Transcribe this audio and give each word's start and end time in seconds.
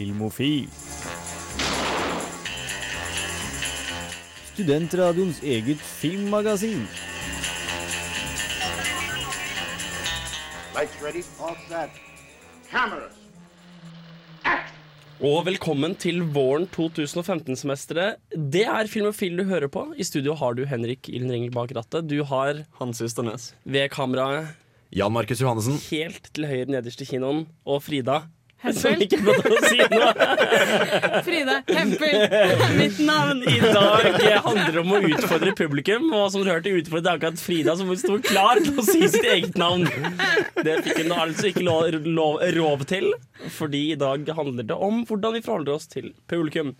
Filmofil. 0.00 0.64
Studentradioens 4.54 5.42
eget 5.44 5.82
filmmagasin. 5.84 6.86
Lights 10.72 10.96
ready, 11.04 11.24
all 11.36 11.58
set. 11.66 12.00
Cameras. 12.70 13.20
Og 15.20 15.44
velkommen 15.50 15.98
til 16.00 16.22
våren 16.32 16.64
2015-semesteret. 16.72 18.16
Det 18.32 18.64
er 18.64 18.88
Filmofil 18.88 19.36
du 19.36 19.44
hører 19.52 19.68
på. 19.68 19.90
I 20.00 20.08
studio 20.08 20.32
har 20.32 20.56
du 20.56 20.64
Henrik 20.64 21.12
Ilden 21.12 21.50
bak 21.52 21.76
rattet. 21.76 22.08
Du 22.08 22.22
har 22.24 22.64
Hans 22.80 23.04
Ysternes. 23.04 23.52
ved 23.68 23.90
kameraet 23.92 24.56
Jan 24.96 25.12
Markus 25.12 25.44
Johannessen. 25.44 25.76
helt 25.92 26.32
til 26.32 26.48
høyre 26.48 26.72
nederst 26.72 27.04
i 27.04 27.12
kinoen. 27.12 27.48
Og 27.66 27.82
Frida. 27.84 28.22
Hempel. 28.60 29.06
si 29.68 29.78
noe. 29.90 30.10
Frida 31.26 31.62
Hempel. 31.66 32.16
Mitt 32.80 32.98
navn. 32.98 33.42
I 33.48 33.60
dag 33.60 34.08
handler 34.44 34.72
det 34.74 34.82
om 34.82 34.92
å 34.92 35.00
utfordre 35.08 35.54
publikum. 35.56 36.10
Og 36.12 36.28
som 36.34 36.44
dere 36.44 36.58
hørte, 36.58 36.74
utfordret 36.82 37.10
akkurat 37.14 37.40
Frida, 37.40 37.76
som 37.80 37.90
sto 37.96 38.18
klar 38.24 38.60
til 38.60 38.76
å 38.76 38.84
si 38.84 39.08
sitt 39.08 39.24
eget 39.24 39.56
navn. 39.60 39.86
Det 40.60 40.80
fikk 40.84 41.02
hun 41.02 41.14
altså 41.16 41.50
ikke 41.50 41.64
lov, 41.64 41.88
lov, 42.04 42.40
rov 42.56 42.84
til, 42.90 43.12
fordi 43.56 43.86
i 43.94 44.00
dag 44.00 44.28
handler 44.36 44.68
det 44.68 44.76
om 44.76 45.04
hvordan 45.08 45.38
vi 45.38 45.44
forholder 45.46 45.78
oss 45.78 45.88
til 45.90 46.12
publikum. 46.30 46.74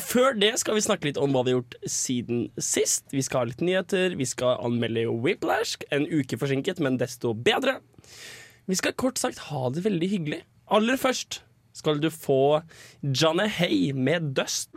Før 0.00 0.34
det 0.34 0.56
skal 0.58 0.74
vi 0.74 0.82
snakke 0.82 1.06
litt 1.06 1.20
om 1.22 1.34
hva 1.34 1.44
vi 1.46 1.52
har 1.52 1.60
gjort 1.60 1.76
siden 1.86 2.48
sist. 2.58 3.06
Vi 3.14 3.22
skal 3.22 3.44
ha 3.44 3.50
litt 3.52 3.62
nyheter, 3.62 4.16
vi 4.18 4.26
skal 4.26 4.58
anmelde 4.66 5.06
Whiplash, 5.22 5.78
en 5.94 6.08
uke 6.10 6.38
forsinket, 6.40 6.82
men 6.82 6.98
desto 6.98 7.30
bedre. 7.36 7.78
Vi 8.66 8.80
skal 8.80 8.96
kort 8.98 9.20
sagt 9.20 9.44
ha 9.52 9.68
det 9.70 9.84
veldig 9.84 10.08
hyggelig. 10.10 10.40
Aller 10.72 10.96
først 10.96 11.42
skal 11.76 11.98
du 12.00 12.08
få 12.08 12.62
Johnny 13.02 13.48
Hay 13.52 13.92
med 13.92 14.32
Dust. 14.36 14.70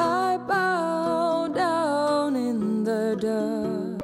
I 0.00 0.38
bow 0.48 1.48
down 1.52 2.36
in 2.36 2.84
the 2.86 3.16
dust. 3.20 4.02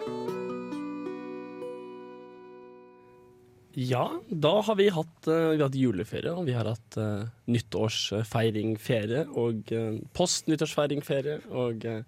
Ja, 3.72 4.10
da 4.28 4.60
har 4.60 4.76
vi 4.76 4.90
hatt, 4.92 5.26
eh, 5.26 5.54
vi 5.54 5.56
har 5.56 5.70
hatt 5.70 5.80
juleferie, 5.80 6.32
og 6.36 6.44
vi 6.44 6.52
har 6.52 6.68
hatt 6.68 6.98
uh, 7.00 7.24
nyttårsfeiringferie 7.48 9.24
og 9.32 9.72
uh, 9.72 9.96
post-nyttårsfeiringferie 10.12 11.38
og 11.48 11.86
eh, 11.88 12.02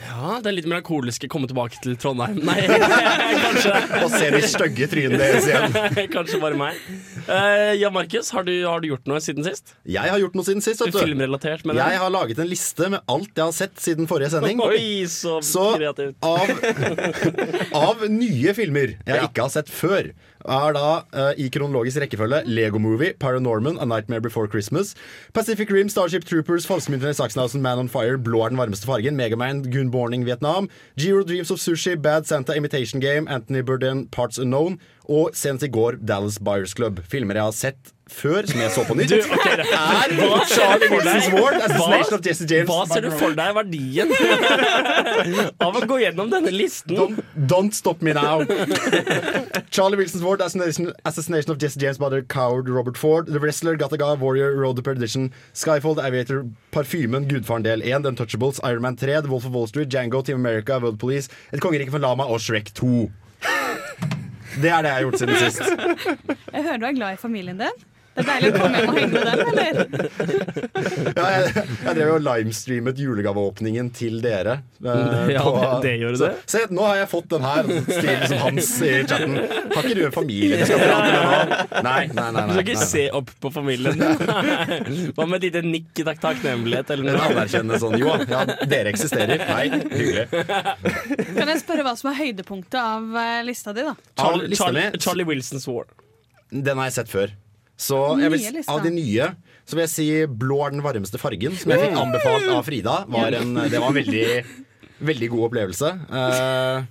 Ja, 0.00 0.38
det 0.40 0.48
er 0.50 0.54
litt 0.56 0.66
melankoliske 0.70 1.28
komme 1.30 1.48
tilbake 1.50 1.76
til 1.84 1.96
Trondheim. 2.00 2.38
Nei, 2.48 2.56
kanskje. 3.44 3.74
Og 4.00 4.08
se 4.14 4.30
de 4.34 4.40
stygge 4.48 4.88
trynene 4.90 5.20
deres 5.20 5.48
igjen. 5.50 5.76
kanskje 6.16 6.40
bare 6.42 6.56
meg. 6.60 6.78
Uh, 7.28 7.74
ja, 7.78 7.90
Markus, 7.94 8.30
har, 8.34 8.46
du- 8.48 8.64
har 8.66 8.80
du 8.82 8.88
gjort 8.90 9.06
noe 9.10 9.20
siden 9.24 9.44
sist? 9.46 9.74
Jeg 9.84 10.08
har 10.12 10.18
gjort 10.22 10.38
noe 10.38 10.46
siden 10.48 10.64
sist. 10.64 10.82
Filmrelatert, 10.96 11.66
men 11.68 11.78
Jeg 11.78 12.00
har 12.00 12.10
laget 12.14 12.40
en 12.42 12.48
liste 12.50 12.88
med 12.96 13.04
alt 13.12 13.30
jeg 13.36 13.44
har 13.44 13.56
sett 13.56 13.76
siden 13.82 14.08
forrige 14.10 14.32
sending. 14.34 14.62
Oi, 14.64 15.04
så, 15.10 15.38
Så 15.44 15.66
kreativt. 15.76 16.16
av, 16.24 16.50
av 17.76 18.06
nye 18.10 18.54
filmer 18.56 18.96
jeg 19.06 19.28
ikke 19.28 19.44
har 19.46 19.52
sett 19.52 19.70
før, 19.72 20.10
er 20.48 20.72
da 20.76 20.86
uh, 21.12 21.32
i 21.36 21.48
kronologisk 21.52 22.00
rekkefølge 22.00 22.42
Lego 22.46 22.78
Movie, 22.78 23.14
Paranorman, 23.20 23.78
A 23.80 23.84
Nightmare 23.84 24.20
Before 24.20 24.48
Christmas, 24.48 24.94
Pacific 25.32 25.70
Rim, 25.70 25.88
Starship 25.88 26.24
Troopers, 26.24 26.66
Falskmyndighetene 26.66 27.16
i 27.16 27.20
Sachsenhausen, 27.20 27.62
Man 27.62 27.78
on 27.78 27.88
Fire, 27.88 28.18
Blå 28.18 28.44
er 28.44 28.54
den 28.54 28.58
varmeste 28.58 28.86
fargen, 28.86 29.16
Megaman, 29.16 29.62
Gun 29.70 29.90
Borning 29.90 30.24
Vietnam, 30.24 30.68
Giro 30.96 31.22
Dreams 31.22 31.50
of 31.50 31.60
Sushi, 31.60 31.96
Bad 31.96 32.26
Santa 32.26 32.54
Imitation 32.54 33.00
Game, 33.00 33.28
Anthony 33.28 33.62
Burden, 33.62 34.06
Parts 34.08 34.38
Unknown, 34.38 34.80
og 35.08 35.34
senest 35.34 35.66
i 35.66 35.72
går 35.72 36.00
Dallas 36.06 36.38
Buyers 36.38 36.74
Club. 36.74 37.00
Filmer 37.10 37.34
jeg 37.34 37.48
har 37.50 37.56
sett 37.56 37.94
før, 38.10 38.46
som 38.50 38.60
jeg 38.60 38.70
så 38.74 38.82
på 38.88 38.94
nytt. 38.98 39.12
Du, 39.12 39.34
okay, 39.36 39.58
er 39.60 40.44
Charlie? 40.50 40.88
Wilson's 40.90 41.28
Ward, 41.36 41.56
Assassination 41.60 42.10
Hva- 42.10 42.18
of 42.18 42.26
Jesse 42.26 42.46
James. 42.50 42.68
Hva 42.70 42.86
ser 42.90 43.04
du 43.06 43.10
for 43.14 43.36
deg 43.38 43.50
er 43.50 43.56
verdien 43.56 44.12
av 45.66 45.78
å 45.78 45.82
gå 45.90 45.98
gjennom 46.02 46.30
denne 46.32 46.52
listen? 46.54 46.96
Don't, 46.98 47.20
don't 47.54 47.74
stop 47.76 48.02
me 48.02 48.12
now. 48.16 48.42
Charlie 49.70 49.96
Wilson's 50.00 50.24
Ward, 50.24 50.40
Assassination, 50.40 50.92
Assassination 51.04 51.52
of 51.54 51.58
Jesse 51.62 51.78
James 51.80 51.98
by 51.98 52.08
the 52.08 52.22
Coward 52.22 52.68
Robert 52.68 52.98
Ford, 52.98 53.26
The 53.26 53.38
Wrestler, 53.40 53.76
Gattaga, 53.76 54.18
Warrior, 54.18 54.54
Road 54.56 54.76
to 54.76 54.82
Perdition, 54.82 55.32
Skyfold, 55.54 55.98
Aviator, 56.02 56.44
Parfymen, 56.72 57.26
Gudfaren 57.30 57.62
del 57.62 57.82
1, 57.82 58.02
The 58.02 58.10
Untouchables, 58.12 58.60
Iron 58.64 58.82
Man 58.82 58.96
3, 58.96 59.20
The 59.22 59.28
Wolf 59.28 59.46
of 59.46 59.52
Wall 59.52 59.66
Street, 59.66 59.88
Jango, 59.88 60.24
Team 60.24 60.36
America, 60.36 60.78
World 60.78 60.98
Police, 60.98 61.28
Et 61.52 61.60
kongerike 61.60 61.90
for 61.90 61.98
lama 62.02 62.24
og 62.26 62.40
Shrek 62.40 62.72
2. 62.74 63.10
Det 64.60 64.66
er 64.70 64.82
det 64.82 64.90
jeg 64.90 64.96
har 64.96 65.04
gjort 65.04 65.18
siden 65.20 65.36
sist. 65.38 65.60
Jeg 65.62 66.62
hører 66.64 66.80
du 66.82 66.86
er 66.88 66.96
glad 66.96 67.14
i 67.14 67.20
familien 67.22 67.60
din. 67.60 67.84
Det 68.20 68.24
er 68.24 68.28
deilig 68.30 68.50
å 68.50 68.60
komme 68.60 68.80
hjem 68.80 68.90
og 68.90 68.96
henge 68.98 69.12
med 69.12 69.24
dem, 69.30 69.38
eller? 69.50 69.72
Ja, 71.20 71.26
jeg, 71.32 71.62
jeg 71.84 71.94
drev 71.96 72.06
jo 72.10 72.14
og 72.16 72.22
livestreamet 72.24 72.98
julegaveåpningen 73.00 73.88
til 73.96 74.20
dere. 74.24 74.58
eh, 74.84 75.30
Ja, 75.34 75.44
det- 75.44 75.80
det 75.84 75.92
gjør 76.00 76.16
så, 76.20 76.28
det. 76.28 76.42
Se, 76.50 76.60
nå 76.70 76.84
har 76.86 76.96
jeg 77.00 77.08
fått 77.10 77.28
den 77.32 77.44
her. 77.46 77.70
stilen 77.88 78.26
som 78.30 78.38
Hans 78.44 78.70
i 78.86 78.90
chatten. 79.08 79.36
Har 79.74 79.82
ikke 79.88 79.96
du 79.98 80.02
en 80.06 80.14
familie 80.14 80.58
du 80.60 80.64
skal 80.68 80.82
prate 80.84 81.10
med 81.10 81.22
nå? 81.24 81.82
Nei, 81.86 82.02
nei, 82.14 82.28
nei. 82.36 82.44
Du 82.46 82.52
skal 82.54 82.64
ikke 82.64 82.78
nei. 82.80 82.88
se 82.92 83.04
opp 83.20 83.32
på 83.44 83.52
familien. 83.54 84.04
Hva 85.16 85.26
med 85.28 85.38
et 85.40 85.46
lite 85.48 85.62
nikk 85.66 86.02
i 86.02 86.06
takk 86.10 86.20
takknemlighet 86.22 86.92
eller 86.94 87.10
noe? 87.10 87.28
anerkjennende 87.30 87.80
sånn 87.82 87.98
Jo, 88.00 88.14
ja, 88.30 88.44
dere 88.70 88.92
eksisterer. 88.94 89.44
Nei, 89.50 89.66
hyggelig. 89.90 90.26
Kan 90.30 91.52
jeg 91.54 91.60
spørre 91.62 91.84
hva 91.86 91.96
som 91.98 92.10
er 92.12 92.18
høydepunktet 92.22 92.78
av 92.80 93.16
eh, 93.24 93.40
lista 93.46 93.74
di, 93.76 93.84
da? 93.86 93.94
Charlie, 94.20 94.56
Charlie, 94.58 94.88
Charlie 95.00 95.26
Wilson's 95.28 95.66
War. 95.70 95.86
den 96.50 96.76
har 96.80 96.88
jeg 96.90 96.96
sett 97.00 97.12
før. 97.12 97.32
Så 97.80 97.98
jeg 98.20 98.32
vil, 98.34 98.60
av 98.68 98.82
de 98.84 98.92
nye 98.92 99.30
så 99.64 99.76
vil 99.76 99.84
jeg 99.86 99.92
si 99.92 100.06
blå 100.26 100.58
er 100.66 100.74
den 100.74 100.82
varmeste 100.84 101.20
fargen, 101.20 101.54
som 101.56 101.72
jeg 101.72 101.86
fikk 101.86 101.98
anbefalt 102.00 102.48
av 102.52 102.64
Frida. 102.66 102.96
Var 103.08 103.36
en, 103.38 103.54
det 103.70 103.78
var 103.78 103.92
en 103.92 103.98
veldig, 104.00 104.24
veldig 105.10 105.28
god 105.32 105.44
opplevelse. 105.46 105.92
Uh, 106.10 106.88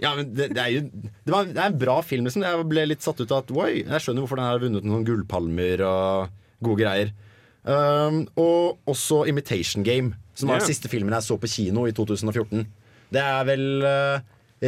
ja, 0.00 0.14
men 0.16 0.32
det, 0.34 0.50
det 0.56 0.62
er 0.64 0.74
jo 0.74 0.82
det, 0.90 1.30
var, 1.30 1.48
det 1.48 1.60
er 1.60 1.70
en 1.70 1.80
bra 1.80 2.00
film. 2.04 2.26
Liksom. 2.26 2.44
Jeg 2.46 2.66
ble 2.70 2.86
litt 2.88 3.04
satt 3.04 3.20
ut 3.20 3.30
av 3.30 3.44
at 3.44 3.52
Oi, 3.54 3.84
jeg 3.84 4.04
skjønner 4.04 4.24
hvorfor 4.24 4.40
den 4.40 4.48
har 4.48 4.62
vunnet 4.62 4.88
noen 4.88 5.06
gullpalmer 5.06 5.84
og 5.86 6.34
gode 6.64 6.82
greier. 6.82 7.14
Um, 7.62 8.24
og 8.40 8.90
også 8.90 9.22
Imitation 9.28 9.84
Game, 9.84 10.16
som 10.34 10.48
var 10.48 10.62
den 10.62 10.70
siste 10.70 10.88
filmen 10.88 11.12
jeg 11.18 11.28
så 11.28 11.36
på 11.40 11.50
kino 11.52 11.84
i 11.88 11.94
2014. 11.96 12.64
Det 13.12 13.22
er 13.22 13.46
vel 13.48 13.64
uh, 13.84 14.20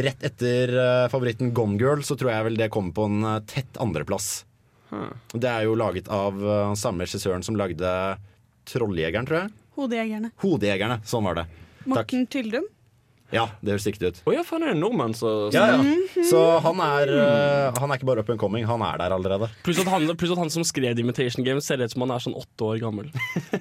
rett 0.05 0.25
etter 0.29 0.73
uh, 0.77 1.11
favoritten 1.11 1.53
Gone 1.57 1.79
Girl, 1.81 2.05
så 2.05 2.17
tror 2.19 2.33
jeg 2.35 2.49
vel 2.49 2.59
det 2.59 2.71
kommer 2.73 2.93
på 2.95 3.07
en 3.09 3.25
uh, 3.25 3.39
tett 3.49 3.81
andreplass. 3.81 4.43
Det 5.33 5.49
er 5.49 5.65
jo 5.67 5.75
laget 5.79 6.07
av 6.13 6.37
uh, 6.39 6.73
samme 6.79 7.07
regissøren 7.07 7.45
som 7.45 7.57
lagde 7.59 7.89
Trolljegeren, 8.69 9.27
tror 9.27 9.41
jeg. 9.41 9.51
Hodejegerne. 9.75 10.31
Hodejegerne. 10.43 11.01
Sånn 11.07 11.25
var 11.27 11.41
det. 11.41 11.49
Takk. 11.83 11.89
Morten 11.91 12.29
Tyldum. 12.31 12.69
Ja, 13.33 13.47
det 13.65 13.73
høres 13.73 13.85
riktig 13.89 14.11
ut. 14.13 14.19
Å 14.29 14.33
ja, 14.35 14.43
faen, 14.45 14.61
er 14.61 14.75
en 14.75 14.81
nordmann 14.83 15.15
som 15.17 15.49
Ja, 15.55 15.63
ja. 15.73 15.95
Så 16.29 16.39
han 16.61 16.81
er, 16.85 17.09
uh, 17.17 17.79
han 17.81 17.89
er 17.89 17.97
ikke 17.97 18.07
bare 18.11 18.21
up 18.21 18.29
and 18.29 18.39
coming, 18.41 18.67
han 18.69 18.83
er 18.85 18.99
der 19.01 19.15
allerede. 19.15 19.49
Pluss 19.65 19.81
at, 19.81 19.89
han, 19.89 20.05
pluss 20.19 20.35
at 20.35 20.41
han 20.43 20.53
som 20.53 20.65
skrev 20.67 20.93
The 20.93 21.01
Imitation 21.01 21.45
Game, 21.45 21.63
ser 21.65 21.81
ut 21.81 21.95
som 21.95 22.05
han 22.05 22.13
er 22.13 22.23
sånn 22.23 22.37
åtte 22.37 22.69
år 22.69 22.77
gammel. 22.83 23.09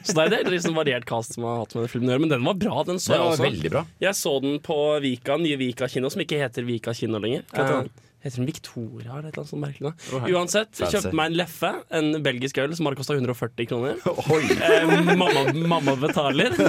Så 0.05 0.13
det 0.19 0.27
er 0.27 0.33
det 0.35 0.41
er 0.43 0.53
liksom 0.53 0.77
variert 0.77 1.09
cast 1.09 1.39
som 1.39 1.49
har 1.49 1.63
hatt 1.63 1.73
med 1.77 1.87
den 1.87 1.93
filmen 1.95 2.13
å 2.13 2.15
gjøre. 2.15 2.25
Men 2.27 2.35
den 2.37 2.47
var 2.51 2.61
bra. 2.61 2.85
Den 2.89 3.01
så 3.01 3.17
jeg 3.17 3.25
var 3.25 3.33
også. 3.33 3.47
veldig 3.49 3.73
bra. 3.73 3.85
Jeg 4.05 4.19
så 4.21 4.37
den 4.45 4.61
på 4.69 4.79
Vika, 5.05 5.41
nye 5.41 5.61
Vika 5.61 5.89
kino, 5.89 6.13
som 6.13 6.25
ikke 6.25 6.41
heter 6.43 6.69
Vika 6.69 6.95
kino 6.97 7.23
lenger. 7.23 7.47
Hva 7.49 7.63
heter 7.65 7.79
den? 7.81 7.93
Eh, 8.23 8.29
Heter 8.29 8.37
den 8.39 8.47
Victoria 8.47 9.17
eller 9.19 9.29
et 9.29 9.35
eller 9.35 9.43
annet 9.43 9.51
sånt 9.51 9.63
merkelig? 9.65 9.93
Å. 10.15 10.21
Uansett, 10.31 10.71
Fancy. 10.79 10.95
kjøpte 10.95 11.19
meg 11.19 11.33
en 11.33 11.37
Leffe, 11.41 11.71
en 11.99 12.11
belgisk 12.23 12.59
øl 12.63 12.75
som 12.79 12.87
hadde 12.87 13.01
kosta 13.01 13.17
140 13.19 13.67
kroner. 13.71 13.99
Oi. 14.35 14.43
Eh, 14.55 14.93
mamma, 15.19 15.45
mamma 15.75 15.97
betaler. 15.99 16.55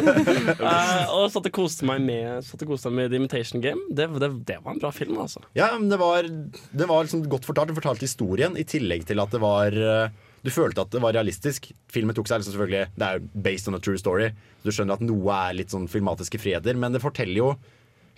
Eh, 0.63 1.11
og 1.13 1.27
satt 1.31 1.47
og 1.49 1.53
koste 1.55 1.85
meg 1.87 2.01
med, 2.03 2.43
satt 2.45 2.61
og 2.65 2.73
koste 2.73 2.89
meg 2.89 3.03
med 3.03 3.11
The 3.13 3.19
Imitation 3.19 3.61
Game. 3.63 3.81
Det, 3.93 4.07
det, 4.21 4.29
det 4.47 4.57
var 4.63 4.73
en 4.75 4.81
bra 4.81 4.91
film, 4.95 5.17
altså. 5.21 5.41
Ja, 5.57 5.69
men 5.77 5.89
det 5.91 5.97
var, 6.01 6.25
det 6.27 6.87
var 6.89 7.05
liksom 7.05 7.23
godt 7.31 7.45
fortalt. 7.47 7.71
Du 7.71 7.77
fortalte 7.77 8.05
historien 8.07 8.57
i 8.59 8.65
tillegg 8.67 9.05
til 9.09 9.21
at 9.21 9.33
det 9.33 9.41
var 9.43 9.75
uh, 9.75 10.07
Du 10.43 10.49
følte 10.53 10.83
at 10.85 10.91
det 10.93 11.01
var 11.03 11.15
realistisk. 11.15 11.69
Filmen 11.91 12.15
tok 12.17 12.29
seg 12.29 12.41
liksom 12.41 12.55
selvfølgelig 12.55 12.83
Det 12.99 13.09
er 13.09 13.23
based 13.45 13.69
on 13.71 13.77
a 13.77 13.81
true 13.83 13.99
story. 13.99 14.31
Du 14.63 14.71
skjønner 14.71 14.97
at 14.97 15.05
noe 15.05 15.37
er 15.49 15.57
litt 15.59 15.73
sånn 15.73 15.89
filmatiske 15.91 16.41
friheter, 16.41 16.77
men 16.79 16.95
det 16.95 17.03
forteller 17.03 17.39
jo 17.43 17.49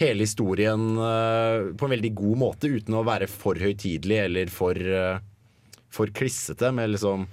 hele 0.02 0.26
historien 0.26 0.98
uh, 1.00 1.72
på 1.78 1.88
en 1.88 1.96
veldig 1.96 2.12
god 2.18 2.42
måte 2.42 2.72
uten 2.72 2.98
å 2.98 3.06
være 3.08 3.30
for 3.32 3.60
høytidelig 3.60 4.20
eller 4.26 4.52
for, 4.52 4.76
uh, 4.76 5.20
for 5.94 6.12
klissete 6.16 6.72
med 6.76 6.96
liksom 6.96 7.28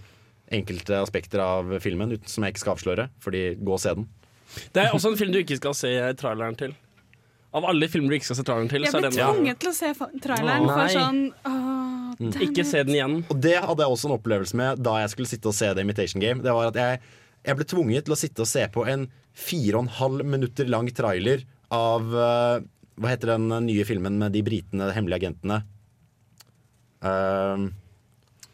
enkelte 0.53 0.99
aspekter 1.00 1.43
av 1.43 1.79
filmen 1.82 2.12
uten, 2.12 2.29
som 2.29 2.44
jeg 2.44 2.55
ikke 2.55 2.64
skal 2.64 2.76
avsløre. 2.76 3.09
Fordi 3.25 3.44
gå 3.59 3.75
og 3.75 3.82
se 3.82 3.94
den. 3.99 4.09
Det 4.76 4.85
er 4.85 4.94
også 4.94 5.12
en 5.12 5.20
film 5.20 5.32
du 5.32 5.41
ikke 5.41 5.59
skal 5.59 5.76
se 5.76 5.93
traileren 6.20 6.59
til. 6.61 6.75
Av 7.53 7.67
alle 7.69 7.88
filmer 7.93 8.12
du 8.12 8.17
ikke 8.17 8.31
skal 8.31 8.38
se 8.38 8.44
traileren 8.49 8.70
til, 8.70 8.85
Jeg 8.87 8.93
så 8.93 9.00
er 9.00 9.09
ble 9.09 9.17
tvunget 9.17 9.59
til 9.61 9.70
å 9.70 9.75
se 9.76 9.91
traileren 10.25 10.69
for 10.70 10.93
sånn 10.93 11.19
åh, 11.49 12.44
Ikke 12.47 12.64
se 12.64 12.85
den 12.88 12.97
igjen. 12.97 13.17
Og 13.32 13.43
det 13.44 13.59
hadde 13.61 13.85
jeg 13.85 13.97
også 13.97 14.09
en 14.09 14.14
opplevelse 14.17 14.61
med 14.61 14.85
da 14.85 14.94
jeg 15.03 15.12
skulle 15.12 15.32
sitte 15.32 15.50
og 15.50 15.56
se 15.56 15.69
The 15.73 15.85
Imitation 15.85 16.23
Game. 16.25 16.44
Det 16.44 16.55
var 16.56 16.70
at 16.70 16.79
jeg, 16.81 17.03
jeg 17.49 17.59
ble 17.59 17.67
tvunget 17.69 18.09
til 18.09 18.17
å 18.17 18.20
sitte 18.23 18.44
og 18.44 18.49
se 18.49 18.64
på 18.73 18.87
en 18.88 19.05
fire 19.37 19.76
og 19.76 19.85
en 19.85 19.93
halv 19.99 20.25
minutter 20.29 20.69
lang 20.73 20.88
trailer 20.97 21.44
av 21.72 22.12
eh, 22.14 22.64
Hva 23.00 23.08
heter 23.14 23.32
den 23.34 23.48
nye 23.66 23.84
filmen 23.88 24.19
med 24.20 24.34
de 24.36 24.42
britene, 24.46 24.86
de 24.90 24.96
hemmelige 24.96 25.22
agentene? 25.22 25.62
Uh, 27.02 27.70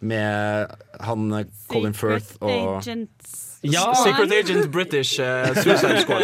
Med 0.00 0.70
han 1.05 1.32
eh, 1.37 1.47
Colin 1.69 1.94
Firth 1.99 2.37
og 2.41 2.79
Agents. 2.79 3.59
Ja, 3.67 3.88
Secret 3.99 4.31
Agent 4.32 4.69
British 4.73 5.19
uh, 5.19 5.50
Suicide 5.59 6.05
Squad. 6.05 6.23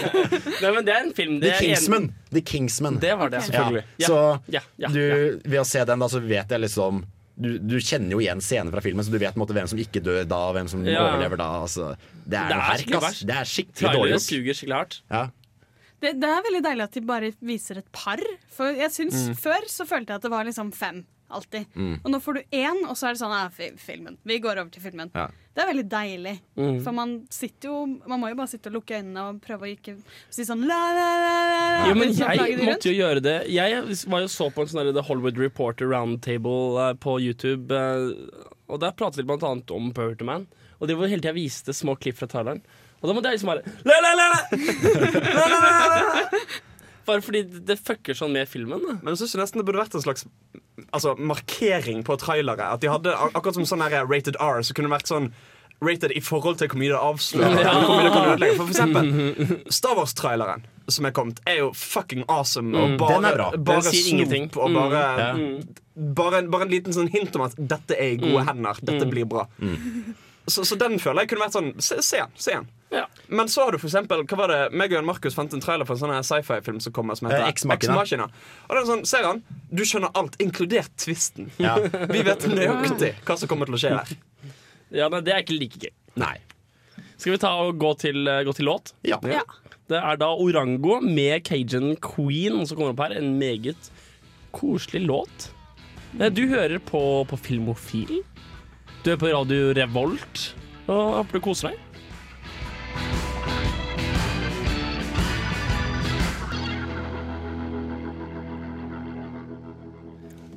Nei, 0.62 0.70
men 0.72 0.86
det 0.88 0.94
er 0.94 1.02
en 1.04 1.12
film 1.14 1.34
The 1.42 1.50
det 1.52 1.68
er 1.76 1.96
en- 1.98 2.06
The 2.32 2.40
Kingsman. 2.48 2.96
Det 3.02 3.12
var 3.20 3.28
det, 3.34 3.42
selvfølgelig. 3.50 3.84
Ja. 4.00 4.08
Så 4.08 4.20
Ja, 4.56 4.62
ja, 4.80 4.88
du, 4.88 5.02
ved 5.44 5.60
å 5.60 5.66
se 5.68 5.84
den, 5.84 6.00
da, 6.00 6.08
så 6.08 6.22
vet 6.24 6.48
jeg 6.56 6.64
liksom 6.64 7.02
du, 7.42 7.50
du 7.58 7.76
kjenner 7.80 8.12
jo 8.16 8.20
igjen 8.22 8.40
scener 8.44 8.72
fra 8.74 8.80
filmen, 8.84 9.04
så 9.04 9.12
du 9.12 9.18
vet 9.20 9.36
måte 9.40 9.54
hvem 9.56 9.68
som 9.68 9.78
ikke 9.80 10.02
dør 10.04 10.24
da, 10.28 10.38
og 10.50 10.56
hvem 10.56 10.68
som 10.72 10.82
Ja. 10.88 11.04
overlever 11.10 11.40
da. 11.40 11.50
Altså, 11.66 11.92
det 12.24 12.38
er 12.40 12.48
Det 12.48 12.56
noe 12.56 12.64
er 12.64 12.72
herk, 12.72 12.96
ass. 13.10 13.20
Det 13.28 13.36
er 13.36 13.48
skikkelig 13.52 13.92
dårlig 13.96 14.12
gjort. 14.16 14.26
suger 14.26 14.58
skikkelig 14.58 14.78
hardt. 14.80 14.98
Ja. 15.12 15.22
Det, 16.02 16.12
det 16.20 16.28
er 16.28 16.44
veldig 16.50 16.62
deilig 16.66 16.84
at 16.88 16.96
de 16.98 17.06
bare 17.08 17.32
viser 17.46 17.78
et 17.80 17.90
par. 17.94 18.20
For 18.52 18.74
jeg 18.74 18.90
syns 18.90 19.20
Mm. 19.30 19.34
Før 19.38 19.66
så 19.70 19.86
følte 19.86 20.12
jeg 20.12 20.18
at 20.22 20.28
det 20.28 20.30
var 20.32 20.44
liksom 20.48 20.72
fem. 20.74 21.04
Alltid. 21.32 21.64
Mm. 21.72 21.94
Og 22.04 22.10
nå 22.12 22.18
får 22.20 22.34
du 22.36 22.40
én, 22.58 22.80
og 22.90 22.92
så 22.98 23.06
er 23.08 23.14
det 23.14 23.20
sånn 23.22 23.32
ja, 23.32 23.70
filmen. 23.80 24.18
Vi 24.28 24.36
går 24.44 24.58
over 24.60 24.68
til 24.74 24.82
filmen. 24.84 25.08
Ja. 25.16 25.30
Det 25.56 25.62
er 25.62 25.68
veldig 25.70 25.84
deilig. 25.88 26.34
Mm. 26.60 26.74
For 26.84 26.92
man 26.96 27.14
sitter 27.32 27.68
jo 27.70 27.78
Man 28.08 28.20
må 28.20 28.28
jo 28.32 28.36
bare 28.36 28.48
sitte 28.52 28.68
og 28.68 28.76
lukke 28.78 28.98
øynene 28.98 29.24
og 29.30 29.38
prøve 29.44 29.64
å 29.64 29.70
ikke 29.72 29.94
si 30.32 30.44
sånn 30.48 30.66
la, 30.68 30.78
la, 30.96 31.06
la, 31.22 31.32
la, 31.48 31.88
Jo, 31.88 31.94
men 31.96 32.08
liksom 32.12 32.36
jeg 32.36 32.58
måtte 32.68 32.92
jo 32.92 32.98
gjøre 32.98 33.24
det. 33.24 33.36
Jeg 33.52 33.82
var 34.12 34.24
jo 34.26 34.30
så 34.32 34.50
på 34.52 34.64
en 34.66 34.72
sånn 34.74 34.92
The 34.96 35.06
Hollywood 35.08 35.40
Reporter 35.40 35.88
Roundtable 35.92 36.88
eh, 36.90 36.94
på 37.00 37.16
YouTube. 37.24 37.72
eh, 37.72 38.52
Og 38.68 38.80
der 38.84 38.92
pratet 38.96 39.22
de 39.22 39.28
blant 39.28 39.44
annet 39.48 39.72
om 39.72 39.88
Poverty 39.96 40.28
Man. 40.28 40.46
Og 40.80 40.88
de 40.88 40.96
var 40.98 41.08
hele 41.12 41.22
tida 41.24 41.32
viste 41.36 41.72
små 41.76 41.96
klipp 41.96 42.18
fra 42.20 42.28
traileren. 42.28 42.60
Og 43.02 43.08
da 43.10 43.14
måtte 43.16 43.30
jeg 43.32 43.40
liksom 43.40 43.50
bare 43.50 43.62
la, 43.84 43.96
la, 44.00 44.12
la, 44.14 44.26
la! 44.32 44.40
La, 45.34 45.46
la! 45.50 46.40
Bare 47.06 47.20
fordi 47.24 47.40
det- 47.66 47.80
fucker 47.82 48.14
sånn 48.14 48.30
med 48.32 48.46
filmen. 48.48 48.78
Da. 48.86 48.92
Men 49.02 49.14
jeg 49.16 49.24
synes 49.24 49.34
nesten 49.42 49.58
det 49.58 49.66
burde 49.66 49.82
vært 49.82 49.96
en 49.98 50.04
slags 50.04 50.22
altså, 50.94 51.16
markering 51.18 52.04
på 52.06 52.14
trailere. 52.22 52.62
At 52.76 52.80
de 52.84 52.86
hadde, 52.92 53.10
Akkurat 53.34 53.54
som 53.58 53.66
sånn 53.66 53.82
her 53.82 54.06
rated 54.06 54.36
R, 54.38 54.62
så 54.62 54.72
kunne 54.76 54.86
det 54.88 54.94
vært 55.00 55.10
sånn 55.10 55.32
rated 55.82 56.12
i 56.14 56.20
forhold 56.22 56.60
til 56.60 56.68
hvor 56.70 56.78
mye 56.78 56.92
det 56.94 57.00
avslører. 57.02 57.58
Ja. 57.66 57.74
mye. 58.38 58.52
For, 58.54 58.70
eksempel 58.70 59.72
Star 59.74 59.96
Wars-traileren 59.98 60.62
som 60.92 61.06
er 61.08 61.10
kommet, 61.14 61.40
er 61.46 61.58
jo 61.64 61.72
fucking 61.74 62.22
awesome. 62.30 62.70
Og 62.78 62.94
bare, 63.02 63.16
Den 63.18 63.24
er 63.32 63.34
bra. 63.40 63.50
bare 63.56 63.82
Den 63.82 63.90
sier 63.90 64.02
snop 64.06 64.12
ingenting. 64.14 64.46
og 64.62 64.74
bare, 64.78 65.02
Ja. 65.18 65.34
bare, 65.96 66.38
en- 66.38 66.50
bare 66.54 66.62
en 66.68 66.70
liten 66.70 66.94
sånn 66.94 67.10
hint 67.10 67.34
om 67.34 67.42
at 67.48 67.54
dette 67.58 67.98
er 67.98 68.12
i 68.14 68.16
gode 68.22 68.46
hender. 68.46 68.78
Dette 68.82 69.10
blir 69.10 69.26
bra. 69.26 69.48
Så, 70.46 70.64
så 70.66 70.74
den 70.74 70.96
føler 70.98 71.22
jeg 71.22 71.28
kunne 71.30 71.44
vært 71.44 71.54
sånn 71.54 71.68
Se, 71.78 72.00
se 72.02 72.18
den. 72.18 72.32
Se 72.34 72.50
den. 72.56 72.64
Ja. 72.90 73.04
Men 73.30 73.46
så 73.48 73.62
har 73.64 73.72
du 73.72 73.78
for 73.78 73.86
eksempel 73.88 74.24
Hva 74.26 74.36
var 74.40 74.50
det 74.50 74.58
meg 74.74 74.90
og 74.90 74.96
Jan 74.98 75.06
Markus 75.06 75.36
fant 75.38 75.52
en 75.54 75.62
trailer 75.62 75.86
for 75.88 75.94
en 75.94 76.00
sånn 76.02 76.26
sci-fi-film 76.26 76.80
som 76.82 76.92
kommer 76.96 77.14
som 77.16 77.28
heter 77.30 77.44
Eh, 77.46 77.52
Ex 77.52 77.64
Machina. 77.70 77.94
Machina. 78.00 78.26
Og 78.66 78.74
det 78.74 78.80
er 78.82 78.88
sånn, 78.90 79.04
ser 79.06 79.28
han? 79.28 79.42
Du 79.70 79.84
skjønner 79.86 80.10
alt, 80.18 80.34
inkludert 80.42 80.90
twisten. 81.00 81.52
Ja. 81.62 81.76
Vi 82.14 82.24
vet 82.26 82.48
nøyaktig 82.50 83.12
hva 83.22 83.38
som 83.38 83.48
kommer 83.52 83.70
til 83.70 83.78
å 83.78 83.82
skje 83.84 83.94
her. 83.94 84.12
Ja, 84.92 85.06
men 85.08 85.22
Det 85.24 85.32
er 85.36 85.44
ikke 85.46 85.56
like 85.60 85.78
gøy. 85.86 85.94
Nei. 86.20 86.34
Skal 87.16 87.32
vi 87.36 87.38
ta 87.40 87.52
og 87.62 87.78
gå 87.80 87.92
til, 88.02 88.26
eh, 88.28 88.42
gå 88.44 88.52
til 88.58 88.66
låt? 88.66 88.92
Ja. 89.06 89.20
Ja. 89.30 89.44
Det 89.88 90.00
er 90.02 90.18
da 90.18 90.32
Orango 90.34 90.98
med 91.00 91.44
Cajun 91.46 91.94
Queen 92.02 92.66
som 92.66 92.76
kommer 92.76 92.92
opp 92.96 93.00
her. 93.06 93.14
En 93.22 93.36
meget 93.38 93.88
koselig 94.52 95.06
låt. 95.06 95.48
Eh, 96.18 96.28
Du 96.34 96.42
hører 96.50 96.78
på, 96.82 97.00
på 97.30 97.38
Filmofil. 97.40 98.18
Du 99.02 99.10
er 99.10 99.16
på 99.18 99.26
Radio 99.26 99.72
Revolt. 99.74 100.52
Og 100.86 101.16
håper 101.16 101.40
du 101.40 101.42
koser 101.42 101.72
deg. 101.72 101.78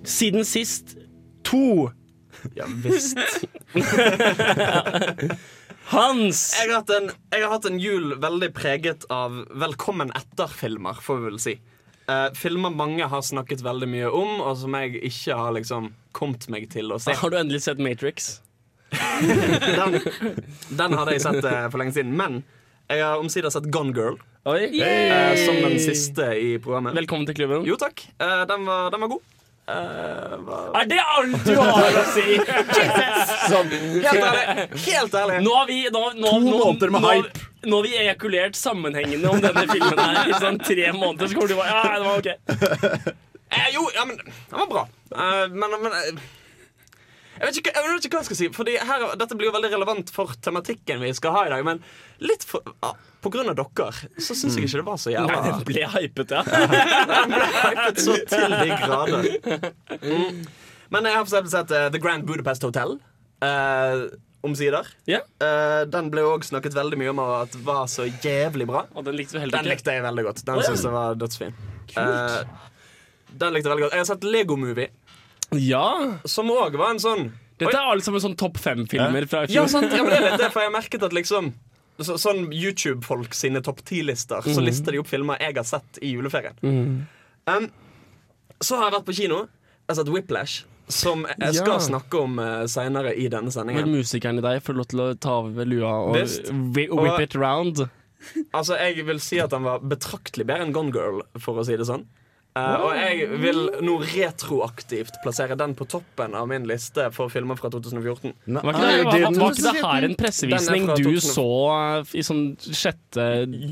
Siden 0.05 0.45
sist 0.45 0.93
to. 1.41 1.89
Ja 2.53 2.69
visst. 2.85 3.17
Hans! 5.89 6.53
Jeg 6.53 6.69
har, 6.69 6.85
en, 6.99 7.09
jeg 7.33 7.41
har 7.41 7.49
hatt 7.49 7.65
en 7.65 7.81
jul 7.81 8.13
veldig 8.21 8.51
preget 8.53 9.09
av 9.09 9.41
velkommen 9.57 10.13
etter-filmer, 10.13 11.01
får 11.01 11.17
vi 11.17 11.31
vel 11.31 11.41
si. 11.41 11.57
Eh, 12.07 12.27
filmer 12.37 12.69
mange 12.69 13.05
har 13.09 13.21
snakket 13.25 13.63
veldig 13.65 13.87
mye 13.89 14.09
om, 14.13 14.39
og 14.45 14.57
som 14.61 14.75
jeg 14.77 14.99
ikke 15.09 15.37
har 15.39 15.55
liksom 15.57 15.89
kommet 16.15 16.45
meg 16.53 16.67
til 16.73 16.93
å 16.93 16.99
se. 17.01 17.15
Har 17.17 17.33
du 17.33 17.39
endelig 17.39 17.63
sett 17.65 17.81
Matrix? 17.81 18.39
Den, 19.75 19.97
den 20.77 20.93
hadde 20.95 21.15
jeg 21.15 21.23
sett 21.23 21.43
uh, 21.43 21.65
for 21.71 21.81
lenge 21.81 21.95
siden. 21.95 22.13
Men 22.15 22.43
jeg 22.87 23.01
har 23.01 23.19
omsider 23.19 23.51
sett 23.51 23.67
Gone 23.73 23.91
Girl, 23.95 24.19
Oi. 24.45 24.69
Uh, 24.77 25.33
som 25.41 25.57
den 25.57 25.79
siste 25.81 26.29
i 26.37 26.51
programmet. 26.61 26.93
Velkommen 26.95 27.25
til 27.27 27.39
klubben. 27.39 27.65
Jo 27.67 27.79
takk. 27.81 28.05
Eh, 28.21 28.43
den, 28.47 28.67
var, 28.69 28.91
den 28.93 29.01
var 29.01 29.11
god. 29.15 29.23
Eh, 29.67 30.37
var... 30.45 30.81
Er 30.81 30.85
det 30.85 30.99
alt 31.01 31.47
du 31.47 31.55
har 31.57 31.95
å 31.97 32.03
si? 32.13 32.25
Helt 34.05 34.21
ærlig. 34.21 34.67
Helt 34.85 35.15
ærlig. 35.17 35.39
Nå 35.41 35.55
har 35.57 35.65
vi 35.71 35.79
nå, 35.89 36.03
nå, 36.19 36.33
To 36.35 36.41
måneder 36.45 36.93
med 36.93 37.01
nå, 37.01 37.13
hype. 37.15 37.47
Nå 37.65 37.79
har 37.79 37.83
vi 37.87 37.97
ejakulert 37.97 38.57
sammenhengende 38.59 39.29
om 39.29 39.41
denne 39.41 39.65
filmen 39.71 40.01
her 40.01 40.29
i 40.29 40.39
sånn 40.41 40.59
tre 40.61 40.91
måneder, 40.93 41.29
så 41.29 41.37
kommer 41.37 41.53
du 41.53 41.59
bare 41.59 41.73
Ja, 41.73 41.99
det 41.99 42.05
var 42.05 42.17
ok. 42.21 43.13
Eh, 43.55 43.67
jo, 43.75 43.83
ja, 43.93 44.05
men 44.05 44.17
den 44.17 44.59
var 44.59 44.67
bra. 44.67 44.87
Eh, 45.15 45.45
men, 45.53 45.75
men 45.81 45.93
eh, 45.93 46.21
jeg, 47.35 47.43
vet 47.43 47.59
ikke, 47.61 47.73
jeg 47.75 47.85
vet 47.85 48.07
ikke 48.07 48.17
hva 48.17 48.23
jeg 48.23 48.29
skal 48.29 48.39
si. 48.39 48.49
Fordi 48.55 48.77
her, 48.89 49.05
Dette 49.21 49.37
blir 49.37 49.49
jo 49.49 49.55
veldig 49.55 49.71
relevant 49.75 50.11
for 50.13 50.33
tematikken 50.43 51.03
vi 51.03 51.13
skal 51.15 51.35
ha 51.35 51.43
i 51.47 51.53
dag. 51.53 51.65
Men 51.67 51.81
litt 52.25 52.45
for, 52.47 52.65
ah, 52.85 52.97
på 53.23 53.31
grunn 53.33 53.51
av 53.51 53.57
dere 53.59 53.89
så 54.17 54.37
syns 54.37 54.57
jeg 54.57 54.67
ikke 54.67 54.81
det 54.81 54.87
var 54.89 55.01
så 55.01 55.13
Nei, 55.13 55.17
jævla 55.17 55.41
den 55.45 55.65
ble 55.69 55.87
hypet, 55.95 56.35
ja. 56.35 56.43
Den 57.13 57.33
ble 57.33 57.49
hypet 57.53 58.03
så 58.03 58.19
til 58.33 58.57
de 58.59 58.79
grader. 58.83 59.29
Mm. 60.01 60.45
Men 60.93 61.09
jeg 61.09 61.17
har 61.17 61.25
for 61.25 61.31
eksempel 61.31 61.53
sett 61.53 61.73
uh, 61.73 61.87
The 61.93 62.01
Grand 62.01 62.27
Budapest 62.27 62.65
Hotel. 62.67 62.97
Uh, 63.43 64.07
Omsider. 64.45 64.87
ja. 65.09 65.19
Uh, 65.41 65.83
den 65.89 66.11
ble 66.13 66.21
òg 66.25 66.45
snakket 66.47 66.75
veldig 66.77 66.97
mye 67.01 67.09
om 67.11 67.19
at 67.25 67.55
var 67.65 67.87
så 67.91 68.05
jævlig 68.23 68.67
bra. 68.69 68.85
Og 68.95 69.05
den 69.07 69.17
likte 69.17 69.35
du 69.37 69.39
heller 69.41 69.57
Den 69.59 69.69
likte 69.71 69.91
jeg 69.95 70.03
veldig 70.05 70.23
godt. 70.29 70.43
Den 70.45 70.55
oh, 70.55 70.61
ja. 70.61 70.67
synes 70.69 70.83
jeg 70.85 70.93
var 70.95 71.15
dødsfin. 71.21 71.53
Uh, 71.97 72.43
den 73.35 73.53
likte 73.55 73.67
jeg 73.67 73.73
veldig 73.73 73.85
godt. 73.87 73.93
Jeg 73.97 74.03
har 74.05 74.09
sett 74.13 74.23
Lego 74.23 74.55
Movie, 74.59 74.89
Ja. 75.61 75.87
som 76.25 76.49
òg 76.53 76.77
var 76.77 76.93
en 76.95 76.99
sånn 77.03 77.31
Dette 77.57 77.71
er 77.77 77.87
alle 77.87 78.03
sammen 78.03 78.19
sånn 78.19 78.33
topp 78.35 78.57
fem-filmer 78.59 79.25
fra 79.31 79.45
i 79.45 79.53
Ja, 79.55 79.63
sant, 79.71 79.87
ja, 79.93 80.01
men 80.03 80.11
det 80.11 80.17
er 80.19 80.25
litt 80.31 80.41
det, 80.41 80.49
for 80.51 80.59
jeg 80.65 80.67
har 80.71 80.73
merket 80.75 81.03
at 81.07 81.13
liksom 81.15 81.53
så, 82.03 82.17
Sånn 82.19 82.49
YouTube-folk 82.51 83.31
sine 83.37 83.61
topp 83.63 83.79
ti-lister, 83.87 84.41
så 84.43 84.59
Mm. 84.59 84.65
lister 84.67 84.91
de 84.91 84.99
opp 84.99 85.07
filmer 85.07 85.37
jeg 85.39 85.55
har 85.55 85.63
sett 85.63 85.99
i 86.03 86.09
juleferien. 86.17 86.57
Um, 87.47 87.69
så 88.59 88.75
har 88.75 88.89
jeg 88.89 88.95
vært 88.99 89.05
på 89.07 89.15
kino. 89.15 89.37
Jeg 89.45 89.93
har 89.93 89.95
sett 90.01 90.11
Whiplash, 90.11 90.65
som 90.87 91.25
jeg 91.25 91.55
skal 91.55 91.73
Ja. 91.73 91.79
snakke 91.79 92.19
om 92.21 92.39
uh, 92.39 92.65
seinere 92.69 93.15
i 93.17 93.27
denne 93.27 93.51
Men 93.65 93.75
Vil 93.75 93.93
musikeren 94.03 94.37
i 94.37 94.41
deg 94.41 94.61
få 94.63 94.75
lov 94.75 94.87
til 94.87 94.99
å 94.99 95.19
ta 95.19 95.39
av 95.39 95.55
lua 95.65 95.93
og 96.09 96.15
Visst. 96.15 96.51
whip 96.51 96.91
Og- 96.91 97.21
it 97.21 97.35
round. 97.35 97.89
Altså, 98.53 98.75
Jeg 98.79 99.05
vil 99.05 99.19
si 99.19 99.39
at 99.39 99.49
den 99.51 99.63
var 99.63 99.79
betraktelig 99.79 100.45
bedre 100.47 100.61
enn 100.65 100.73
Gone 100.73 100.91
Girl, 100.91 101.21
for 101.39 101.55
å 101.61 101.65
si 101.65 101.75
det 101.77 101.85
sånn. 101.85 102.05
Uh, 102.57 102.85
og 102.87 102.95
jeg 102.95 103.27
vil 103.41 103.57
nå 103.83 103.97
retroaktivt 103.99 105.17
plassere 105.21 105.57
den 105.59 105.73
på 105.75 105.83
toppen 105.91 106.33
av 106.33 106.47
min 106.47 106.63
liste 106.63 107.09
for 107.11 107.27
filmer 107.27 107.57
fra 107.59 107.67
2014. 107.69 108.31
Nei, 108.47 108.61
Var 108.63 108.71
ikke, 108.71 108.85
det, 108.87 109.03
var, 109.03 109.35
var, 109.35 109.51
ikke 109.51 109.73
det 109.73 109.83
her 109.83 110.07
en 110.07 110.15
pressevisning 110.15 110.87
du 110.95 111.03
2000. 111.03 111.33
så 111.35 111.47
eh, 111.99 112.13
i 112.15 112.23
sånn 112.23 112.45
6. 112.63 112.95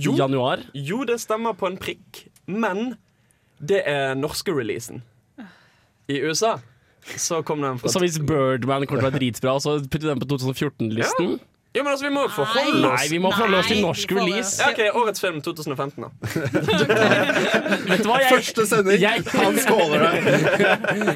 Jo. 0.04 0.18
januar? 0.20 0.66
Jo, 0.76 1.06
det 1.08 1.22
stemmer 1.24 1.56
på 1.56 1.70
en 1.72 1.78
prikk, 1.80 2.26
men 2.46 2.98
det 3.64 3.86
er 3.88 4.16
norske 4.20 4.52
releasen. 4.52 5.02
I 6.12 6.20
USA 6.20 6.58
så 7.20 7.42
kom 7.46 7.62
den 7.66 7.80
fra 7.82 7.90
Så 7.94 8.00
hvis 8.04 8.20
Birdman 8.20 8.86
kommer 8.88 9.02
til 9.02 9.08
å 9.08 9.10
være 9.12 9.20
dritbra, 9.20 9.58
så 9.64 9.78
putter 9.84 10.08
den 10.14 10.22
på 10.24 10.30
2014-listen? 10.34 11.36
Jo, 11.74 11.82
men 11.82 11.90
altså, 11.96 12.06
vi 12.06 12.12
må 12.14 12.22
jo 12.28 12.30
forholde 12.36 12.86
oss 12.86 13.00
Nei, 13.02 13.08
vi 13.10 13.18
må 13.24 13.32
forholde 13.34 13.58
oss 13.64 13.70
til 13.72 13.80
norsk 13.82 14.12
release. 14.14 14.52
ja, 14.62 14.68
ok, 14.70 14.82
Årets 15.02 15.24
film 15.24 15.40
2015, 15.42 16.04
da. 16.04 16.10
Vet 17.90 18.04
du 18.04 18.10
hva, 18.12 18.20
jeg, 18.22 18.30
Første 18.36 18.66
sending, 18.70 19.00
Jeg- 19.02 19.26
han 19.34 19.58
skåler 19.58 20.04
det. 20.06 20.14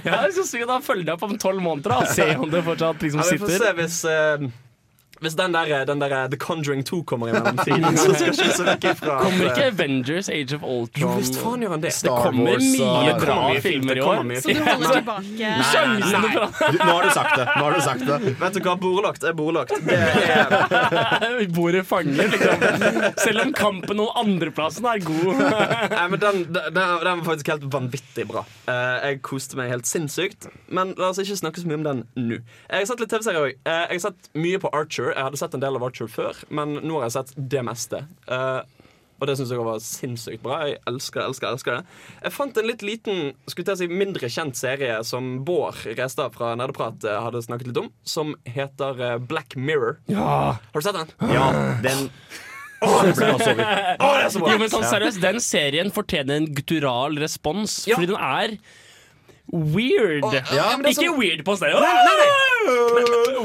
jeg 0.01 0.15
er 0.17 0.33
så 0.33 0.45
synd 0.49 0.65
at 0.65 0.73
han 0.79 0.85
følger 0.87 1.11
jeg 1.11 1.13
opp 1.19 1.27
om 1.29 1.37
tolv 1.41 1.61
måneder 1.61 1.93
da, 1.93 1.99
og 2.01 2.09
se 2.17 2.25
om 2.41 2.49
det 2.49 2.63
fortsatt 2.65 3.05
liksom 3.05 3.21
Ja, 3.21 3.29
vi 3.31 3.37
får 3.43 3.53
se 3.61 3.73
hvis 3.81 3.99
eh, 4.09 4.47
Hvis 5.19 5.33
den 5.37 5.53
der, 5.55 5.85
den 5.89 6.01
der 6.01 6.27
The 6.29 6.37
Conjuring 6.37 6.83
2 6.85 6.99
kommer 7.09 7.29
i 7.29 7.33
mellomtiden, 7.33 7.97
så 8.01 8.13
skal 8.13 8.27
ikke 8.31 8.43
vi 8.45 8.51
se 8.57 8.65
vekk 8.67 8.83
ifra 8.91 9.15
Kommer 9.23 9.47
ikke 9.49 9.63
eh, 9.65 9.71
Avengers 9.73 10.29
Age 10.29 10.57
of 10.57 10.61
Jo 10.67 10.73
Ultron? 10.83 11.15
visst 11.17 11.39
faen 11.41 11.63
gjør 11.65 11.73
han 11.73 11.83
det. 11.85 11.93
Star 11.97 12.21
kommer 12.27 12.51
Wars 12.51 12.67
mye 12.75 13.05
det 13.07 13.15
bra 13.23 13.37
filmer 13.65 13.97
i 13.97 14.03
år. 14.05 14.21
Så 14.43 14.53
du 14.53 14.61
holder 14.67 14.93
tilbake 14.99 15.25
Nei, 15.37 15.53
nei, 15.57 15.65
Sjansene 15.71 16.21
nei. 16.27 16.73
nå 16.77 16.91
har 16.91 17.07
du 17.07 17.11
sagt 17.15 17.33
det. 17.39 17.47
Nå 17.47 17.63
har 17.65 17.77
du 17.77 17.81
sagt 17.87 18.05
det. 18.07 18.19
Vet 18.43 18.57
du 18.57 18.61
hva, 18.67 18.75
bordlagt 18.83 19.25
er 19.27 19.35
bordlagt. 19.37 19.73
Det 19.87 19.97
er 21.31 21.53
Bordet 21.57 21.83
fanger, 21.89 22.29
liksom. 22.33 22.65
Selv 23.23 23.41
om 23.45 23.53
kampen 23.57 24.01
om 24.03 24.09
andreplassen 24.21 24.85
er 24.89 25.01
god. 25.05 25.41
Nei, 25.41 26.05
men 26.11 26.19
den, 26.21 26.41
den, 26.53 26.69
den 26.77 27.01
var 27.07 27.23
faktisk 27.31 27.51
helt 27.53 27.65
vanvittig 27.73 28.27
bra. 28.29 28.43
Eh, 28.69 28.97
jeg 29.07 29.21
koste 29.25 29.57
meg 29.59 29.71
helt 29.73 29.89
sinnssykt. 29.89 30.49
Men 30.69 30.93
la 30.99 31.09
oss 31.13 31.21
ikke 31.23 31.39
snakke 31.39 31.63
så 31.63 31.69
mye 31.71 31.79
om 31.81 31.85
den 31.87 32.03
nå. 32.19 32.39
Jeg 32.67 32.83
har 32.83 32.89
sett 32.91 33.01
litt 33.01 33.11
TV-serier 33.13 33.47
òg. 33.47 33.55
jeg 33.65 33.95
har 33.95 34.03
sett 34.09 34.29
mye 34.37 34.61
på 34.61 34.71
Archer. 34.75 35.06
Jeg 35.13 35.23
hadde 35.27 35.37
sett 35.39 35.53
en 35.57 35.63
del 35.63 35.75
av 35.79 35.83
Archer 35.87 36.07
før, 36.11 36.39
men 36.49 36.79
nå 36.83 36.97
har 36.99 37.07
jeg 37.09 37.15
sett 37.19 37.33
det 37.37 37.63
meste. 37.67 38.03
Uh, 38.29 38.61
Og 39.19 39.25
det 39.25 39.33
syns 39.39 39.49
jeg 39.49 39.63
var 39.65 39.79
sinnssykt 39.81 40.43
bra. 40.43 40.59
Jeg 40.69 40.77
elsker 40.85 41.23
elsker, 41.23 41.47
elsker 41.49 41.77
det. 41.79 41.95
Jeg 42.21 42.33
fant 42.35 42.57
en 42.61 42.67
litt 42.69 42.83
liten, 42.85 43.31
skulle 43.49 43.65
til 43.65 43.73
å 43.73 43.79
si 43.79 43.87
mindre 43.89 44.29
kjent 44.29 44.53
serie 44.59 44.99
som 45.03 45.39
Bård 45.47 45.79
Restad 45.97 46.35
fra 46.37 46.51
Nerdeprat 46.59 47.01
eh, 47.03 47.17
hadde 47.25 47.41
snakket 47.41 47.71
litt 47.71 47.79
om, 47.81 47.87
som 48.05 48.35
heter 48.45 49.01
eh, 49.01 49.15
Black 49.17 49.55
Mirror. 49.57 49.97
Ja. 50.05 50.27
Har 50.61 50.77
du 50.77 50.85
sett 50.85 50.99
den? 50.99 51.09
Ja, 51.33 51.47
den 51.81 52.11
ble 52.77 53.09
jeg 53.09 53.57
vidt. 53.57 53.65
Det 53.97 54.05
er 54.05 54.29
så 54.29 54.43
bra! 54.43 54.51
Jo, 54.53 54.59
men 54.61 54.69
sånn 54.69 54.85
seriøst, 54.85 55.17
Den 55.23 55.41
serien 55.41 55.89
fortjener 55.95 56.37
en 56.37 56.51
guttural 56.53 57.17
respons, 57.17 57.87
Ja. 57.89 57.97
fordi 57.97 58.11
den 58.13 58.21
er 58.21 58.53
weird. 59.53 60.23
ja, 60.51 60.77
men 60.77 60.85
er 60.85 60.89
Ikke 60.91 61.07
sånn- 61.07 61.17
weird 61.19 61.43
på 61.47 61.55
stedet 61.55 61.79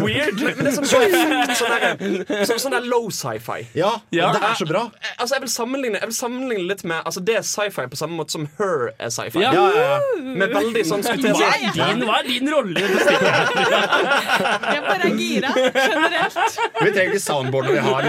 Weird. 0.02 0.35
Men 0.40 0.64
det 0.64 0.66
er 0.66 0.75
sånn, 0.75 0.87
sånn, 0.90 1.12
sånn, 1.54 1.71
der, 1.71 2.44
sånn, 2.49 2.59
sånn 2.59 2.75
der 2.75 2.80
low 2.90 3.06
sci-fi. 3.14 3.66
Ja, 3.78 3.92
Ja. 4.11 4.32
det 4.35 4.42
er 4.42 4.54
så 4.59 4.66
bra. 4.66 4.90
Altså, 5.18 5.35
jeg 5.37 5.42
vil 5.44 5.52
sammenligne, 5.52 6.00
jeg 6.00 6.09
vil 6.11 6.16
sammenligne 6.16 6.66
litt 6.68 6.82
med 6.85 7.04
Altså, 7.06 7.21
Det 7.25 7.37
er 7.37 7.42
sci-fi 7.47 7.87
på 7.87 7.97
samme 8.00 8.16
måte 8.18 8.30
som 8.35 8.49
Her 8.59 8.90
er 8.99 9.09
sci-fi. 9.14 9.38
Ja. 9.44 9.52
Ja, 9.52 9.68
ja, 9.71 9.82
ja. 9.92 9.99
Med 10.23 10.50
veldig 10.50 10.82
sånn 10.88 11.02
skulle 11.06 11.32
Hva 11.38 11.52
er 11.54 11.71
din, 11.76 12.02
hva 12.09 12.18
er 12.18 12.26
din 12.26 12.50
rolle? 12.50 12.80
Jeg 14.73 14.82
bare 14.88 15.04
er 15.06 15.14
gira 15.16 15.50
generelt. 15.54 16.59
Vi 16.82 16.90
trenger 16.90 17.12
ikke 17.12 17.21
soundboard 17.23 17.64
når 17.66 17.73
vi 17.73 17.78
har 17.78 18.02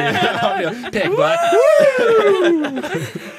pek 0.95 1.09
på. 1.13 1.23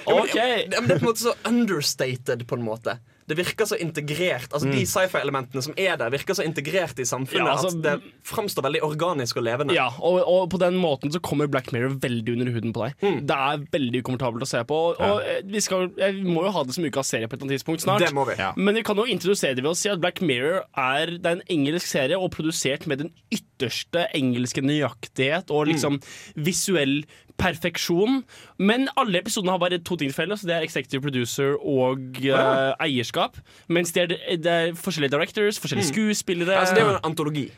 Ja, 0.04 0.20
Det 0.68 0.76
er 0.76 0.82
på 0.84 0.92
en 0.94 1.00
måte 1.08 1.22
så 1.24 1.32
understated, 1.48 2.46
på 2.46 2.54
en 2.58 2.64
måte. 2.66 2.98
Det 3.28 3.36
virker 3.38 3.68
så 3.68 3.76
integrert. 3.80 4.50
Altså 4.52 4.68
De 4.70 4.82
sci-fi-elementene 4.88 5.62
som 5.64 5.74
er 5.80 5.96
der, 6.00 6.10
virker 6.12 6.36
så 6.36 6.44
integrert 6.44 6.98
i 7.00 7.06
samfunnet 7.08 7.46
Ja, 7.46 7.54
altså- 7.54 7.72
at 7.72 7.82
det 7.82 8.12
framstår 8.28 8.66
veldig 8.66 8.82
organisk 8.84 9.38
og 9.40 9.46
levende. 9.46 9.74
Ja, 9.76 9.88
og, 9.98 10.20
og 10.28 10.50
på 10.52 10.60
den 10.60 10.76
måten 10.80 11.12
så 11.12 11.20
kommer 11.24 11.48
Black 11.48 11.72
Mirror 11.72 11.96
veldig 12.02 12.34
under 12.36 12.52
huden 12.52 12.74
på 12.76 12.84
deg. 12.84 13.24
Det 13.26 13.38
er 13.38 13.64
veldig 13.72 14.02
ukomfortabelt 14.04 14.44
å 14.44 14.50
se 14.50 14.62
på. 14.68 14.80
Og, 14.92 15.00
og 15.00 15.22
eh, 15.24 15.40
vi, 15.48 15.62
skal, 15.64 15.88
eh, 15.98 16.12
vi 16.18 16.28
må 16.36 16.44
jo 16.44 16.52
ha 16.54 16.64
det 16.68 16.76
som 16.76 16.84
ukas 16.84 17.08
serie 17.14 17.28
på 17.28 17.34
et 17.34 17.40
eller 17.40 17.48
annet 17.48 17.58
tidspunkt 17.60 17.84
snart. 17.86 18.04
Det 18.04 18.12
må 18.16 18.26
vi. 18.28 18.36
Ja. 18.38 18.52
Men 18.56 18.74
vi 18.76 18.84
kan 18.86 18.96
jo 19.00 19.06
introdusere 19.08 19.56
det 19.56 19.64
ved 19.64 19.72
å 19.72 19.78
si 19.78 19.88
at 19.92 20.02
Black 20.04 20.20
Mirror 20.24 20.64
er, 20.76 21.16
det 21.16 21.24
er 21.30 21.38
en 21.40 21.46
engelsk 21.56 21.88
serie 21.88 22.18
og 22.20 22.30
produsert 22.34 22.86
med 22.90 23.04
den 23.04 23.12
ytterste 23.32 24.06
engelske 24.14 24.60
nøyaktighet 24.64 25.50
og 25.54 25.68
liksom 25.70 26.00
visuell 26.36 27.04
perfeksjon. 27.40 28.22
Men 28.58 28.88
alle 29.00 29.20
episodene 29.22 29.54
har 29.54 29.58
bare 29.62 29.78
to 29.78 29.96
ting 29.96 30.10
til 30.10 30.16
felles. 30.16 30.44
Det 30.46 30.54
er 30.54 30.66
executive 30.66 31.02
producer 31.02 31.56
og 31.60 32.20
eh, 32.22 32.70
eierskap. 32.86 33.36
Mens 33.68 33.92
det 33.92 34.06
er, 34.06 34.16
det 34.36 34.52
er 34.52 34.72
forskjellige 34.78 35.14
directors, 35.16 35.60
forskjellige 35.60 35.90
skuespillere. 35.92 36.56
Altså, 36.60 36.74
det 36.74 36.82
er 36.82 36.88
jo 36.90 36.96
en 36.96 37.04
antologi. 37.10 37.50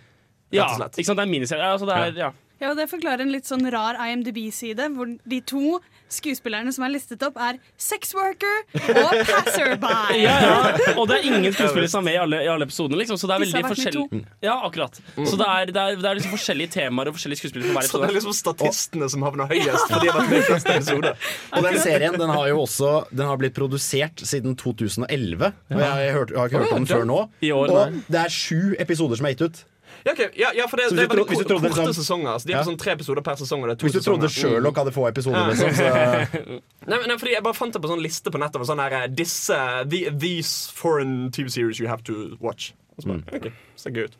ja, 0.52 0.64
ikke 0.64 0.82
sant? 0.82 0.96
Det 0.96 1.18
er 1.18 1.22
en 1.22 1.30
miniserie. 1.30 1.70
Altså, 1.72 1.86
det 1.86 1.96
er, 1.96 2.12
ja. 2.26 2.30
Ja, 2.60 2.70
og 2.70 2.76
Det 2.78 2.88
forklarer 2.88 3.20
en 3.26 3.32
litt 3.34 3.44
sånn 3.48 3.66
rar 3.72 3.98
IMDb-side, 4.00 4.88
hvor 4.96 5.10
de 5.28 5.40
to 5.44 5.78
skuespillerne 6.12 6.72
som 6.74 6.84
er 6.86 6.92
listet 6.94 7.22
opp, 7.26 7.36
er 7.40 7.58
sexworker 7.80 8.62
og 8.94 9.14
passerby. 9.28 9.92
Ja, 10.26 10.34
ja. 10.40 10.92
Og 10.96 11.06
det 11.10 11.18
er 11.18 11.26
ingen 11.28 11.52
skuespillere 11.52 11.90
som 11.90 12.02
er 12.02 12.06
med 12.06 12.14
i 12.16 12.20
alle, 12.22 12.38
i 12.46 12.48
alle 12.50 12.66
episodene. 12.68 12.98
Liksom, 13.00 13.18
så 13.20 13.28
det 13.28 13.34
er 13.36 13.42
Disse 13.44 13.56
veldig 13.56 13.66
har 13.66 13.74
vært 13.74 13.78
med 13.78 13.94
forskjellig 14.06 14.46
Ja, 14.46 14.54
akkurat 14.66 15.00
Så 15.28 15.36
det 15.40 15.46
er, 15.46 15.72
det 15.74 15.82
er, 15.82 15.98
det 16.00 16.08
er 16.10 16.18
liksom 16.18 16.34
forskjellige 16.36 16.72
temaer 16.76 17.10
og 17.10 17.16
forskjellige 17.18 17.40
skuespillere 17.42 17.70
på 17.72 17.76
hver 17.76 17.88
Så 17.88 18.00
det 18.00 18.06
er 18.06 18.14
episode. 18.14 18.18
liksom 18.18 18.36
statistene 18.40 19.08
som 19.12 19.26
havner 19.26 19.50
høyest, 19.50 19.86
for 19.90 20.02
de 20.04 20.10
har 20.10 20.18
vært 20.20 20.32
med 20.32 20.38
i 20.38 20.46
flest 20.48 20.70
episoder. 20.76 21.28
Og 21.52 21.68
den 21.68 21.78
serien 21.84 22.18
den 22.20 22.34
har 22.36 22.48
jo 22.52 22.60
også 22.64 22.92
Den 23.12 23.26
har 23.30 23.40
blitt 23.42 23.56
produsert 23.58 24.22
siden 24.26 24.56
2011. 24.56 25.52
Og 25.74 25.80
jeg, 25.80 25.86
har 25.90 26.18
hørt, 26.20 26.30
jeg 26.34 26.38
har 26.40 26.50
ikke 26.50 26.62
hørt 26.64 26.72
om 26.76 26.84
den 26.84 26.90
før 26.90 27.08
nå. 27.08 27.20
I 27.44 27.52
år, 27.56 27.72
og 27.76 27.98
det 28.12 28.20
er 28.24 28.32
sju 28.32 28.74
episoder 28.82 29.18
som 29.20 29.26
er 29.28 29.34
gitt 29.36 29.46
ut. 29.50 29.64
Ja, 30.06 30.12
okay. 30.14 30.28
ja, 30.38 30.52
ja 30.54 30.66
for 30.70 30.78
det, 30.78 30.90
det 30.94 31.02
er 31.02 31.08
veldig 31.10 31.26
korte, 31.26 31.44
korte 31.50 31.66
liksom- 31.66 31.94
sesonger. 31.98 32.30
Altså, 32.36 32.46
de 32.46 32.52
er 32.52 32.56
Ja. 32.56 32.62
på 32.62 32.70
sånn 32.70 32.78
tre 32.78 32.92
episoder 32.94 33.22
per 33.26 33.34
sesong. 33.40 33.62
Og 33.62 33.68
det 33.68 33.74
er 33.74 33.80
to 33.80 33.86
Hvis 33.86 33.92
du 33.98 34.00
trodde. 34.06 34.28
Sherlock 34.30 34.76
hadde 34.78 34.92
få 34.94 35.08
episoder, 35.10 35.50
liksom, 35.50 35.70
så 35.74 35.86
Nei, 36.86 36.98
men, 36.98 37.08
nei, 37.10 37.16
fordi 37.18 37.32
Jeg 37.34 37.42
bare 37.42 37.54
fant 37.58 37.72
det 37.74 37.82
på 37.82 37.88
sånn 37.90 38.02
liste 38.02 38.30
på 38.30 38.38
nettet. 38.38 38.62
Sånn 38.70 38.78
her, 38.78 38.92
eh, 39.02 39.06
disse, 39.08 39.58
the, 39.90 40.10
These 40.10 40.70
foreign 40.70 41.30
TV 41.32 41.48
series 41.50 41.80
you 41.80 41.88
have 41.88 42.02
to 42.04 42.36
watch. 42.40 42.72
Og 42.96 43.02
så 43.04 43.08
bare, 43.08 43.18
Mm. 43.26 43.46
ok, 43.46 43.52
ser 43.76 43.90
gøy 43.90 44.04
ut. 44.04 44.16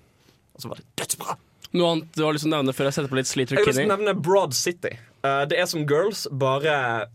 Og 0.57 0.63
så 0.63 0.69
var 0.69 0.77
det 0.77 0.85
dødsbra. 0.97 1.37
Noe 1.75 1.93
annet 1.93 2.13
du 2.17 2.23
har 2.25 2.33
lyst 2.33 2.43
til 2.45 2.53
å 2.53 2.57
nevne 2.65 2.75
før 2.75 2.85
jeg 2.91 2.95
setter 2.95 3.09
på 3.09 3.17
litt 3.17 3.27
Sleater 3.27 3.57
Jeg 3.57 3.65
vil 3.65 3.73
lyst 3.75 3.79
til 3.79 3.91
å 3.91 3.97
nevne 3.97 4.23
Broad 4.23 4.55
City. 4.55 4.99
Uh, 5.25 5.45
det 5.47 5.59
er 5.59 5.67
som 5.67 5.87
Girls, 5.87 6.27
bare 6.31 7.07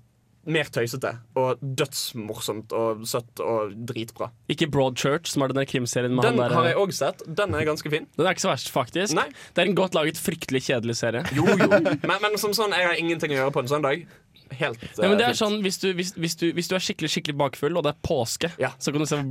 mer 0.45 0.69
tøysete. 0.73 1.11
Og 1.37 1.59
dødsmorsomt 1.61 2.71
og 2.73 3.03
søtt 3.09 3.41
og 3.45 3.75
dritbra. 3.89 4.31
Ikke 4.49 4.67
Broadchurch, 4.73 5.29
som 5.33 5.43
er 5.45 5.53
den 5.53 5.67
krimserien 5.69 6.15
med 6.15 6.23
Den 6.25 6.39
han 6.39 6.49
der. 6.49 6.55
har 6.57 6.69
jeg 6.71 6.79
òg 6.81 6.93
sett. 6.97 7.21
Den 7.27 7.53
er 7.53 7.67
ganske 7.67 7.91
fin. 7.93 8.07
Den 8.17 8.25
er 8.25 8.33
ikke 8.33 8.45
så 8.47 8.51
verst, 8.53 8.71
faktisk. 8.73 9.13
Nei. 9.17 9.27
Det 9.53 9.61
er 9.65 9.69
en 9.69 9.77
godt 9.77 9.93
laget, 9.97 10.17
fryktelig 10.17 10.63
kjedelig 10.69 10.97
serie. 11.01 11.21
Jo, 11.37 11.45
jo. 11.45 11.69
Men, 11.69 12.17
men 12.25 12.37
som 12.41 12.55
sånn, 12.57 12.73
jeg 12.73 12.87
har 12.89 12.97
ingenting 12.97 13.35
å 13.35 13.39
gjøre 13.43 13.53
på 13.55 13.63
en 13.65 13.71
søndag. 13.71 14.05
Helt 14.51 14.81
Nei, 14.99 15.07
men 15.07 15.15
det 15.15 15.23
eh, 15.29 15.31
er 15.31 15.37
sånn, 15.39 15.61
hvis 15.63 15.77
du, 15.79 15.93
hvis, 15.95 16.09
hvis, 16.19 16.33
du, 16.35 16.49
hvis 16.57 16.67
du 16.67 16.73
er 16.75 16.83
skikkelig 16.83 17.07
skikkelig 17.13 17.37
bakfull, 17.39 17.77
og 17.79 17.85
det 17.87 17.93
er 17.93 18.01
påske, 18.03 18.49
Ja. 18.59 18.73
så 18.83 18.91
kan 18.91 18.99
du 18.99 19.07
se 19.07 19.21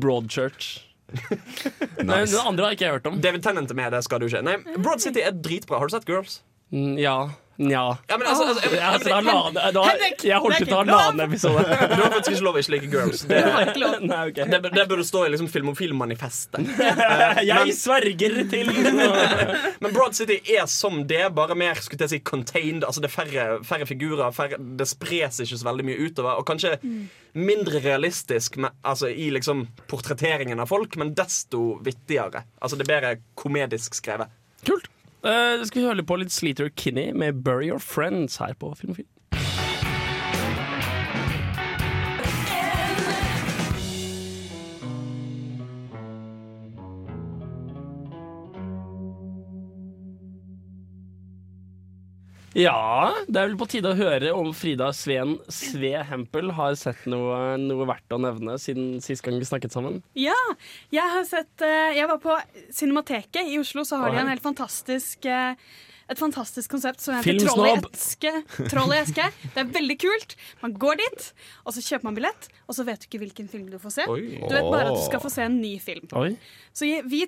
Broadchurch. 0.00 0.70
Nei, 2.08 2.22
den 2.24 2.40
andre 2.40 2.64
har 2.70 2.74
ikke 2.76 2.86
jeg 2.86 2.94
hørt 2.96 3.06
om. 3.10 3.18
David 3.22 3.44
Tennant 3.44 3.70
er 3.70 3.76
med, 3.78 3.92
det 3.92 4.00
skal 4.06 4.22
du 4.22 4.26
ikke. 4.30 4.40
Nei, 4.46 4.56
Broad 4.80 5.02
City 5.04 5.20
er 5.22 5.36
dritbra. 5.36 5.78
Har 5.82 5.90
du 5.90 5.94
sett 5.96 6.08
Girls? 6.08 6.40
Mm, 6.72 6.94
Ja. 7.02 7.16
Nja. 7.56 7.98
Ja, 8.08 8.16
men 8.18 8.26
altså, 8.26 8.44
altså, 8.50 8.70
jeg, 8.70 8.82
altså, 8.82 9.14
Henrik, 9.14 10.24
Jeg 10.24 10.38
holdt 10.42 10.54
ut 10.54 10.58
til 10.58 10.66
ikke 10.66 10.74
lov. 10.74 10.98
halvannen 10.98 11.20
episode. 11.28 11.64
Du 11.64 12.00
har 12.02 12.10
faktisk 12.14 12.30
ikke 12.34 12.44
lov 12.46 12.56
å 12.58 12.62
ikke 12.62 12.72
like 12.74 12.90
Girls. 12.90 13.22
Det, 13.30 13.40
Nei, 14.04 14.20
okay. 14.28 14.48
det, 14.50 14.58
det 14.74 14.84
burde 14.90 15.04
stå 15.06 15.24
i 15.26 15.30
liksom 15.32 15.48
filmofilmanifestet. 15.52 16.66
Jeg 17.50 17.74
sverger 17.78 18.38
til 18.50 18.72
Men 19.82 19.94
Broad 19.94 20.16
City 20.18 20.40
er 20.56 20.66
som 20.70 21.02
det, 21.08 21.22
bare 21.36 21.56
mer 21.58 21.78
skulle 21.82 22.04
jeg 22.06 22.14
si, 22.16 22.20
contained. 22.26 22.84
Altså 22.86 23.02
Det 23.04 23.10
er 23.10 23.14
færre, 23.14 23.46
færre 23.66 23.86
figurer, 23.88 24.30
færre, 24.34 24.58
det 24.58 24.88
spres 24.90 25.40
ikke 25.44 25.60
så 25.60 25.68
veldig 25.68 25.86
mye 25.90 26.08
utover. 26.08 26.40
Og 26.40 26.46
kanskje 26.48 26.74
mindre 27.34 27.80
realistisk 27.84 28.58
med, 28.62 28.74
altså, 28.86 29.10
i 29.10 29.30
liksom 29.34 29.66
portretteringen 29.90 30.62
av 30.62 30.70
folk, 30.70 30.98
men 31.00 31.14
desto 31.18 31.78
vittigere. 31.86 32.44
Altså 32.62 32.78
Det 32.78 32.86
er 32.88 32.92
bedre 32.94 33.14
komedisk 33.38 33.98
skrevet. 33.98 34.32
Kult. 34.66 34.90
Uh, 35.24 35.64
skal 35.64 35.80
vi 35.80 35.86
høre 35.86 36.04
på 36.04 36.18
litt 36.20 36.32
Sleater 36.34 36.68
Kinney 36.68 37.12
med 37.16 37.40
'Bury 37.44 37.70
Your 37.70 37.80
Friends' 37.80 38.36
her 38.44 38.52
på 38.60 38.74
Filmofil. 38.76 39.06
Ja, 52.54 53.10
det 53.26 53.40
er 53.40 53.48
vel 53.48 53.56
på 53.58 53.66
tide 53.70 53.90
å 53.90 53.98
høre 53.98 54.30
om 54.36 54.52
Frida 54.54 54.92
Sveen 54.94 55.36
Sve 55.50 56.04
Hempel 56.06 56.52
har 56.54 56.76
sett 56.78 57.02
noe, 57.10 57.56
noe 57.58 57.86
verdt 57.90 58.14
å 58.14 58.20
nevne 58.22 58.54
siden 58.62 59.00
sist 59.02 59.24
gang 59.26 59.40
vi 59.40 59.48
snakket 59.48 59.74
sammen. 59.74 59.98
Ja, 60.18 60.38
jeg 60.94 61.14
har 61.16 61.26
sett 61.26 61.64
eh, 61.66 61.96
Jeg 61.98 62.06
var 62.12 62.20
på 62.22 62.36
Cinemateket 62.74 63.50
i 63.50 63.58
Oslo, 63.58 63.82
så 63.82 63.98
har 63.98 64.14
de 64.14 64.22
en 64.22 64.30
helt 64.30 64.44
fantastisk 64.44 65.26
eh, 65.26 65.58
et 66.10 66.20
fantastisk 66.20 66.74
konsept 66.74 67.00
som 67.00 67.16
heter 67.16 67.38
Troll 67.46 67.66
i 67.68 67.74
eske. 67.78 68.32
Troll 68.70 68.92
i 68.92 68.98
eske. 69.00 69.28
Det 69.54 69.62
er 69.62 69.70
veldig 69.72 69.96
kult. 70.02 70.36
Man 70.60 70.74
går 70.80 71.00
dit, 71.00 71.28
og 71.64 71.76
så 71.76 71.84
kjøper 71.84 72.08
man 72.10 72.18
billett, 72.18 72.48
og 72.68 72.76
så 72.76 72.84
vet 72.86 73.00
du 73.00 73.08
ikke 73.08 73.22
hvilken 73.24 73.48
film 73.50 73.70
du 73.72 73.78
får 73.80 73.96
se. 73.98 74.06
Oi. 74.12 74.20
Du 74.42 74.52
vet 74.52 74.68
bare 74.68 74.90
at 74.90 74.98
du 74.98 75.04
skal 75.06 75.22
få 75.24 75.32
se 75.32 75.46
en 75.46 75.56
ny 75.62 75.76
film. 75.82 76.04
Oi. 76.20 76.34
Så 76.74 76.88
vi, 76.88 76.98
vi, 77.08 77.22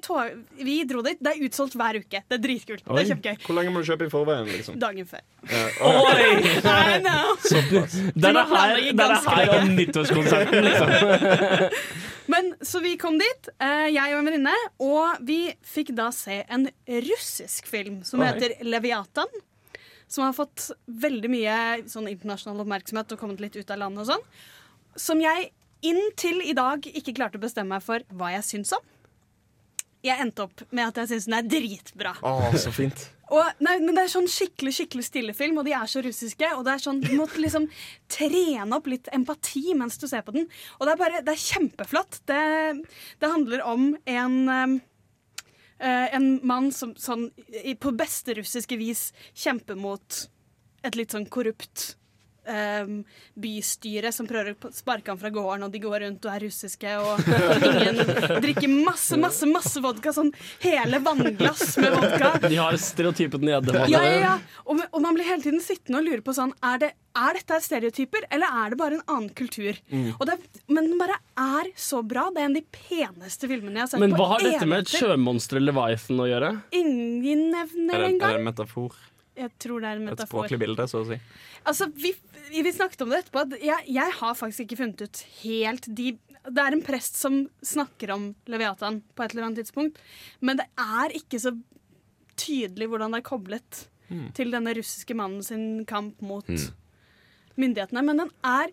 vi 0.66 0.76
dro 0.88 1.04
dit. 1.06 1.20
Det 1.22 1.32
er 1.32 1.46
utsolgt 1.46 1.76
hver 1.78 2.00
uke. 2.02 2.22
Det 2.26 2.38
er 2.38 2.42
dritkult. 2.42 2.84
Det 2.84 2.92
Oi. 2.92 3.00
er 3.04 3.10
kjempegøy. 3.12 3.40
Hvor 3.46 3.58
lenge 3.60 3.72
må 3.72 3.84
du 3.84 3.90
kjøpe 3.92 4.08
i 4.08 4.12
forveien? 4.12 4.50
liksom? 4.50 4.78
Dagen 4.82 5.08
før. 5.08 5.24
Oi! 5.92 6.28
I 6.66 7.00
know. 7.00 7.36
Det 7.46 8.32
er 8.32 8.42
her, 8.52 8.82
er 8.92 9.16
her 9.30 9.56
om 9.60 9.74
nyttårskonserten, 9.78 10.68
liksom. 10.68 10.94
Men 12.26 12.54
Så 12.60 12.80
vi 12.80 12.96
kom 12.98 13.18
dit, 13.18 13.48
eh, 13.62 13.88
jeg 13.94 14.14
og 14.14 14.20
en 14.20 14.30
venninne, 14.30 14.54
og 14.82 15.20
vi 15.26 15.54
fikk 15.62 15.94
da 15.96 16.10
se 16.14 16.42
en 16.48 16.68
russisk 16.86 17.68
film 17.70 18.02
som 18.04 18.20
Oi. 18.20 18.30
heter 18.30 18.56
Leviatan. 18.66 19.30
Som 20.08 20.24
har 20.24 20.34
fått 20.36 20.70
veldig 20.86 21.30
mye 21.30 21.58
sånn 21.90 22.08
internasjonal 22.10 22.62
oppmerksomhet 22.62 23.14
og 23.14 23.18
kommet 23.18 23.42
litt 23.42 23.56
ut 23.58 23.70
av 23.74 23.80
landet 23.82 24.04
og 24.04 24.12
sånn. 24.14 24.26
Som 24.96 25.22
jeg 25.22 25.50
inntil 25.86 26.42
i 26.46 26.54
dag 26.56 26.86
ikke 26.86 27.14
klarte 27.14 27.38
å 27.38 27.42
bestemme 27.42 27.74
meg 27.74 27.82
for 27.84 28.02
hva 28.14 28.32
jeg 28.36 28.46
syns 28.46 28.72
om. 28.76 28.84
Jeg 30.06 30.22
endte 30.22 30.44
opp 30.46 30.62
med 30.70 30.86
at 30.88 31.00
jeg 31.02 31.08
syns 31.10 31.26
den 31.28 31.36
er 31.40 31.46
dritbra. 31.50 32.12
Åh, 32.22 32.54
så 32.62 32.70
fint. 32.74 33.08
Og, 33.34 33.42
nei, 33.58 33.72
men 33.82 33.96
Det 33.96 34.04
er 34.04 34.10
sånn 34.12 34.28
skikkelig 34.30 34.72
skikkelig 34.76 35.04
stillefilm, 35.08 35.56
og 35.58 35.64
de 35.66 35.72
er 35.74 35.88
så 35.90 35.98
russiske. 36.04 36.46
Og 36.54 36.62
det 36.68 36.76
er 36.76 36.82
sånn, 36.84 37.00
Du 37.02 37.08
må 37.18 37.26
liksom 37.34 37.66
trene 38.12 38.76
opp 38.76 38.86
litt 38.86 39.08
empati 39.16 39.74
mens 39.74 39.98
du 39.98 40.06
ser 40.06 40.22
på 40.22 40.32
den. 40.36 40.46
Og 40.78 40.86
det 40.86 40.92
er 40.94 41.00
bare, 41.00 41.22
det 41.26 41.34
er 41.34 41.42
kjempeflott. 41.42 42.20
Det, 42.30 42.42
det 43.18 43.32
handler 43.32 43.64
om 43.66 43.88
en 44.06 44.36
um, 44.48 44.76
eh, 45.80 46.14
En 46.14 46.28
mann 46.46 46.70
som 46.72 46.94
sånn, 46.94 47.30
i- 47.64 47.74
på 47.74 47.90
beste 47.98 48.34
russiske 48.38 48.78
vis 48.78 49.08
kjemper 49.34 49.74
mot 49.76 50.28
et 50.84 50.94
litt 50.94 51.10
sånn 51.10 51.26
korrupt 51.28 51.96
ehm, 52.50 53.00
bystyret 53.38 54.14
som 54.14 54.28
prøver 54.28 54.54
å 54.54 54.70
sparke 54.74 55.12
ham 55.12 55.20
fra 55.20 55.30
gården, 55.34 55.66
og 55.66 55.72
de 55.74 55.80
går 55.82 56.04
rundt 56.04 56.26
og 56.28 56.34
er 56.34 56.44
russiske, 56.46 56.92
og 57.00 57.22
ingen 57.66 58.00
drikker 58.44 58.72
masse, 58.72 59.18
masse, 59.20 59.48
masse 59.50 59.82
vodka. 59.84 60.14
Sånn 60.16 60.32
hele 60.64 61.00
vannglass 61.04 61.76
med 61.82 61.96
vodka. 61.96 62.32
De 62.50 62.58
har 62.60 62.76
stereotypen 62.80 63.44
nede. 63.46 63.74
Ja, 63.90 64.02
ja, 64.04 64.20
ja. 64.22 64.36
Og, 64.66 64.80
og 64.90 65.02
man 65.02 65.16
blir 65.16 65.28
hele 65.28 65.42
tiden 65.44 65.62
sittende 65.64 66.00
og 66.00 66.06
lure 66.08 66.24
på 66.24 66.34
sånn 66.36 66.52
Er, 66.64 66.78
det, 66.82 66.90
er 67.16 67.38
dette 67.38 67.58
stereotyper, 67.64 68.26
eller 68.32 68.60
er 68.62 68.72
det 68.72 68.78
bare 68.80 68.98
en 68.98 69.04
annen 69.06 69.30
kultur? 69.36 69.78
Mm. 69.90 70.12
Og 70.16 70.24
det, 70.28 70.38
men 70.68 70.90
den 70.90 71.00
bare 71.00 71.18
er 71.40 71.72
så 71.80 72.02
bra. 72.06 72.28
Det 72.34 72.42
er 72.42 72.48
en 72.50 72.56
av 72.56 72.60
de 72.60 72.80
peneste 72.86 73.50
filmene 73.50 73.80
jeg 73.80 73.86
har 73.86 73.92
sett 73.94 74.04
Men 74.04 74.16
på 74.16 74.22
hva 74.22 74.30
har 74.36 74.46
dette 74.46 74.70
med 74.70 74.84
et 74.84 74.94
sjømonster 74.94 75.60
eller 75.60 75.72
Leviathan 75.72 76.22
å 76.22 76.30
gjøre? 76.30 76.54
Ingen 76.76 77.46
Er 77.46 77.52
nevner 77.66 78.02
det, 78.06 78.08
er 78.14 78.18
det 78.20 78.40
en 78.40 78.48
metafor? 78.50 78.96
Jeg 79.36 79.52
tror 79.60 79.82
det 79.82 79.88
er 79.90 80.00
en 80.00 80.06
metafor. 80.08 80.24
Et 80.24 80.32
språklig 80.32 80.58
bilde, 80.62 80.86
så 80.88 81.02
å 81.02 81.08
si? 81.08 81.18
Altså, 81.68 81.88
vi, 81.92 82.12
vi 82.54 82.72
snakket 82.72 83.02
om 83.04 83.12
det 83.12 83.24
etterpå. 83.24 83.44
Jeg, 83.60 83.88
jeg 83.92 84.14
har 84.20 84.38
faktisk 84.38 84.64
ikke 84.64 84.78
funnet 84.80 85.02
ut 85.04 85.22
helt 85.42 85.88
de 85.98 86.14
Det 86.46 86.62
er 86.62 86.76
en 86.76 86.84
prest 86.86 87.18
som 87.18 87.40
snakker 87.66 88.12
om 88.14 88.30
Leviatan 88.46 89.00
på 89.14 89.24
et 89.24 89.34
eller 89.34 89.48
annet 89.48 89.64
tidspunkt, 89.64 89.98
men 90.40 90.60
det 90.60 90.68
er 90.78 91.14
ikke 91.18 91.40
så 91.42 91.52
tydelig 92.38 92.86
hvordan 92.92 93.12
det 93.16 93.22
er 93.22 93.26
koblet 93.26 93.84
til 94.36 94.52
denne 94.54 94.70
russiske 94.76 95.16
mannen 95.18 95.42
sin 95.42 95.84
kamp 95.90 96.20
mot 96.22 96.46
myndighetene. 97.58 98.04
Men 98.06 98.20
den 98.22 98.30
er 98.46 98.70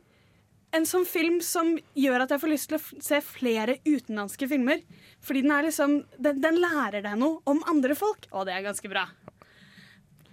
en 0.74 0.86
sånn 0.90 1.06
film 1.06 1.40
som 1.42 1.72
gjør 1.98 2.24
at 2.26 2.34
jeg 2.34 2.42
får 2.44 2.52
lyst 2.52 2.70
til 2.70 2.78
å 2.78 3.02
se 3.02 3.20
flere 3.26 3.80
utenlandske 3.86 4.48
filmer. 4.50 4.82
Fordi 5.22 5.42
den 5.46 5.54
er 5.56 5.68
liksom 5.68 6.00
den, 6.18 6.42
den 6.44 6.62
lærer 6.62 7.02
deg 7.06 7.18
noe 7.22 7.42
om 7.50 7.64
andre 7.70 7.98
folk, 7.98 8.28
og 8.32 8.46
det 8.50 8.56
er 8.56 8.66
ganske 8.66 8.90
bra. 8.92 9.08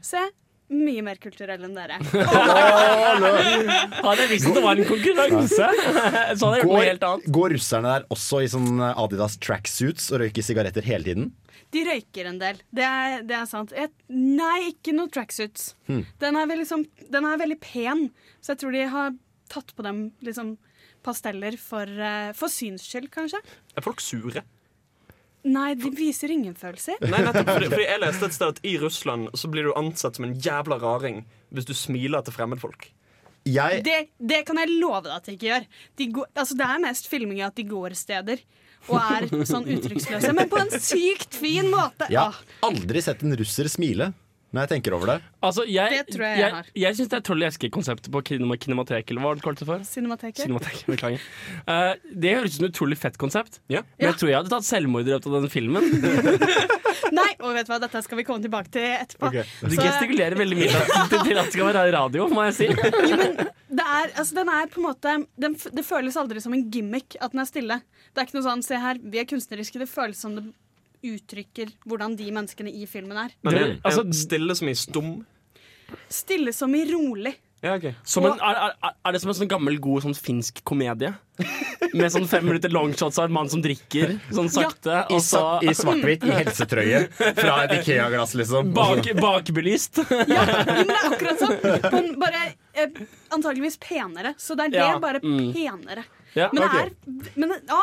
Se. 0.04 0.23
Mye 0.71 1.02
mer 1.02 1.19
kulturell 1.19 1.64
enn 1.66 1.73
dere. 1.75 1.97
Hadde 4.04 4.23
jeg 4.23 4.30
visst 4.30 4.47
at 4.50 4.54
det 4.54 4.62
var 4.62 4.78
en 4.78 4.87
konkurranse, 4.87 5.66
så 6.38 6.47
hadde 6.47 6.61
jeg 6.61 6.62
gjort 6.62 6.71
noe 6.71 6.85
helt 6.87 7.07
annet. 7.09 7.26
går 7.35 7.54
russerne 7.57 7.95
der 7.97 8.04
også 8.14 8.42
i 8.45 8.50
sånn 8.52 8.78
Adidas 8.92 9.35
tracksuits 9.42 10.11
og 10.14 10.23
røyker 10.23 10.47
sigaretter 10.47 10.87
hele 10.87 11.09
tiden? 11.09 11.26
De 11.75 11.83
røyker 11.87 12.30
en 12.30 12.38
del. 12.40 12.62
Det 12.75 12.87
er, 12.87 13.21
det 13.26 13.37
er 13.38 13.47
sant. 13.50 13.75
Et, 13.78 13.92
nei, 14.14 14.71
ikke 14.73 14.95
noe 14.97 15.11
tracksuits. 15.12 15.73
Den, 15.90 16.38
er 16.38 16.64
sånn- 16.66 16.87
den 17.14 17.26
er 17.28 17.38
veldig 17.42 17.59
pen, 17.62 18.07
så 18.42 18.54
jeg 18.54 18.62
tror 18.62 18.75
de 18.78 18.87
har 18.95 19.12
tatt 19.50 19.75
på 19.75 19.83
dem 19.87 20.04
liksom, 20.26 20.54
pasteller 21.07 21.59
for, 21.59 21.87
eh, 21.87 22.30
for 22.38 22.50
syns 22.50 22.87
skyld, 22.87 23.11
kanskje. 23.14 23.42
Er 23.75 23.83
folk 23.87 24.02
sure? 24.02 24.42
Nei, 25.49 25.75
de 25.81 25.91
viser 25.97 26.33
ingen 26.35 26.55
følelser. 26.59 27.01
Nei, 27.01 27.23
nettopp 27.25 27.49
fordi, 27.49 27.69
fordi 27.73 27.87
jeg 27.87 28.01
leste 28.03 28.29
et 28.29 28.37
sted 28.37 28.55
at 28.55 28.65
i 28.69 28.75
Russland 28.83 29.31
så 29.41 29.49
blir 29.53 29.69
du 29.69 29.75
ansett 29.79 30.19
som 30.19 30.27
en 30.29 30.35
jævla 30.37 30.77
raring 30.83 31.23
hvis 31.55 31.69
du 31.69 31.73
smiler 31.77 32.25
til 32.27 32.37
fremmedfolk. 32.37 32.91
Jeg, 33.49 33.81
Det, 33.87 33.99
det 34.21 34.43
kan 34.45 34.59
jeg 34.61 34.69
love 34.77 35.07
deg 35.07 35.15
at 35.17 35.29
jeg 35.31 35.39
ikke 35.39 35.49
gjør. 35.49 35.69
De 35.97 36.07
går, 36.19 36.27
altså, 36.35 36.57
det 36.61 36.67
er 36.67 36.83
mest 36.85 37.09
filming 37.09 37.41
at 37.47 37.57
de 37.57 37.65
går 37.71 37.97
steder 37.97 38.43
og 38.89 38.97
er 39.01 39.27
sånn 39.49 39.67
uttrykksløse, 39.69 40.33
men 40.37 40.49
på 40.49 40.61
en 40.61 40.71
sykt 40.81 41.37
fin 41.37 41.69
måte. 41.73 42.09
jeg 42.09 42.21
har 42.21 42.39
aldri 42.65 43.03
sett 43.05 43.25
en 43.25 43.37
russer 43.37 43.69
smile 43.69 44.11
når 44.52 44.64
jeg 44.64 44.71
tenker 44.75 44.95
over 44.97 45.07
det. 45.12 45.16
Altså, 45.47 45.62
jeg, 45.71 45.90
Det 46.07 46.14
tror 46.16 46.25
jeg 46.26 46.38
jeg 46.38 46.42
jeg, 46.42 46.54
har. 46.57 46.71
jeg 46.83 46.97
syns 46.99 47.09
det 47.12 47.16
er 47.21 47.25
troll 47.28 47.42
i 47.42 47.47
eske-konseptet 47.47 48.11
på 48.11 48.23
kinema- 48.26 48.59
Kinematek, 48.61 49.11
eller 49.12 49.23
hva 49.23 49.28
var 49.30 49.38
det 49.38 49.45
kalt 49.47 49.59
det 49.62 49.69
for? 49.69 49.85
Cinemateket. 49.87 50.42
Cinematek, 50.45 50.80
beklager. 50.90 51.21
Uh, 51.69 51.95
det 52.25 52.35
høres 52.37 52.50
ut 52.54 52.57
som 52.59 52.66
et 52.66 52.75
utrolig 52.75 52.99
fett 52.99 53.16
konsept. 53.23 53.61
Ja. 53.71 53.83
Men 53.99 54.11
jeg 54.11 54.19
tror 54.21 54.33
jeg 54.33 54.38
hadde 54.40 54.50
tatt 54.57 54.66
selvmord 54.66 55.07
i 55.07 55.14
løpet 55.14 55.30
av 55.30 55.47
den 55.47 55.52
filmen. 55.54 55.87
Nei, 57.21 57.30
og 57.42 57.54
vet 57.57 57.66
du 57.66 57.73
hva, 57.73 57.78
dette 57.83 58.02
skal 58.04 58.19
vi 58.21 58.25
komme 58.26 58.42
tilbake 58.45 58.71
til 58.75 58.85
etterpå. 58.90 59.30
Du 59.33 59.75
Så- 59.75 59.83
gestikulerer 59.83 60.37
veldig 60.38 60.59
mye 60.59 60.69
til, 60.75 61.38
at 61.38 61.47
det 61.47 61.52
skal 61.54 61.71
være 61.71 61.87
radio, 61.95 62.28
må 62.30 62.45
jeg 62.50 62.54
si. 62.59 62.69
Det 63.71 63.85
er, 63.87 64.09
altså, 64.19 64.35
den 64.35 64.49
er 64.50 64.66
på 64.66 64.80
en 64.80 64.87
måte 64.88 65.12
den, 65.38 65.52
Det 65.54 65.85
føles 65.87 66.16
aldri 66.19 66.40
som 66.42 66.52
en 66.57 66.64
gimmick 66.75 67.14
at 67.23 67.30
den 67.30 67.38
er 67.40 67.47
stille. 67.47 67.76
Det 68.11 68.19
er 68.19 68.26
ikke 68.26 68.35
noe 68.40 68.47
sånn, 68.49 68.64
se 68.66 68.75
her, 68.83 68.99
vi 68.99 69.21
er 69.23 69.28
kunstneriske. 69.30 69.78
Det 69.78 69.87
føles 69.88 70.19
som 70.19 70.35
det 70.35 70.42
uttrykker 71.07 71.73
hvordan 71.88 72.16
de 72.19 72.30
menneskene 72.35 72.73
i 72.73 72.87
filmen 72.90 73.16
er. 73.26 73.30
Men 73.42 73.54
Det- 73.54 73.80
altså- 73.83 74.07
stille 74.12 74.57
som 74.57 74.69
i 74.69 74.75
stum? 74.75 75.26
Stille 76.09 76.52
som 76.54 76.75
i 76.75 76.85
rolig. 76.92 77.35
Ja, 77.62 77.75
okay. 77.76 77.92
Som 78.04 78.25
en, 78.25 78.38
er, 78.40 78.73
er, 78.83 78.92
er 79.04 79.12
det 79.12 79.21
som 79.21 79.28
en 79.28 79.37
sånn 79.37 79.49
gammel, 79.50 79.76
god 79.85 80.02
sånn 80.07 80.14
finsk 80.16 80.62
komedie? 80.64 81.11
Med 81.92 82.09
sånn 82.12 82.25
fem 82.30 82.47
minutter 82.47 82.73
longshots 82.73 83.19
av 83.21 83.26
en 83.28 83.35
mann 83.37 83.50
som 83.52 83.61
drikker 83.61 84.14
sånn 84.33 84.49
sakte, 84.49 84.95
I, 85.11 85.16
og 85.19 85.21
så 85.21 85.42
i 85.61 85.75
svart-hvitt, 85.76 86.25
i 86.25 86.30
helsetrøye, 86.38 87.02
fra 87.37 87.59
et 87.66 87.75
Ikea-glass, 87.80 88.33
liksom. 88.38 88.73
bak, 88.73 89.04
bakbelyst. 89.21 90.00
Ja, 90.08 90.47
men 90.71 90.86
det 90.89 90.97
er 90.97 91.10
akkurat 91.10 91.43
sånn. 91.43 92.08
Bare 92.23 92.41
eh, 92.73 93.02
antageligvis 93.34 93.76
penere. 93.82 94.32
Så 94.41 94.56
det 94.56 94.71
er 94.71 94.76
det, 94.78 94.80
Ja, 94.86 94.97
bare 95.02 95.21
mm. 95.21 95.52
Ja, 96.38 96.49
Men, 96.54 96.62
okay. 96.62 96.90
det 96.90 97.10
er, 97.10 97.30
men 97.43 97.52
å, 97.75 97.80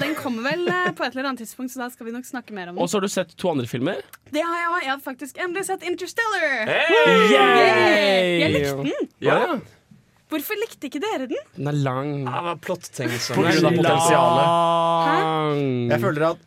den 0.00 0.14
kommer 0.16 0.46
vel 0.48 0.68
eh, 0.72 0.88
på 0.96 1.04
et 1.04 1.12
eller 1.12 1.28
annet 1.28 1.42
tidspunkt, 1.44 1.72
så 1.74 1.82
da 1.82 1.88
skal 1.92 2.08
vi 2.08 2.14
nok 2.14 2.24
snakke 2.28 2.54
mer 2.56 2.70
om 2.70 2.78
den. 2.78 2.82
Og 2.82 2.88
så 2.88 2.96
har 2.96 3.04
du 3.04 3.12
sett 3.12 3.34
to 3.36 3.50
andre 3.52 3.68
filmer. 3.68 4.00
Det 4.32 4.40
har 4.44 4.56
jeg, 4.62 4.70
jeg 4.86 4.92
har 4.94 5.02
faktisk 5.04 5.42
endelig 5.44 5.66
sett 5.68 5.84
Interstellar. 5.88 6.46
Hey! 6.70 7.34
Yay! 7.34 8.40
Jeg 8.40 8.54
likte 8.56 8.86
den. 8.88 9.10
Ja. 9.24 9.40
Hvorfor 10.28 10.60
likte 10.60 10.88
ikke 10.90 11.00
dere 11.00 11.28
den? 11.28 11.44
Den 11.56 11.70
er 11.70 11.76
lang. 11.76 12.10
Det 12.26 12.32
var 12.32 12.52
er 12.52 12.60
potensialet. 12.64 14.50
Jeg 15.88 16.00
føler 16.04 16.26
at 16.32 16.44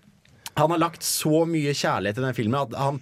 han 0.60 0.73
har 0.73 0.81
lagt 0.81 1.05
så 1.07 1.45
mye 1.49 1.73
kjærlighet 1.73 2.19
i 2.19 2.25
den 2.25 2.38
filmen 2.38 2.60
at 2.62 2.75
han, 2.77 2.99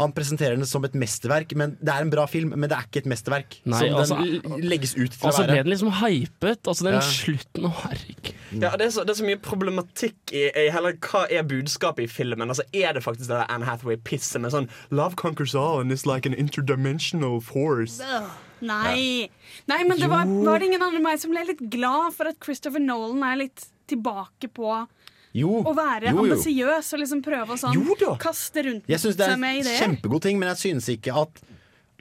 han 0.00 0.12
presenterer 0.16 0.56
den 0.58 0.66
som 0.68 0.84
et 0.88 0.94
mesterverk. 0.98 1.54
Men 1.56 1.76
Det 1.80 1.92
er 1.92 2.04
en 2.06 2.10
bra 2.12 2.26
film, 2.30 2.50
men 2.56 2.68
det 2.68 2.76
er 2.76 2.86
ikke 2.88 3.02
et 3.04 3.10
mesterverk. 3.12 3.58
Nei, 3.68 3.78
som 3.88 4.00
altså- 4.00 4.42
den 4.42 4.66
legges 4.68 4.94
ut 4.96 5.10
til 5.12 5.28
Og 5.28 5.34
så 5.36 5.44
å 5.44 5.46
ble 5.46 5.60
den 5.62 5.70
liksom 5.72 5.92
hypet. 6.00 6.62
Altså 6.66 6.84
den 6.88 6.94
Ja. 6.94 7.00
slutten 7.00 7.64
Å, 7.68 7.72
herregud. 7.84 8.34
Ja, 8.60 8.70
det, 8.76 8.86
er 8.88 8.90
så, 8.90 9.04
det 9.06 9.10
er 9.14 9.20
så 9.22 9.26
mye 9.28 9.38
problematikk 9.40 10.32
i, 10.32 10.44
i 10.50 10.68
hele 10.74 10.92
hva 10.98 11.26
er 11.30 11.42
budskapet 11.46 12.04
i 12.04 12.10
filmen. 12.10 12.48
Altså, 12.48 12.64
Er 12.74 12.92
det 12.94 13.04
faktisk 13.04 13.28
det 13.28 13.36
der 13.38 13.46
Anne 13.48 13.64
Hathaway-pisset 13.66 14.40
med 14.40 14.52
sånn 14.52 14.68
Love 14.90 15.14
conquers 15.16 15.54
all 15.54 15.80
and 15.80 15.92
is 15.92 16.06
like 16.06 16.26
an 16.26 16.34
interdimensional 16.34 17.40
force. 17.40 18.00
Nei. 18.60 19.28
Nei, 19.68 19.84
men 19.88 19.98
det 19.98 20.08
var, 20.10 20.26
var 20.26 20.58
det 20.60 20.68
ingen 20.68 20.82
andre 20.82 20.98
enn 21.00 21.06
meg 21.06 21.20
som 21.22 21.30
ble 21.32 21.44
litt 21.48 21.62
glad 21.72 22.12
for 22.16 22.28
at 22.28 22.40
Christopher 22.44 22.82
Nolan 22.82 23.22
er 23.24 23.36
litt 23.46 23.66
tilbake 23.90 24.50
på 24.54 24.86
Jo, 25.36 25.60
å 25.62 25.72
være 25.76 26.10
ambisiøs 26.10 26.88
og 26.96 27.02
liksom 27.04 27.20
prøve 27.22 27.54
å 27.54 27.58
sånn 27.60 27.84
kaste 28.18 28.64
rundt 28.66 28.88
Jeg 28.90 28.98
syns 28.98 29.18
det 29.18 29.28
er 29.28 29.36
seg 29.36 29.42
med 29.42 29.60
en 29.62 29.76
kjempegod 29.78 30.24
ting, 30.26 30.40
men 30.40 30.50
jeg 30.52 30.62
synes 30.64 30.88
ikke 30.96 31.14
at 31.22 31.42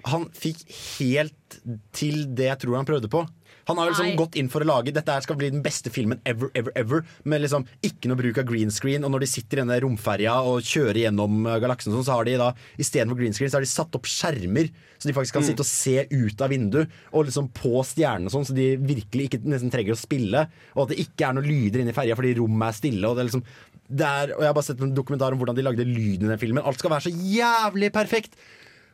han 0.10 0.26
fikk 0.34 0.64
helt 0.98 1.60
til 1.94 2.24
det 2.34 2.48
jeg 2.48 2.62
tror 2.64 2.80
han 2.80 2.88
prøvde 2.88 3.10
på. 3.12 3.22
Han 3.70 3.80
har 3.80 3.92
liksom 3.92 4.10
Nei. 4.10 4.18
gått 4.20 4.38
inn 4.40 4.50
for 4.52 4.66
å 4.66 4.68
lage 4.68 4.94
Dette 4.96 5.14
her 5.14 5.24
skal 5.26 5.38
bli 5.40 5.52
den 5.54 5.64
beste 5.66 5.92
filmen 5.94 6.20
ever, 6.28 6.50
ever, 6.58 6.74
ever. 6.80 7.04
Med 7.30 7.44
liksom 7.44 7.68
ikke 7.86 8.10
noe 8.12 8.20
bruk 8.20 8.42
av 8.42 8.48
green 8.50 8.74
screen. 8.74 9.06
Og 9.06 9.14
når 9.14 9.26
de 9.26 9.32
sitter 9.32 9.60
i 9.60 9.64
denne 9.64 9.80
romferja 9.86 10.36
og 10.50 10.66
kjører 10.66 11.04
gjennom 11.06 11.46
uh, 11.48 11.58
galaksen, 11.62 11.94
sånn, 11.94 12.06
så 12.08 12.18
har 12.18 12.28
de 12.28 12.38
da 12.42 12.52
istedenfor 12.82 13.20
green 13.22 13.36
screen 13.38 13.52
Så 13.52 13.60
har 13.60 13.66
de 13.66 13.72
satt 13.72 13.96
opp 14.00 14.10
skjermer, 14.10 14.72
så 14.98 15.10
de 15.10 15.16
faktisk 15.16 15.38
kan 15.38 15.46
sitte 15.48 15.64
og 15.64 15.70
se 15.70 16.06
ut 16.12 16.46
av 16.46 16.54
vinduet. 16.54 17.00
Og 17.14 17.30
liksom 17.30 17.52
på 17.56 17.84
stjernene 17.88 18.34
sånn, 18.34 18.48
så 18.50 18.58
de 18.58 18.72
virkelig 18.82 19.30
ikke 19.30 19.44
nesten 19.46 19.74
trenger 19.74 19.96
å 19.96 20.02
spille. 20.02 20.46
Og 20.76 20.86
at 20.86 20.94
det 20.94 21.04
ikke 21.06 21.30
er 21.30 21.38
noen 21.38 21.50
lyder 21.50 21.84
inni 21.84 21.96
ferja 21.96 22.18
fordi 22.20 22.36
rommet 22.42 22.72
er 22.72 22.80
stille. 22.82 23.06
Og 23.06 23.18
det 23.18 23.24
er 23.24 23.32
liksom 23.32 23.46
det 23.90 24.06
er, 24.06 24.34
og 24.36 24.44
Jeg 24.44 24.50
har 24.52 24.58
bare 24.58 24.68
sett 24.68 24.82
en 24.86 24.94
dokumentar 24.94 25.34
om 25.34 25.40
hvordan 25.42 25.58
de 25.58 25.66
lagde 25.66 25.86
lyden 25.88 26.28
i 26.28 26.34
den 26.34 26.42
filmen. 26.42 26.62
Alt 26.62 26.82
skal 26.82 26.92
være 26.94 27.08
så 27.08 27.14
jævlig 27.14 27.90
perfekt. 27.94 28.36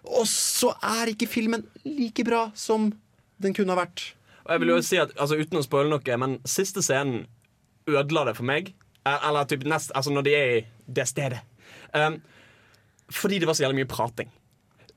Og 0.06 0.28
så 0.30 0.72
er 0.86 1.12
ikke 1.12 1.28
filmen 1.30 1.66
like 1.84 2.24
bra 2.28 2.48
som 2.56 2.92
den 3.42 3.56
kunne 3.56 3.74
ha 3.76 3.82
vært. 3.84 4.14
Og 4.46 4.54
jeg 4.54 4.62
vil 4.62 4.74
jo 4.76 4.78
si 4.86 5.00
at, 5.02 5.14
altså 5.18 5.40
Uten 5.42 5.60
å 5.60 5.66
spoile 5.66 5.90
noe, 5.90 6.18
men 6.22 6.38
siste 6.46 6.84
scenen 6.86 7.26
ødela 7.90 8.28
det 8.30 8.36
for 8.38 8.48
meg. 8.48 8.74
Eh, 9.06 9.28
Eller 9.30 9.50
typ 9.50 9.66
nest, 9.66 9.94
altså 9.96 10.14
når 10.14 10.28
de 10.28 10.34
er 10.38 10.56
i 10.56 10.64
det 10.88 11.08
stedet. 11.10 11.42
Um, 11.94 12.20
fordi 13.14 13.40
det 13.40 13.48
var 13.48 13.58
så 13.58 13.66
jævlig 13.66 13.84
mye 13.84 13.90
prating. 13.90 14.30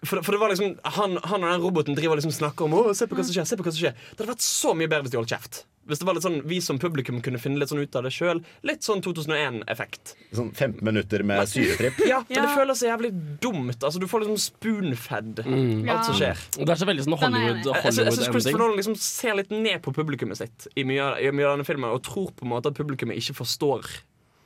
For, 0.04 0.20
for 0.22 0.34
det 0.34 0.40
var 0.40 0.52
liksom 0.52 0.76
han, 0.94 1.16
han 1.24 1.44
og 1.44 1.50
den 1.50 1.62
roboten 1.64 1.96
driver 1.98 2.20
liksom 2.20 2.30
snakker 2.34 2.68
om 2.68 2.76
Å, 2.78 2.82
se 2.94 3.08
på 3.11 3.16
hva 3.18 3.24
som 3.26 3.34
skjer, 3.34 3.48
se 3.50 3.56
på 3.58 3.64
hva 3.66 3.72
som 3.74 3.80
skjer 3.80 3.96
Det 3.96 4.20
hadde 4.20 4.30
vært 4.30 4.44
så 4.46 4.70
mye 4.78 4.87
bedre 4.87 5.08
hvis 5.08 5.14
de 5.14 5.18
holdt 5.18 5.32
kjeft. 5.32 5.58
Hvis 5.88 5.98
det 6.03 6.07
var 6.07 6.14
litt 6.18 6.24
sånn, 6.27 6.38
vi 6.44 6.59
som 6.61 6.79
publikum 6.79 7.22
kunne 7.24 7.38
finne 7.40 7.59
litt 7.59 7.70
sånn 7.72 7.81
ut 7.81 7.96
av 7.96 8.05
det 8.05 8.11
sjøl. 8.12 8.42
Litt 8.68 8.85
sånn 8.85 9.01
2001-effekt. 9.05 10.14
Sånn 10.37 10.51
15 10.55 10.83
minutter 10.85 11.22
med 11.24 11.48
syretripp. 11.48 11.98
Ja, 12.12 12.18
men 12.29 12.37
Ja. 12.37 12.42
det 12.44 12.53
føles 12.57 12.83
så 12.83 12.90
jævlig 12.90 13.11
dumt. 13.40 13.79
Altså 13.83 13.98
Du 14.03 14.07
får 14.11 14.27
liksom 14.27 14.38
spoonfed 14.42 15.40
alt 15.46 16.05
som 16.11 16.14
skjer. 16.18 16.42
Det 16.59 16.68
er 16.68 16.81
så 16.83 16.88
veldig 16.88 17.07
sånn 17.07 17.16
Den 17.16 17.22
Hollywood-ending. 17.24 17.72
Jeg, 17.72 17.85
jeg, 17.85 18.05
jeg 18.05 18.16
synes 18.18 18.29
Christopher. 18.33 18.59
Nolan 18.62 18.77
liksom 18.83 18.98
ser 19.01 19.38
litt 19.40 19.51
ned 19.55 19.81
på 19.85 19.94
publikummet 19.96 20.38
sitt 20.40 20.68
i 20.77 20.85
mye, 20.88 21.01
av- 21.09 21.18
i 21.24 21.31
mye 21.33 21.48
av 21.48 21.57
denne 21.59 21.66
filmen, 21.68 21.90
og 21.96 22.03
tror 22.07 22.31
på 22.37 22.44
en 22.46 22.53
måte 22.53 22.70
at 22.72 22.79
publikummet 22.79 23.16
ikke 23.20 23.35
forstår 23.40 23.88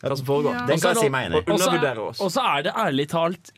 hva 0.02 0.16
som 0.18 0.26
foregår. 0.26 0.56
Ja. 0.56 0.64
Den 0.66 0.80
kan 0.82 0.94
jeg 0.96 1.04
si 1.04 1.12
meg 1.14 1.28
enig 1.28 1.42
i. 1.42 2.14
Og 2.22 2.30
så 2.34 2.42
er 2.42 2.64
det 2.66 2.72
ærlig 2.74 3.08
talt 3.12 3.52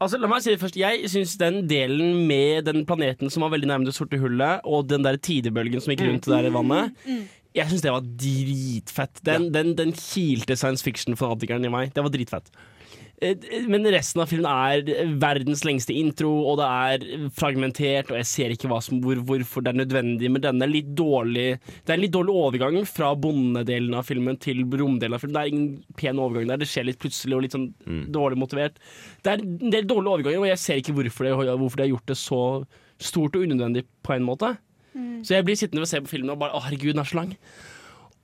Altså, 0.00 0.16
la 0.16 0.30
meg 0.32 0.40
si 0.40 0.54
det 0.54 0.60
først 0.62 0.78
Jeg 0.80 1.08
syns 1.12 1.34
den 1.40 1.66
delen 1.68 2.22
med 2.28 2.64
den 2.70 2.86
planeten 2.88 3.28
som 3.32 3.44
var 3.44 3.52
veldig 3.52 3.68
nærme 3.68 3.88
det 3.88 3.92
sorte 3.96 4.16
hullet, 4.20 4.64
og 4.64 4.88
den 4.88 5.04
der 5.04 5.20
tidebølgen 5.20 5.82
som 5.84 5.92
gikk 5.92 6.06
rundt 6.06 6.24
det 6.24 6.38
der 6.46 6.54
vannet 6.54 6.96
Jeg 7.52 7.68
syns 7.68 7.82
det 7.84 7.92
var 7.92 8.06
dritfett. 8.06 9.20
Den, 9.26 9.48
den, 9.52 9.74
den 9.76 9.92
kilte 9.92 10.56
science 10.56 10.86
fiction-fanatikeren 10.86 11.66
i 11.66 11.72
meg. 11.72 11.90
Det 11.92 12.04
var 12.06 12.12
dritfett. 12.14 12.48
Eh, 13.20 13.36
Men 13.68 13.84
resten 13.92 14.22
av 14.22 14.30
filmen 14.30 14.48
er 14.48 15.10
verdens 15.20 15.60
lengste 15.68 15.92
intro, 15.92 16.30
og 16.48 16.56
det 16.60 16.68
er 16.68 17.28
fragmentert, 17.36 18.08
og 18.12 18.16
jeg 18.16 18.28
ser 18.30 18.54
ikke 18.54 18.70
hva 18.70 18.78
som, 18.84 19.00
hvor, 19.04 19.20
hvorfor 19.28 19.64
det 19.64 19.74
er 19.74 19.80
nødvendig 19.82 20.30
med 20.32 20.44
denne. 20.46 20.68
Litt 20.70 20.88
dårlig, 20.96 21.58
det 21.84 21.92
er 21.92 21.98
en 21.98 22.04
litt 22.06 22.14
dårlig 22.16 22.32
overgang 22.32 22.78
fra 22.88 23.10
bondedelen 23.20 23.96
av 23.98 24.08
filmen 24.08 24.38
til 24.40 24.62
romdelen 24.64 25.16
av 25.18 25.20
filmen. 25.20 25.36
Det 25.36 25.42
er 25.42 25.52
ingen 25.52 25.96
pen 26.00 26.22
overgang 26.22 26.48
der. 26.54 26.62
Det 26.62 26.70
skjer 26.70 26.88
litt 26.88 27.00
plutselig 27.02 27.36
og 27.36 27.44
litt 27.44 27.56
sånn 27.56 27.68
dårlig 28.14 28.40
motivert. 28.40 28.80
Det 29.20 29.34
er 29.34 29.44
en 29.44 29.74
del 29.76 29.84
dårlige 29.90 30.14
overganger, 30.16 30.44
og 30.46 30.50
jeg 30.54 30.62
ser 30.64 30.80
ikke 30.80 30.96
hvorfor 30.96 31.28
de, 31.28 31.34
hvorfor 31.60 31.76
de 31.82 31.86
har 31.88 31.92
gjort 31.92 32.14
det 32.14 32.18
så 32.20 32.40
stort 33.00 33.36
og 33.36 33.44
unødvendig 33.44 33.84
på 34.04 34.16
en 34.16 34.24
måte. 34.28 34.54
Så 35.22 35.36
jeg 35.36 35.44
blir 35.46 35.58
sittende 35.60 35.84
og 35.84 35.88
se 35.92 36.00
på 36.02 36.10
filmen 36.10 36.32
og 36.32 36.40
bare 36.40 36.56
Å, 36.56 36.64
herregud, 36.64 36.94
den 36.96 37.04
er 37.04 37.08
så 37.08 37.20
lang. 37.20 37.36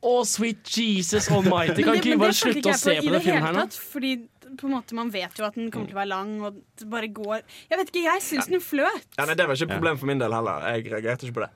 Å, 0.07 0.15
sweet 0.29 0.67
Jesus 0.73 1.29
almighty. 1.37 1.85
Kan 1.87 2.01
ikke 2.01 2.15
vi 2.15 2.19
bare 2.21 2.35
slutte 2.37 2.73
å 2.73 2.79
se 2.79 2.97
på, 2.99 3.07
på 3.07 3.13
den 3.15 3.23
filmen 3.25 3.47
her 3.47 3.55
nå? 3.55 3.63
tatt, 3.69 3.79
Fordi 3.93 4.11
på 4.57 4.69
en 4.69 4.75
måte 4.77 4.97
man 4.97 5.13
vet 5.13 5.39
jo 5.39 5.47
at 5.47 5.57
den 5.59 5.71
kommer 5.75 5.91
til 5.91 5.97
å 5.97 6.01
være 6.01 6.13
lang, 6.13 6.33
og 6.47 6.59
det 6.79 6.89
bare 6.93 7.11
går 7.13 7.43
Jeg 7.71 7.81
vet 7.81 7.93
ikke, 7.93 8.03
jeg 8.07 8.25
syns 8.25 8.51
den 8.53 8.65
fløt. 8.65 9.09
Ja, 9.19 9.27
nei, 9.27 9.37
det 9.39 9.47
var 9.47 9.59
ikke 9.59 9.69
et 9.71 9.79
problem 9.79 10.01
for 10.01 10.11
min 10.11 10.23
del 10.23 10.35
heller. 10.37 10.67
Jeg 10.75 10.87
reagerte 10.93 11.29
ikke 11.29 11.41
på 11.41 11.47
det. 11.47 11.53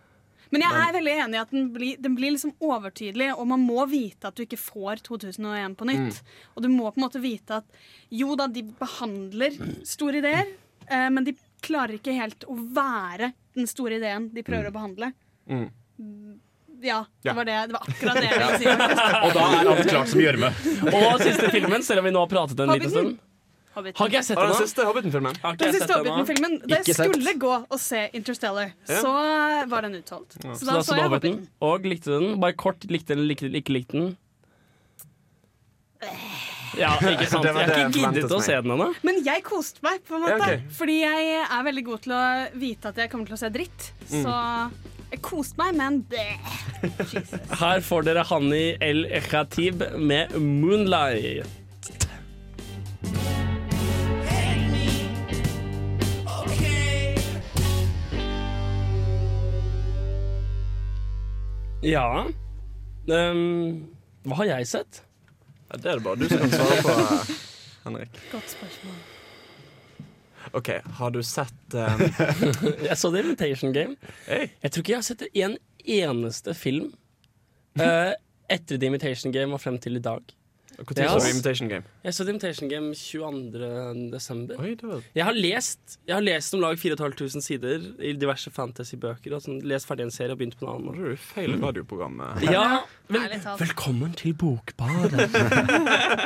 Men 0.50 0.64
jeg 0.64 0.78
er 0.82 0.94
veldig 0.96 1.12
enig 1.24 1.38
i 1.38 1.40
at 1.44 1.52
den 1.54 1.68
blir, 1.70 1.98
den 2.02 2.16
blir 2.18 2.34
liksom 2.34 2.56
overtydelig, 2.66 3.28
og 3.36 3.46
man 3.52 3.62
må 3.62 3.84
vite 3.90 4.30
at 4.30 4.34
du 4.34 4.42
ikke 4.42 4.58
får 4.58 5.04
2001 5.06 5.76
på 5.78 5.86
nytt. 5.86 6.18
Mm. 6.18 6.32
Og 6.56 6.64
du 6.64 6.68
må 6.72 6.90
på 6.90 6.98
en 6.98 7.06
måte 7.06 7.22
vite 7.22 7.60
at 7.60 7.80
jo 8.10 8.34
da, 8.38 8.48
de 8.50 8.64
behandler 8.80 9.54
store 9.86 10.18
ideer, 10.18 10.50
eh, 10.88 11.06
men 11.14 11.28
de 11.28 11.36
klarer 11.62 12.00
ikke 12.00 12.16
helt 12.16 12.46
å 12.50 12.56
være 12.58 13.30
den 13.54 13.70
store 13.70 14.00
ideen 14.00 14.30
de 14.34 14.44
prøver 14.46 14.70
å 14.70 14.74
behandle. 14.74 15.12
Mm. 15.46 15.68
Ja, 16.82 17.00
det 17.22 17.34
var, 17.36 17.44
det, 17.44 17.56
det 17.68 17.74
var 17.76 17.82
akkurat 17.88 18.14
det 18.20 18.28
jeg 18.28 18.38
ville 18.40 18.58
si. 18.60 18.68
Og 19.24 19.34
da 19.36 19.48
er 19.60 19.72
alt 19.74 19.90
klart 19.90 20.12
som 20.12 20.22
gjørme. 20.22 20.52
Og 20.90 21.24
siste 21.24 21.50
filmen, 21.52 21.82
selv 21.84 22.02
om 22.02 22.08
vi 22.08 22.12
nå 22.14 22.22
har 22.24 22.30
pratet 22.30 22.62
en 22.64 22.72
liten 22.72 22.94
stund. 22.94 23.18
Hobbiten. 23.70 23.98
Har 24.00 24.08
ikke 24.10 24.16
jeg 24.18 24.26
sett 24.26 24.38
den 24.40 24.48
den 24.50 24.58
siste 24.64 24.84
Hobbiten-filmen. 24.88 25.36
Den 25.60 25.74
siste 25.76 25.86
den? 25.92 26.08
Hobbiten-filmen. 26.10 26.56
Da 26.66 26.78
jeg 26.80 26.96
skulle 26.96 27.34
gå 27.38 27.52
og 27.60 27.78
se 27.78 28.00
Interstellar, 28.18 28.72
Ja. 28.88 28.98
så 29.04 29.12
var 29.70 29.86
den 29.86 29.94
utholdt. 30.00 30.34
Så 30.40 30.54
Så 30.58 30.66
da 30.66 30.72
da 30.72 30.80
så 30.80 30.88
så 30.90 30.96
jeg 30.98 31.04
Hobbiten, 31.06 31.36
Hobbiten. 31.36 31.48
og 31.60 31.86
likte 31.92 32.10
den? 32.18 32.40
Bare 32.42 32.56
kort, 32.58 32.84
likte 32.90 33.14
den, 33.14 33.28
likte, 33.30 33.46
ikke 33.46 33.76
likte 33.76 33.92
den? 34.00 34.16
Ja, 36.80 36.94
ikke 36.98 37.26
sant. 37.28 37.44
Jeg 37.44 37.54
har 37.54 37.70
ikke 37.90 38.10
giddet 38.14 38.32
å 38.34 38.40
se 38.42 38.56
den 38.62 38.74
ennå. 38.74 38.90
Men 39.06 39.22
jeg 39.26 39.42
koste 39.46 39.82
meg, 39.86 40.02
på 40.06 40.16
en 40.16 40.22
måte. 40.24 40.36
Ja, 40.38 40.44
okay. 40.46 40.62
Fordi 40.74 41.00
jeg 41.02 41.32
er 41.42 41.64
veldig 41.66 41.84
god 41.84 42.04
til 42.06 42.14
å 42.16 42.22
vite 42.62 42.92
at 42.92 43.00
jeg 43.02 43.10
kommer 43.12 43.30
til 43.30 43.36
å 43.36 43.40
se 43.42 43.50
dritt. 43.54 43.90
Mm. 44.10 44.24
Jeg 45.10 45.22
koste 45.26 45.58
meg, 45.58 45.74
men. 45.74 46.04
Jesus. 46.82 47.32
Her 47.60 47.80
får 47.82 48.06
dere 48.06 48.22
Hanni 48.30 48.76
El 48.80 49.06
Khatib 49.26 49.82
med 49.98 50.36
'Moonlight'. 50.36 51.56
Ja 61.82 62.26
um, 63.08 63.88
Hva 64.28 64.36
har 64.42 64.44
jeg 64.44 64.66
sett? 64.68 65.00
Ja, 65.70 65.78
det 65.80 65.86
er 65.86 65.94
det 65.96 66.04
bare 66.04 66.20
du 66.20 66.28
som 66.28 66.42
kan 66.44 66.50
svare 66.52 66.82
på, 66.82 66.96
Henrik. 67.86 68.20
Godt 68.32 68.50
spørsmål. 68.50 69.19
OK, 70.52 70.70
har 70.98 71.10
du 71.14 71.22
sett 71.22 71.74
um, 71.74 72.02
Jeg 72.88 72.96
så 72.98 73.10
The 73.12 73.22
Invitation 73.22 73.72
Game. 73.72 73.96
Hey. 74.26 74.50
Jeg 74.62 74.72
tror 74.72 74.84
ikke 74.84 74.92
jeg 74.96 75.02
har 75.02 75.06
sett 75.06 75.24
en 75.30 75.56
eneste 75.84 76.54
film 76.58 76.90
uh, 77.78 78.12
etter 78.50 78.76
The 78.76 78.90
Invitation 78.90 79.32
Game 79.32 79.54
og 79.54 79.62
frem 79.62 79.78
til 79.82 80.00
i 80.00 80.04
dag. 80.04 80.22
Når 80.80 80.94
så 80.96 81.18
du 81.20 81.28
Imitation 81.28 81.68
Game? 81.68 81.84
Jeg 82.04 82.14
så 82.14 82.24
The 82.24 82.32
Invitation 82.32 82.68
Game 82.70 82.94
22. 82.94 84.10
desember. 84.12 84.60
Oi, 84.62 84.76
var 84.82 85.02
Jeg 85.14 85.24
har 85.24 85.32
lest 85.36 85.98
Jeg 86.06 86.14
har 86.14 86.22
lest 86.24 86.54
om 86.54 86.60
lag 86.60 86.78
4500 86.78 87.42
sider 87.44 87.84
i 88.00 88.12
diverse 88.16 88.50
fantasybøker. 88.50 89.34
Sånn, 89.44 89.60
lest 89.68 89.88
ferdig 89.88 90.08
en 90.08 90.14
serie 90.14 90.32
og 90.32 90.40
begynt 90.40 90.56
på 90.56 90.64
en 90.64 90.72
annen. 90.72 90.96
Nå 90.96 91.10
er 91.10 91.18
du 91.18 91.20
feil 91.20 91.58
radioprogram. 91.60 92.20
eh. 92.24 92.48
Ja, 92.54 92.64
vel, 93.12 93.36
velkommen 93.60 94.16
til 94.16 94.32
Bokbadet. 94.40 95.28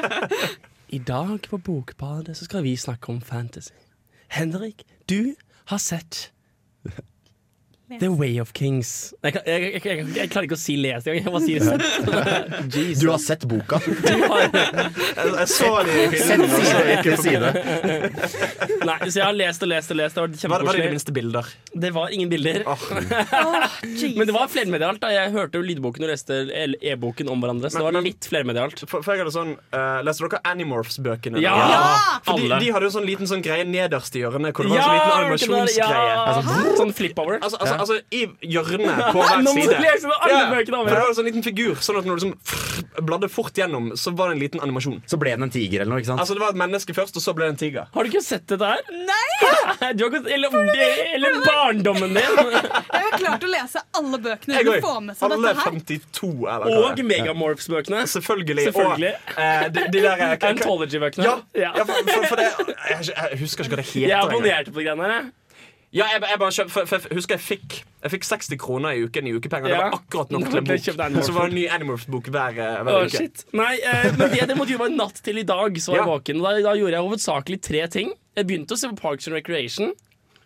I 0.99 0.99
dag 1.03 1.49
på 1.51 1.59
Bokbadet 1.59 2.37
så 2.39 2.47
skal 2.47 2.63
vi 2.63 2.77
snakke 2.79 3.11
om 3.11 3.21
fantasy. 3.21 3.75
Henrik, 4.35 4.85
du 5.09 5.37
har 5.65 5.79
sett 5.79 6.33
The 7.85 8.09
Way 8.09 8.39
of 8.41 8.53
Kings. 8.57 9.13
Jeg, 9.23 9.35
jeg, 9.45 9.63
jeg, 9.75 9.81
jeg, 9.85 10.05
jeg 10.17 10.31
klarer 10.33 10.47
ikke 10.49 10.57
å 10.57 10.61
si 10.61 10.75
lest 10.81 11.05
engang. 11.11 11.27
Jeg 11.27 11.33
må 11.35 11.41
si 11.45 11.59
sett. 11.69 11.83
Du 13.03 13.11
har 13.11 13.21
sett 13.21 13.45
boka. 13.51 13.77
Har, 14.25 14.49
Jeg, 15.45 15.49
så 15.53 15.69
de 15.85 15.93
i 15.93 16.09
filmen. 16.17 16.49
side 17.21 17.51
nei, 18.89 18.97
så 19.09 19.19
jeg 19.19 19.25
har 19.25 19.37
lest 19.37 19.63
og 19.65 19.69
lest 19.71 19.93
og 19.93 19.99
lest. 20.01 20.17
Det 20.17 20.49
var 20.49 20.65
Var, 20.65 20.67
var 20.67 20.77
det 20.77 20.81
i 20.81 20.87
det 20.87 20.95
minste 20.95 21.13
bilder? 21.17 21.51
Det 21.85 21.91
var 21.95 22.13
ingen 22.15 22.29
bilder. 22.33 22.63
Oh. 22.69 22.81
Men 22.95 24.25
det 24.29 24.35
var 24.35 24.49
flermedialt. 24.53 25.01
da 25.03 25.13
Jeg 25.13 25.33
hørte 25.37 25.61
jo 25.61 25.67
lydboken 25.69 26.07
og 26.07 26.13
leste 26.13 26.41
e-boken 26.81 27.31
om 27.33 27.45
hverandre. 27.45 27.71
Så 27.73 27.81
det 27.81 27.87
var 27.89 28.05
litt 28.05 28.29
flermedialt. 28.31 28.85
For, 28.89 29.05
for 29.05 29.13
jeg 29.15 29.25
hadde 29.25 29.35
sånn 29.35 29.55
uh, 29.75 30.01
Leste 30.07 30.25
dere 30.27 30.41
Animorphs-bøkene? 30.55 31.43
Ja! 31.45 31.55
Ja! 31.75 31.85
For 32.27 32.41
de, 32.41 32.49
de 32.65 32.73
hadde 32.75 32.89
jo 32.89 32.95
sånn 32.97 33.09
liten 33.09 33.29
sånn 33.31 33.45
greie 33.45 33.65
nederst 33.69 34.17
i 34.17 34.25
hjørnet 34.25 34.55
hvor 34.57 34.69
det 34.69 34.75
var 34.75 34.81
ja, 34.81 34.89
sånn 34.89 34.97
liten 34.97 35.13
animasjonsgreie. 35.21 36.13
ja. 36.15 36.75
Sånn 36.81 36.93
flip-over. 36.97 37.41
Altså, 37.41 37.61
altså, 37.61 37.74
altså 37.81 37.99
I 38.15 38.23
hjørnet 38.55 39.03
på 39.15 39.21
hver 39.25 39.43
Nå 39.45 39.53
side. 39.57 39.79
lese 39.83 40.11
alle 40.21 40.45
bøkene 40.55 40.79
over. 40.81 40.89
for 40.89 40.95
det 40.95 41.03
var 41.05 41.13
en 41.15 41.19
sånn 41.21 41.29
liten 41.31 41.45
figur, 41.47 41.75
sånn 41.85 41.99
at 42.01 42.09
når 42.09 42.21
du 42.21 42.27
liksom 42.29 43.05
bladde 43.05 43.29
fort 43.33 43.57
gjennom, 43.59 43.93
så 43.99 44.13
var 44.17 44.31
det 44.31 44.37
en 44.37 44.43
liten 44.45 44.63
animasjon. 44.65 45.01
Så 45.11 45.19
ble 45.21 45.35
den 45.35 45.47
en 45.49 45.53
tiger 45.55 45.83
eller 45.83 45.95
noe, 45.95 46.03
ikke 46.03 46.13
sant? 46.13 46.21
Altså 46.23 46.35
Det 46.39 46.43
var 46.45 46.55
et 46.55 46.61
menneske 46.63 46.95
først, 46.97 47.17
og 47.19 47.25
så 47.25 47.35
ble 47.37 47.49
det 47.49 47.55
en 47.57 47.61
tiger. 47.65 47.89
Har 47.95 48.07
du 48.07 48.11
ikke 48.13 48.23
sett 48.25 48.47
dette 48.51 48.73
her? 48.75 48.83
Nei! 48.91 49.21
Du 49.95 50.05
har 50.05 50.15
ikke, 50.15 50.31
eller, 50.33 50.55
eller 51.17 51.35
barndommen 51.45 52.15
din. 52.15 52.39
Jeg 52.95 53.03
har 53.05 53.17
klart 53.19 53.45
å 53.45 53.51
lese 53.51 53.83
alle 53.99 54.19
bøkene 54.23 54.55
du 54.55 54.61
uten 54.61 54.71
å 54.71 54.75
òg. 54.77 54.85
få 54.85 54.93
med 55.05 55.17
seg 55.19 55.25
Alle 55.27 55.39
dette 55.49 55.65
her. 55.65 55.77
52, 55.77 56.31
eller 56.55 56.65
hva 56.65 56.91
Og. 56.93 57.03
Megamorphs-bøkene. 57.11 58.03
Selvfølgelig. 58.15 58.67
Selvfølgelig. 58.71 59.13
Og 59.35 59.43
eh, 59.45 59.67
de, 59.75 59.85
de 59.95 60.03
der 60.05 60.25
eh, 60.29 60.49
Anthology-bøkene. 60.51 61.27
Ja, 61.27 61.37
ja. 61.67 61.73
for, 61.81 62.11
for, 62.11 62.29
for 62.33 62.41
det, 62.43 62.77
jeg, 62.91 63.11
jeg 63.13 63.41
husker 63.43 63.67
ikke 63.67 63.77
hva 63.77 63.81
det 63.83 63.89
heter. 63.91 64.09
Jeg 64.09 64.21
abonnerte 64.21 64.75
på 64.75 64.81
de 64.83 64.87
greiene 64.89 65.11
her. 65.15 65.31
Ja, 65.95 66.09
jeg, 66.11 66.25
jeg 66.27 66.39
bare 66.43 66.55
kjøpt, 66.57 66.73
for, 66.75 66.89
for 66.91 67.05
jeg 67.07 67.15
husker 67.21 67.37
jeg 67.37 67.43
fikk 67.45 67.75
Jeg 68.03 68.13
fikk 68.17 68.25
60 68.27 68.59
kroner 68.59 68.97
i 68.99 69.05
uken 69.07 69.29
i 69.31 69.35
ukepenger. 69.37 69.71
Det 69.71 69.77
var 69.79 69.95
akkurat 69.95 70.33
nok 70.35 70.49
til 70.51 70.59
en 70.59 70.67
bok. 70.67 70.89
Så 71.23 71.35
var 71.37 71.47
det 71.47 71.53
en 71.53 71.59
ny 71.61 71.67
Animorphs-bok 71.77 72.27
hver, 72.35 72.59
hver 72.59 72.91
oh, 72.91 73.05
uke. 73.07 73.21
shit. 73.23 73.45
Nei, 73.57 73.77
eh, 73.79 74.09
men 74.19 74.35
det, 74.35 74.43
det 74.51 74.57
måtte 74.59 74.75
jo 74.75 74.81
være 74.83 74.97
natt 74.99 75.23
til 75.25 75.39
i 75.41 75.47
dag, 75.47 75.79
så 75.81 75.95
var 75.95 76.01
jeg 76.01 76.05
Ja. 76.05 76.11
våken. 76.11 76.43
Da, 76.45 76.53
da 76.67 76.75
gjorde 76.81 76.99
jeg 76.99 77.07
hovedsakelig 77.07 77.61
tre 77.65 77.87
ting. 77.95 78.11
Jeg 78.37 78.49
begynte 78.51 78.75
å 78.77 78.81
se 78.83 78.91
på 78.91 78.99
Parks 79.01 79.31
and 79.31 79.39
Recreation. 79.39 79.95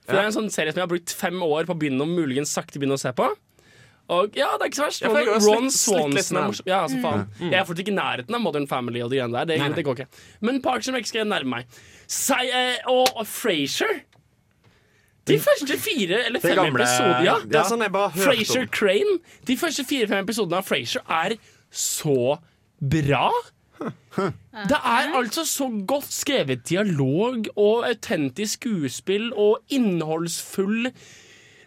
For 0.05 0.15
Det 0.17 0.21
er 0.23 0.29
en 0.31 0.37
sånn 0.37 0.53
serie 0.53 0.73
som 0.73 0.83
jeg 0.83 0.87
har 0.87 0.93
brukt 0.93 1.13
fem 1.25 1.43
år 1.45 1.67
på 1.69 1.75
å 1.75 1.81
begynne 1.81 2.05
og 2.05 2.13
muligens 2.13 2.53
sakte 2.55 2.79
begynne 2.81 2.97
å 2.97 3.03
se 3.03 3.11
på. 3.17 3.27
Og 4.09 4.37
ja, 4.39 4.53
det 4.57 4.65
er 4.65 4.71
ikke 4.71 4.79
så 4.79 4.85
verst. 4.87 5.03
Ja, 5.05 5.11
Ron 5.13 5.67
litt 5.67 5.75
Swanson 5.77 6.39
er 6.39 6.47
morsom. 6.49 6.69
Ja, 6.69 6.79
altså 6.87 7.01
faen. 7.03 7.27
Jeg 7.43 7.59
er 7.59 7.67
fortsatt 7.69 7.83
ikke 7.85 7.93
i 7.93 7.99
nærheten 7.99 8.37
av 8.39 8.41
Modern 8.45 8.69
Family 8.71 9.03
og 9.05 9.11
de 9.13 9.19
greiene 9.19 9.37
der. 9.37 9.49
Det, 9.51 9.59
Nei, 9.61 9.69
nei. 9.69 9.77
det 9.77 9.85
går 9.85 9.99
ikke. 9.99 10.23
Men 10.49 10.63
Parks 10.65 10.89
and 10.89 10.97
Rec 10.97 11.11
skal 11.11 11.25
jeg 11.25 11.29
nærme 11.29 11.59
meg. 11.59 11.81
Si, 12.09 12.39
eh, 12.47 12.79
og, 12.89 13.11
og 13.21 13.29
Frasier. 13.29 13.99
De 15.29 15.39
første 15.43 15.79
fire 15.83 16.23
eller 16.27 16.43
fem 16.43 16.59
episoder 16.65 17.23
ja. 17.27 17.37
Er 17.45 17.69
sånn 17.69 17.85
om. 17.87 18.73
Crane. 18.75 19.19
De 19.49 19.57
første 19.61 19.85
fire-fem 19.89 20.25
episodene 20.25 20.61
av 20.63 20.67
Frasier 20.69 21.05
er 21.05 21.37
så 21.71 22.39
bra. 22.81 23.29
Det 23.79 24.79
er 24.79 25.13
altså 25.15 25.45
så 25.47 25.69
godt 25.87 26.11
skrevet 26.11 26.65
dialog 26.67 27.47
og 27.55 27.87
autentisk 27.87 28.67
skuespill 28.67 29.31
og 29.39 29.63
innholdsfull 29.71 30.91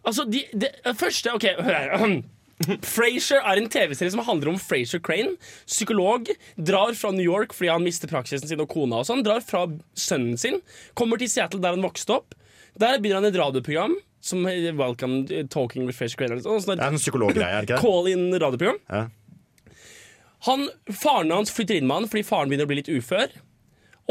Altså, 0.01 0.25
de, 0.25 0.39
de 0.57 0.67
første 0.97 1.29
OK, 1.37 1.45
hør 1.61 1.75
her. 1.77 2.15
Frasier 2.95 3.41
er 3.45 3.59
en 3.59 3.69
TV-serie 3.69 4.13
som 4.13 4.23
handler 4.25 4.49
om 4.53 4.59
Frasier 4.61 5.01
Crane. 5.03 5.35
Psykolog. 5.69 6.29
Drar 6.57 6.95
fra 6.97 7.11
New 7.13 7.25
York 7.25 7.53
fordi 7.53 7.69
han 7.69 7.85
mister 7.85 8.09
praksisen 8.09 8.49
sin 8.49 8.63
og 8.63 8.69
kona. 8.73 9.01
og 9.01 9.09
sånn 9.09 9.21
Drar 9.25 9.43
fra 9.45 9.67
sønnen 9.93 10.39
sin. 10.41 10.57
Kommer 10.97 11.21
til 11.21 11.29
Seattle 11.31 11.61
der 11.61 11.77
han 11.77 11.85
vokste 11.85 12.17
opp. 12.17 12.33
Der 12.79 12.99
begynner 12.99 13.21
han 13.21 13.29
et 13.31 13.39
radioprogram 13.39 13.97
som 14.21 14.45
Welcome 14.45 15.25
Talking 15.49 15.87
with 15.87 15.97
Fresh 15.97 16.15
Crane. 16.15 16.39
sånn, 16.41 16.61
sånn 16.61 16.77
Det 16.77 16.85
er 16.85 16.93
en 16.93 17.01
psykologgreie, 17.01 17.63
ikke 17.63 17.75
det? 17.75 17.81
Call-in 17.81 18.29
radioprogram. 18.31 18.79
Ja. 18.89 19.07
Han, 20.47 20.69
faren 20.89 21.33
hans 21.33 21.51
flytter 21.53 21.77
inn 21.77 21.89
med 21.89 22.01
han 22.01 22.09
fordi 22.09 22.25
faren 22.25 22.49
begynner 22.49 22.69
å 22.69 22.71
bli 22.71 22.79
litt 22.81 22.93
ufør. 22.93 23.33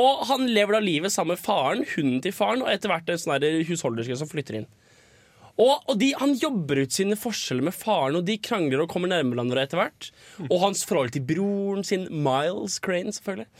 Og 0.01 0.27
han 0.29 0.47
lever 0.51 0.77
da 0.77 0.83
livet 0.83 1.13
sammen 1.13 1.35
med 1.35 1.43
faren, 1.43 1.83
hunden 1.95 2.21
til 2.25 2.35
faren, 2.35 2.63
og 2.65 2.71
etter 2.73 2.93
hvert 2.93 3.11
en 3.11 3.19
sånn 3.21 3.41
der 3.43 3.65
husholderske 3.69 4.17
som 4.19 4.31
flytter 4.31 4.61
inn. 4.61 4.69
Og, 5.61 5.83
og 5.91 5.99
de, 6.01 6.13
Han 6.17 6.33
jobber 6.41 6.79
ut 6.85 6.95
sine 6.95 7.19
forskjeller 7.21 7.67
med 7.67 7.77
faren, 7.77 8.17
og 8.17 8.25
de 8.29 8.39
krangler 8.41 8.85
og 8.85 8.91
kommer 8.93 9.11
nærmere 9.13 9.37
hverandre 9.37 9.67
etter 9.67 9.81
hvert. 9.83 10.11
Og 10.49 10.59
hans 10.63 10.87
forhold 10.89 11.13
til 11.17 11.27
broren 11.27 11.85
sin, 11.85 12.07
Miles 12.09 12.79
Crane, 12.81 13.13
selvfølgelig. 13.13 13.51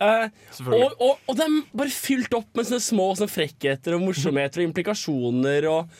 Eh, 0.00 0.26
Og, 0.66 0.92
og, 1.00 1.22
og 1.26 1.38
det 1.38 1.46
er 1.46 1.56
bare 1.72 1.94
fylt 1.94 2.34
opp 2.36 2.50
med 2.58 2.68
sånne 2.68 2.84
små 2.84 3.08
sånne 3.16 3.32
frekkheter 3.32 3.96
og 3.96 4.04
morsomheter 4.04 4.60
og 4.60 4.70
implikasjoner. 4.70 5.70
Og, 5.72 5.96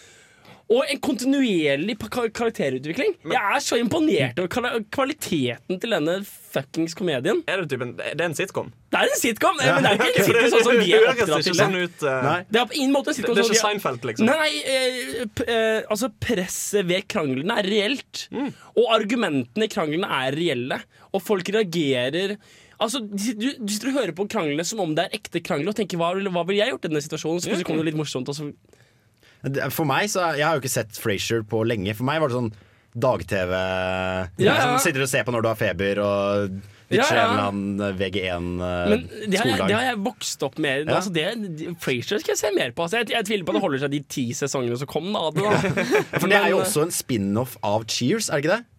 Og 0.66 0.82
en 0.90 0.98
kontinuerlig 0.98 1.94
karakterutvikling. 2.10 3.12
Men. 3.22 3.36
Jeg 3.36 3.54
er 3.54 3.60
så 3.62 3.76
imponert 3.78 4.40
over 4.42 4.80
kvaliteten 4.90 5.78
til 5.78 5.92
denne 5.94 6.16
fuckings 6.26 6.96
komedien. 6.98 7.38
Er 7.46 7.62
det, 7.62 7.68
typen, 7.70 7.92
det 7.96 8.18
er 8.18 8.24
en 8.26 8.34
sitcom? 8.34 8.72
Det 8.90 8.98
er 8.98 9.12
en 9.12 9.20
sitcom, 9.20 9.60
ja. 9.62 9.76
men 9.76 9.86
det 9.86 9.92
er 9.92 10.00
ikke 10.00 10.24
en 10.24 10.26
sitcom 10.26 10.50
sånn 10.56 10.66
som 10.66 10.80
vi 10.82 10.90
er 10.96 11.06
oppdratt 11.12 11.46
til. 11.46 11.54
sånn 11.60 11.78
det. 11.78 11.84
ut. 11.86 12.02
uh, 12.02 12.42
Det 12.50 12.60
er 12.64 12.66
på 12.72 12.78
ingen 12.80 12.96
måte 12.96 13.14
en 13.14 13.18
sitcom 13.20 13.38
det 13.38 13.44
er 13.44 13.52
ikke 13.52 13.62
Seinfeld, 13.62 14.10
liksom. 14.10 14.26
Nei, 14.32 14.50
eh, 14.74 15.24
p 15.38 15.46
eh, 15.46 15.80
altså 15.86 16.10
presset 16.26 16.90
ved 16.90 17.06
kranglene 17.14 17.60
er 17.62 17.70
reelt. 17.70 18.26
Mm. 18.34 18.50
Og 18.74 18.90
argumentene 18.98 19.70
i 19.70 19.74
kranglene 19.78 20.10
er 20.18 20.34
reelle. 20.34 20.82
Og 21.14 21.22
folk 21.22 21.46
reagerer 21.54 22.40
Altså, 22.82 23.00
du, 23.00 23.28
du 23.56 23.72
sitter 23.72 23.92
og 23.92 24.00
hører 24.02 24.14
på 24.16 24.26
kranglene 24.28 24.64
som 24.68 24.82
om 24.84 24.92
det 24.96 25.06
er 25.06 25.16
ekte 25.16 25.40
krangler, 25.44 25.72
og 25.72 25.78
tenker 25.78 26.00
hva, 26.00 26.12
hva 26.12 26.44
ville 26.44 26.60
jeg 26.60 26.74
gjort 26.74 26.84
i 26.84 26.90
denne 26.92 27.04
situasjonen? 27.04 27.40
Så 27.40 27.50
plutselig 27.50 27.68
kommer 27.68 27.86
det 27.86 27.92
litt 27.92 28.00
morsomt. 28.00 28.28
Også. 28.32 28.50
For 29.72 29.88
meg, 29.88 30.08
så 30.10 30.32
Jeg 30.36 30.46
har 30.46 30.56
jo 30.56 30.64
ikke 30.64 30.72
sett 30.72 30.96
Frasier 31.00 31.44
på 31.46 31.62
lenge. 31.68 31.94
For 31.96 32.08
meg 32.08 32.22
var 32.22 32.32
det 32.32 32.38
sånn 32.38 32.54
dag-TV 32.96 33.52
Ja, 33.52 34.30
ja. 34.40 34.56
Som 34.62 34.80
sitter 34.80 35.04
og 35.04 35.10
ser 35.10 35.26
på 35.26 35.34
når 35.34 35.44
du 35.44 35.50
har 35.52 35.60
feber 35.60 36.00
og 36.00 36.56
Ja, 36.86 37.02
ja. 37.02 37.06
en 37.10 37.18
eller 37.18 37.48
annen 37.50 37.80
men 37.82 39.00
det 39.26 39.40
det 39.42 39.74
har 39.74 39.82
jeg 39.88 39.98
vokst 40.04 40.44
opp 40.46 40.60
med. 40.62 40.86
Ja. 40.86 41.00
Altså, 41.00 41.10
det, 41.10 41.74
Frasier 41.82 42.22
skal 42.22 42.36
jeg 42.36 42.38
se 42.38 42.52
mer 42.54 42.70
på. 42.76 42.84
Altså, 42.86 43.00
jeg, 43.02 43.10
jeg 43.10 43.26
tviler 43.26 43.48
på 43.48 43.54
at 43.54 43.58
det 43.58 43.64
holder 43.64 43.82
seg 43.82 43.94
de 43.96 44.02
ti 44.06 44.26
sesongene 44.38 44.78
som 44.78 44.90
kom. 44.90 45.08
Da, 45.10 45.32
da. 45.34 45.56
For 46.20 46.30
det 46.30 46.38
er 46.38 46.52
jo 46.54 46.60
også 46.62 46.86
en 46.86 46.94
spin-off 46.94 47.56
av 47.66 47.88
Cheers, 47.90 48.30
er 48.30 48.38
det 48.38 48.46
ikke 48.46 48.54
det? 48.54 48.75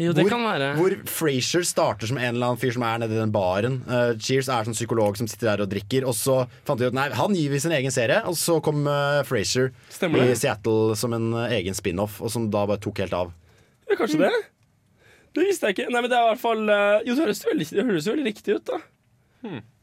Jo, 0.00 0.14
det 0.16 0.24
hvor, 0.24 0.32
kan 0.32 0.44
være. 0.46 0.68
hvor 0.78 0.94
Frasier 1.10 1.64
starter 1.68 2.08
som 2.08 2.16
en 2.16 2.30
eller 2.32 2.52
annen 2.52 2.60
fyr 2.60 2.72
som 2.72 2.84
er 2.88 3.02
nede 3.02 3.16
i 3.16 3.20
den 3.20 3.32
baren. 3.34 3.80
Uh, 3.84 4.14
Cheers 4.16 4.48
er 4.48 4.68
sånn 4.68 4.76
psykolog 4.76 5.18
som 5.20 5.28
sitter 5.28 5.50
der 5.50 5.64
og 5.66 5.72
drikker. 5.72 6.06
Og 6.08 6.16
så 6.16 6.38
fant 6.68 6.80
de 6.80 6.88
ut 6.88 6.96
nei, 6.96 7.10
han 7.16 7.36
gir 7.36 7.52
vi 7.52 7.60
sin 7.60 7.74
egen 7.76 7.92
serie. 7.92 8.22
Og 8.30 8.38
så 8.40 8.56
kom 8.64 8.86
uh, 8.88 9.20
Frasier 9.28 9.68
i. 9.70 10.30
Seattle 10.40 10.96
som 10.96 11.12
en 11.16 11.28
uh, 11.36 11.44
egen 11.52 11.76
spin-off, 11.76 12.20
og 12.24 12.32
som 12.32 12.48
da 12.52 12.64
bare 12.70 12.80
tok 12.80 13.02
helt 13.04 13.16
av. 13.16 13.34
Ja, 13.90 13.98
kanskje 13.98 14.22
det? 14.24 14.32
Det 15.36 15.44
visste 15.46 15.68
jeg 15.68 15.76
ikke. 15.76 15.90
Nei, 15.92 16.00
men 16.00 16.08
det 16.10 16.16
er 16.16 16.24
i 16.24 16.30
hvert 16.32 16.42
fall 16.42 16.62
Jo, 17.06 17.12
det 17.12 17.20
høres 17.20 17.44
veldig, 17.46 17.66
det 17.76 17.84
høres 17.86 18.08
veldig 18.10 18.24
riktig 18.26 18.56
ut, 18.56 18.72
da. 18.72 18.80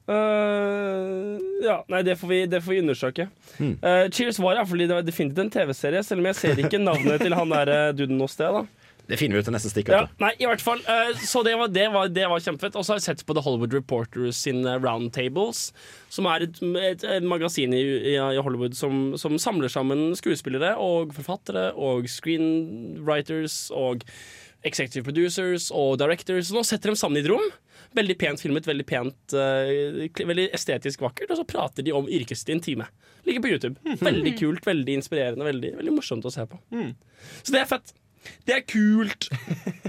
Eh, 0.07 1.39
ja, 1.65 1.81
nei, 1.91 1.99
det 2.07 2.15
får 2.15 2.29
vi, 2.31 2.39
det 2.47 2.61
får 2.63 2.73
vi 2.73 2.79
undersøke. 2.79 3.27
Eh, 3.59 4.05
Cheers 4.13 4.39
var 4.39 4.55
i 4.55 4.59
hvert 4.61 4.69
fall 4.69 4.83
det 4.85 4.95
var 4.95 5.07
definitivt 5.07 5.43
en 5.43 5.51
TV-serie, 5.51 6.03
selv 6.07 6.23
om 6.23 6.29
jeg 6.29 6.39
ser 6.39 6.61
ikke 6.63 6.79
navnet 6.79 7.23
til 7.25 7.35
han 7.35 7.51
der 7.51 7.71
uh, 7.73 7.95
duden 7.95 8.19
noe 8.21 8.31
sted. 8.31 8.55
da 8.55 8.76
Det 9.07 9.17
finner 9.19 9.37
vi 9.37 9.43
ut 9.43 9.47
til 9.47 9.55
neste 9.55 9.71
stikk. 9.71 9.91
ja, 9.93 10.05
nei, 10.19 10.33
i 10.43 10.47
hvert 10.49 10.63
fall 10.63 10.81
eh, 10.83 11.13
Så 11.23 11.39
det 11.47 11.53
var, 11.59 11.71
det 11.71 11.85
var, 11.93 12.09
det 12.11 12.25
var 12.27 12.41
kjempefett. 12.43 12.75
Og 12.75 12.83
så 12.83 12.93
har 12.93 12.99
jeg 12.99 13.07
sett 13.07 13.25
på 13.27 13.35
The 13.37 13.43
Hollywood 13.45 13.75
Reporters 13.75 14.41
sin 14.43 14.67
Roundtables, 14.67 15.69
som 16.13 16.27
er 16.27 16.47
et, 16.47 16.59
et, 16.81 17.05
et 17.17 17.27
magasin 17.27 17.75
i, 17.75 17.83
i, 18.13 18.17
i 18.17 18.41
Hollywood 18.43 18.75
som, 18.77 19.13
som 19.19 19.37
samler 19.39 19.71
sammen 19.71 20.09
skuespillere 20.19 20.75
og 20.81 21.15
forfattere 21.15 21.69
og 21.73 22.09
screenwriters 22.11 23.67
og 23.75 24.03
executive 24.67 25.05
producers 25.07 25.69
og 25.75 25.97
directors. 26.01 26.51
Nå 26.51 26.63
setter 26.67 26.91
de 26.91 26.99
sammen 26.99 27.19
i 27.19 27.23
et 27.23 27.29
rom. 27.31 27.45
Veldig 27.95 28.17
pent 28.19 28.41
filmet, 28.41 28.67
veldig 28.67 28.85
pent 28.89 29.35
eh, 29.37 30.09
Veldig 30.17 30.49
estetisk 30.57 31.05
vakkert. 31.05 31.31
Og 31.31 31.39
så 31.39 31.45
prater 31.47 31.85
de 31.85 31.93
om 31.95 32.09
yrket 32.11 32.41
sitt 32.41 32.51
i 32.51 32.57
en 32.57 32.63
time. 32.63 32.89
Ligger 33.27 33.45
på 33.45 33.53
YouTube. 33.53 33.79
Veldig 34.07 34.33
kult, 34.39 34.67
veldig 34.67 34.99
inspirerende, 34.99 35.47
veldig, 35.47 35.73
veldig 35.79 35.95
morsomt 35.95 36.27
å 36.27 36.31
se 36.33 36.45
på. 36.49 36.59
Så 37.43 37.55
det 37.55 37.63
er 37.63 37.69
fett. 37.69 37.95
Det 38.47 38.55
er 38.59 38.63
kult. 38.67 39.29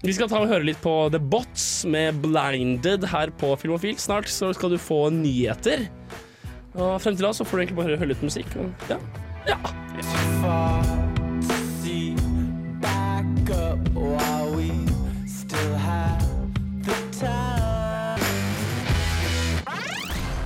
Vi 0.00 0.14
skal 0.16 0.30
ta 0.32 0.38
og 0.40 0.48
høre 0.48 0.64
litt 0.64 0.80
på 0.80 0.94
The 1.12 1.20
Bots 1.20 1.84
med 1.84 2.22
Blinded 2.22 3.04
her 3.12 3.28
på 3.36 3.52
Filmofil. 3.60 3.98
Snart 4.00 4.30
så 4.32 4.48
skal 4.56 4.72
du 4.72 4.78
få 4.80 5.10
nyheter. 5.12 5.84
Og 6.72 6.96
frem 7.02 7.18
til 7.18 7.26
da 7.26 7.34
så 7.36 7.44
får 7.44 7.56
du 7.56 7.62
egentlig 7.62 7.76
bare 7.76 7.90
høre, 7.90 8.00
høre 8.00 8.12
litt 8.14 8.24
musikk. 8.24 8.48
Og, 8.56 8.72
ja. 8.88 8.96
ja. 9.50 9.58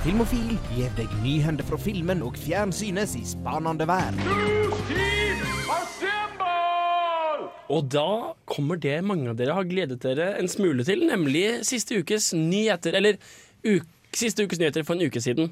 Filmofil 0.05 0.51
gir 0.75 0.91
deg 0.99 1.15
nyhender 1.23 1.65
fra 1.65 1.79
filmen 1.81 2.19
og 2.27 2.35
fjernsynets 2.43 3.15
i 3.17 3.23
spanende 3.25 3.87
verden. 3.89 4.21
Og 7.75 7.87
da 7.89 8.07
kommer 8.45 8.77
det 8.77 8.99
mange 9.05 9.31
av 9.31 9.39
dere 9.39 9.55
har 9.57 9.65
gledet 9.67 9.97
dere 10.03 10.35
en 10.39 10.49
smule 10.51 10.85
til, 10.85 11.01
nemlig 11.09 11.63
siste 11.65 11.97
ukes 11.97 12.31
nyheter. 12.37 12.93
Eller 12.99 13.17
uke 13.65 13.89
siste 14.15 14.45
ukes 14.45 14.61
nyheter 14.61 14.85
for 14.87 14.95
en 14.95 15.09
uke 15.09 15.19
siden. 15.19 15.49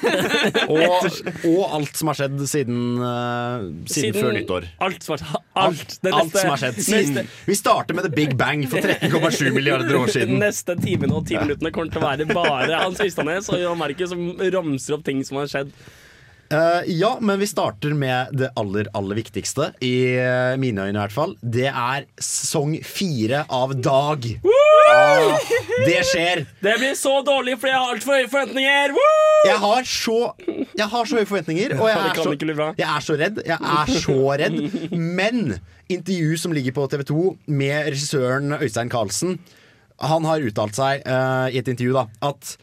Og, 0.74 1.06
og 1.48 1.62
alt 1.78 1.96
som 1.96 2.10
har 2.10 2.18
skjedd 2.18 2.42
siden, 2.50 2.80
uh, 3.00 3.62
siden, 3.88 4.18
før 4.18 4.34
nyttår. 4.36 4.66
Alt 4.84 5.06
som 5.06 5.14
har, 5.16 5.38
alt, 5.62 5.94
det 6.04 6.12
Alt 6.12 6.26
neste- 6.26 6.42
som 6.42 6.52
har 6.52 6.60
skjedd 6.60 6.76
neste- 6.82 6.98
siden. 7.06 7.30
Vi 7.46 7.56
starter 7.56 7.96
med 7.96 8.04
The 8.04 8.12
Big 8.12 8.34
Bang 8.36 8.66
for 8.68 8.84
13,7 8.84 9.48
milliarder 9.56 9.96
år 9.96 10.12
siden. 10.12 10.36
neste 10.44 10.76
timen 10.82 11.14
og 11.16 11.24
ti 11.30 11.38
minuttene 11.40 11.72
kommer 11.72 11.94
til 11.94 12.02
å 12.02 12.08
være 12.10 12.28
bare 12.36 12.82
Hans 12.82 13.00
Øystanes 13.00 13.48
og 13.54 13.62
Jan 13.64 13.80
Markus 13.80 14.12
som 14.12 14.26
ramser 14.58 14.98
opp 14.98 15.06
ting 15.08 15.24
som 15.24 15.40
har 15.40 15.48
skjedd. 15.54 15.72
Eh, 16.50 16.82
ja, 16.86 17.16
men 17.20 17.40
vi 17.42 17.46
starter 17.50 17.94
med 17.96 18.34
det 18.38 18.52
aller, 18.54 18.86
aller 18.94 19.18
viktigste, 19.18 19.72
i 19.82 20.14
eh, 20.20 20.54
mine 20.60 20.86
øyne 20.86 20.94
i 20.94 21.02
hvert 21.02 21.14
fall. 21.14 21.34
Det 21.42 21.68
er 21.70 22.06
sesong 22.22 22.76
fire 22.86 23.44
av 23.50 23.74
Dag. 23.82 24.28
Ah, 24.86 25.38
det 25.86 25.98
skjer! 26.06 26.44
Det 26.62 26.74
blir 26.78 26.94
så 26.98 27.18
dårlig 27.26 27.56
fordi 27.58 27.72
jeg 27.72 27.82
har 27.82 27.94
altfor 27.96 28.18
høye 28.18 28.30
forventninger! 28.30 28.98
Jeg 29.46 29.58
har 29.62 29.88
så, 29.90 30.18
jeg 30.46 30.88
har 30.92 31.08
så 31.08 31.18
høye 31.18 31.28
forventninger, 31.28 31.74
og 31.78 31.90
jeg 31.90 31.98
er 31.98 32.20
så, 32.20 32.34
jeg 32.78 32.86
er 32.86 33.04
så 33.04 33.18
redd. 33.20 33.42
Jeg 33.46 33.58
er 33.78 33.92
så 34.02 34.18
redd. 34.42 34.58
Men 34.94 35.58
intervju 35.92 36.38
som 36.40 36.54
ligger 36.56 36.74
på 36.76 36.86
TV 36.90 37.04
2 37.10 37.24
med 37.58 37.90
regissøren 37.90 38.56
Øystein 38.58 38.90
Carlsen, 38.90 39.36
han 40.02 40.28
har 40.28 40.44
uttalt 40.44 40.76
seg 40.76 41.04
uh, 41.08 41.48
i 41.48 41.60
et 41.60 41.68
intervju 41.72 41.94
da, 41.96 42.06
at 42.26 42.56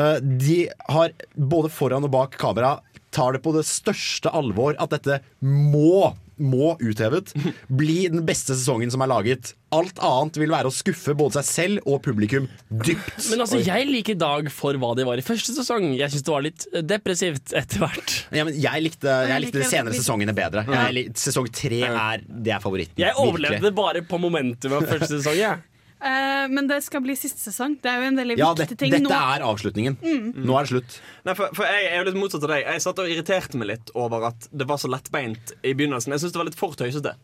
uh, 0.00 0.16
de 0.18 0.64
har 0.90 1.14
både 1.36 1.70
foran 1.70 2.08
og 2.08 2.12
bak 2.14 2.38
kamera 2.40 2.78
tar 3.18 3.36
det 3.36 3.42
på 3.44 3.52
det 3.56 3.66
største 3.68 4.32
alvor 4.38 4.78
at 4.78 4.94
dette 4.94 5.20
må 5.42 6.14
må 6.38 6.76
uthevet 6.78 7.32
bli 7.66 8.08
den 8.10 8.24
beste 8.26 8.54
sesongen 8.54 8.92
som 8.94 9.02
er 9.02 9.10
laget. 9.10 9.52
Alt 9.74 9.98
annet 10.04 10.38
vil 10.40 10.52
være 10.52 10.70
å 10.70 10.74
skuffe 10.74 11.14
både 11.18 11.40
seg 11.40 11.48
selv 11.48 11.88
og 11.90 12.00
publikum 12.04 12.46
dypt. 12.70 13.10
Men 13.32 13.42
altså, 13.44 13.60
jeg 13.64 13.88
liker 13.90 14.18
Dag 14.18 14.48
for 14.54 14.78
hva 14.80 14.94
de 14.98 15.04
var 15.06 15.20
i 15.20 15.24
første 15.26 15.52
sesong. 15.54 15.90
Jeg 15.98 16.10
syns 16.14 16.24
det 16.26 16.32
var 16.32 16.44
litt 16.46 16.66
depressivt 16.88 17.54
etter 17.58 17.82
hvert. 17.84 18.14
Ja, 18.34 18.46
jeg 18.48 18.84
likte, 18.86 19.10
jeg 19.10 19.34
Jeg 19.34 19.44
likte 19.44 19.62
de 19.62 19.68
senere 19.68 19.98
sesongene 19.98 20.34
bedre. 20.36 20.64
Jeg, 20.68 21.08
sesong 21.18 21.50
tre 21.54 21.82
er, 21.88 22.22
det 22.22 22.54
er 22.54 22.62
favoritten. 22.62 22.98
Jeg 23.02 23.18
overlevde 23.18 23.58
Virkelig. 23.58 23.76
bare 23.82 24.04
på 24.08 24.22
momentumet 24.22 24.78
av 24.80 24.88
første 24.94 25.18
sesong. 25.18 25.38
Jeg. 25.38 25.64
Eh, 25.98 26.44
men 26.52 26.68
det 26.70 26.78
skal 26.86 27.02
bli 27.02 27.16
siste 27.18 27.40
sesong. 27.42 27.76
Det 27.82 27.90
er 27.90 28.02
jo 28.04 28.08
en 28.12 28.18
veldig 28.20 28.36
Ja, 28.38 28.52
viktig 28.54 28.68
det, 28.76 28.78
ting 28.84 28.92
dette 28.94 29.08
nå. 29.08 29.10
er 29.10 29.42
avslutningen. 29.48 29.96
Nå 30.38 30.58
er 30.58 30.68
det 30.68 30.70
slutt. 30.72 30.98
Nei, 31.26 31.34
for, 31.34 31.50
for 31.58 31.66
jeg 31.66 31.88
er 31.90 31.98
jo 31.98 32.06
litt 32.10 32.20
motsatt 32.20 32.44
av 32.46 32.52
deg. 32.54 32.62
Jeg 32.68 32.84
satt 32.86 33.02
og 33.02 33.10
irriterte 33.10 33.58
meg 33.58 33.72
litt 33.72 33.90
over 33.98 34.28
at 34.30 34.46
det 34.52 34.68
var 34.70 34.78
så 34.78 34.90
lettbeint 34.92 35.54
i 35.66 35.74
begynnelsen. 35.74 36.14
Jeg 36.14 36.22
syns 36.22 36.36
det 36.36 36.42
var 36.42 36.48
litt 36.50 36.58
for 36.60 36.78
tøysete. 36.78 37.16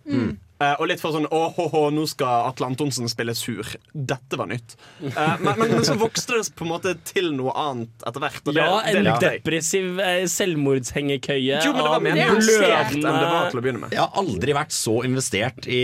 Eh, 0.63 0.75
og 0.79 0.87
litt 0.87 1.01
for 1.03 1.11
sånn 1.11 1.27
åh, 1.35 1.57
oh, 1.59 1.73
oh, 1.75 1.89
nå 1.91 2.05
skal 2.07 2.49
Atle 2.51 2.69
Antonsen 2.71 3.09
spille 3.11 3.35
sur. 3.35 3.67
Dette 3.91 4.39
var 4.39 4.47
nytt. 4.51 4.77
Uh, 5.03 5.35
men, 5.43 5.59
men, 5.59 5.73
men 5.75 5.87
så 5.87 5.97
vokste 5.99 6.39
det 6.39 6.45
på 6.55 6.67
en 6.67 6.71
måte 6.71 6.95
til 7.09 7.33
noe 7.35 7.55
annet 7.59 8.07
etter 8.07 8.23
hvert. 8.23 8.53
Ja, 8.55 8.69
det 8.87 9.03
en 9.03 9.11
depressiv 9.25 9.99
eh, 10.05 10.23
selvmordshengekøye 10.31 11.59
Jo, 11.67 11.75
men 11.75 11.83
det 11.83 11.91
var 11.91 12.05
mer 12.07 12.21
er 12.23 12.37
blødende- 12.39 12.93
enn 12.95 13.03
det 13.03 13.31
var 13.33 13.51
til 13.51 13.61
å 13.61 13.65
begynne 13.67 13.83
med. 13.83 13.97
Jeg 13.97 14.05
har 14.05 14.21
aldri 14.23 14.57
vært 14.57 14.77
så 14.77 14.99
investert 15.07 15.67
i 15.67 15.83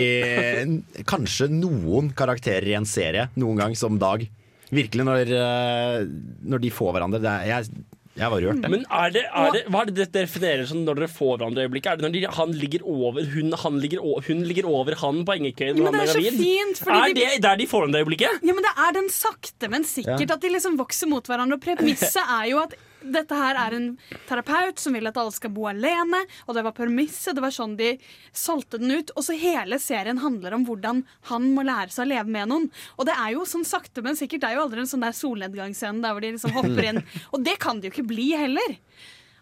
kanskje 1.08 1.50
noen 1.52 2.12
karakterer 2.16 2.70
i 2.70 2.76
en 2.78 2.88
serie 2.88 3.28
noen 3.40 3.58
gang 3.64 3.74
som 3.78 3.98
Dag. 4.00 4.22
Virkelig, 4.70 5.04
når, 5.04 5.32
eh, 5.34 6.04
når 6.46 6.62
de 6.62 6.70
får 6.70 6.94
hverandre. 6.94 7.18
Det 7.22 7.30
er, 7.30 7.46
jeg, 7.50 7.86
jeg 8.20 8.30
var 8.34 8.40
rørt. 8.44 8.60
jeg. 8.62 8.70
Men 8.74 8.84
er 8.90 9.10
det, 9.14 9.22
er 9.42 9.50
det, 9.56 9.62
hva 9.72 9.80
er 9.82 9.90
det 9.90 9.94
det 10.00 10.06
definerer 10.16 10.66
som 10.68 10.82
når 10.84 11.00
dere 11.00 11.08
får 11.08 11.32
hverandre 11.38 11.64
i 11.64 11.68
øyeblikket? 11.68 11.90
Er 11.92 11.96
det 11.96 12.04
når 12.06 12.12
de, 12.16 12.22
han 12.36 12.52
ligger 12.62 12.84
over 12.84 13.24
hun, 13.34 13.52
han 13.64 13.80
ligger, 13.80 14.02
o- 14.04 14.20
hun 14.26 14.42
ligger 14.44 14.68
over 14.68 14.94
han 15.00 15.24
på 15.24 15.36
Engekøyen 15.38 15.76
Ja, 15.80 15.82
når 15.82 15.90
men 15.90 16.00
han 16.00 16.06
det 16.06 16.06
er 16.06 16.10
er 16.10 16.14
så 16.14 16.24
gravid? 16.26 16.44
fint, 16.44 16.82
fordi 16.84 17.00
Er 17.00 17.14
de- 17.14 17.20
det 17.20 17.42
der 17.48 17.56
de 17.56 17.66
får 17.66 17.78
hverandre 17.84 17.98
i 18.00 18.04
øyeblikket? 18.04 18.38
Ja, 18.44 18.52
men 18.58 18.62
Det 18.68 18.74
er 18.86 18.92
den 19.00 19.08
sakte, 19.10 19.68
men 19.70 19.84
sikkert 19.84 20.30
at 20.36 20.40
de 20.40 20.48
liksom 20.54 20.76
vokser 20.78 21.08
mot 21.08 21.26
hverandre. 21.26 21.54
Og 21.58 21.60
Premisset 21.64 22.22
er 22.40 22.46
jo 22.52 22.58
at 22.62 22.74
dette 23.00 23.36
her 23.36 23.58
er 23.58 23.76
en 23.76 23.86
terapeut 24.28 24.80
som 24.80 24.94
vil 24.96 25.08
at 25.08 25.18
alle 25.20 25.32
skal 25.34 25.52
bo 25.54 25.66
alene. 25.70 26.22
Og 26.46 26.56
det 26.56 26.64
var 26.66 26.76
permisset. 26.76 27.34
Det 27.36 27.44
var 27.44 27.54
sånn 27.54 27.76
de 27.78 27.94
solgte 28.36 28.80
den 28.82 28.92
ut. 28.98 29.12
Og 29.16 29.26
så 29.26 29.36
hele 29.40 29.78
serien 29.82 30.20
handler 30.22 30.56
om 30.56 30.66
hvordan 30.68 31.04
han 31.30 31.48
må 31.56 31.64
lære 31.66 31.94
seg 31.94 32.06
å 32.06 32.10
leve 32.12 32.34
med 32.36 32.50
noen. 32.52 32.68
Og 32.98 33.08
det 33.08 33.16
er 33.16 33.34
jo 33.36 33.46
sånn 33.48 33.66
sakte, 33.68 34.04
men 34.04 34.18
sikkert. 34.18 34.44
Det 34.44 34.50
er 34.50 34.58
jo 34.58 34.66
aldri 34.66 34.84
en 34.84 34.90
sånn 34.90 35.06
der 35.06 35.16
solnedgangsscene 35.16 36.04
der 36.04 36.14
hvor 36.16 36.24
de 36.24 36.34
liksom 36.36 36.54
hopper 36.56 36.90
inn. 36.92 37.02
Og 37.32 37.42
det 37.46 37.56
kan 37.62 37.80
det 37.80 37.90
jo 37.90 37.96
ikke 37.96 38.10
bli 38.12 38.30
heller. 38.36 38.76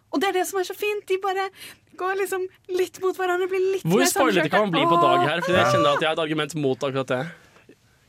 Og 0.09 0.21
det 0.21 0.31
er 0.31 0.39
det 0.39 0.47
som 0.49 0.61
er 0.61 0.67
så 0.69 0.77
fint. 0.77 1.05
De 1.09 1.19
bare 1.21 1.49
går 1.99 2.17
liksom 2.23 2.47
litt 2.79 2.97
mot 3.03 3.17
hverandre. 3.17 3.49
Blir 3.51 3.67
litt 3.75 3.85
Hvor 3.85 4.01
mer 4.01 4.09
spoilete 4.09 4.49
kan 4.53 4.67
man 4.67 4.73
bli 4.77 4.87
på 4.87 5.03
dag 5.03 5.27
her? 5.27 5.43
For 5.45 5.57
jeg 5.57 5.75
kjenner 5.75 5.93
at 5.93 6.03
jeg 6.03 6.09
har 6.09 6.17
et 6.17 6.25
argument 6.25 6.55
mot 6.63 6.89
akkurat 6.89 7.13
det. 7.13 7.21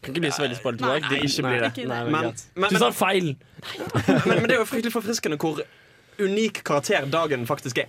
Kan 0.03 0.15
ikke 0.15 0.21
bli 0.25 0.31
så 0.33 0.43
veldig 0.47 0.57
spalt 0.57 0.81
i 0.81 0.85
dag. 0.85 1.03
nei, 1.11 1.19
ikke 1.27 1.43
bli 1.45 1.59
det. 1.61 1.87
Nei, 1.89 2.05
Men- 2.11 2.35
men- 2.55 2.71
du 2.71 2.77
sa 2.79 2.91
feil. 2.91 3.37
Men, 4.07 4.23
men 4.27 4.47
det 4.49 4.55
er 4.57 4.59
jo 4.63 4.65
fryktelig 4.65 4.93
forfriskende 4.95 5.37
hvor 5.37 5.61
unik 6.19 6.63
karakter 6.65 7.07
dagen 7.11 7.47
faktisk 7.47 7.79
er. 7.79 7.87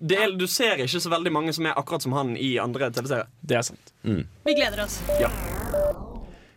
det 0.00 0.18
er, 0.18 0.32
du 0.36 0.46
ser 0.46 0.76
ikke 0.82 1.00
så 1.00 1.10
veldig 1.12 1.30
mange 1.32 1.52
som 1.52 1.66
er 1.66 1.74
akkurat 1.78 2.02
som 2.02 2.12
han 2.12 2.36
i 2.36 2.56
andre 2.58 2.90
TV-serier. 2.90 3.26
Det 3.46 3.56
er 3.56 3.62
sant. 3.62 3.92
Vi 4.02 4.54
gleder 4.54 4.84
oss. 4.84 5.00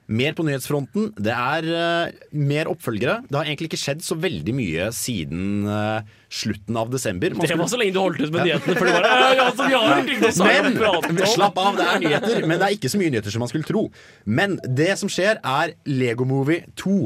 Mer 0.07 0.35
på 0.37 0.43
nyhetsfronten. 0.45 1.07
Det 1.17 1.33
er 1.33 1.65
uh, 1.65 2.27
mer 2.37 2.67
oppfølgere. 2.69 3.23
Det 3.25 3.37
har 3.39 3.47
egentlig 3.47 3.71
ikke 3.71 3.79
skjedd 3.81 4.03
så 4.05 4.17
veldig 4.21 4.53
mye 4.53 4.85
siden 4.93 5.65
uh, 5.65 6.05
slutten 6.29 6.77
av 6.77 6.91
desember. 6.93 7.33
Man 7.33 7.41
Det 7.41 7.49
skulle- 7.49 7.63
var 7.63 7.71
så 7.73 7.79
lenge 7.81 7.95
du 7.95 7.99
holdt 8.03 8.21
ut 8.21 8.31
med 8.35 8.45
nyhetene. 8.45 8.75
For 8.77 8.85
det 8.85 8.93
var, 8.93 9.07
«Øh, 9.09 9.33
ja, 9.39 9.47
så 9.49 9.65
vi 9.65 9.73
har 9.73 11.09
Men 11.09 11.25
slapp 11.33 11.57
av, 11.57 11.75
det 11.79 11.87
er 11.89 11.99
nyheter, 12.05 12.45
men 12.45 12.59
det 12.61 12.67
er 12.67 12.77
ikke 12.77 12.91
så 12.93 13.01
mye 13.01 13.09
nyheter 13.15 13.33
som 13.33 13.41
man 13.41 13.49
skulle 13.49 13.65
tro. 13.65 13.87
Men 14.25 14.59
det 14.67 14.91
som 15.01 15.09
skjer, 15.09 15.41
er 15.41 15.73
Lego 15.89 16.25
Movie 16.29 16.67
2. 16.77 16.97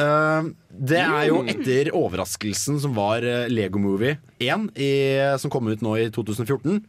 Uh, 0.00 0.48
det 0.72 1.04
er 1.04 1.28
jo 1.28 1.44
etter 1.46 1.92
overraskelsen 1.94 2.80
som 2.82 2.96
var 2.96 3.20
Legomovie 3.20 3.52
Lego 3.54 3.78
Movie 3.78 4.16
1, 4.42 4.72
i, 4.80 4.90
som 5.38 5.52
kom 5.52 5.68
ut 5.68 5.84
nå 5.84 5.92
i 6.00 6.08
2014. 6.10 6.80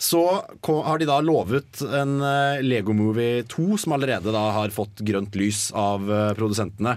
Så 0.00 0.20
har 0.66 0.98
de 0.98 1.06
da 1.06 1.20
lovet 1.22 1.80
en 1.86 2.18
eh, 2.18 2.62
Lego 2.64 2.92
Movie 2.96 3.44
2, 3.50 3.76
som 3.78 3.94
allerede 3.94 4.32
da 4.34 4.48
har 4.56 4.74
fått 4.74 5.04
grønt 5.06 5.36
lys 5.38 5.68
av 5.70 6.08
eh, 6.10 6.32
produsentene. 6.36 6.96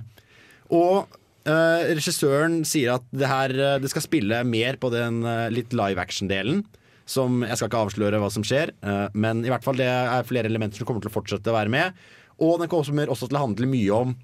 Og 0.74 1.06
eh, 1.48 1.94
regissøren 1.94 2.64
sier 2.68 2.96
at 2.98 3.06
det, 3.14 3.30
her, 3.30 3.54
eh, 3.54 3.78
det 3.84 3.92
skal 3.94 4.06
spille 4.08 4.42
mer 4.50 4.80
på 4.82 4.92
den 4.94 5.22
litt 5.54 5.76
live 5.78 6.02
action-delen. 6.02 6.66
Som 7.08 7.46
Jeg 7.46 7.56
skal 7.56 7.70
ikke 7.70 7.84
avsløre 7.86 8.20
hva 8.20 8.28
som 8.34 8.44
skjer, 8.44 8.74
eh, 8.84 9.06
men 9.16 9.46
i 9.46 9.54
hvert 9.54 9.64
fall 9.64 9.78
det 9.80 9.88
er 9.88 10.26
flere 10.28 10.50
elementer 10.50 10.82
som 10.82 10.90
kommer 10.90 11.06
til 11.06 11.14
å 11.14 11.16
fortsette 11.16 11.54
å 11.54 11.56
være 11.56 11.72
med. 11.72 12.02
Og 12.44 12.58
den 12.60 12.72
kommer 12.72 13.14
også 13.14 13.30
til 13.30 13.40
å 13.40 13.46
handle 13.46 13.70
mye 13.70 14.02
om 14.02 14.18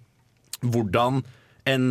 hvordan 0.66 1.24
en 1.72 1.86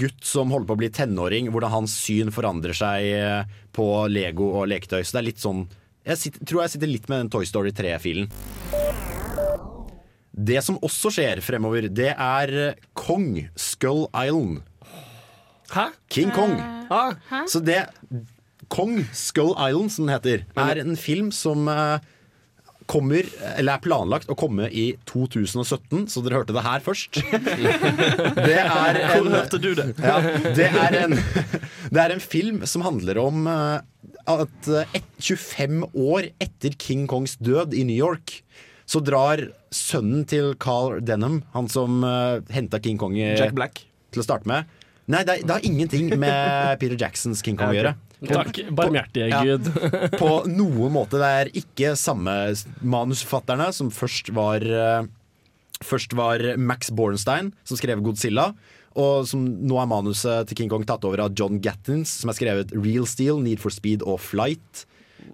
gutt 0.00 0.24
som 0.24 0.48
holder 0.48 0.64
på 0.70 0.74
å 0.78 0.80
bli 0.80 0.88
tenåring, 0.96 1.50
hvordan 1.52 1.74
hans 1.74 1.92
syn 2.00 2.30
forandrer 2.32 2.72
seg 2.72 3.44
på 3.76 3.84
Lego 4.08 4.46
og 4.56 4.70
leketøy. 4.72 5.02
Så 5.04 5.12
det 5.12 5.20
er 5.20 5.26
litt 5.26 5.42
sånn 5.42 5.66
Jeg 6.06 6.16
sitter, 6.16 6.44
tror 6.48 6.62
jeg 6.64 6.72
sitter 6.74 6.90
litt 6.90 7.08
med 7.10 7.24
den 7.24 7.30
Toy 7.32 7.44
Story 7.48 7.72
3-filen. 7.76 8.30
Det 10.40 10.60
som 10.64 10.78
også 10.80 11.10
skjer 11.12 11.42
fremover, 11.44 11.88
det 11.92 12.12
er 12.14 12.52
eh, 12.70 12.78
Kong 12.96 13.34
Skull 13.60 14.06
Island. 14.16 14.62
Hæ? 15.70 15.90
King 16.10 16.32
Kong. 16.34 16.56
Ah, 16.90 17.12
Så 17.46 17.60
det 17.62 17.84
Kong 18.72 19.02
Skull 19.14 19.52
Island, 19.52 19.92
som 19.92 20.06
den 20.08 20.14
heter, 20.16 20.46
er 20.56 20.80
en 20.82 20.96
film 20.98 21.28
som 21.34 21.68
eh, 21.70 22.00
kommer, 22.90 23.26
eller 23.54 23.76
er 23.78 23.82
planlagt 23.84 24.30
å 24.32 24.36
komme 24.38 24.66
i 24.74 24.88
2017, 25.08 26.08
så 26.10 26.22
dere 26.26 26.40
hørte 26.40 26.56
det 26.56 26.64
her 26.66 26.82
først. 26.82 27.20
Det 28.40 28.56
er 28.58 28.98
Hvor 29.12 29.28
en, 29.28 29.34
hørte 29.34 29.60
du 29.62 29.68
det? 29.78 29.86
ja, 30.02 30.16
det 30.56 30.66
er 30.68 30.96
en, 31.04 31.14
det 31.94 32.02
er 32.02 32.14
en 32.16 32.22
film 32.22 32.62
som 32.68 32.82
handler 32.86 33.20
om 33.22 33.46
eh, 33.50 33.78
at 34.34 34.70
eh, 34.70 34.96
et, 34.98 35.06
25 35.22 35.84
år 35.94 36.30
etter 36.42 36.74
King 36.80 37.06
Kongs 37.10 37.36
død 37.38 37.74
i 37.78 37.84
New 37.88 37.96
York, 37.96 38.40
så 38.90 39.02
drar 39.06 39.44
sønnen 39.74 40.24
til 40.26 40.52
Carl 40.60 40.98
Denham, 41.06 41.40
han 41.54 41.68
som 41.70 42.00
uh, 42.02 42.40
henta 42.50 42.80
King 42.82 42.98
Kong 42.98 43.14
i, 43.14 43.28
Jack 43.38 43.54
Black. 43.54 43.84
til 44.10 44.22
å 44.24 44.26
starte 44.26 44.50
med 44.50 44.66
Nei, 45.10 45.20
det, 45.26 45.36
er- 45.40 45.46
det 45.46 45.54
har 45.56 45.64
ingenting 45.66 46.10
med 46.18 46.78
Peter 46.82 46.98
Jacksons 46.98 47.40
King 47.42 47.56
Kong 47.58 47.70
å 47.72 47.76
gjøre. 47.76 47.94
Takk, 48.26 48.58
barmhjertige 48.76 49.28
Ja. 49.30 49.40
Gud. 49.44 49.70
På 50.20 50.42
noen 50.50 50.92
måte. 50.92 51.20
Det 51.20 51.30
er 51.40 51.52
ikke 51.62 51.94
samme 51.96 52.34
manusforfatterne 52.82 53.70
som 53.76 53.90
først 53.94 54.32
var 54.36 54.64
eh, 54.66 55.08
Først 55.80 56.12
var 56.12 56.42
Max 56.60 56.90
Bornstein, 56.92 57.54
som 57.64 57.78
skrev 57.80 58.02
Godzilla. 58.04 58.50
Og 59.00 59.24
som 59.30 59.46
nå 59.64 59.78
er 59.80 59.86
manuset 59.88 60.50
til 60.50 60.58
King 60.58 60.68
Kong 60.68 60.82
tatt 60.84 61.06
over 61.08 61.22
av 61.24 61.32
John 61.38 61.56
Gattins, 61.64 62.18
som 62.20 62.28
har 62.28 62.36
skrevet 62.36 62.74
Real 62.76 63.06
Steel, 63.08 63.40
Need 63.40 63.62
for 63.62 63.72
Speed 63.72 64.04
og 64.04 64.18
Flight. 64.20 64.82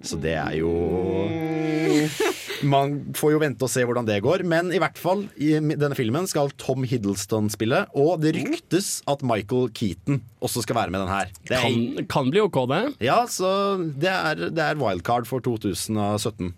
Så 0.07 0.15
det 0.23 0.37
er 0.39 0.55
jo 0.61 0.71
Man 2.65 2.99
får 3.17 3.33
jo 3.35 3.41
vente 3.43 3.67
og 3.67 3.71
se 3.73 3.85
hvordan 3.87 4.07
det 4.09 4.21
går. 4.25 4.45
Men 4.49 4.71
i 4.75 4.81
hvert 4.83 4.99
fall, 5.01 5.27
i 5.37 5.55
denne 5.61 5.97
filmen 5.99 6.29
skal 6.31 6.53
Tom 6.61 6.85
Hiddleston 6.89 7.51
spille. 7.53 7.85
Og 7.99 8.21
det 8.23 8.35
ryktes 8.39 9.01
at 9.11 9.25
Michael 9.27 9.69
Keaton 9.77 10.23
også 10.45 10.63
skal 10.65 10.79
være 10.79 10.95
med 10.95 11.05
den 11.05 11.13
her. 11.13 11.33
Det 11.49 11.57
er, 11.59 11.65
Kan, 11.67 12.07
kan 12.13 12.31
bli 12.33 12.41
OK, 12.45 12.61
det. 12.71 12.83
ja, 13.05 13.23
så 13.31 13.51
det 13.97 14.13
er, 14.13 14.47
det 14.49 14.63
er 14.63 14.81
wildcard 14.81 15.27
for 15.29 15.41
2017. 15.45 16.55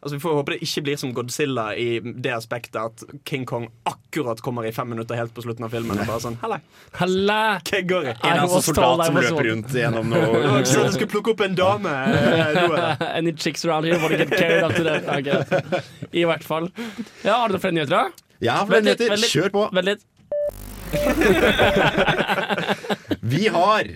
Altså, 0.00 0.14
vi 0.16 0.20
får 0.22 0.32
håpe 0.38 0.52
det 0.54 0.62
ikke 0.64 0.82
blir 0.86 0.96
som 0.96 1.10
Godzilla 1.12 1.66
i 1.76 2.00
det 2.00 2.30
aspektet 2.32 2.78
at 2.80 3.02
King 3.28 3.42
Kong 3.48 3.66
akkurat 3.84 4.40
kommer 4.40 4.64
i 4.64 4.72
fem 4.72 4.88
minutter 4.88 5.18
helt 5.18 5.34
på 5.36 5.44
slutten 5.44 5.66
av 5.66 5.74
filmen. 5.74 5.98
Og 6.00 6.08
bare 6.08 6.22
sånn, 6.24 6.38
Halla, 6.40 6.56
Halla! 6.96 7.36
hva 7.68 7.80
går 7.90 8.08
i? 8.08 8.14
I 8.14 8.30
En 8.30 8.40
altså 8.46 8.62
soldat 8.70 9.02
som 9.10 9.18
løper 9.20 9.48
rundt 9.50 9.74
gjennom 9.76 10.14
Det 10.14 10.22
noe 10.24 10.40
Jeg 10.64 10.86
du 10.88 10.96
skulle 10.96 11.10
plukke 11.12 11.34
opp 11.34 11.44
en 11.44 11.58
dame. 11.58 11.92
Eh, 11.92 12.40
er 12.46 12.56
det. 12.56 12.88
Any 13.20 13.34
chicks 13.36 13.66
around 13.68 13.84
here 13.84 14.00
wanna 14.00 14.16
get 14.22 14.32
carried 14.32 14.64
up 14.64 14.72
to 14.78 14.86
that? 14.88 15.04
Okay. 15.20 15.84
I 16.16 16.24
hvert 16.24 16.48
fall. 16.48 16.70
Ja, 17.20 17.36
Har 17.42 17.52
du 17.52 17.58
noen 17.58 17.64
flere 17.66 17.76
nyheter, 17.76 17.96
da? 17.98 18.28
Ja, 18.40 18.56
flere 18.64 18.86
nyheter. 18.88 19.28
Kjør 19.28 19.52
på. 19.58 19.68
Vent 19.76 19.88
litt. 19.92 20.08
Vi 23.20 23.46
har 23.52 23.92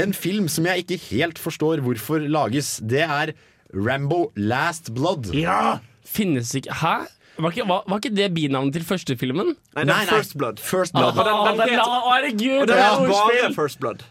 en 0.00 0.14
film 0.16 0.48
som 0.48 0.64
jeg 0.70 0.86
ikke 0.86 0.98
helt 1.10 1.38
forstår 1.40 1.82
hvorfor 1.84 2.24
lages. 2.24 2.78
Det 2.80 3.04
er 3.04 3.34
Rambo 3.74 4.32
Last 4.36 4.92
Blood. 4.94 5.32
Ja! 5.34 5.78
Finnes 6.04 6.54
ikke 6.58 6.74
Hæ? 6.82 6.94
Var 7.42 7.54
ikke, 7.54 7.64
var, 7.66 7.84
var 7.88 7.96
ikke 8.02 8.10
det 8.14 8.26
binavnet 8.36 8.74
til 8.76 8.82
første 8.84 9.14
filmen? 9.16 9.54
Nei, 9.74 9.84
det 9.88 9.94
er 9.94 10.10
First 10.10 10.34
Blood. 10.38 10.58
First 10.60 10.92
Ah, 10.94 11.00
Blood. 11.00 11.14
den- 11.24 11.58
den 11.58 11.68
den- 11.70 11.80
herregud! 11.80 12.66
Det 12.68 12.76
er 12.76 13.06
bare! 13.08 13.54
First 13.56 13.80
Blood. 13.80 14.02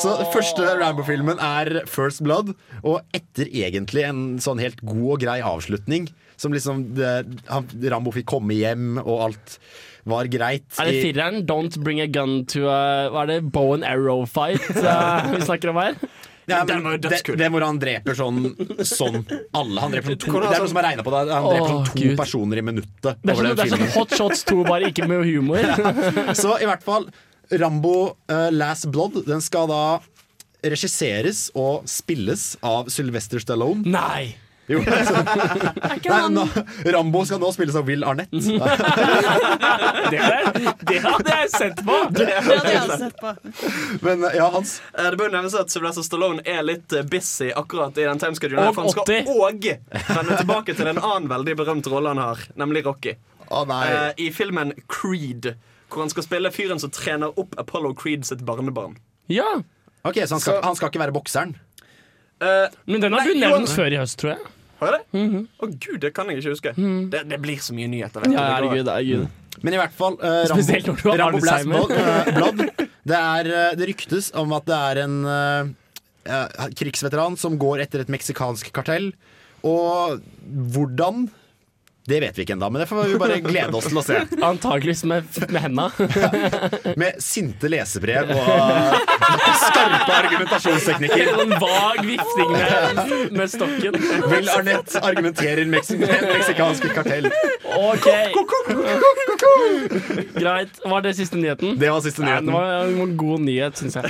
Så 0.00 0.14
første 0.32 0.64
Rambo-filmen 0.80 1.38
er 1.38 1.82
First 1.86 2.22
Blood, 2.24 2.54
og 2.82 3.02
etter 3.16 3.48
egentlig 3.52 4.04
en 4.08 4.38
sånn 4.42 4.58
helt 4.60 4.80
god 4.84 5.12
og 5.12 5.20
grei 5.26 5.38
avslutning, 5.44 6.08
som 6.40 6.52
liksom 6.52 6.94
det, 6.96 7.12
han, 7.48 7.68
Rambo 7.92 8.12
fikk 8.16 8.26
komme 8.32 8.56
hjem, 8.56 8.96
og 9.04 9.22
alt 9.28 9.58
var 10.06 10.24
greit. 10.32 10.64
Er 10.80 10.88
det 10.90 11.02
fireren? 11.04 11.44
Don't 11.48 11.76
bring 11.84 12.00
a 12.00 12.06
gun 12.06 12.44
to 12.46 12.66
a 12.68 13.08
Hva 13.12 13.24
er 13.24 13.26
det? 13.26 13.52
Bow 13.52 13.74
and 13.74 13.84
arrow 13.84 14.24
fight 14.26 14.60
uh, 14.76 15.26
vi 15.32 15.40
snakker 15.44 15.72
om 15.72 15.76
her? 15.82 15.96
Ja, 16.46 16.64
Den 16.64 16.82
var 16.84 16.94
jo 16.94 16.98
dødskul. 17.08 17.36
det 17.40 17.48
hvor 17.50 17.64
han 17.66 17.78
dreper 17.82 18.14
sånn, 18.14 18.42
sånn 18.86 19.16
alle. 19.52 19.80
Han 19.82 19.94
dreper 19.94 20.14
sånn 20.14 20.20
to, 20.22 20.30
det 20.30 20.36
er 20.36 20.44
noe 20.46 20.58
noen 20.60 20.70
som 20.70 20.78
har 20.80 20.86
regna 20.86 21.04
på 21.06 21.14
det. 21.14 21.22
Han 21.34 21.48
dreper 21.50 21.72
sånn 21.72 21.88
to 21.90 22.02
Gud. 22.02 22.16
personer 22.20 22.60
i 22.60 22.64
minuttet. 22.68 23.22
Det 23.22 23.32
er 23.32 23.40
sånn, 23.40 23.48
det 23.56 23.64
er 23.66 23.72
sånn. 23.74 23.86
Hot 23.96 24.14
Shots 24.20 24.44
2, 24.50 24.60
bare 24.68 24.92
ikke 24.92 25.08
med 25.10 25.24
humor. 25.26 25.66
Så 26.42 26.54
i 26.62 26.68
hvert 26.68 26.86
fall 26.86 27.08
Rambo 27.50 27.96
uh, 28.30 28.48
Last 28.50 28.88
Blood 28.90 29.20
Den 29.26 29.42
skal 29.44 29.68
da 29.70 29.82
regisseres 30.66 31.44
og 31.54 31.84
spilles 31.90 32.56
av 32.66 32.88
Sylvester 32.90 33.42
Stallone. 33.42 33.84
Nei! 33.86 34.34
Jo, 34.66 34.80
altså, 34.82 35.20
nei, 36.10 36.20
nå, 36.34 36.42
Rambo 36.90 37.20
skal 37.28 37.38
nå 37.38 37.52
spilles 37.54 37.76
av 37.78 37.84
Will 37.86 38.02
Arnett. 38.06 38.32
Det, 40.06 40.18
er, 40.22 40.46
det 40.86 40.98
hadde 41.02 41.32
jeg 41.32 41.50
sett 41.50 41.80
på! 41.86 41.94
Det 42.14 42.26
hadde 42.46 42.72
jeg 42.72 42.98
sett 43.00 43.16
på. 43.20 43.32
Men 44.06 44.22
ja, 44.36 44.46
Hans 44.54 44.76
Eh, 44.96 45.08
Det 45.10 45.18
bør 45.18 45.32
nevnes 45.32 45.54
at 45.58 45.70
Sylvester 45.72 46.04
Stallone 46.06 46.42
er 46.46 46.62
litt 46.66 46.92
eh, 46.94 47.02
busy 47.10 47.48
akkurat 47.58 47.96
i 47.98 48.06
den 48.06 48.20
timeschedulen. 48.22 48.68
Og 48.70 48.76
For 48.76 48.86
han 48.86 48.94
skal 48.94 49.04
80. 49.04 49.30
òg 49.34 49.68
vende 50.16 50.38
tilbake 50.40 50.76
til 50.78 50.90
en 50.92 51.00
annen 51.02 51.28
veldig 51.30 51.56
berømt 51.58 51.90
rolle 51.90 52.12
han 52.14 52.22
har, 52.22 52.42
nemlig 52.60 52.84
Rocky. 52.86 53.16
Å 53.50 53.62
nei. 53.70 53.82
Eh, 53.90 54.10
I 54.26 54.30
filmen 54.34 54.72
Creed, 54.90 55.52
hvor 55.90 56.04
han 56.06 56.10
skal 56.14 56.26
spille 56.26 56.50
fyren 56.54 56.82
som 56.82 56.90
trener 56.94 57.34
opp 57.38 57.54
Apollo 57.62 57.94
Creed 57.98 58.26
sitt 58.28 58.42
barnebarn. 58.46 58.98
Ja, 59.32 59.56
Ok, 60.06 60.20
Så 60.22 60.36
han 60.36 60.40
skal, 60.44 60.60
han 60.62 60.76
skal 60.78 60.92
ikke 60.92 61.00
være 61.02 61.14
bokseren? 61.16 61.56
Uh, 62.38 62.68
Men 62.86 63.00
den 63.02 63.14
har 63.16 63.26
du 63.26 63.32
nevnt 63.40 63.72
før 63.74 63.90
i 63.90 63.98
høst, 63.98 64.20
tror 64.20 64.36
jeg. 64.36 64.44
Har 64.80 64.92
jeg 64.92 65.00
det? 65.00 65.42
Å 65.60 65.68
gud, 65.72 65.98
det 66.04 66.12
kan 66.16 66.30
jeg 66.30 66.42
ikke 66.42 66.54
huske. 66.54 66.72
det, 67.12 67.24
det 67.30 67.40
blir 67.42 67.60
så 67.64 67.76
mye 67.76 67.90
nyheter. 67.90 68.28
Ja, 68.32 68.46
herregud, 68.56 68.88
herregud. 68.92 69.42
Men 69.64 69.76
i 69.76 69.80
hvert 69.80 69.94
fall 69.96 70.18
uh, 70.20 70.42
har 70.44 71.20
Rambo 71.22 71.40
Blast. 71.40 71.68
Blood, 72.36 72.60
eh, 72.66 72.84
det, 73.10 73.16
er, 73.20 73.48
eh, 73.48 73.72
det 73.78 73.88
ryktes 73.92 74.30
om 74.36 74.52
at 74.56 74.66
det 74.68 74.76
er 74.76 75.00
en 75.06 75.16
eh, 75.32 76.68
krigsveteran 76.76 77.38
som 77.40 77.56
går 77.60 77.86
etter 77.86 78.04
et 78.04 78.12
meksikansk 78.12 78.68
kartell. 78.76 79.12
Og 79.66 80.20
hvordan 80.44 81.26
Det 82.06 82.20
vet 82.22 82.38
vi 82.38 82.44
ikke 82.44 82.54
ennå, 82.54 82.68
men 82.70 82.80
det 82.80 82.86
får 82.86 83.08
vi 83.10 83.18
bare 83.18 83.38
glede 83.42 83.74
oss 83.74 83.88
til 83.90 83.98
å 83.98 84.02
se. 84.06 84.20
Antakeligvis 84.50 85.02
med, 85.10 85.26
med 85.50 85.62
henda. 85.64 85.88
Med 87.02 87.18
sinte 87.22 87.68
lesebrev 87.70 88.30
og 88.30 88.46
skarpe 89.60 90.14
argumentasjonsteknikker. 90.14 91.32
En 91.42 91.54
vag 91.60 92.00
vifting 92.06 92.52
med, 92.52 93.00
med 93.34 93.50
stokken. 93.50 93.98
Will 94.30 94.50
Arnett 94.54 94.94
argumenterer 95.00 95.66
med 95.68 95.90
meksikansk 95.98 96.86
kartell. 96.94 97.28
OK. 97.76 98.06
Greit. 100.36 100.80
Var 100.84 101.04
det 101.04 101.14
siste 101.18 101.40
nyheten? 101.40 101.74
Det 101.80 101.90
var 101.90 102.00
siste 102.04 102.22
Nei, 102.22 102.30
nyheten. 102.30 102.46
det 102.46 102.54
var 102.54 103.04
en 103.06 103.16
god 103.18 103.44
nyhet, 103.48 103.82
syns 103.82 103.98
jeg. 103.98 104.06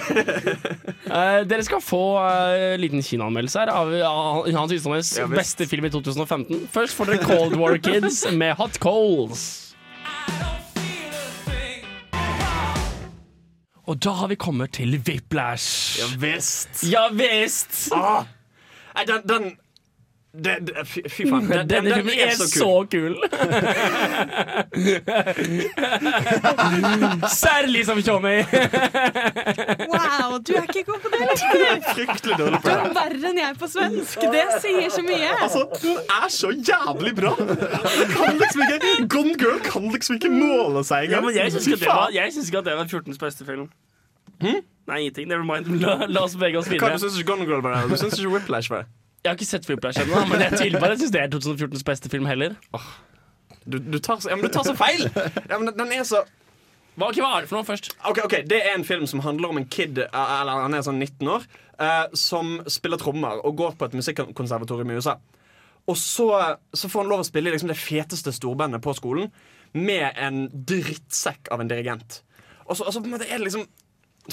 Uh, 1.06 1.42
dere 1.48 1.64
skal 1.66 1.80
få 1.84 2.02
uh, 2.20 2.76
liten 2.80 3.02
kinoanmeldelse 3.04 3.62
her 3.62 3.72
av 3.72 3.92
uh, 3.94 4.48
Hans 4.56 4.74
Ystadnes 4.74 5.12
Ja, 5.20 5.28
beste 5.30 5.68
film 5.70 5.86
i 5.88 5.92
2015. 5.94 6.66
Først 6.74 6.98
får 6.98 7.12
dere 7.12 7.24
Cold 7.24 7.56
War 7.60 7.78
Kids 7.86 8.26
med 8.32 8.54
Hot 8.58 8.74
Coals. 8.82 9.76
Og 13.86 14.00
da 14.02 14.10
har 14.10 14.26
vi 14.26 14.34
kommet 14.34 14.72
til 14.74 14.98
Whiplash. 15.06 15.98
Ja 16.00 16.08
visst. 16.18 16.82
Ja 16.90 17.04
visst! 17.14 17.92
Ah. 17.94 18.24
Den, 19.06 19.22
den 19.28 19.52
det, 20.44 20.54
det, 20.68 20.74
Fy 20.86 21.00
faen. 21.28 21.50
Den, 21.50 21.68
den, 21.70 21.84
den 21.84 22.08
er 22.10 22.30
så 22.36 22.86
kul. 22.90 23.16
Særlig 27.32 27.86
som 27.86 28.02
Tjommi. 28.02 28.36
Wow, 29.92 30.38
du 30.46 30.52
er 30.58 30.62
ikke 30.68 30.82
god 30.90 31.00
på 31.04 31.08
det, 31.12 31.18
eller? 31.26 31.36
Fryktelig 31.94 32.34
dårlig 32.40 32.58
Du 32.64 32.68
er 32.72 32.76
verre 32.98 33.26
enn 33.30 33.38
jeg 33.40 33.52
på 33.62 33.66
svensk. 33.72 34.16
Det 34.36 34.44
sier 34.64 34.88
så 34.92 35.02
mye. 35.06 35.30
Altså, 35.46 35.60
Den 35.82 35.96
er 36.18 36.28
så 36.36 36.48
jævlig 36.70 37.12
bra! 37.20 37.32
Kan 38.12 38.32
liksom 38.42 38.60
ikke, 38.66 38.78
Gone 39.16 39.34
Girl 39.40 39.58
kan 39.64 39.82
liksom 39.94 40.12
ikke 40.20 40.30
måle 40.34 40.80
seg 40.84 40.96
Ja, 41.10 41.14
engang. 41.20 41.34
Ja, 41.34 41.36
jeg 41.46 41.52
syns 41.56 41.66
ikke, 41.66 41.76
at 41.76 41.80
det 41.80 41.88
var- 41.88 42.10
synes 42.36 42.48
ikke 42.52 42.58
at 42.58 42.64
det 42.70 42.74
var 42.76 42.84
14. 42.92 43.14
beste 43.20 43.44
film. 43.48 43.66
Nei, 44.86 44.98
ingenting. 45.00 45.26
Never 45.28 45.44
mind. 45.44 45.66
La, 45.80 46.06
la 46.06 46.20
oss 46.22 46.36
bevege 46.36 46.58
oss 46.60 46.68
Hva, 46.68 46.92
du 46.92 46.98
syns 47.02 47.16
ikke 47.18 47.32
Gone 47.32 47.44
Girl 47.48 47.62
var 47.64 47.74
det? 47.80 47.90
Du 47.90 47.96
syns 47.96 48.18
ikke 48.20 48.30
Whiplash 48.36 48.70
var 48.70 48.78
det? 48.84 48.88
Jeg 49.24 49.30
har 49.32 49.36
ikke 49.38 49.48
sett 49.48 49.66
Whiplash 49.68 49.98
ennå, 50.02 50.20
men 50.30 50.40
jeg 50.44 50.52
tviler 50.58 50.78
på 50.80 50.86
det. 50.86 50.96
Jeg 50.96 51.00
syns 51.04 51.14
det 51.16 51.20
er 51.24 51.30
2014s 51.34 51.84
beste 51.88 52.10
film 52.12 52.26
heller. 52.30 52.54
Du, 53.66 53.78
du, 53.82 53.98
tar, 53.98 54.20
så- 54.22 54.30
ja, 54.30 54.36
men 54.38 54.46
du 54.46 54.52
tar 54.54 54.62
så 54.68 54.74
feil! 54.78 55.08
Ja, 55.50 55.58
men 55.58 55.72
den- 55.74 55.92
er 55.92 56.04
så 56.06 56.20
Hva, 56.96 57.08
okay, 57.10 57.20
hva 57.20 57.30
er 57.36 57.40
det 57.44 57.48
for 57.50 57.58
noe 57.58 57.66
først? 57.66 57.90
Ok, 58.08 58.20
ok, 58.24 58.36
Det 58.48 58.60
er 58.62 58.74
en 58.76 58.84
film 58.86 59.06
som 59.10 59.20
handler 59.20 59.50
om 59.52 59.58
en 59.58 59.66
kid 59.68 59.98
eh, 59.98 60.06
Eller 60.40 60.62
han 60.62 60.72
er 60.78 60.84
sånn 60.86 61.00
19 61.02 61.28
år 61.28 61.42
eh, 61.82 62.04
Som 62.16 62.60
spiller 62.72 62.96
trommer 63.02 63.42
og 63.44 63.56
går 63.58 63.74
på 63.76 63.88
et 63.88 63.96
musikkonservatorium 63.98 64.94
i 64.94 64.96
USA. 65.00 65.16
Og 65.86 65.98
så, 66.00 66.28
så 66.74 66.88
får 66.88 67.02
han 67.04 67.10
lov 67.10 67.20
å 67.24 67.26
spille 67.28 67.50
i 67.50 67.52
liksom 67.56 67.68
det 67.70 67.76
feteste 67.78 68.32
storbandet 68.34 68.80
på 68.82 68.94
skolen 68.96 69.28
med 69.76 70.08
en 70.16 70.46
drittsekk 70.66 71.50
av 71.52 71.60
en 71.62 71.68
dirigent. 71.70 72.22
Og 72.66 72.78
så, 72.78 72.86
og 72.88 72.94
så 72.94 73.02
på 73.02 73.06
en 73.10 73.12
måte 73.18 73.26
er 73.28 73.36
det 73.38 73.44
liksom 73.50 73.66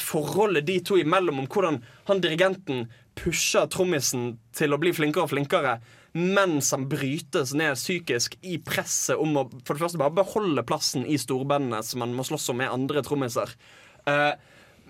forholdet 0.01 0.65
de 0.67 0.79
to 0.85 0.97
imellom 1.01 1.43
om 1.43 1.49
hvordan 1.49 1.81
han 2.07 2.21
dirigenten 2.23 2.87
pusher 3.19 3.67
trommisen 3.69 4.37
til 4.57 4.73
å 4.73 4.79
bli 4.81 4.93
flinkere 4.95 5.27
og 5.27 5.33
flinkere, 5.33 5.75
mens 6.13 6.71
han 6.73 6.87
brytes 6.89 7.53
ned 7.57 7.77
psykisk 7.77 8.37
i 8.45 8.59
presset 8.61 9.19
om 9.21 9.37
å 9.37 9.45
for 9.65 9.73
det 9.73 9.83
første 9.83 10.01
bare 10.01 10.17
beholde 10.17 10.65
plassen 10.65 11.05
i 11.09 11.17
storbandene 11.21 11.81
som 11.85 12.05
han 12.05 12.13
må 12.17 12.25
slåss 12.25 12.51
om 12.53 12.61
med 12.61 12.73
andre 12.73 13.03
trommiser. 13.05 13.53
Uh, 14.05 14.33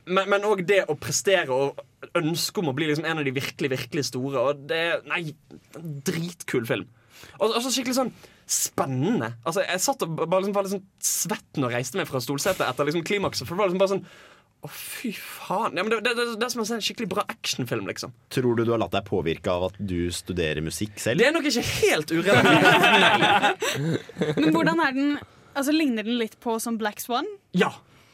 men, 0.03 0.43
òg 0.43 0.65
det 0.67 0.81
å 0.91 0.97
prestere 0.99 1.55
og 1.55 1.79
ønske 2.19 2.59
om 2.59 2.71
å 2.71 2.75
bli 2.75 2.89
liksom 2.89 3.07
en 3.07 3.21
av 3.21 3.27
de 3.27 3.31
virkelig, 3.31 3.69
virkelig 3.71 4.09
store. 4.09 4.41
Og 4.41 4.65
det 4.67 4.79
er 4.89 5.05
Nei, 5.07 5.21
dritkul 5.79 6.67
film. 6.67 6.89
Og 7.39 7.55
så 7.55 7.71
skikkelig 7.71 7.95
sånn 7.95 8.11
spennende. 8.49 9.31
Altså, 9.47 9.63
jeg 9.63 9.79
satt 9.79 10.03
og 10.03 10.17
bare 10.19 10.41
liksom 10.41 10.55
var 10.57 10.67
liksom 10.67 10.83
svett 10.99 11.59
når 11.59 11.71
jeg 11.71 11.79
reiste 11.79 11.99
meg 11.99 12.09
fra 12.09 12.19
stolsetet 12.23 12.65
etter 12.67 12.89
liksom 12.89 13.05
klimakset. 13.07 13.47
For 13.47 13.55
det 13.55 13.63
var 13.63 13.71
liksom 13.71 13.83
bare 13.83 13.93
sånn 13.93 14.05
Å, 14.63 14.69
fy 14.71 15.09
faen. 15.19 15.75
Ja, 15.75 15.83
men 15.83 15.91
det, 15.91 15.97
det, 16.05 16.13
det, 16.15 16.25
det 16.39 16.45
er 16.47 16.51
som 16.53 16.61
å 16.63 16.65
se 16.67 16.77
en 16.77 16.83
skikkelig 16.85 17.09
bra 17.11 17.25
actionfilm, 17.27 17.83
liksom. 17.89 18.13
Tror 18.31 18.55
du 18.55 18.63
du 18.63 18.71
har 18.71 18.79
latt 18.79 18.93
deg 18.95 19.03
påvirke 19.09 19.51
av 19.51 19.65
at 19.67 19.75
du 19.79 20.07
studerer 20.15 20.63
musikk 20.63 20.95
selv? 21.03 21.19
Det 21.19 21.27
er 21.27 21.35
nok 21.35 21.49
ikke 21.49 21.63
helt 21.83 22.13
urelatert. 22.15 23.65
Men 24.39 24.51
hvordan 24.55 24.79
er 24.87 24.95
den 24.97 25.13
Altså, 25.53 25.69
Ligner 25.75 26.01
den 26.07 26.15
litt 26.17 26.39
på 26.41 26.55
som 26.63 26.79
Black 26.81 26.97
Swan? 27.03 27.27
Ja. 27.53 27.67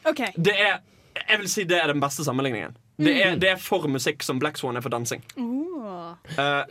Okay. 0.04 0.34
Det 0.36 0.52
er 0.60 0.80
Jeg 1.16 1.38
vil 1.40 1.48
si 1.48 1.62
det 1.68 1.78
er 1.80 1.88
den 1.88 2.02
beste 2.02 2.24
sammenligningen. 2.26 2.74
Det 3.00 3.14
er, 3.16 3.38
det 3.40 3.48
er 3.54 3.62
for 3.62 3.86
musikk 3.88 4.20
som 4.26 4.36
Black 4.42 4.58
Swan 4.60 4.76
er 4.76 4.84
for 4.84 4.92
dansing. 4.92 5.22
Oh. 5.40 6.10
Eh, 6.36 6.66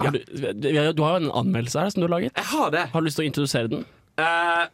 Har 0.00 0.14
du, 0.14 0.18
du 0.56 1.02
har 1.04 1.18
jo 1.18 1.26
en 1.26 1.28
anmeldelse 1.42 1.82
her 1.82 1.92
som 1.92 2.00
du 2.00 2.06
har 2.06 2.14
laget. 2.14 2.32
jeg 2.38 2.48
har 2.54 2.72
det. 2.72 2.86
Har 2.94 3.04
du 3.04 3.08
lyst 3.10 3.18
til 3.20 3.26
å 3.26 3.28
introdusere 3.28 3.68
den? 3.74 3.84
Eh, 4.18 4.64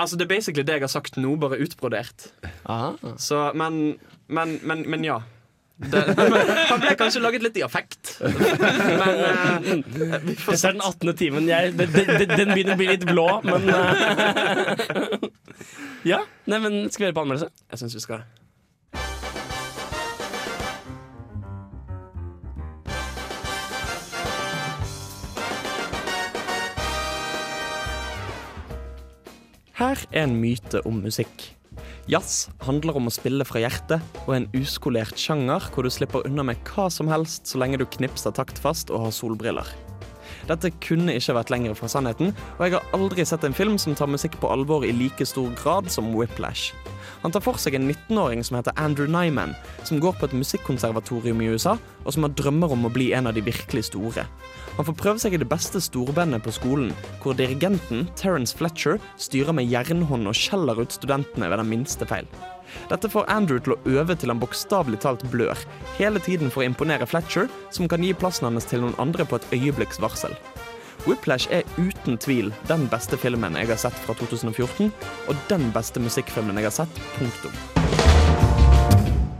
altså, 0.00 0.16
det 0.16 0.26
er 0.26 0.32
basically 0.34 0.64
det 0.66 0.78
jeg 0.78 0.86
har 0.86 0.92
sagt 0.92 1.18
nå, 1.20 1.34
bare 1.40 1.60
utbrodert. 1.62 2.30
Ah. 2.64 2.96
Så, 3.18 3.50
men, 3.54 3.98
men, 4.28 4.58
men, 4.62 4.86
men 4.90 5.04
ja. 5.04 5.20
Det, 5.80 6.00
han 6.70 6.82
ble 6.82 6.92
kanskje 7.00 7.22
laget 7.24 7.44
litt 7.44 7.56
i 7.56 7.64
affekt. 7.64 8.18
Men 8.20 9.22
uh, 9.24 10.18
vi 10.26 10.34
får 10.36 10.52
Dette 10.56 10.68
er 10.68 10.76
den 10.76 10.84
18. 10.84 11.14
timen. 11.16 11.48
Jeg, 11.48 11.72
den, 11.78 11.94
den, 11.94 12.34
den 12.34 12.52
begynner 12.52 12.76
å 12.76 12.80
bli 12.80 12.90
litt 12.90 13.06
blå, 13.08 13.28
men 13.46 13.70
uh, 13.72 15.30
Ja. 16.10 16.22
Nei, 16.48 16.60
men 16.60 16.82
Skal 16.88 17.04
vi 17.04 17.08
høre 17.10 17.16
på 17.16 17.24
anmeldelse? 17.26 17.50
Jeg 17.72 17.82
syns 17.84 17.96
vi 17.96 18.04
skal 18.04 18.22
Her 29.80 29.96
er 30.12 30.26
en 30.26 30.34
myte 30.36 30.82
om 30.84 30.98
musikk. 31.00 31.46
Jazz 32.10 32.50
handler 32.66 32.98
om 32.98 33.08
å 33.08 33.12
spille 33.14 33.46
fra 33.48 33.62
hjertet 33.62 34.18
og 34.26 34.34
er 34.34 34.42
en 34.42 34.48
uskolert 34.58 35.16
sjanger 35.16 35.70
hvor 35.72 35.86
du 35.86 35.88
slipper 35.88 36.26
unna 36.28 36.44
med 36.44 36.60
hva 36.68 36.90
som 36.92 37.08
helst 37.08 37.48
så 37.48 37.62
lenge 37.62 37.80
du 37.80 37.86
knipser 37.88 38.34
taktfast 38.36 38.92
og 38.92 39.06
har 39.06 39.14
solbriller. 39.16 39.70
Dette 40.50 40.68
kunne 40.84 41.14
ikke 41.16 41.38
vært 41.38 41.52
lenger 41.54 41.78
fra 41.78 41.88
sannheten, 41.88 42.34
og 42.58 42.60
jeg 42.66 42.76
har 42.76 42.92
aldri 42.98 43.24
sett 43.24 43.46
en 43.48 43.56
film 43.56 43.80
som 43.80 43.96
tar 43.96 44.12
musikk 44.12 44.36
på 44.42 44.50
alvor 44.52 44.84
i 44.84 44.92
like 44.92 45.24
stor 45.24 45.48
grad 45.62 45.88
som 45.88 46.12
Whiplash. 46.12 46.74
Han 47.24 47.32
tar 47.32 47.44
for 47.44 47.56
seg 47.60 47.78
en 47.78 47.88
19-åring 47.88 48.44
som 48.44 48.58
heter 48.58 48.76
Andrew 48.76 49.08
Nyman, 49.08 49.56
som 49.88 50.00
går 50.00 50.20
på 50.20 50.28
et 50.28 50.36
musikkonservatorium 50.36 51.40
i 51.40 51.50
USA, 51.54 51.78
og 52.04 52.12
som 52.12 52.28
har 52.28 52.36
drømmer 52.36 52.76
om 52.76 52.84
å 52.84 52.92
bli 52.92 53.14
en 53.16 53.32
av 53.32 53.36
de 53.36 53.48
virkelig 53.48 53.88
store. 53.88 54.28
Han 54.80 54.86
får 54.88 54.96
prøve 54.96 55.20
seg 55.20 55.34
i 55.36 55.38
det 55.42 55.44
beste 55.44 55.76
storbandet 55.84 56.40
på 56.40 56.54
skolen, 56.56 56.94
hvor 57.20 57.34
dirigenten, 57.36 58.06
Terence 58.16 58.56
Fletcher, 58.56 58.96
styrer 59.20 59.52
med 59.52 59.68
jernhånd 59.68 60.30
og 60.30 60.38
skjeller 60.38 60.80
ut 60.80 60.96
studentene 60.96 61.50
ved 61.52 61.60
den 61.60 61.68
minste 61.68 62.08
feil. 62.08 62.24
Dette 62.88 63.10
får 63.12 63.28
Andrew 63.28 63.60
til 63.60 63.74
å 63.74 63.98
øve 63.98 64.16
til 64.16 64.32
han 64.32 64.40
bokstavelig 64.40 65.02
talt 65.04 65.26
blør, 65.28 65.60
hele 65.98 66.24
tiden 66.24 66.48
for 66.48 66.64
å 66.64 66.70
imponere 66.70 67.04
Fletcher, 67.04 67.52
som 67.68 67.92
kan 67.92 68.00
gi 68.00 68.14
plassen 68.16 68.48
hans 68.48 68.70
til 68.72 68.80
noen 68.80 68.96
andre 69.04 69.28
på 69.28 69.36
et 69.36 69.52
øyeblikks 69.52 70.00
varsel. 70.00 70.32
Whiplash 71.04 71.52
er 71.52 71.68
uten 71.76 72.16
tvil 72.16 72.48
den 72.72 72.88
beste 72.88 73.20
filmen 73.20 73.60
jeg 73.60 73.68
har 73.74 73.84
sett 73.84 74.00
fra 74.06 74.16
2014, 74.16 74.88
og 75.28 75.46
den 75.52 75.68
beste 75.76 76.00
musikkfilmen 76.00 76.56
jeg 76.56 76.70
har 76.70 76.78
sett, 76.80 77.04
punktum. 77.20 77.52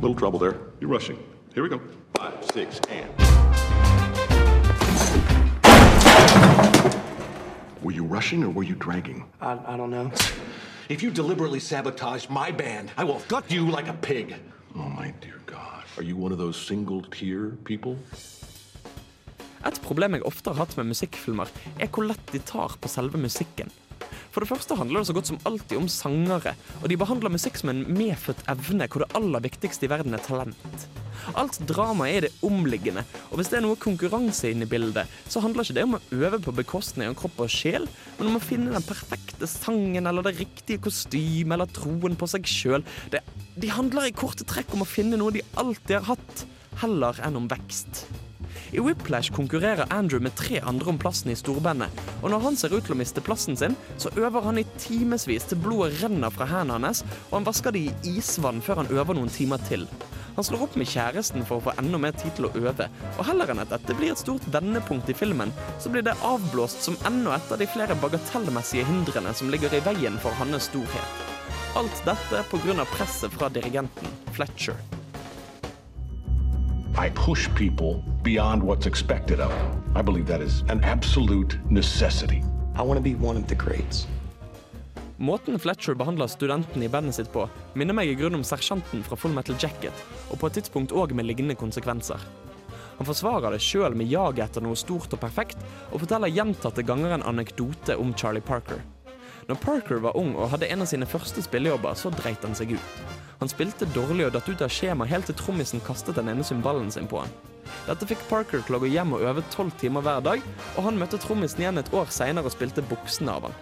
Little 0.04 0.20
trouble 0.20 0.38
there. 0.38 0.60
You're 0.84 0.92
rushing. 0.92 1.16
Here 1.54 1.64
we 1.64 1.72
go. 1.72 1.80
Five, 2.12 2.44
six, 2.52 2.76
and. 2.92 3.39
Were 7.82 7.92
you 7.92 8.04
rushing 8.04 8.44
or 8.44 8.50
were 8.50 8.62
you 8.62 8.74
dragging? 8.74 9.24
I, 9.40 9.58
I 9.66 9.76
don't 9.76 9.90
know. 9.90 10.10
If 10.90 11.02
you 11.02 11.10
deliberately 11.10 11.60
sabotage 11.60 12.28
my 12.28 12.50
band, 12.50 12.90
I 12.98 13.04
will 13.04 13.22
gut 13.28 13.50
you 13.50 13.70
like 13.70 13.88
a 13.88 13.94
pig. 13.94 14.34
Oh, 14.76 14.88
my 14.88 15.14
dear 15.20 15.40
God. 15.46 15.84
Are 15.96 16.02
you 16.02 16.16
one 16.16 16.32
of 16.32 16.38
those 16.38 16.56
single 16.56 17.02
tier 17.02 17.56
people? 17.64 17.96
Et 19.66 19.80
problem 19.84 20.14
jeg 20.16 20.26
ofte 20.26 20.50
har 20.50 20.60
hatt 20.64 20.76
med 20.76 20.88
musikkfilmer, 20.92 21.48
er 21.78 21.88
hvor 21.88 22.06
lett 22.08 22.32
de 22.32 22.38
tar 22.38 22.76
på 22.80 22.88
selve 22.88 23.20
musikken. 23.20 23.72
For 24.30 24.42
det 24.42 24.50
første 24.50 24.76
handler 24.78 25.02
det 25.02 25.10
så 25.10 25.16
godt 25.16 25.30
som 25.30 25.40
alltid 25.48 25.76
om 25.80 25.88
sangere, 25.90 26.54
og 26.80 26.88
de 26.90 26.98
behandler 27.00 27.32
musikk 27.34 27.58
som 27.58 27.72
en 27.72 27.82
medfødt 27.88 28.44
evne 28.50 28.86
hvor 28.90 29.04
det 29.04 29.12
aller 29.18 29.42
viktigste 29.46 29.88
i 29.88 29.90
verden 29.90 30.14
er 30.14 30.22
talent. 30.22 30.86
Alt 31.38 31.58
drama 31.68 32.06
er 32.08 32.24
det 32.26 32.30
omliggende, 32.46 33.02
og 33.28 33.38
hvis 33.38 33.50
det 33.52 33.58
er 33.58 33.64
noe 33.66 33.78
konkurranse 33.80 34.50
inne 34.50 34.66
i 34.66 34.70
bildet, 34.70 35.10
så 35.28 35.42
handler 35.44 35.66
ikke 35.66 35.76
det 35.76 35.84
om 35.86 35.98
å 35.98 36.02
øve 36.16 36.40
på 36.46 36.54
bekostning 36.56 37.10
av 37.10 37.18
kropp 37.18 37.42
og 37.44 37.52
sjel, 37.52 37.88
men 38.18 38.30
om 38.30 38.38
å 38.38 38.44
finne 38.44 38.72
den 38.74 38.86
perfekte 38.86 39.50
sangen 39.50 40.08
eller 40.08 40.26
det 40.26 40.38
riktige 40.38 40.82
kostymet 40.86 41.58
eller 41.58 41.74
troen 41.76 42.16
på 42.18 42.30
seg 42.30 42.48
sjøl. 42.48 42.86
De 43.10 43.74
handler 43.74 44.08
i 44.08 44.16
korte 44.16 44.46
trekk 44.48 44.72
om 44.76 44.86
å 44.86 44.88
finne 44.88 45.20
noe 45.20 45.34
de 45.34 45.44
alltid 45.60 45.98
har 45.98 46.12
hatt, 46.14 46.46
heller 46.80 47.18
enn 47.26 47.38
om 47.42 47.50
vekst. 47.50 48.06
I 48.72 48.82
Whiplash 48.84 49.32
konkurrerer 49.34 49.88
Andrew 49.90 50.22
med 50.22 50.34
tre 50.38 50.60
andre 50.60 50.92
om 50.92 50.98
plassen 51.00 51.32
i 51.32 51.38
storbandet, 51.38 51.90
og 52.20 52.30
når 52.30 52.44
han 52.44 52.58
ser 52.60 52.74
ut 52.76 52.84
til 52.86 52.94
å 52.94 53.00
miste 53.00 53.24
plassen 53.24 53.58
sin, 53.58 53.76
så 53.98 54.12
øver 54.16 54.44
han 54.46 54.60
i 54.60 54.66
timevis 54.78 55.48
til 55.50 55.60
blodet 55.62 56.00
renner 56.02 56.32
fra 56.34 56.48
hendene 56.50 56.90
hans, 56.90 57.02
og 57.30 57.40
han 57.40 57.48
vasker 57.48 57.74
de 57.74 57.88
i 57.90 58.16
isvann 58.20 58.62
før 58.64 58.82
han 58.82 58.92
øver 58.94 59.18
noen 59.18 59.32
timer 59.32 59.62
til. 59.68 59.88
Han 60.36 60.46
slår 60.46 60.62
opp 60.64 60.76
med 60.78 60.88
kjæresten 60.88 61.42
for 61.48 61.58
å 61.58 61.64
få 61.66 61.74
enda 61.82 61.98
mer 62.00 62.14
tid 62.16 62.36
til 62.36 62.46
å 62.48 62.52
øve, 62.60 62.86
og 63.16 63.26
heller 63.28 63.50
enn 63.50 63.64
at 63.64 63.72
dette 63.74 63.96
blir 63.98 64.14
et 64.14 64.22
stort 64.22 64.46
vendepunkt 64.54 65.10
i 65.10 65.16
filmen, 65.16 65.52
så 65.82 65.92
blir 65.92 66.06
det 66.06 66.16
avblåst 66.26 66.86
som 66.86 66.98
enda 67.10 67.34
et 67.36 67.52
av 67.52 67.60
de 67.60 67.68
flere 67.70 67.98
bagatellmessige 68.00 68.86
hindrene 68.88 69.34
som 69.36 69.50
ligger 69.52 69.74
i 69.76 69.82
veien 69.90 70.16
for 70.22 70.36
hans 70.40 70.70
storhet. 70.70 71.26
Alt 71.78 72.02
dette 72.06 72.46
pga. 72.50 72.86
presset 72.94 73.36
fra 73.36 73.48
dirigenten, 73.48 74.16
Fletcher. 74.32 74.99
I 76.96 77.08
push 77.10 77.48
people 77.54 78.02
beyond 78.22 78.62
what's 78.62 78.86
expected 78.86 79.40
of 79.40 79.48
them. 79.48 79.96
I 79.96 80.02
believe 80.02 80.26
that 80.26 80.40
is 80.40 80.62
an 80.68 80.82
absolute 80.84 81.58
necessity. 81.70 82.42
I 82.74 82.82
want 82.82 82.98
to 82.98 83.02
be 83.02 83.14
one 83.14 83.36
of 83.36 83.46
the 83.46 83.54
greats. 83.54 84.06
Måten 85.16 85.58
Fletcher 85.58 85.94
behandler 85.94 86.26
studenten 86.26 86.82
i 86.82 86.88
bandet 86.88 87.14
sitt 87.14 87.32
på, 87.32 87.48
minner 87.74 87.94
meg 87.94 88.08
i 88.08 88.14
grunn 88.16 88.34
om 88.38 88.44
sersjanten 88.44 89.02
fra 89.04 89.16
Full 89.20 89.34
Metal 89.36 89.56
Jacket, 89.60 90.04
og 90.30 90.40
på 90.40 90.48
et 90.48 90.56
tidspunkt 90.58 90.94
òg 90.96 91.12
med 91.12 91.28
lignende 91.28 91.58
konsekvenser. 91.60 92.22
Han 92.98 93.08
forsvarer 93.08 93.52
det 93.52 93.60
sjøl 93.64 93.94
med 93.96 94.08
jaget 94.08 94.46
etter 94.48 94.64
noe 94.64 94.76
stort 94.76 95.12
og 95.12 95.20
perfekt, 95.20 95.60
og 95.92 96.00
forteller 96.02 96.32
gjentatte 96.32 96.84
ganger 96.88 97.14
en 97.14 97.26
anekdote 97.34 97.96
om 98.00 98.14
Charlie 98.16 98.44
Parker. 98.44 98.80
Når 99.50 99.58
Parker 99.58 99.98
var 99.98 100.14
ung 100.14 100.36
og 100.38 100.52
hadde 100.52 100.68
en 100.70 100.84
av 100.84 100.86
sine 100.86 101.06
første 101.10 101.42
spillejobber, 101.42 101.96
så 101.98 102.12
dreit 102.14 102.44
han 102.46 102.52
seg 102.54 102.76
ut. 102.76 102.98
Han 103.40 103.50
spilte 103.50 103.88
dårlig 103.90 104.28
og 104.28 104.36
datt 104.36 104.46
ut 104.46 104.60
av 104.62 104.70
skjema 104.70 105.08
helt 105.10 105.26
til 105.26 105.34
trommisen 105.40 105.82
kastet 105.82 106.20
den 106.20 106.30
ene 106.30 106.44
cymballen 106.46 106.92
sin 106.94 107.08
på 107.10 107.24
han. 107.24 107.32
Dette 107.88 108.06
fikk 108.06 108.22
Parker 108.28 108.62
til 108.62 108.76
å 108.76 108.80
gå 108.84 108.92
hjem 108.92 109.16
og 109.16 109.24
øve 109.26 109.42
tolv 109.50 109.74
timer 109.80 110.04
hver 110.06 110.22
dag, 110.22 110.44
og 110.76 110.86
han 110.86 111.00
møtte 111.00 111.18
trommisen 111.18 111.64
igjen 111.64 111.82
et 111.82 111.90
år 111.98 112.12
seinere 112.14 112.46
og 112.46 112.54
spilte 112.54 112.84
buksene 112.92 113.34
av 113.34 113.48
han. 113.48 113.56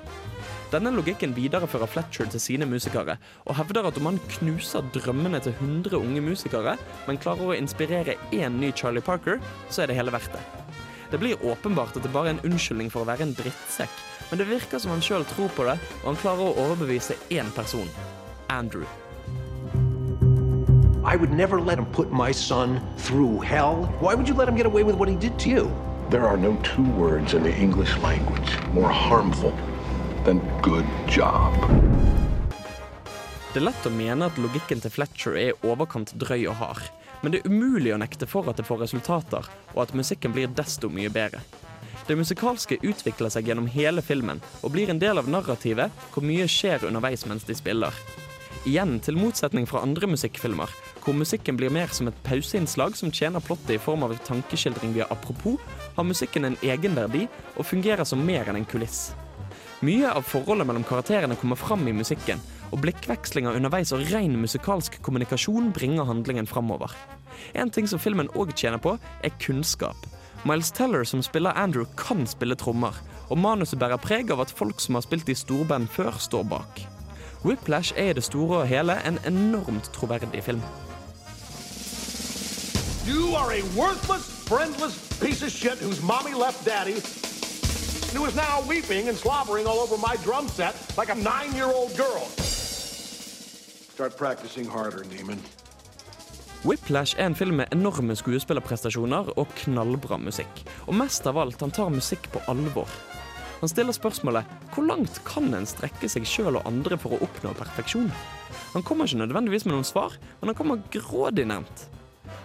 Denne 0.75 0.93
logikken 0.93 1.33
viderefører 1.33 1.89
Fletcher 1.89 2.29
til 2.29 2.45
sine 2.45 2.69
musikere, 2.69 3.17
og 3.49 3.57
hevder 3.57 3.89
at 3.89 3.97
om 3.97 4.11
han 4.11 4.21
knuser 4.35 4.85
drømmene 4.93 5.41
til 5.41 5.57
100 5.57 5.97
unge 6.03 6.27
musikere, 6.27 6.77
men 7.09 7.23
klarer 7.23 7.55
å 7.55 7.57
inspirere 7.57 8.19
én 8.37 8.61
ny 8.61 8.75
Charlie 8.77 9.05
Parker, 9.09 9.41
så 9.73 9.87
er 9.87 9.89
det 9.89 9.97
hele 9.97 10.13
verdt 10.13 10.37
det. 10.37 10.45
Det 11.09 11.23
blir 11.23 11.41
åpenbart 11.49 11.97
at 11.97 12.05
det 12.05 12.13
bare 12.13 12.35
er 12.35 12.37
en 12.37 12.47
unnskyldning 12.51 12.93
for 12.93 13.07
å 13.07 13.09
være 13.09 13.25
en 13.25 13.37
drittsekk, 13.39 14.05
men 14.31 14.39
det 14.39 14.49
virker 14.49 14.79
som 14.79 14.93
han 14.93 15.03
sjøl 15.05 15.25
tror 15.33 15.53
på 15.57 15.65
det, 15.69 15.79
og 16.03 16.07
han 16.13 16.21
klarer 16.23 16.49
å 16.49 16.57
overbevise 16.67 17.17
én 17.33 17.51
person. 17.57 17.89
Andrew. 18.49 18.87
I 21.05 21.17
would 21.17 21.33
never 21.33 21.61
let 21.61 21.79
him 21.79 21.87
put 21.87 22.13
my 22.13 22.33
son 22.33 22.81
through 22.99 23.41
hell. 23.41 23.89
Why 24.01 24.15
would 24.15 24.29
you 24.29 24.35
let 24.35 24.49
him 24.49 24.57
get 24.57 24.67
away 24.67 24.83
with 24.83 24.97
what 24.97 25.09
he 25.09 25.17
did 25.17 25.39
to 25.41 25.49
you? 25.49 25.71
There 26.11 26.27
are 26.27 26.37
no 26.37 26.57
two 26.63 26.85
words 26.99 27.35
in 27.35 27.43
the 27.43 27.55
English 27.55 27.97
language 27.99 28.51
more 28.73 28.91
harmful 28.91 29.53
than 30.25 30.41
good 30.63 30.87
job. 31.09 31.53
Det 33.53 33.63
er 33.63 33.71
lett 33.71 33.87
å 33.89 33.93
mene 33.93 34.29
at 34.29 34.37
logikken 34.37 34.83
til 34.85 34.93
Fletcher 34.93 35.37
er 35.41 35.65
overkant 35.65 36.13
drøy 36.21 36.45
og 36.51 36.59
hard, 36.61 36.83
men 37.23 37.33
det 37.33 37.41
er 37.41 37.49
umulig 37.49 37.95
å 37.95 38.01
nekte 38.01 38.29
for 38.29 38.49
at 38.51 38.61
det 38.61 38.67
får 38.69 38.85
resultater, 38.85 39.49
og 39.73 39.81
at 39.87 39.95
musikken 39.97 40.37
blir 40.37 40.53
desto 40.53 40.93
mye 40.93 41.09
bedre. 41.13 41.41
Det 42.09 42.17
musikalske 42.17 42.79
utvikler 42.89 43.29
seg 43.29 43.51
gjennom 43.51 43.67
hele 43.69 44.01
filmen, 44.01 44.39
og 44.65 44.73
blir 44.73 44.89
en 44.89 45.01
del 45.01 45.21
av 45.21 45.27
narrativet 45.29 45.93
hvor 46.15 46.25
mye 46.25 46.47
skjer 46.49 46.87
underveis 46.89 47.27
mens 47.29 47.45
de 47.45 47.53
spiller. 47.57 47.93
Igjen 48.65 48.97
til 49.05 49.19
motsetning 49.21 49.69
fra 49.69 49.83
andre 49.85 50.09
musikkfilmer, 50.09 50.73
hvor 51.05 51.17
musikken 51.17 51.61
blir 51.61 51.73
mer 51.73 51.93
som 51.93 52.09
et 52.09 52.23
pauseinnslag 52.25 52.97
som 52.97 53.13
tjener 53.13 53.45
plottet 53.45 53.75
i 53.77 53.81
form 53.83 54.07
av 54.07 54.17
en 54.17 54.25
tankeskildring 54.25 54.97
via 54.97 55.07
apropos, 55.13 55.61
har 55.99 56.09
musikken 56.09 56.49
en 56.49 56.59
egenverdi 56.65 57.27
og 57.59 57.69
fungerer 57.69 58.09
som 58.09 58.25
mer 58.25 58.49
enn 58.49 58.63
en 58.63 58.69
kuliss. 58.69 59.11
Mye 59.85 60.09
av 60.09 60.25
forholdet 60.27 60.67
mellom 60.67 60.89
karakterene 60.89 61.37
kommer 61.37 61.61
fram 61.61 61.85
i 61.93 61.95
musikken, 61.95 62.41
og 62.73 62.81
blikkvekslinger 62.83 63.61
underveis 63.61 63.93
og 63.93 64.09
ren 64.09 64.41
musikalsk 64.41 64.97
kommunikasjon 65.05 65.75
bringer 65.77 66.09
handlingen 66.09 66.49
framover. 66.49 66.97
En 67.53 67.69
ting 67.71 67.87
som 67.87 68.01
filmen 68.01 68.33
òg 68.33 68.57
tjener 68.57 68.81
på, 68.81 68.97
er 68.97 69.37
kunnskap. 69.45 70.09
Miles 70.45 70.71
Teller 70.71 71.05
som 71.05 71.23
spiller 71.23 71.51
Andrew, 71.51 71.85
kan 71.97 72.27
spille 72.27 72.55
trommer, 72.55 72.95
og 73.29 73.39
manuset 73.39 73.79
bærer 73.79 73.99
preg 73.99 74.31
av 74.31 74.41
at 74.45 74.53
folk 74.55 74.81
som 74.81 74.95
har 74.95 75.03
spilt 75.05 75.29
i 75.29 75.35
storband 75.35 75.89
før, 75.91 76.15
står 76.19 76.45
bak. 76.49 76.85
Whiplash 77.45 77.93
er 77.97 78.11
i 78.11 78.17
det 78.19 78.25
store 78.25 78.63
og 78.63 78.69
hele 78.71 78.97
en 79.07 79.19
enormt 79.27 79.91
troverdig 79.95 80.43
film. 80.45 80.63
You 83.09 83.35
are 83.35 83.53
a 83.53 83.63
worthless, 83.77 84.27
friendless 84.47 84.97
piece 85.21 85.43
of 85.43 85.51
shit 85.51 85.79
whose 85.79 86.03
mommy 86.03 86.35
left 86.35 86.65
daddy, 86.65 87.01
who 88.15 88.27
is 88.27 88.35
now 88.37 88.61
weeping 88.69 89.09
and 89.09 89.17
slobbering 89.17 89.67
all 89.67 89.81
over 89.81 89.97
my 89.97 90.17
drum 90.25 90.49
set 90.49 90.75
like 90.97 91.11
a 91.11 91.15
nine-year-old 91.15 91.97
girl. 91.97 92.27
Start 93.95 94.17
practicing 94.17 94.67
harder, 94.67 95.05
Neiman. 95.05 95.39
Whiplash 96.67 97.15
er 97.15 97.29
en 97.29 97.37
film 97.39 97.61
med 97.61 97.71
enorme 97.71 98.17
skuespillerprestasjoner 98.19 99.29
og 99.39 99.53
knallbra 99.61 100.17
musikk. 100.19 100.65
Og 100.91 100.97
mest 100.99 101.27
av 101.31 101.39
alt, 101.39 101.61
han 101.63 101.71
tar 101.71 101.93
musikk 101.95 102.27
på 102.35 102.43
alvor. 102.51 102.91
Han 103.61 103.71
stiller 103.71 103.95
spørsmålet 103.95 104.49
hvor 104.75 104.87
langt 104.89 105.21
kan 105.27 105.47
en 105.55 105.69
strekke 105.71 106.11
seg 106.11 106.27
sjøl 106.27 106.59
og 106.59 106.67
andre 106.67 106.99
for 106.99 107.15
å 107.15 107.21
oppnå 107.27 107.55
perfeksjon? 107.59 108.11
Han 108.75 108.87
kommer 108.87 109.07
ikke 109.07 109.23
nødvendigvis 109.23 109.69
med 109.69 109.77
noen 109.77 109.87
svar, 109.87 110.19
men 110.41 110.51
han 110.51 110.59
kommer 110.59 110.83
grådig 110.95 111.47
nærmt. 111.47 111.87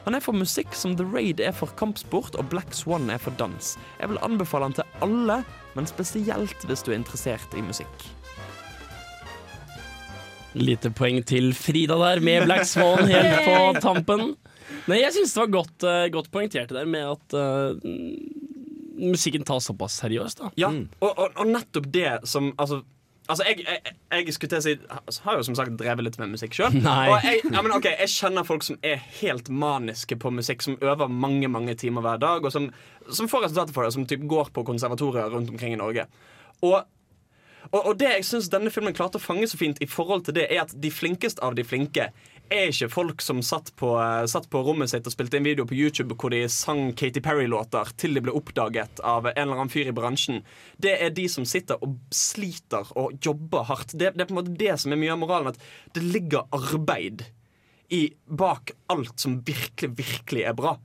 Han 0.05 0.13
er 0.13 0.21
for 0.21 0.37
musikk 0.37 0.77
som 0.77 0.93
The 0.99 1.09
Raid 1.09 1.41
er 1.41 1.55
for 1.57 1.73
kampsport 1.79 2.37
og 2.37 2.51
Black 2.53 2.77
Swan 2.77 3.09
er 3.09 3.21
for 3.21 3.33
dans. 3.41 3.75
Jeg 3.97 4.13
vil 4.13 4.21
anbefale 4.25 4.69
han 4.69 4.77
til 4.77 4.97
alle, 5.01 5.41
men 5.73 5.89
spesielt 5.89 6.67
hvis 6.69 6.85
du 6.85 6.93
er 6.93 7.01
interessert 7.01 7.57
i 7.57 7.65
musikk. 7.65 8.12
Lite 10.53 10.91
poeng 10.93 11.21
til 11.25 11.53
Frida 11.57 11.97
der, 11.97 12.21
med 12.23 12.45
Black 12.45 12.67
Swan 12.69 13.07
helt 13.09 13.45
på 13.47 13.59
tampen. 13.81 14.33
Nei, 14.89 14.99
jeg 15.01 15.13
syns 15.15 15.35
det 15.35 15.41
var 15.45 15.53
godt, 15.53 15.85
uh, 15.85 16.07
godt 16.13 16.31
poengtert 16.33 16.71
det 16.71 16.77
der 16.77 16.89
med 16.89 17.07
at 17.07 17.35
uh, 17.37 17.77
musikken 18.99 19.45
tas 19.47 19.69
såpass 19.69 20.01
seriøst. 20.03 20.43
da 20.43 20.51
Ja, 20.59 20.71
og, 20.99 21.11
og, 21.11 21.29
og 21.35 21.47
nettopp 21.47 21.87
det 21.93 22.11
som 22.29 22.51
Altså, 22.57 22.81
altså 23.27 23.47
jeg, 23.47 23.65
jeg, 23.65 23.95
jeg 24.11 24.35
skulle 24.35 24.51
til 24.53 24.59
å 24.59 24.65
si 24.65 24.73
altså, 24.87 25.23
Har 25.25 25.39
jo 25.39 25.45
som 25.47 25.57
sagt 25.57 25.77
drevet 25.79 26.05
litt 26.05 26.19
med 26.21 26.33
musikk 26.35 26.57
sjøl. 26.57 26.77
Og 27.11 27.25
jeg, 27.25 27.43
ja, 27.47 27.63
men 27.63 27.75
ok, 27.75 27.89
jeg 27.95 28.13
kjenner 28.13 28.47
folk 28.47 28.65
som 28.67 28.79
er 28.85 29.01
helt 29.21 29.49
maniske 29.49 30.19
på 30.19 30.33
musikk, 30.33 30.65
som 30.65 30.77
øver 30.81 31.11
mange 31.11 31.49
mange 31.51 31.75
timer 31.79 32.05
hver 32.05 32.21
dag, 32.21 32.43
og 32.43 32.53
som, 32.53 32.69
som 33.09 33.31
får 33.31 33.47
resultater 33.47 33.75
for 33.75 33.87
det, 33.87 33.95
som 33.95 34.07
typ 34.09 34.27
går 34.29 34.53
på 34.53 34.65
konservatorier 34.67 35.31
rundt 35.33 35.51
omkring 35.53 35.75
i 35.75 35.79
Norge. 35.79 36.07
Og 36.63 36.83
og, 37.73 37.81
og 37.81 37.97
det 37.97 38.11
jeg 38.11 38.27
synes 38.27 38.51
denne 38.53 38.71
filmen 38.73 38.93
klarte 38.95 39.17
å 39.17 39.23
fange 39.23 39.49
så 39.49 39.57
fint, 39.57 39.81
i 39.81 39.89
forhold 39.89 40.27
til 40.27 40.37
det 40.37 40.45
er 40.51 40.63
at 40.63 40.75
de 40.77 40.91
flinkeste 40.93 41.41
av 41.43 41.57
de 41.57 41.65
flinke 41.65 42.11
er 42.53 42.69
ikke 42.69 42.89
folk 42.91 43.23
som 43.23 43.39
satt 43.45 43.71
på, 43.79 43.93
eh, 43.97 44.25
satt 44.29 44.49
på 44.51 44.61
rommet 44.65 44.91
sitt 44.91 45.07
og 45.07 45.15
spilte 45.15 45.39
en 45.39 45.47
video 45.47 45.65
på 45.65 45.77
YouTube 45.77 46.17
hvor 46.19 46.33
de 46.33 46.43
sang 46.51 46.91
Katy 46.99 47.23
Perry-låter 47.23 47.93
til 47.97 48.13
de 48.13 48.23
ble 48.23 48.35
oppdaget 48.35 49.01
av 49.01 49.29
en 49.31 49.37
eller 49.37 49.57
annen 49.63 49.73
fyr 49.73 49.89
i 49.89 49.95
bransjen. 49.95 50.43
Det 50.77 50.93
er 51.01 51.13
de 51.15 51.25
som 51.31 51.47
sitter 51.49 51.81
og 51.81 51.97
sliter 52.13 52.91
og 52.99 53.17
jobber 53.23 53.65
hardt. 53.71 53.95
Det, 53.95 54.13
det 54.13 54.25
er 54.25 54.29
på 54.29 54.35
en 54.35 54.41
måte 54.43 54.57
det 54.59 54.75
som 54.81 54.93
er 54.93 55.01
mye 55.01 55.15
av 55.15 55.21
moralen. 55.23 55.53
At 55.53 55.95
det 55.95 56.05
ligger 56.05 56.45
arbeid 56.53 57.25
i, 57.93 58.05
bak 58.27 58.75
alt 58.93 59.17
som 59.21 59.39
virkelig, 59.45 59.93
virkelig 59.97 60.45
er 60.49 60.57
bra. 60.57 60.77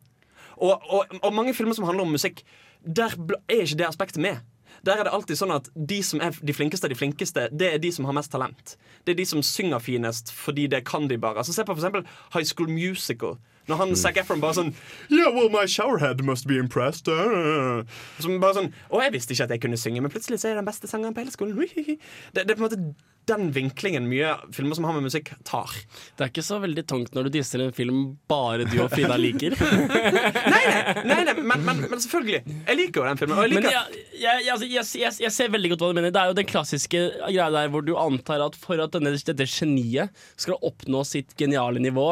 Og, 0.58 0.88
og, 0.88 1.18
og 1.20 1.34
mange 1.34 1.54
filmer 1.54 1.76
som 1.76 1.86
handler 1.88 2.06
om 2.06 2.16
musikk, 2.16 2.42
der 2.82 3.12
er 3.12 3.64
ikke 3.64 3.80
det 3.82 3.88
aspektet 3.88 4.22
med. 4.22 4.40
Der 4.88 4.96
er 4.96 5.04
det 5.04 5.12
alltid 5.12 5.36
sånn 5.36 5.52
at 5.52 5.68
De 5.76 5.98
som 6.06 6.22
er 6.24 6.36
de 6.40 6.54
flinkeste 6.56 6.88
av 6.88 6.94
de 6.94 6.96
flinkeste, 6.96 7.48
det 7.52 7.74
er 7.74 7.82
de 7.82 7.90
som 7.92 8.08
har 8.08 8.16
mest 8.16 8.32
talent. 8.32 8.76
Det 9.04 9.12
er 9.12 9.20
de 9.20 9.26
som 9.28 9.44
synger 9.44 9.82
finest 9.84 10.32
fordi 10.32 10.66
det 10.72 10.86
kan 10.88 11.08
de 11.10 11.20
bare. 11.20 11.42
Altså 11.42 11.52
Se 11.52 11.66
på 11.68 11.76
eksempel 11.76 12.06
High 12.32 12.48
School 12.48 12.72
Musical. 12.72 13.36
Når 13.68 13.76
han 13.82 13.96
Zac 14.00 14.16
Efron 14.16 14.40
bare 14.40 14.56
sånn 14.56 14.70
Yeah, 15.12 15.28
well, 15.34 15.50
my 15.52 15.66
showerhead 15.68 16.24
must 16.24 16.48
be 16.48 16.56
impressed. 16.56 17.08
Uh. 17.08 17.84
Som 18.16 18.40
bare 18.40 18.56
sånn 18.62 18.72
Å, 18.88 19.02
jeg 19.04 19.14
visste 19.18 19.36
ikke 19.36 19.48
at 19.48 19.54
jeg 19.56 19.64
kunne 19.66 19.80
synge, 19.80 20.00
men 20.04 20.14
plutselig 20.14 20.40
så 20.40 20.48
er 20.48 20.56
jeg 20.56 20.62
den 20.62 20.70
beste 20.70 20.88
sangeren 20.88 21.16
på 21.16 21.24
hele 21.24 21.34
skolen. 21.34 21.58
Det, 22.34 22.44
det 22.44 22.52
er 22.52 22.56
på 22.56 22.64
en 22.64 22.66
måte 22.68 22.80
den 23.28 23.50
vinklingen 23.54 24.08
mye 24.08 24.34
filmer 24.54 24.78
som 24.78 24.86
har 24.88 24.96
med 24.96 25.06
musikk, 25.08 25.32
tar. 25.48 25.72
Det 26.16 26.26
er 26.26 26.32
ikke 26.32 26.46
så 26.46 26.60
veldig 26.62 26.84
tungt 26.88 27.16
når 27.16 27.28
du 27.28 27.36
disser 27.38 27.62
en 27.64 27.74
film 27.76 28.02
bare 28.30 28.66
du 28.68 28.76
og 28.82 28.90
Frida 28.92 29.16
liker. 29.20 29.56
Nei, 30.48 30.62
nei, 31.06 31.18
nei 31.26 31.34
men, 31.36 31.62
men, 31.64 31.80
men 31.90 32.00
selvfølgelig. 32.00 32.40
Jeg 32.68 32.78
liker 32.78 33.00
jo 33.02 33.06
den 33.08 33.20
filmen. 33.20 33.38
Jeg 33.44 33.54
Men 33.58 33.66
jeg, 33.68 33.98
jeg, 34.18 34.44
jeg, 34.44 34.52
altså, 34.52 34.68
jeg, 34.68 34.84
jeg, 35.02 35.14
jeg 35.24 35.34
ser 35.34 35.50
veldig 35.52 35.70
godt 35.72 35.84
hva 35.84 35.90
du 35.90 35.98
mener. 35.98 36.12
Det 36.14 36.20
er 36.20 36.30
jo 36.32 36.36
den 36.38 36.48
klassiske 36.48 37.02
greia 37.38 37.48
der 37.54 37.70
hvor 37.72 37.84
du 37.84 37.92
antar 38.00 38.42
at 38.44 38.56
for 38.58 38.80
at 38.82 38.94
denne, 38.94 39.12
dette 39.14 39.46
geniet 39.48 40.14
skal 40.40 40.58
oppnå 40.66 41.02
sitt 41.06 41.34
geniale 41.38 41.80
nivå, 41.82 42.06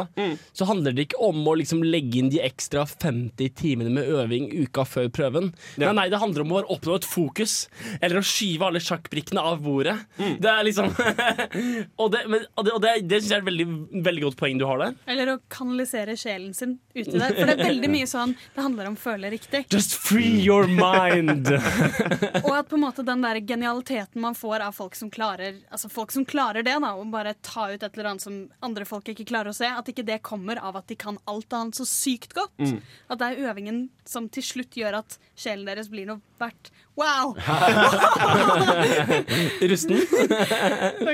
så 0.57 0.69
handler 0.69 0.95
det 0.97 1.09
ikke 1.09 1.21
om 1.27 1.41
å 1.49 1.57
liksom 1.61 1.83
legge 1.87 2.21
inn 2.21 2.31
de 2.33 2.41
ekstra 2.45 2.85
50 2.89 3.53
timene 3.59 3.93
med 3.97 4.11
øving 4.13 4.49
uka 4.65 4.87
før 4.89 5.11
prøven. 5.13 5.53
Ja. 5.77 5.89
Nei, 5.91 5.97
nei, 6.03 6.07
det 6.13 6.21
handler 6.23 6.45
om 6.47 6.55
å 6.57 6.65
oppnå 6.77 6.99
et 7.01 7.09
fokus, 7.09 7.57
eller 8.01 8.21
å 8.21 8.27
skyve 8.27 8.71
alle 8.71 8.83
sjakkbrikkene 8.83 9.43
av 9.53 9.63
bordet. 9.65 9.97
Det 10.17 10.51
er 10.51 10.67
liksom 10.67 10.93
Og 12.03 12.11
det, 12.13 12.23
men, 12.31 12.45
og 12.55 12.67
det, 12.67 12.73
og 12.75 12.81
det, 12.83 12.93
det 13.09 13.21
syns 13.21 13.31
jeg 13.31 13.39
er 13.39 13.43
et 13.43 13.49
veldig, 13.49 13.67
veldig 14.05 14.23
godt 14.27 14.39
poeng 14.41 14.59
du 14.61 14.65
har 14.69 14.81
der. 14.83 14.97
Eller 15.13 15.33
å 15.33 15.37
kanalisere 15.53 16.17
sjelen 16.19 16.53
sin 16.57 16.77
ut 16.95 17.01
i 17.01 17.05
det. 17.05 17.29
For 17.37 17.49
det 17.49 17.55
er 17.57 17.63
veldig 17.63 17.91
mye 17.93 18.09
sånn 18.11 18.35
det 18.55 18.65
handler 18.65 18.91
om 18.91 18.97
føle 19.01 19.31
riktig. 19.33 19.65
Just 19.73 19.97
free 20.01 20.41
your 20.43 20.69
mind! 20.71 21.51
Og 22.47 22.53
at 22.53 22.69
på 22.71 22.79
en 22.79 22.85
måte 22.85 23.05
den 23.07 23.25
der 23.25 23.41
genialiteten 23.47 24.23
man 24.23 24.37
får 24.39 24.67
av 24.67 24.77
folk 24.77 24.97
som 24.99 25.11
klarer 25.13 25.61
Altså 25.71 25.91
folk 25.93 26.13
som 26.15 26.25
klarer 26.29 26.65
det, 26.67 26.77
da, 26.83 26.93
og 26.97 27.11
bare 27.13 27.35
ta 27.45 27.69
ut 27.73 27.83
et 27.83 27.97
eller 27.97 28.11
annet 28.13 28.25
som 28.25 28.39
andre 28.65 28.87
folk 28.89 29.09
ikke 29.13 29.27
klarer 29.29 29.53
å 29.53 29.57
se, 29.57 29.69
at 29.69 29.89
ikke 29.91 30.07
det 30.07 30.21
kommer 30.27 30.61
av 30.63 30.79
at 30.81 30.89
de 30.91 30.97
kan 30.99 31.19
alt 31.31 31.53
annet 31.57 31.79
så 31.79 31.87
sykt 31.89 32.35
godt. 32.37 32.57
Mm. 32.61 32.79
At 33.13 33.21
det 33.21 33.29
er 33.29 33.51
øvingen 33.51 33.83
som 34.09 34.31
til 34.33 34.45
slutt 34.47 34.77
gjør 34.79 35.01
at 35.03 35.19
sjelen 35.39 35.67
deres 35.69 35.91
blir 35.93 36.09
noe 36.09 36.23
verdt. 36.41 36.73
Wow! 36.97 37.37
Rusten? 39.61 39.97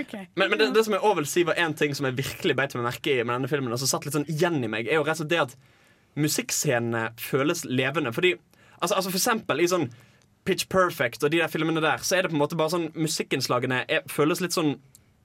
okay. 0.00 0.28
Men, 0.34 0.50
men 0.50 0.58
det, 0.58 0.70
det 0.76 0.84
som 0.86 0.94
jeg 0.94 1.02
også 1.02 1.18
vil 1.18 1.26
si 1.26 1.42
var 1.48 1.58
en 1.58 1.74
ting 1.74 1.96
som 1.98 2.06
jeg 2.06 2.20
virkelig 2.20 2.54
beit 2.58 2.76
meg 2.78 2.86
merke 2.86 3.16
i 3.16 3.24
med 3.24 3.34
denne 3.34 3.50
filmen, 3.50 3.74
og 3.74 3.82
som 3.82 3.90
satt 3.90 4.06
litt 4.06 4.14
sånn 4.14 4.28
igjen 4.30 4.62
i 4.62 4.70
meg, 4.70 4.86
er 4.86 5.00
jo 5.00 5.06
rett 5.06 5.18
og 5.18 5.24
slett 5.24 5.34
det 5.34 5.42
at 5.42 5.56
musikkscenene 6.22 7.08
føles 7.18 7.64
levende. 7.66 8.14
Fordi, 8.14 8.36
altså, 8.78 8.94
altså 8.94 9.10
for 9.10 9.18
eksempel 9.18 9.64
i 9.64 9.70
sånn 9.72 9.90
Pitch 10.46 10.66
Perfect 10.70 11.22
og 11.22 11.34
de 11.34 11.42
der 11.42 11.50
filmene 11.50 11.82
der, 11.82 12.02
så 12.02 12.16
er 12.16 12.24
det 12.24 12.32
på 12.32 12.38
en 12.38 12.42
måte 12.42 12.58
bare 12.58 12.74
sånn 12.74 12.88
Musikkinnslagene 12.98 13.84
er, 13.86 14.06
føles 14.10 14.42
litt 14.42 14.56
sånn 14.56 14.74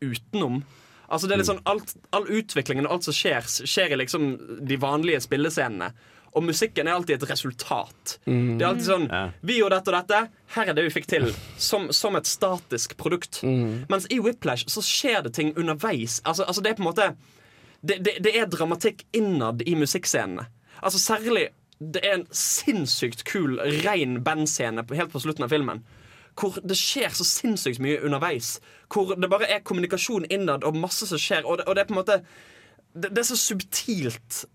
utenom. 0.02 0.62
Altså 1.08 1.30
det 1.30 1.38
er 1.38 1.42
litt 1.42 1.50
sånn 1.50 1.64
alt, 1.70 1.96
All 2.14 2.28
utviklingen 2.28 2.88
og 2.88 2.98
alt 2.98 3.08
som 3.08 3.16
skjer, 3.16 3.46
skjer 3.46 3.96
i 3.96 4.02
liksom 4.04 4.30
de 4.68 4.78
vanlige 4.82 5.22
spillescenene. 5.26 5.94
Og 6.38 6.44
musikken 6.46 6.86
er 6.88 6.94
alltid 6.94 7.16
et 7.18 7.30
resultat. 7.32 8.18
Det 8.28 8.62
er 8.62 8.68
alltid 8.70 8.86
sånn 8.86 9.08
Vi 9.42 9.56
gjorde 9.58 9.80
dette 9.80 9.90
og 9.90 9.96
dette. 9.98 10.20
Her 10.54 10.70
er 10.70 10.78
det 10.78 10.84
vi 10.86 10.94
fikk 10.94 11.08
til. 11.10 11.32
Som, 11.58 11.90
som 11.96 12.16
et 12.20 12.30
statisk 12.30 12.94
produkt. 13.00 13.42
Mens 13.90 14.06
i 14.14 14.20
Whiplash 14.22 14.70
så 14.70 14.84
skjer 14.86 15.26
det 15.26 15.34
ting 15.40 15.56
underveis. 15.58 16.20
Altså, 16.30 16.46
altså 16.46 16.62
det 16.62 16.76
er 16.76 16.78
på 16.78 16.86
en 16.86 16.92
måte 16.92 17.10
det, 17.82 18.00
det, 18.06 18.18
det 18.26 18.34
er 18.38 18.50
dramatikk 18.50 19.04
innad 19.18 19.62
i 19.66 19.76
musikkscenene. 19.78 20.48
Altså 20.82 21.00
Særlig 21.02 21.50
Det 21.80 22.02
er 22.02 22.16
en 22.18 22.28
sinnssykt 22.34 23.24
kul, 23.30 23.60
rein 23.86 24.24
bandscene 24.26 24.82
helt 24.98 25.12
på 25.14 25.22
slutten 25.22 25.46
av 25.46 25.52
filmen. 25.54 25.84
Hvor 26.38 26.58
det 26.66 26.78
skjer 26.78 27.14
så 27.14 27.26
sinnssykt 27.26 27.82
mye 27.82 28.00
underveis. 28.06 28.60
Hvor 28.94 29.14
det 29.14 29.30
bare 29.30 29.50
er 29.50 29.66
kommunikasjon 29.66 30.26
innad 30.34 30.66
og 30.66 30.78
masse 30.78 31.06
som 31.10 31.22
skjer. 31.22 31.46
Og 31.46 31.60
det, 31.60 31.68
og 31.68 31.78
det 31.78 31.84
er 31.84 31.90
på 31.90 31.94
en 31.94 32.02
måte 32.02 32.22
Det, 32.98 33.12
det 33.14 33.22
er 33.22 33.28
så 33.30 33.38
subtilt. 33.38 34.46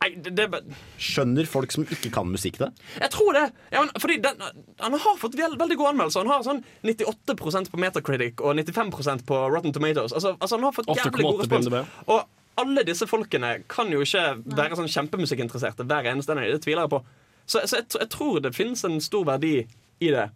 Nei, 0.00 0.14
det, 0.16 0.32
det 0.32 0.46
er 0.48 0.62
Skjønner 0.96 1.48
folk 1.48 1.72
som 1.74 1.84
ikke 1.84 2.08
kan 2.14 2.28
musikk 2.30 2.56
det? 2.62 2.70
jeg 3.02 3.12
tror 3.12 3.36
det. 3.36 3.46
Ja, 3.68 3.82
men, 3.84 3.90
fordi 4.00 4.16
den, 4.24 4.44
han 4.80 4.96
har 5.04 5.18
fått 5.20 5.36
veld, 5.36 5.58
veldig 5.60 5.76
gode 5.76 5.92
anmeldelser. 5.92 6.24
Han 6.24 6.32
har 6.32 6.44
sånn 6.46 6.62
98% 6.88 7.68
på 7.72 7.80
Metacritic 7.82 8.40
og 8.40 8.56
95% 8.56 9.26
på 9.28 9.40
Rotten 9.52 9.74
Tomatoes. 9.76 10.14
Altså, 10.16 10.36
altså 10.38 10.56
Han 10.56 10.68
har 10.68 10.76
fått 10.76 10.88
jævlig 10.88 11.26
god 11.26 11.42
8,8 11.44 11.58
respons. 11.60 11.96
Og 12.08 12.62
alle 12.64 12.84
disse 12.88 13.08
folkene 13.08 13.52
kan 13.70 13.92
jo 13.92 14.00
ikke 14.04 14.24
være 14.44 14.78
sånn 14.78 14.88
kjempemusikkinteresserte 14.92 15.84
hver 15.88 16.08
eneste 16.14 16.32
en 16.32 16.40
av 16.40 16.48
dem. 16.48 16.56
Det 16.56 16.64
tviler 16.64 16.86
jeg 16.86 16.94
på. 16.94 17.02
Så, 17.44 17.60
så 17.66 17.80
jeg, 17.80 17.90
jeg 17.98 18.10
tror 18.14 18.40
det 18.44 18.54
finnes 18.56 18.84
en 18.88 18.98
stor 19.04 19.28
verdi 19.28 19.54
i 20.00 20.12
det. 20.14 20.30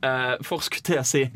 Uh, 0.00 0.38
for 0.46 0.62
skulle 0.64 0.86
til 0.86 1.02
å 1.02 1.06
si 1.06 1.26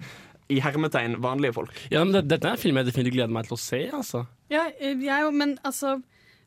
i 0.48 0.61
hermetegn 0.64 1.18
vanlige 1.20 1.56
folk. 1.59 1.74
Ja, 1.92 2.04
men 2.04 2.14
det, 2.14 2.22
Dette 2.30 2.48
er 2.48 2.56
en 2.56 2.61
film 2.61 2.78
jeg 2.80 2.88
definitivt 2.88 3.18
gleder 3.18 3.34
meg 3.34 3.50
til 3.50 3.59
å 3.59 3.61
se. 3.61 3.82
altså 3.92 4.24
Ja, 4.52 4.68
eh, 4.78 4.96
jeg 5.04 5.34
men 5.36 5.59
altså 5.66 5.98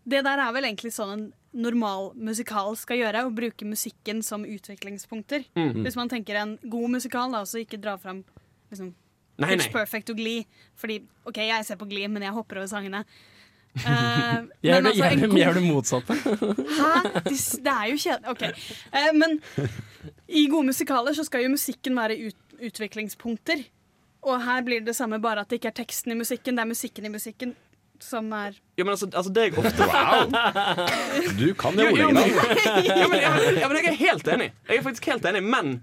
Det 0.08 0.24
der 0.26 0.40
er 0.42 0.54
vel 0.56 0.66
egentlig 0.66 0.94
sånn 0.96 1.12
en 1.14 1.26
normal 1.54 2.12
musikal 2.16 2.76
skal 2.80 2.98
gjøre, 3.02 3.26
å 3.28 3.34
bruke 3.36 3.68
musikken 3.68 4.22
som 4.24 4.46
utviklingspunkter. 4.48 5.44
Mhm. 5.56 5.84
Hvis 5.86 5.98
man 6.00 6.10
tenker 6.10 6.40
en 6.40 6.58
god 6.64 6.90
musikal, 6.98 7.32
da, 7.32 7.44
så 7.46 7.60
ikke 7.62 7.80
dra 7.82 7.98
fram 8.02 8.24
liksom, 8.72 8.94
Nei, 9.42 9.50
Pitch 9.56 9.68
nei. 9.68 9.74
Perfect 9.74 10.10
og 10.14 10.18
Glee. 10.18 10.46
Fordi 10.78 11.00
OK, 11.26 11.38
jeg 11.38 11.66
ser 11.66 11.76
på 11.80 11.88
Glee, 11.90 12.08
men 12.08 12.22
jeg 12.24 12.34
hopper 12.36 12.58
over 12.62 12.68
sangene. 12.72 13.06
Uh, 13.72 14.50
gjør, 14.60 14.74
er 14.76 14.82
men 14.84 14.92
det, 14.92 15.30
god- 15.32 15.56
det 15.56 15.62
motsatte. 15.64 16.16
Hæ? 16.82 16.90
Det, 17.24 17.38
det 17.64 17.72
er 17.72 17.86
jo 17.88 18.00
kjedelig. 18.04 18.34
OK. 18.34 18.42
Uh, 18.92 19.12
men 19.16 19.38
i 20.28 20.42
gode 20.52 20.66
musikaler 20.68 21.16
så 21.16 21.24
skal 21.24 21.46
jo 21.46 21.54
musikken 21.54 21.96
være 21.96 22.18
ut, 22.28 22.36
utviklingspunkter. 22.68 23.64
Og 24.28 24.44
her 24.44 24.66
blir 24.68 24.82
det 24.84 24.92
det 24.92 24.98
samme, 25.00 25.22
bare 25.24 25.46
at 25.46 25.50
det 25.50 25.62
ikke 25.62 25.72
er 25.72 25.78
teksten 25.80 26.12
i 26.12 26.18
musikken, 26.20 26.60
det 26.60 26.66
er 26.66 26.70
musikken 26.74 27.08
i 27.08 27.14
musikken 27.16 27.56
som 28.04 28.32
er 28.34 28.56
Ja, 28.78 28.84
men 28.84 28.94
altså, 28.94 29.10
altså 29.14 29.32
det 29.34 29.44
jeg 29.48 29.58
ofte 29.58 29.88
Du 31.38 31.54
kan 31.60 31.76
det 31.78 31.88
ordet. 31.92 32.00
ja, 32.02 33.08
men, 33.08 33.22
ja, 33.22 33.68
men, 33.68 33.78
jeg 33.78 33.88
er 33.94 33.98
helt 34.00 34.28
enig. 34.28 34.52
Jeg 34.70 34.78
er 34.78 34.84
faktisk 34.86 35.06
helt 35.12 35.26
enig 35.26 35.44
Men 35.44 35.74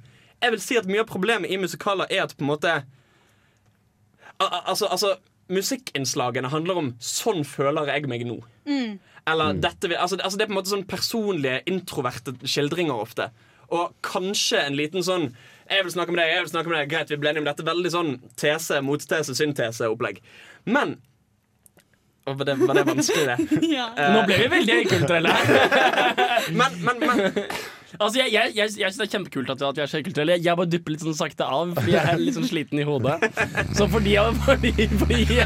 jeg 0.42 0.54
vil 0.54 0.62
si 0.62 0.76
at 0.78 0.86
mye 0.86 1.02
av 1.02 1.10
problemet 1.10 1.50
i 1.50 1.56
musikaler 1.58 2.06
er 2.10 2.22
at 2.26 2.36
på 2.36 2.44
en 2.46 2.52
måte 2.52 2.76
Al 4.38 4.46
al- 4.48 4.62
Altså, 4.74 4.86
altså 4.86 5.16
Musikkinnslagene 5.48 6.50
handler 6.52 6.76
om 6.76 6.88
'sånn 7.00 7.40
føler 7.44 7.86
jeg 7.88 8.08
meg 8.08 8.26
nå'. 8.28 8.42
Mm. 8.66 8.98
Eller 9.26 9.52
dette 9.54 9.88
vil, 9.88 9.96
altså, 9.96 10.18
altså 10.20 10.36
Det 10.38 10.44
er 10.44 10.50
på 10.50 10.52
en 10.52 10.58
måte 10.60 10.72
sånn 10.74 10.86
personlige, 10.86 11.62
introverte 11.66 12.34
skildringer 12.44 12.92
ofte. 13.00 13.30
Og 13.70 13.94
kanskje 14.02 14.60
en 14.66 14.76
liten 14.76 15.00
sånn 15.00 15.34
'Jeg 15.70 15.84
vil 15.84 15.92
snakke 15.92 16.12
med 16.12 16.18
deg, 16.18 16.34
jeg 16.34 16.42
vil 16.44 16.50
snakke 16.52 16.68
med 16.68 16.78
deg', 16.78 16.88
greit, 16.90 17.08
vi 17.10 17.16
ble 17.16 17.30
enige 17.30 17.38
om 17.38 17.44
dette. 17.44 17.64
Veldig 17.64 17.90
sånn 17.92 18.20
tese, 18.36 18.80
motstese, 18.80 19.34
syntese-opplegg. 19.36 20.20
Men 20.66 20.96
var, 22.34 22.44
det, 22.44 22.58
var 22.60 22.74
det 22.80 22.86
vanskelig, 22.88 23.26
det? 23.26 23.38
Ja. 23.78 23.88
Nå 24.14 24.22
ble 24.28 24.38
vi 24.42 24.52
veldig 24.56 24.78
kulturelle. 24.90 25.34
men, 26.60 26.78
men, 26.84 27.04
men 27.04 27.42
Altså, 27.96 28.18
jeg, 28.20 28.32
jeg, 28.32 28.52
jeg, 28.54 28.72
jeg 28.78 28.92
synes 28.92 28.98
det 29.00 29.04
er 29.06 29.12
kjempekult 29.14 29.50
at, 29.54 29.62
at 29.64 29.78
vi 29.78 29.82
er 29.82 29.88
så 29.90 30.00
kulturelle. 30.04 30.36
Jeg 30.44 30.58
bare 30.60 30.70
dupper 30.70 30.92
litt 30.92 31.02
sånn 31.02 31.16
sakte 31.16 31.46
av, 31.48 31.72
for 31.78 31.88
jeg 31.88 32.02
er 32.12 32.20
litt 32.20 32.36
sånn 32.36 32.46
sliten 32.46 32.82
i 32.82 32.84
hodet. 32.86 33.16
Så 33.74 33.88
fordi, 33.90 34.12
fordi, 34.44 34.72
fordi 35.00 35.38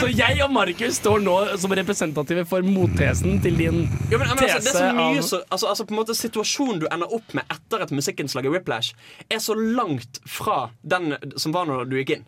Så 0.00 0.08
jeg 0.10 0.40
og 0.46 0.54
Markus 0.56 0.98
står 1.02 1.20
nå 1.26 1.36
som 1.60 1.76
representative 1.76 2.46
for 2.48 2.64
mottesen 2.64 3.40
til 3.44 3.60
din 3.60 3.82
Ja, 4.10 4.16
men, 4.16 4.26
men 4.32 4.32
altså, 4.32 4.46
det 4.46 4.48
er 4.48 4.64
så 4.64 4.72
tese 4.72 4.92
mye 4.96 5.20
av 5.20 5.28
så, 5.28 5.42
altså, 5.44 5.70
altså 5.74 5.86
på 5.86 5.94
en 5.94 6.00
måte 6.00 6.16
Situasjonen 6.16 6.80
du 6.82 6.88
ender 6.88 7.12
opp 7.12 7.36
med 7.36 7.44
etter 7.52 7.84
et 7.84 7.92
musikkinnslag 7.94 8.48
i 8.48 8.54
Whiplash, 8.56 8.96
er 9.28 9.42
så 9.42 9.54
langt 9.54 10.22
fra 10.26 10.70
den 10.82 11.14
som 11.36 11.54
var 11.54 11.68
når 11.68 11.84
du 11.90 11.98
gikk 12.00 12.16
inn. 12.16 12.26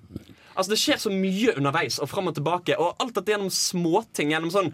Altså 0.58 0.74
Det 0.74 0.80
skjer 0.82 0.98
så 1.02 1.12
mye 1.14 1.54
underveis 1.54 2.00
og 2.02 2.10
fram 2.10 2.30
og 2.30 2.36
tilbake, 2.38 2.74
og 2.76 2.98
alt 2.98 3.14
dette 3.14 3.30
gjennom 3.30 3.52
småting. 3.54 4.32
Gjennom 4.34 4.50
sånn 4.50 4.72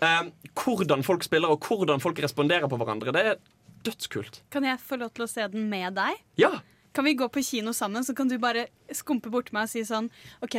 eh, 0.00 0.32
hvordan 0.56 1.04
folk 1.04 1.26
spiller, 1.26 1.52
og 1.52 1.68
hvordan 1.68 2.00
folk 2.02 2.20
responderer 2.24 2.70
på 2.70 2.80
hverandre. 2.80 3.12
Det 3.12 3.24
er 3.34 3.38
dødskult. 3.86 4.42
Kan 4.54 4.66
jeg 4.66 4.80
få 4.82 4.98
lov 5.00 5.12
til 5.16 5.26
å 5.26 5.30
se 5.30 5.46
den 5.52 5.68
med 5.70 5.98
deg? 5.98 6.20
Ja! 6.40 6.58
Kan 6.96 7.04
vi 7.04 7.14
gå 7.14 7.28
på 7.30 7.44
kino 7.44 7.74
sammen, 7.76 8.04
så 8.04 8.14
kan 8.16 8.30
du 8.30 8.38
bare 8.42 8.70
skumpe 8.96 9.30
bort 9.30 9.52
meg 9.54 9.68
og 9.68 9.70
si 9.70 9.84
sånn 9.86 10.08
OK, 10.42 10.56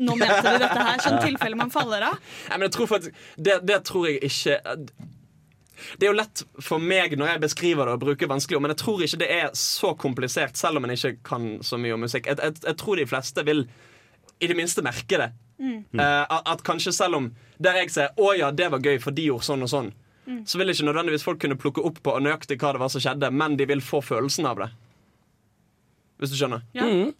nå 0.00 0.16
mente 0.20 0.42
du 0.44 0.60
dette 0.60 0.84
her, 0.86 1.00
sånn 1.02 1.18
tilfelle 1.24 1.58
man 1.58 1.72
faller 1.72 2.04
av. 2.10 2.20
Nei, 2.50 2.58
men 2.58 2.68
jeg 2.68 2.76
tror 2.76 2.90
faktisk 2.92 3.24
det, 3.36 3.56
det 3.68 3.80
tror 3.88 4.06
jeg 4.08 4.20
ikke 4.28 4.60
Det 5.98 6.06
er 6.06 6.10
jo 6.10 6.16
lett 6.16 6.42
for 6.60 6.84
meg 6.84 7.16
når 7.18 7.32
jeg 7.32 7.42
beskriver 7.46 7.88
det 7.88 7.96
og 7.96 8.04
bruker 8.04 8.30
vanskelige 8.30 8.60
ord, 8.60 8.66
men 8.68 8.74
jeg 8.74 8.82
tror 8.84 9.04
ikke 9.06 9.20
det 9.24 9.30
er 9.40 9.52
så 9.56 9.94
komplisert, 9.98 10.60
selv 10.60 10.80
om 10.80 10.86
en 10.86 10.94
ikke 10.94 11.14
kan 11.26 11.46
så 11.64 11.80
mye 11.80 11.96
om 11.96 12.04
musikk. 12.04 12.28
Jeg, 12.28 12.38
jeg, 12.38 12.60
jeg 12.68 12.78
tror 12.84 13.00
de 13.00 13.08
fleste 13.08 13.46
vil 13.48 13.64
i 14.40 14.48
det 14.50 14.56
minste 14.56 14.82
merke 14.82 15.18
det. 15.20 15.32
Mm. 15.60 15.84
Uh, 15.92 16.24
at, 16.24 16.46
at 16.54 16.62
kanskje 16.64 16.92
selv 16.96 17.18
om 17.18 17.34
der 17.60 17.76
jeg 17.82 17.90
sier 17.90 18.08
'Å 18.16 18.36
ja, 18.38 18.50
det 18.50 18.70
var 18.72 18.80
gøy, 18.80 18.98
for 19.00 19.10
de 19.10 19.28
gjorde 19.28 19.44
sånn 19.44 19.62
og 19.62 19.68
sånn', 19.68 19.92
Mm. 20.30 20.44
så 20.46 20.58
vil 20.58 20.70
ikke 20.70 20.84
nødvendigvis 20.86 21.24
folk 21.24 21.40
kunne 21.42 21.56
plukke 21.58 21.82
opp 21.82 22.02
på 22.04 22.12
nøyaktig 22.22 22.58
hva 22.60 22.72
det 22.72 22.80
var 22.82 22.90
som 22.92 23.02
skjedde, 23.02 23.30
men 23.34 23.56
de 23.56 23.66
vil 23.66 23.80
få 23.82 24.02
følelsen 24.04 24.46
av 24.46 24.60
det. 24.62 24.68
Hvis 26.20 26.30
du 26.30 26.36
skjønner? 26.36 26.62
Ja. 26.76 26.84
Mm. 26.86 27.14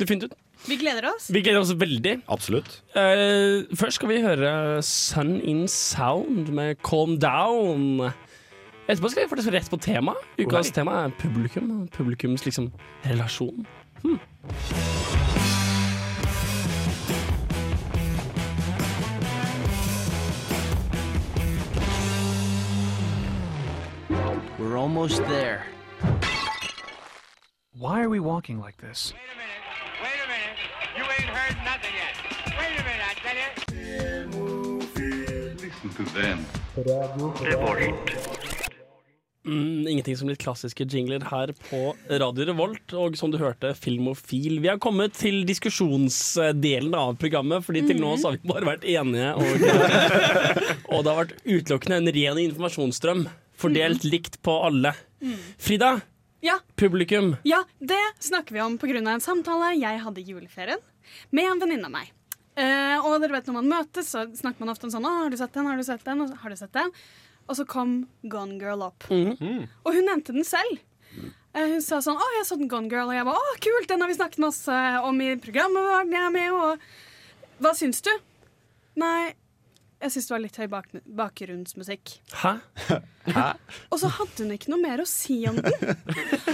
Definitivt. 0.00 0.34
Vi 0.66 0.76
gleder 0.80 1.06
oss. 1.12 1.28
Vi 1.32 1.42
gleder 1.44 1.60
oss 1.60 1.72
veldig. 1.76 2.22
Absolutt. 2.28 2.80
Uh, 2.96 3.68
først 3.76 4.00
skal 4.00 4.08
vi 4.08 4.20
høre 4.24 4.82
Sun 4.82 5.38
In 5.40 5.66
Sound 5.68 6.50
med 6.56 6.80
Calm 6.82 7.18
Down. 7.20 8.10
Etterpå 8.88 9.12
skal 9.12 9.24
vi 9.24 9.30
faktisk 9.30 9.52
rett 9.54 9.70
på 9.70 9.80
tema. 9.80 10.16
Ukas 10.40 10.72
right. 10.72 10.74
tema 10.74 11.04
er 11.04 11.14
publikum. 11.20 11.88
Publikums 11.94 12.44
liksom 12.48 12.72
relasjon. 13.06 13.66
Hmm. 14.02 14.18
We're 24.60 24.76
almost 24.76 25.24
there. 25.24 25.64
Why 27.72 28.02
are 28.02 28.10
we 28.10 28.20
walking 28.20 28.60
like 28.60 28.76
this? 28.76 29.14
You 30.96 31.02
ain't 31.02 31.30
heard 31.32 31.56
nothing 31.64 31.94
yet. 31.96 32.14
Wait 32.60 32.76
a 32.76 32.84
minute, 32.84 33.00
I 33.08 33.14
tell 33.24 33.38
you. 33.40 33.48
Listen 35.64 35.90
to 35.96 36.04
them. 36.12 36.44
Mm, 39.46 39.88
ingenting 39.88 40.16
som 40.16 40.28
litt 40.28 40.42
klassiske 40.44 40.84
jingler 40.84 41.24
her 41.24 41.54
på 41.70 41.96
Radio 42.20 42.44
Revolt. 42.52 42.92
Og 42.92 43.16
som 43.16 43.32
du 43.32 43.40
hørte, 43.40 43.72
Filmofil. 43.74 44.60
Vi 44.60 44.68
har 44.68 44.76
kommet 44.76 45.16
til 45.16 45.46
diskusjonsdelen 45.48 46.92
av 46.94 47.16
programmet, 47.16 47.64
Fordi 47.64 47.86
til 47.88 48.04
nå 48.04 48.12
så 48.20 48.28
har 48.28 48.36
vi 48.36 48.52
bare 48.52 48.74
vært 48.74 48.84
enige. 48.84 49.32
Og, 49.40 49.46
og 50.92 51.00
det 51.00 51.14
har 51.14 51.22
vært 51.24 51.38
utelukkende 51.48 52.04
en 52.04 52.12
ren 52.20 52.44
informasjonsstrøm. 52.50 53.30
Fordelt 53.60 54.04
likt 54.08 54.40
på 54.42 54.54
alle. 54.66 54.94
Frida, 55.60 56.00
Ja, 56.40 56.54
publikum. 56.80 57.34
ja, 57.44 57.58
det 57.78 58.00
snakker 58.24 58.56
vi 58.56 58.60
om 58.64 58.78
pga. 58.80 58.96
en 58.96 59.20
samtale 59.20 59.74
jeg 59.78 60.00
hadde 60.00 60.20
i 60.22 60.24
juleferien 60.24 60.80
med 61.30 61.44
en 61.44 61.60
venninne 61.60 61.84
av 61.84 61.92
meg. 61.92 62.12
Eh, 62.56 62.96
og 63.04 63.20
dere 63.20 63.36
vet 63.36 63.46
når 63.46 63.58
man 63.60 63.68
møtes, 63.68 64.08
så 64.10 64.24
snakker 64.36 64.60
man 64.60 64.70
ofte 64.72 64.84
om 64.88 64.90
sånn 64.90 65.04
Å, 65.04 65.10
'Har 65.24 65.30
du 65.30 65.36
sett 65.36 65.52
den? 65.52 65.66
Har 65.66 65.76
du 65.76 65.82
sett 65.84 66.04
den?' 66.04 66.20
Og, 66.20 66.28
så, 66.28 66.36
har 66.36 66.50
du 66.50 66.56
sett 66.56 66.72
den? 66.72 66.90
Og 67.48 67.56
så 67.56 67.66
kom 67.66 68.08
Gone 68.28 68.58
Girl 68.58 68.82
opp. 68.82 69.04
Og 69.10 69.92
hun 69.94 70.04
nevnte 70.06 70.32
den 70.32 70.44
selv. 70.44 70.78
Eh, 71.54 71.66
hun 71.66 71.80
sa 71.82 71.98
sånn 71.98 72.16
'Å, 72.16 72.26
jeg 72.38 72.46
så 72.46 72.56
den 72.58 72.68
Gone 72.68 72.88
Girl', 72.88 73.08
og 73.08 73.14
jeg 73.14 73.24
var 73.24 73.34
'Å, 73.34 73.60
kult, 73.60 73.88
den 73.88 74.00
har 74.00 74.08
vi 74.08 74.14
snakket 74.14 74.38
masse 74.38 75.04
om 75.04 75.20
i 75.20 75.36
programmet 75.36 75.82
vårt', 75.82 76.10
jeg 76.10 76.22
er 76.26 76.30
med, 76.30 76.52
og 76.52 76.78
Hva 77.60 77.74
syns 77.74 78.00
du? 78.00 78.10
Nei, 78.96 79.34
jeg 80.00 80.12
syns 80.14 80.28
det 80.28 80.32
var 80.34 80.42
litt 80.44 80.58
høy 80.60 80.66
bak 80.72 80.86
bakgrunnsmusikk. 81.20 82.14
Hæ? 82.40 82.52
Og 83.92 83.98
så 84.00 84.08
hadde 84.16 84.44
hun 84.46 84.54
ikke 84.54 84.72
noe 84.72 84.80
mer 84.82 85.02
å 85.02 85.08
si 85.08 85.42
om 85.50 85.58
den. 85.60 85.90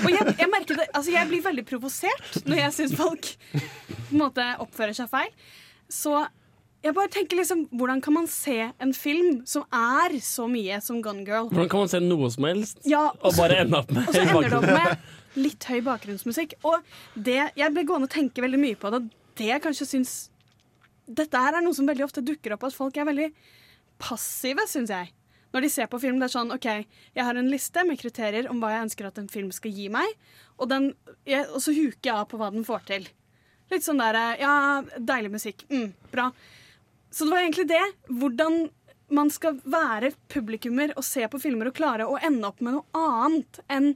Og 0.03 0.09
jeg, 0.11 0.35
jeg 0.41 0.51
merker 0.51 0.81
det, 0.81 0.89
altså 0.91 1.15
jeg 1.15 1.31
blir 1.31 1.45
veldig 1.45 1.67
provosert 1.69 2.41
når 2.49 2.63
jeg 2.65 2.75
syns 2.81 2.97
folk 2.99 3.31
på 3.53 4.11
en 4.11 4.21
måte 4.25 4.49
oppfører 4.65 4.97
seg 4.99 5.11
feil. 5.13 5.31
Så 5.93 6.25
jeg 6.85 6.95
bare 6.95 7.11
tenker 7.11 7.39
liksom, 7.41 7.65
hvordan 7.75 8.03
kan 8.05 8.15
man 8.15 8.29
se 8.31 8.59
en 8.83 8.93
film 8.95 9.41
som 9.49 9.65
er 9.75 10.19
så 10.23 10.47
mye 10.51 10.79
som 10.85 11.01
Gone 11.03 11.25
Girl? 11.27 11.49
Hvordan 11.51 11.71
kan 11.73 11.83
man 11.83 11.91
se 11.91 12.03
noe 12.03 12.31
som 12.35 12.47
helst 12.47 12.83
Ja, 12.87 13.09
og 13.17 13.39
bare 13.39 13.63
ende 13.65 13.81
opp 13.81 13.91
med 13.95 14.07
Og 14.07 14.15
så 14.15 14.23
ender 14.23 14.51
det 14.51 14.59
opp 14.61 14.69
med 14.71 15.41
litt 15.47 15.67
høy 15.71 15.81
bakgrunnsmusikk. 15.87 16.55
Og 16.67 16.83
det, 17.15 17.41
jeg 17.59 17.75
ble 17.75 17.87
gående 17.89 18.09
og 18.11 18.15
tenke 18.15 18.45
veldig 18.45 18.61
mye 18.63 18.79
på 18.81 18.93
det. 18.93 19.03
og 19.03 19.37
Det 19.39 19.51
jeg 19.51 19.65
kanskje 19.65 19.89
syns 19.89 20.15
Dette 21.07 21.41
her 21.41 21.59
er 21.59 21.65
noe 21.65 21.77
som 21.77 21.87
veldig 21.89 22.07
ofte 22.07 22.25
dukker 22.25 22.57
opp, 22.57 22.67
at 22.67 22.77
folk 22.77 22.97
er 22.99 23.09
veldig 23.09 23.31
passive, 24.03 24.67
syns 24.71 24.93
jeg. 24.93 25.13
Når 25.55 25.65
de 25.65 25.71
ser 25.73 25.89
på 25.89 26.01
film, 26.03 26.19
det 26.21 26.27
er 26.27 26.35
sånn 26.35 26.53
OK, 26.53 26.67
jeg 27.17 27.25
har 27.25 27.39
en 27.39 27.49
liste 27.49 27.85
med 27.87 28.01
kriterier 28.01 28.49
om 28.51 28.59
hva 28.61 28.75
jeg 28.75 28.89
ønsker 28.89 29.09
at 29.09 29.21
en 29.23 29.31
film 29.33 29.53
skal 29.55 29.73
gi 29.73 29.87
meg, 29.93 30.11
og, 30.59 30.67
den, 30.73 30.91
jeg, 31.29 31.47
og 31.49 31.63
så 31.65 31.73
huker 31.77 32.11
jeg 32.11 32.17
av 32.17 32.27
på 32.31 32.41
hva 32.41 32.51
den 32.53 32.67
får 32.67 32.85
til. 32.91 33.07
Litt 33.73 33.87
sånn 33.87 34.03
der 34.03 34.19
Ja, 34.39 34.57
deilig 34.99 35.33
musikk. 35.39 35.65
Mm, 35.71 35.91
bra. 36.13 36.31
Så 37.11 37.27
det 37.27 37.33
var 37.33 37.43
egentlig 37.43 37.69
det. 37.71 37.83
Hvordan 38.11 38.67
man 39.17 39.31
skal 39.31 39.59
være 39.63 40.13
publikummer 40.31 40.93
og 40.99 41.07
se 41.07 41.27
på 41.31 41.41
filmer 41.43 41.71
og 41.71 41.77
klare 41.79 42.07
å 42.07 42.19
ende 42.19 42.49
opp 42.49 42.63
med 42.65 42.77
noe 42.77 43.01
annet 43.07 43.61
enn 43.71 43.95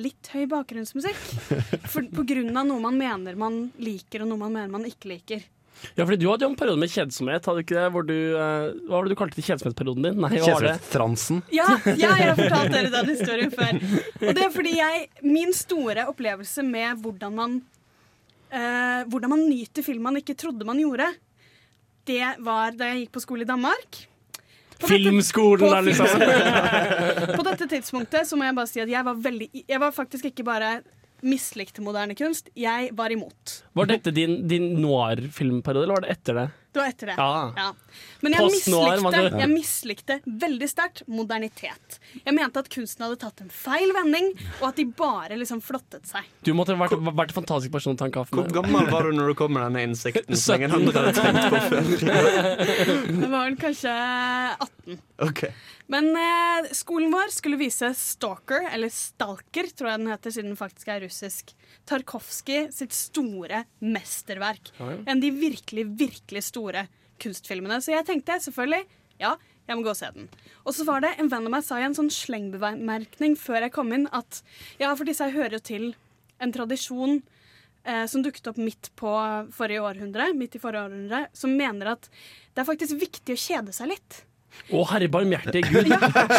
litt 0.00 0.30
høy 0.32 0.44
bakgrunnsmusikk. 0.50 1.20
For, 1.90 2.04
på 2.06 2.24
grunn 2.28 2.56
av 2.56 2.68
noe 2.68 2.82
man 2.82 2.98
mener 3.00 3.38
man 3.40 3.62
liker, 3.80 4.22
og 4.22 4.30
noe 4.30 4.44
man 4.44 4.54
mener 4.56 4.72
man 4.72 4.86
ikke 4.88 5.10
liker. 5.14 5.42
Ja, 5.96 6.04
fordi 6.04 6.18
Du 6.20 6.26
hadde 6.30 6.44
jo 6.44 6.50
en 6.52 6.56
periode 6.60 6.78
med 6.82 6.90
kjedsomhet. 6.92 7.46
Hadde 7.48 7.60
du 7.60 7.64
ikke 7.64 7.76
det? 7.78 7.86
Hvor 7.94 8.04
du, 8.06 8.14
eh, 8.36 8.66
hva 8.88 8.98
var 8.98 9.08
det 9.08 9.14
du 9.14 9.18
kalte 9.20 9.44
kjedsomhetsperioden 9.46 10.02
din? 10.08 10.20
Nei, 10.20 10.30
det? 10.34 10.42
Kjedsomhetstransen. 10.44 11.42
Ja, 11.56 11.66
ja, 11.86 11.94
jeg 12.20 12.28
har 12.30 12.36
fortalt 12.38 12.74
dere 12.74 12.92
den 12.94 13.10
historien 13.14 13.50
før. 13.54 13.80
Og 14.20 14.30
det 14.36 14.44
er 14.46 14.52
fordi 14.54 14.76
jeg, 14.76 15.08
Min 15.24 15.52
store 15.56 16.06
opplevelse 16.10 16.62
med 16.66 17.00
hvordan 17.04 17.34
man 17.40 17.56
eh, 18.52 19.02
Hvordan 19.10 19.30
man 19.36 19.46
nyter 19.48 19.82
film 19.86 20.02
man 20.10 20.20
ikke 20.20 20.36
trodde 20.38 20.66
man 20.68 20.78
gjorde, 20.82 21.08
det 22.08 22.22
var 22.44 22.72
da 22.76 22.92
jeg 22.92 23.04
gikk 23.06 23.12
på 23.18 23.20
skole 23.22 23.44
i 23.44 23.48
Danmark. 23.48 24.00
På 24.80 24.88
dette- 24.88 24.94
Filmskolen, 24.96 25.60
på 25.60 25.68
da, 25.74 25.80
liksom. 25.84 26.06
På 27.36 27.44
dette 27.44 27.66
tidspunktet 27.68 28.26
så 28.26 28.36
må 28.40 28.46
jeg 28.48 28.56
bare 28.56 28.70
si 28.70 28.80
at 28.80 28.88
jeg 28.88 29.04
var 29.04 29.18
veldig 29.20 29.48
Jeg 29.68 29.80
var 29.82 29.92
faktisk 29.92 30.24
ikke 30.30 30.44
bare 30.46 30.70
mislikte 31.26 31.82
moderne 31.84 32.16
kunst, 32.18 32.48
jeg 32.58 32.90
var 32.96 33.12
imot. 33.14 33.60
Var 33.76 33.90
dette 33.90 34.12
din, 34.14 34.40
din 34.50 34.72
noir-filmperiode, 34.80 35.84
eller 35.86 36.00
var 36.00 36.06
det 36.06 36.16
etter 36.16 36.38
det? 36.40 36.48
Det 36.70 36.78
var 36.78 36.86
etter 36.92 37.08
det. 37.10 37.14
Ja. 37.18 37.52
Ja. 37.56 37.70
Men 38.22 38.34
jeg 38.36 38.46
mislikte, 38.46 39.22
jeg 39.40 39.50
mislikte 39.50 40.16
veldig 40.38 40.68
sterkt 40.70 41.00
modernitet. 41.10 41.96
Jeg 42.22 42.34
mente 42.36 42.62
at 42.62 42.68
kunsten 42.70 43.02
hadde 43.06 43.18
tatt 43.24 43.42
en 43.42 43.50
feil 43.50 43.90
vending, 43.96 44.28
og 44.60 44.68
at 44.68 44.78
de 44.78 44.84
bare 44.86 45.38
liksom 45.40 45.62
flottet 45.66 46.06
seg. 46.06 46.28
Du 46.46 46.52
måtte 46.54 46.76
vært, 46.78 46.94
vært 46.94 47.34
en 47.34 47.40
fantastisk 47.40 47.74
person 47.74 47.98
å 47.98 47.98
ta 47.98 48.06
en 48.06 48.14
kaffe 48.14 48.38
Hvor 48.38 48.46
gammel 48.54 48.86
var 48.92 49.08
du 49.10 49.18
når 49.18 49.32
du 49.32 49.38
kom 49.40 49.56
med 49.56 49.66
denne 49.66 49.82
innsikten? 49.88 50.38
som 50.38 50.60
ingen 50.60 50.74
andre 50.78 50.94
hadde 50.94 51.18
tenkt 51.18 51.50
på 51.50 51.64
før? 51.72 51.90
Det 53.10 53.32
var 53.34 53.50
vel 53.50 53.58
kanskje 53.66 53.96
18. 54.68 55.02
Ok. 55.26 55.44
Men 55.90 56.12
eh, 56.14 56.70
skolen 56.76 57.10
vår 57.10 57.32
skulle 57.34 57.58
vise 57.58 57.88
Stalker, 57.98 58.68
eller 58.70 58.92
Stalker, 58.94 59.66
tror 59.74 59.90
jeg 59.90 60.02
den 60.02 60.12
heter, 60.12 60.34
siden 60.36 60.52
den 60.52 60.60
faktisk 60.60 60.92
er 60.92 61.02
russisk. 61.02 61.50
Tarkovskij 61.90 62.68
sitt 62.74 62.94
store 62.94 63.64
mesterverk. 63.82 64.70
Ja, 64.78 64.92
ja. 64.92 65.00
En 65.06 65.18
av 65.18 65.24
de 65.24 65.32
virkelig, 65.34 65.88
virkelig 65.98 66.44
store 66.46 66.86
kunstfilmene. 67.20 67.80
Så 67.82 67.96
jeg 67.96 68.06
tenkte 68.06 68.38
selvfølgelig 68.44 68.86
ja, 69.20 69.34
jeg 69.66 69.76
må 69.76 69.84
gå 69.84 69.92
og 69.92 69.98
se 69.98 70.08
den. 70.14 70.30
Og 70.64 70.74
så 70.74 70.86
var 70.86 71.02
det 71.04 71.12
en 71.18 71.28
venn 71.30 71.50
av 71.50 71.54
meg 71.56 71.66
sa 71.66 71.80
i 71.80 71.84
en 71.86 71.96
sånn 71.96 72.10
slengbemerkning 72.14 73.36
før 73.38 73.66
jeg 73.66 73.74
kom 73.74 73.92
inn, 73.94 74.06
at 74.14 74.40
ja, 74.80 74.94
for 74.94 75.06
disse 75.08 75.28
hører 75.34 75.58
jo 75.58 75.62
til 75.72 75.90
en 76.40 76.54
tradisjon 76.54 77.18
eh, 77.84 78.06
som 78.10 78.24
dukket 78.24 78.50
opp 78.50 78.62
midt 78.62 78.90
på 78.98 79.12
forrige 79.54 79.84
århundre, 79.84 80.30
midt 80.38 80.56
i 80.56 80.62
forrige 80.62 80.86
århundre, 80.88 81.26
som 81.36 81.54
mener 81.58 81.96
at 81.96 82.08
det 82.10 82.62
er 82.62 82.70
faktisk 82.70 82.98
viktig 83.02 83.36
å 83.36 83.42
kjede 83.48 83.76
seg 83.76 83.92
litt. 83.92 84.22
Å, 84.70 84.84
herre 84.92 85.08
barmhjertige 85.10 85.66
gud. 85.70 85.88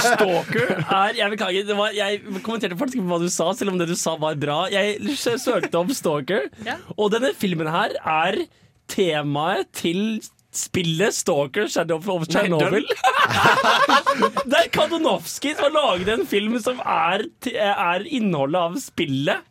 Stalker 0.06 0.74
er 0.82 1.16
Jeg 1.18 1.34
beklager, 1.34 1.66
det 1.68 1.76
var, 1.80 1.92
jeg 1.96 2.22
kommenterte 2.46 2.78
faktisk 2.80 3.02
på 3.04 3.10
hva 3.12 3.20
du 3.24 3.30
sa, 3.32 3.50
selv 3.58 3.74
om 3.74 3.80
det 3.82 3.90
du 3.92 3.96
sa 4.00 4.14
var 4.22 4.36
bra. 4.40 4.62
Jeg 4.72 5.00
sø- 5.20 5.38
søkte 5.42 5.80
om 5.82 5.90
Stalker, 5.96 6.48
Ja. 6.68 6.78
og 6.98 7.12
denne 7.16 7.34
filmen 7.36 7.68
her 7.72 7.96
er 8.02 8.44
temaet 8.92 9.68
til 9.80 10.22
spillet 10.52 11.16
Stalker 11.16 11.68
Shadow 11.72 12.02
of 12.12 12.26
Chernobyl. 12.28 12.84
det 14.52 14.58
er 14.66 14.68
Kadonovskij 14.74 15.56
som 15.56 15.68
har 15.70 15.76
laget 15.76 16.10
en 16.16 16.26
film 16.28 16.58
som 16.64 16.82
er, 16.84 17.24
er 17.56 18.04
innholdet 18.12 18.60
av 18.60 18.76
spillet. 18.84 19.48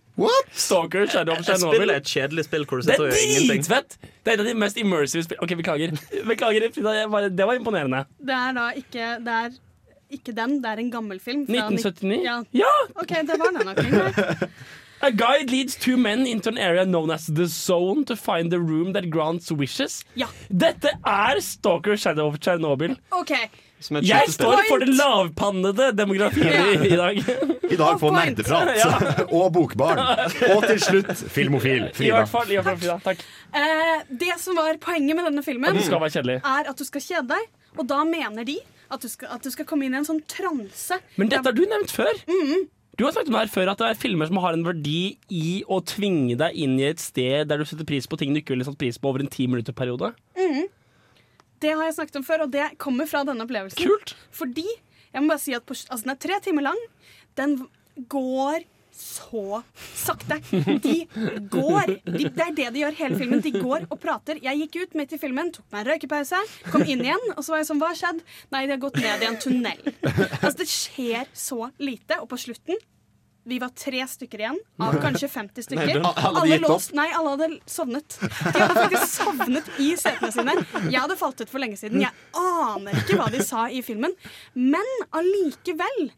Stalker 0.52 1.06
Shadow 1.06 1.32
of 1.32 1.44
Chernobyl. 1.46 1.78
Spillet 1.78 1.94
er 1.94 2.00
et 2.02 2.11
kjedelig 2.11 2.44
spill 2.44 2.64
hvor 2.68 2.80
du 2.80 2.86
Det 2.86 2.94
sitter 2.96 3.04
er 3.04 3.08
og 3.08 3.14
gjør 3.16 3.24
ingenting. 3.30 3.62
dritfett! 3.64 3.96
Det 4.24 4.32
er 4.32 4.32
en 4.34 4.40
av 4.40 4.46
de 4.50 4.54
mest 4.61 4.76
immersive 4.82 5.22
spill... 5.24 5.38
Ok, 5.42 5.54
beklager. 5.61 5.94
Beklager, 6.28 6.66
Frida. 6.74 7.28
Det 7.30 7.46
var 7.48 7.54
imponerende. 7.61 8.04
Det 8.20 8.36
er 8.36 8.52
da 8.58 8.68
ikke 8.76 9.08
Det 9.24 9.36
er 9.38 9.50
ikke 10.11 10.32
den, 10.34 10.56
det 10.62 10.66
er 10.72 10.82
en 10.82 10.90
gammel 10.90 11.20
film. 11.22 11.46
fra 11.46 11.68
1979? 11.70 12.24
Ja. 12.24 12.42
Ja! 12.52 12.72
OK, 13.00 13.14
det 13.28 13.38
var 13.38 13.52
den 13.56 13.66
nok. 13.70 14.50
A 15.02 15.08
guide 15.16 15.48
leads 15.50 15.76
two 15.76 15.96
men 15.96 16.26
into 16.26 16.50
an 16.50 16.58
area 16.58 16.84
known 16.84 17.11
as 17.11 17.24
the 17.26 17.46
zone 17.48 18.04
to 18.04 18.14
find 18.16 18.50
the 18.50 18.58
room 18.61 18.92
that 18.92 19.06
grants 19.11 19.50
wishes. 19.50 20.02
Ja. 20.14 20.26
Dette 20.50 20.90
er 21.06 21.40
Stalker 21.40 21.96
Shadow 21.96 22.26
of 22.28 22.36
Chernobyl. 22.38 22.98
OK. 23.11 23.32
Jeg 23.81 24.33
står 24.35 24.62
for 24.68 24.83
den 24.83 24.93
lavpannede 24.99 25.91
demografien 25.97 26.51
i, 26.53 26.91
i 26.93 26.97
dag. 26.99 27.20
I 27.74 27.78
dag 27.78 28.01
får. 28.01 28.16
Nerdeprat 28.16 28.72
Ja. 28.76 28.91
og 29.39 29.53
Bokbarn. 29.55 30.01
Og 30.55 30.66
til 30.66 30.81
slutt 30.83 31.12
Filmofil. 31.33 31.87
Frida. 31.95 32.09
I 32.09 32.16
hvert 32.18 32.33
fall. 32.33 32.51
I 32.51 32.59
hvert 32.59 32.68
fall 32.68 32.81
Frida. 32.83 32.99
Takk. 33.05 33.22
Eh, 33.55 34.03
det 34.20 34.35
som 34.43 34.59
var 34.59 34.76
poenget 34.83 35.16
med 35.16 35.31
denne 35.31 35.45
filmen, 35.47 35.70
At 35.70 35.81
det 35.81 35.87
skal 35.89 36.03
være 36.03 36.41
er 36.41 36.70
at 36.74 36.76
du 36.76 36.85
skal 36.89 37.07
kjede 37.07 37.28
deg. 37.33 37.49
Og 37.78 37.87
da 37.89 38.03
mener 38.05 38.45
de 38.45 38.59
at 38.91 39.01
du 39.01 39.09
skal, 39.09 39.31
at 39.37 39.45
du 39.47 39.51
skal 39.55 39.68
komme 39.68 39.87
inn 39.87 39.95
i 39.95 40.01
en 40.03 40.09
sånn 40.09 40.20
transe. 40.28 40.99
Men 41.16 41.31
dette 41.31 41.47
har 41.47 41.57
du 41.57 41.62
nevnt 41.70 41.95
før. 41.95 42.11
Du 42.99 43.07
har 43.07 43.14
snakket 43.14 43.31
om 43.31 43.37
det 43.39 43.45
her 43.47 43.53
før 43.55 43.70
at 43.72 43.81
det 43.81 43.87
er 43.95 43.97
filmer 43.97 44.28
som 44.28 44.41
har 44.43 44.57
en 44.57 44.66
verdi 44.66 45.14
i 45.33 45.62
å 45.70 45.78
tvinge 45.89 46.35
deg 46.37 46.59
inn 46.59 46.74
i 46.83 46.89
et 46.91 47.01
sted 47.01 47.49
der 47.49 47.62
du 47.62 47.64
setter 47.64 47.87
pris 47.89 48.05
på 48.11 48.18
ting 48.20 48.35
du 48.35 48.43
ikke 48.43 48.53
ville 48.53 48.66
satt 48.66 48.76
pris 48.81 48.99
på 49.01 49.09
over 49.09 49.22
en 49.24 49.31
ti 49.31 49.47
minutter 49.49 49.72
periode. 49.76 50.12
Mhm. 50.37 50.66
Det 51.61 51.74
har 51.76 51.84
jeg 51.88 51.98
snakket 51.98 52.20
om 52.20 52.26
før, 52.26 52.46
og 52.46 52.52
det 52.54 52.70
kommer 52.80 53.08
fra 53.11 53.22
denne 53.28 53.44
opplevelsen. 53.44 53.80
Kult. 53.84 54.14
Fordi 54.32 54.66
jeg 55.11 55.22
må 55.22 55.32
bare 55.32 55.42
si 55.42 55.54
at 55.56 55.66
på, 55.66 55.76
altså, 55.76 56.04
Den 56.06 56.14
er 56.14 56.20
tre 56.22 56.40
timer 56.44 56.70
lang. 56.70 56.84
Den 57.38 57.56
går 58.08 58.64
så 59.00 59.62
sakte. 59.96 60.40
De 60.84 61.06
går. 61.50 61.94
De, 62.04 62.28
det 62.28 62.44
er 62.44 62.54
det 62.56 62.68
de 62.74 62.82
gjør 62.82 62.96
hele 62.98 63.18
filmen. 63.20 63.42
De 63.44 63.52
går 63.54 63.86
og 63.88 63.96
prater. 64.02 64.40
Jeg 64.44 64.61
gikk 64.64 64.80
ut 64.82 64.96
midt 65.00 65.14
i 65.16 65.20
filmen, 65.22 65.52
tok 65.54 65.66
meg 65.72 65.84
en 65.84 65.90
røykepause, 65.92 66.40
kom 66.72 66.84
inn 66.84 67.04
igjen, 67.06 67.26
og 67.36 67.42
så 67.44 67.54
var 67.54 67.62
jeg 67.62 67.70
sånn 67.70 67.80
Hva 67.80 67.92
har 67.92 68.00
skjedd? 68.00 68.22
Nei, 68.52 68.64
de 68.66 68.76
har 68.76 68.82
gått 68.82 69.00
ned 69.00 69.24
i 69.24 69.28
en 69.30 69.40
tunnel. 69.40 69.84
Altså, 70.40 70.56
det 70.61 70.68
skjer 70.72 71.30
så 71.36 71.70
lite. 71.80 72.20
Og 72.20 72.28
på 72.32 72.40
slutten 72.44 72.80
vi 73.51 73.59
var 73.62 73.72
tre 73.76 74.01
stykker 74.09 74.42
igjen 74.44 74.59
av 74.82 74.96
kanskje 75.05 75.28
50 75.30 75.66
stykker. 75.66 76.01
Nei, 76.01 76.12
alle, 76.30 76.44
gitt 76.51 76.66
opp. 76.70 76.86
Nei, 76.96 77.07
alle 77.18 77.34
hadde 77.34 77.48
sovnet. 77.70 78.16
De 78.22 78.55
hadde 78.55 78.76
faktisk 78.78 79.14
sovnet 79.18 79.70
i 79.82 79.90
setene 80.01 80.32
sine. 80.34 80.57
Jeg 80.86 80.98
hadde 81.03 81.18
falt 81.20 81.42
ut 81.42 81.51
for 81.53 81.62
lenge 81.62 81.78
siden. 81.80 82.03
Jeg 82.05 82.14
aner 82.38 83.01
ikke 83.03 83.18
hva 83.20 83.28
de 83.34 83.42
sa 83.46 83.66
i 83.70 83.82
filmen. 83.86 84.14
Men 84.55 84.86
allikevel 85.16 86.11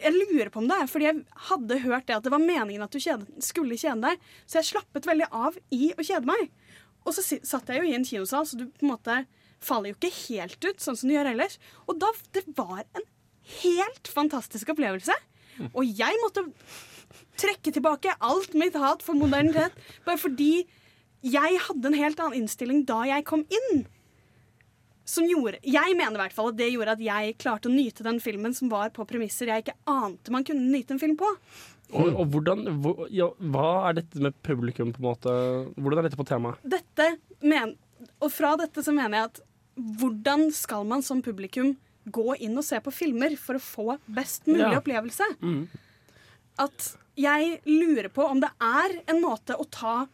Jeg 0.00 0.14
lurer 0.16 0.48
på 0.48 0.62
om 0.62 0.68
det 0.70 0.78
er 0.80 0.88
fordi 0.88 1.10
jeg 1.10 1.24
hadde 1.50 1.76
hørt 1.82 2.06
det 2.08 2.14
at 2.16 2.24
det 2.24 2.30
var 2.32 2.40
meningen 2.40 2.86
at 2.86 2.94
du 2.94 2.96
kjede, 3.02 3.26
skulle 3.44 3.76
kjede 3.76 4.00
deg. 4.06 4.22
Så 4.48 4.62
jeg 4.62 4.70
slappet 4.70 5.04
veldig 5.10 5.28
av 5.28 5.58
i 5.76 5.90
å 5.92 6.06
kjede 6.06 6.24
meg. 6.30 6.48
Og 7.04 7.12
så 7.16 7.24
satt 7.24 7.68
jeg 7.68 7.82
jo 7.82 7.90
i 7.90 7.94
en 7.98 8.06
kinosal, 8.08 8.46
så 8.48 8.56
du 8.56 8.64
på 8.70 8.86
en 8.86 8.94
måte 8.94 9.18
faller 9.60 9.92
jo 9.92 9.98
ikke 9.98 10.14
helt 10.30 10.64
ut, 10.64 10.80
sånn 10.80 10.96
som 10.96 11.10
du 11.10 11.14
gjør 11.18 11.34
ellers. 11.34 11.58
Og 11.84 12.00
da 12.00 12.08
det 12.32 12.46
var 12.56 12.86
en 12.96 13.04
helt 13.60 14.08
fantastisk 14.08 14.72
opplevelse. 14.72 15.12
Og 15.72 15.84
jeg 15.86 16.20
måtte 16.24 16.46
trekke 17.40 17.72
tilbake 17.72 18.16
alt 18.20 18.52
mitt 18.58 18.76
hat 18.78 19.02
for 19.04 19.18
modernitet 19.18 19.76
bare 20.06 20.20
fordi 20.20 20.66
jeg 21.26 21.58
hadde 21.66 21.90
en 21.90 21.98
helt 21.98 22.20
annen 22.20 22.42
innstilling 22.42 22.84
da 22.88 23.02
jeg 23.08 23.26
kom 23.28 23.42
inn. 23.48 23.82
Som 25.10 25.26
gjorde, 25.26 25.58
jeg 25.66 25.96
mener 25.98 26.16
i 26.16 26.22
hvert 26.22 26.36
fall 26.36 26.52
at 26.52 26.58
det 26.60 26.70
gjorde 26.70 26.94
at 26.94 27.02
jeg 27.02 27.36
klarte 27.40 27.68
å 27.68 27.74
nyte 27.74 28.06
den 28.06 28.20
filmen 28.22 28.54
som 28.56 28.70
var 28.72 28.92
på 28.94 29.04
premisser 29.08 29.50
jeg 29.50 29.64
ikke 29.64 29.76
ante 29.90 30.32
man 30.32 30.46
kunne 30.46 30.70
nyte 30.70 30.94
en 30.94 31.02
film 31.02 31.16
på. 31.20 31.28
Og, 31.90 32.06
og 32.14 32.24
hvordan, 32.30 32.68
hvor, 32.84 33.06
ja, 33.10 33.26
hva 33.50 33.70
er 33.88 33.98
dette 33.98 34.22
med 34.22 34.36
publikum, 34.46 34.92
på 34.94 35.02
en 35.02 35.08
måte? 35.08 35.32
Hvordan 35.74 36.00
er 36.00 36.06
dette 36.06 36.20
på 36.20 36.28
temaet? 36.28 36.62
Dette 36.62 37.08
men, 37.42 37.74
og 38.20 38.30
fra 38.32 38.54
dette 38.60 38.84
så 38.86 38.94
mener 38.94 39.18
jeg 39.18 39.30
at 39.32 39.40
hvordan 40.00 40.50
skal 40.54 40.86
man 40.86 41.02
som 41.02 41.22
publikum 41.24 41.74
gå 42.08 42.36
inn 42.40 42.56
og 42.56 42.64
se 42.64 42.80
på 42.80 42.92
filmer 42.94 43.36
for 43.38 43.58
å 43.58 43.62
få 43.62 43.98
best 44.08 44.46
mulig 44.46 44.70
Ja. 44.72 44.78
opplevelse? 44.80 45.26
Mm. 45.42 45.68
At 46.58 46.96
jeg 47.16 47.60
lurer 47.66 48.08
på 48.08 48.24
om 48.28 48.40
det 48.40 48.50
er 48.60 49.02
en 49.08 49.20
måte 49.22 49.56
å 49.58 49.66
ta 49.70 50.06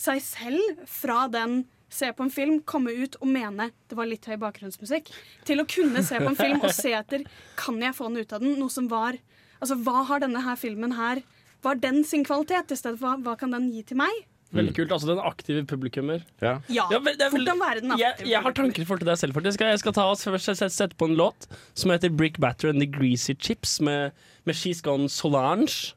seg 0.00 0.20
selv 0.24 0.86
fra 0.88 1.28
den 1.28 1.66
se 1.90 2.12
på 2.12 2.22
en 2.22 2.30
film, 2.30 2.60
komme 2.62 2.92
ut 2.94 3.16
og 3.20 3.26
mene 3.26 3.72
det 3.90 3.96
var 3.98 4.06
litt 4.06 4.24
høy 4.30 4.36
bakgrunnsmusikk, 4.38 5.10
til 5.44 5.58
å 5.60 5.66
kunne 5.66 6.04
se 6.06 6.20
på 6.22 6.28
en 6.30 6.38
film 6.38 6.60
og 6.62 6.70
se 6.70 6.92
etter 6.94 7.24
kan 7.58 7.80
jeg 7.82 7.96
få 7.96 8.06
den 8.08 8.22
ut 8.22 8.32
av 8.32 8.40
den, 8.40 8.58
noe 8.60 8.70
som 8.70 8.88
var 8.88 9.18
Altså, 9.60 9.76
hva 9.84 10.06
har 10.08 10.20
denne 10.22 10.40
her 10.40 10.56
filmen 10.56 10.94
her 10.96 11.18
Hva 11.60 11.74
er 11.74 11.80
den 11.82 12.04
sin 12.04 12.22
kvalitet, 12.24 12.70
i 12.72 12.76
stedet 12.78 12.96
for 12.98 13.10
hva, 13.10 13.16
hva 13.20 13.34
kan 13.36 13.50
den 13.52 13.66
gi 13.74 13.82
til 13.82 13.98
meg? 14.00 14.22
Veldig 14.56 14.74
kult. 14.74 14.92
Altså 14.94 15.12
den 15.12 15.20
aktive 15.22 15.62
publikummer. 15.68 16.24
Ja, 16.42 16.56
ja 16.68 16.86
det 16.90 16.98
er 16.98 17.30
veldig- 17.30 17.54
være 17.60 17.80
den 17.84 17.98
jeg, 17.98 18.26
jeg 18.26 18.42
har 18.42 18.52
tanker 18.52 18.84
for 18.88 18.98
til 18.98 19.06
deg 19.06 19.18
selv, 19.18 19.34
faktisk. 19.34 19.60
Jeg 19.60 19.78
skal 19.78 19.92
ta 19.92 20.08
oss 20.10 20.24
først 20.24 20.50
sette, 20.50 20.70
sette 20.74 20.96
på 20.98 21.06
en 21.06 21.16
låt 21.16 21.46
som 21.74 21.90
heter 21.90 22.10
Brick 22.10 22.40
Batter 22.40 22.68
and 22.68 22.80
the 22.80 22.86
Greasy 22.86 23.34
Chips 23.38 23.80
med, 23.80 24.12
med 24.44 24.54
She's 24.54 24.82
Gone 24.82 25.08
Solange. 25.08 25.94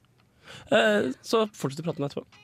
Uh, 0.70 1.10
så 1.26 1.47
fortsetter 1.49 1.84
praten 1.84 2.06
å 2.06 2.10
prate 2.10 2.20
om 2.20 2.26
etterpå. 2.26 2.43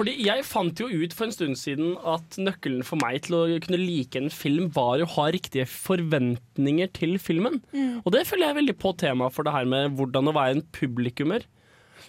Fordi 0.00 0.14
jeg 0.24 0.46
fant 0.48 0.80
jo 0.80 0.86
ut 0.88 1.12
for 1.12 1.28
en 1.28 1.34
stund 1.34 1.58
siden 1.60 1.90
at 2.08 2.38
nøkkelen 2.40 2.80
for 2.88 2.96
meg 3.02 3.18
til 3.26 3.34
å 3.36 3.42
kunne 3.60 3.80
like 3.82 4.16
en 4.16 4.30
film, 4.32 4.70
var 4.72 5.02
å 5.04 5.08
ha 5.18 5.26
riktige 5.34 5.66
forventninger 5.68 6.88
til 6.96 7.18
filmen. 7.20 7.58
Mm. 7.74 7.98
Og 8.00 8.14
det 8.14 8.22
føler 8.30 8.48
jeg 8.48 8.58
veldig 8.62 8.76
på 8.80 8.94
temaet 9.02 9.36
for 9.36 9.44
det 9.44 9.52
her 9.52 9.68
med 9.68 9.98
hvordan 9.98 10.32
å 10.32 10.36
være 10.38 10.56
en 10.56 10.64
publikummer. 10.72 11.44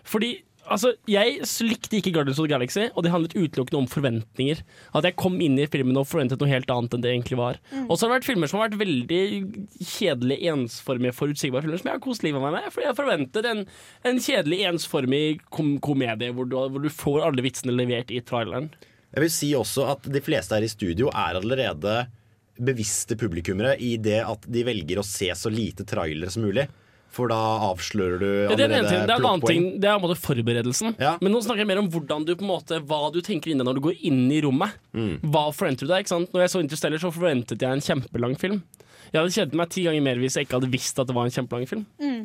Fordi 0.07 0.37
Altså, 0.71 0.93
Jeg 1.09 1.41
likte 1.67 1.97
ikke 1.99 2.13
Guardians 2.15 2.39
of 2.39 2.47
the 2.47 2.51
Galaxy, 2.51 2.85
og 2.95 3.03
det 3.03 3.11
handlet 3.11 3.35
utelukkende 3.35 3.81
om 3.81 3.89
forventninger. 3.91 4.61
At 4.95 5.07
jeg 5.07 5.17
kom 5.19 5.35
inn 5.43 5.57
i 5.59 5.67
filmen 5.71 5.99
og 5.99 6.07
forventet 6.09 6.41
noe 6.41 6.51
helt 6.51 6.71
annet 6.71 6.95
enn 6.95 7.03
det 7.03 7.11
egentlig 7.11 7.39
var. 7.39 7.59
Mm. 7.73 7.89
Og 7.89 7.97
så 7.97 8.05
har 8.05 8.11
det 8.11 8.19
vært 8.19 8.29
filmer 8.29 8.51
som 8.51 8.61
har 8.61 8.69
vært 8.69 8.81
veldig 8.81 9.21
kjedelige, 9.79 10.53
ensformige, 10.55 11.17
forutsigbare 11.17 11.65
filmer 11.67 11.81
som 11.81 11.91
jeg 11.91 11.99
har 11.99 12.05
kost 12.05 12.25
livet 12.25 12.39
med 12.39 12.47
meg 12.47 12.61
med. 12.61 12.75
Fordi 12.75 12.87
jeg 12.87 12.99
forventet 13.01 13.49
en, 13.51 13.65
en 14.07 14.23
kjedelig, 14.27 14.61
ensformig 14.71 15.25
kom 15.51 15.75
komedie 15.83 16.31
hvor 16.35 16.47
du, 16.47 16.57
hvor 16.57 16.85
du 16.85 16.91
får 16.93 17.27
alle 17.27 17.45
vitsene 17.45 17.75
levert 17.75 18.13
i 18.13 18.23
traileren. 18.23 18.71
Jeg 19.11 19.25
vil 19.25 19.33
si 19.33 19.51
også 19.57 19.89
at 19.91 20.07
de 20.07 20.23
fleste 20.23 20.55
her 20.55 20.63
i 20.63 20.71
studio 20.71 21.11
er 21.11 21.39
allerede 21.41 22.05
bevisste 22.61 23.17
publikummere 23.19 23.75
i 23.81 23.95
det 23.99 24.21
at 24.23 24.45
de 24.51 24.63
velger 24.67 25.01
å 25.01 25.05
se 25.07 25.31
så 25.35 25.51
lite 25.51 25.85
trailere 25.87 26.31
som 26.31 26.45
mulig. 26.45 26.67
For 27.11 27.27
da 27.31 27.37
avslører 27.67 28.21
du 28.21 28.27
Ja, 28.29 28.55
det 28.55 28.65
er 28.65 28.71
en 28.71 28.77
annen 28.77 28.87
ting. 28.87 29.03
Det 29.03 29.11
er 29.11 29.19
en 29.19 29.27
annen 29.27 29.47
ting. 29.47 29.65
Det 29.83 29.89
er 29.89 29.97
på 29.97 29.99
en 29.99 30.05
måte 30.07 30.21
forberedelsen. 30.23 30.93
Men 30.97 31.33
nå 31.33 31.41
snakker 31.43 31.65
jeg 31.65 31.71
mer 31.73 31.81
om 31.81 31.89
hvordan 31.91 32.27
du 32.27 32.33
på 32.37 32.45
en 32.45 32.51
måte 32.53 32.79
hva 32.87 33.01
du 33.11 33.19
tenker 33.25 33.51
inn 33.51 33.59
i 33.59 33.67
når 33.67 33.79
du 33.79 33.85
går 33.89 34.05
inn 34.07 34.23
i 34.31 34.39
rommet. 34.45 34.77
Mm. 34.95 35.17
Hva 35.33 35.49
forventer 35.55 35.87
du 35.87 35.91
deg? 35.91 36.05
ikke 36.05 36.13
sant? 36.15 36.31
Når 36.31 36.45
jeg 36.45 36.53
så 36.53 36.61
Interstellar, 36.63 37.03
så 37.03 37.11
forventet 37.11 37.65
jeg 37.65 37.79
en 37.79 37.83
kjempelang 37.83 38.37
film. 38.39 38.61
Jeg 39.11 39.19
hadde 39.19 39.35
kjent 39.35 39.57
meg 39.59 39.73
ti 39.73 39.83
ganger 39.83 40.05
mer 40.05 40.21
hvis 40.21 40.37
jeg 40.39 40.47
ikke 40.47 40.59
hadde 40.61 40.71
visst 40.71 41.01
at 41.03 41.09
det 41.09 41.15
var 41.17 41.27
en 41.27 41.35
kjempelang 41.35 41.67
film. 41.67 41.83
Mm. 41.99 42.21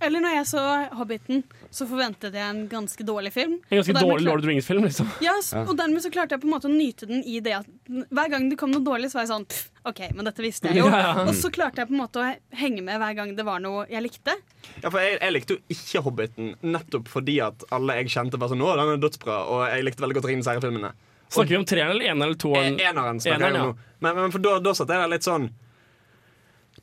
Eller 0.00 0.22
når 0.22 0.34
jeg 0.38 0.46
så 0.50 0.62
Hobbiten, 0.98 1.42
så 1.74 1.86
forventet 1.88 2.34
jeg 2.36 2.44
en 2.44 2.64
ganske 2.70 3.06
dårlig 3.06 3.32
film. 3.34 3.56
En 3.68 3.80
ganske 3.80 3.94
dårlig 3.96 4.20
klarte... 4.20 4.26
Lord 4.28 4.42
of 4.42 4.46
the 4.46 4.50
Rings-film, 4.52 4.84
liksom. 4.86 5.08
Ja, 5.26 5.34
og 5.62 5.72
dermed 5.78 6.04
så 6.04 6.10
klarte 6.14 6.36
jeg 6.36 6.44
på 6.44 6.48
en 6.48 6.54
måte 6.54 6.70
å 6.70 6.74
nyte 6.74 7.08
den 7.10 7.24
i 7.26 7.40
det 7.44 7.56
at 7.58 7.70
hver 7.88 8.30
gang 8.32 8.48
det 8.50 8.58
kom 8.60 8.74
noe 8.74 8.84
dårlig, 8.86 9.10
så 9.12 9.20
var 9.20 9.26
jeg 9.26 9.32
sånn 9.34 9.48
OK, 9.86 10.02
men 10.18 10.28
dette 10.28 10.44
visste 10.44 10.70
jeg 10.70 10.80
jo. 10.82 10.86
Ja, 10.92 11.02
ja. 11.02 11.26
Og 11.26 11.34
så 11.38 11.50
klarte 11.54 11.82
jeg 11.82 11.90
på 11.90 11.96
en 11.96 12.02
måte 12.02 12.22
å 12.22 12.30
henge 12.60 12.84
med 12.86 13.00
hver 13.02 13.18
gang 13.18 13.34
det 13.38 13.46
var 13.46 13.62
noe 13.64 13.84
jeg 13.90 14.04
likte. 14.06 14.36
Ja, 14.82 14.88
for 14.90 15.00
jeg, 15.02 15.18
jeg 15.20 15.34
likte 15.34 15.58
jo 15.58 15.76
ikke 15.76 16.04
Hobbiten 16.06 16.54
nettopp 16.66 17.10
fordi 17.10 17.40
at 17.44 17.66
alle 17.74 17.98
jeg 18.00 18.14
kjente 18.16 18.40
var 18.40 18.50
sånn 18.52 18.64
Å, 18.64 18.72
den 18.78 18.94
er 18.96 19.02
dødsbra, 19.02 19.42
og 19.50 19.66
jeg 19.70 19.86
likte 19.86 20.04
veldig 20.06 20.18
godt 20.20 20.30
Ringenes 20.30 20.50
herre-filmene. 20.50 20.94
Snakker 21.26 21.56
vi 21.56 21.58
om 21.58 21.66
treeren 21.66 21.94
eller 21.96 22.06
eneren 22.06 22.28
eller 22.28 22.38
toeren? 22.38 22.76
Eh, 22.78 22.88
Eneren 22.90 23.20
Eneren, 23.26 23.56
ja. 23.58 23.94
Men, 23.98 24.18
men 24.20 24.34
for 24.34 24.42
da, 24.44 24.58
da 24.62 24.74
satt 24.78 24.92
jeg 24.92 25.02
der 25.02 25.10
litt 25.10 25.26
sånn 25.26 25.48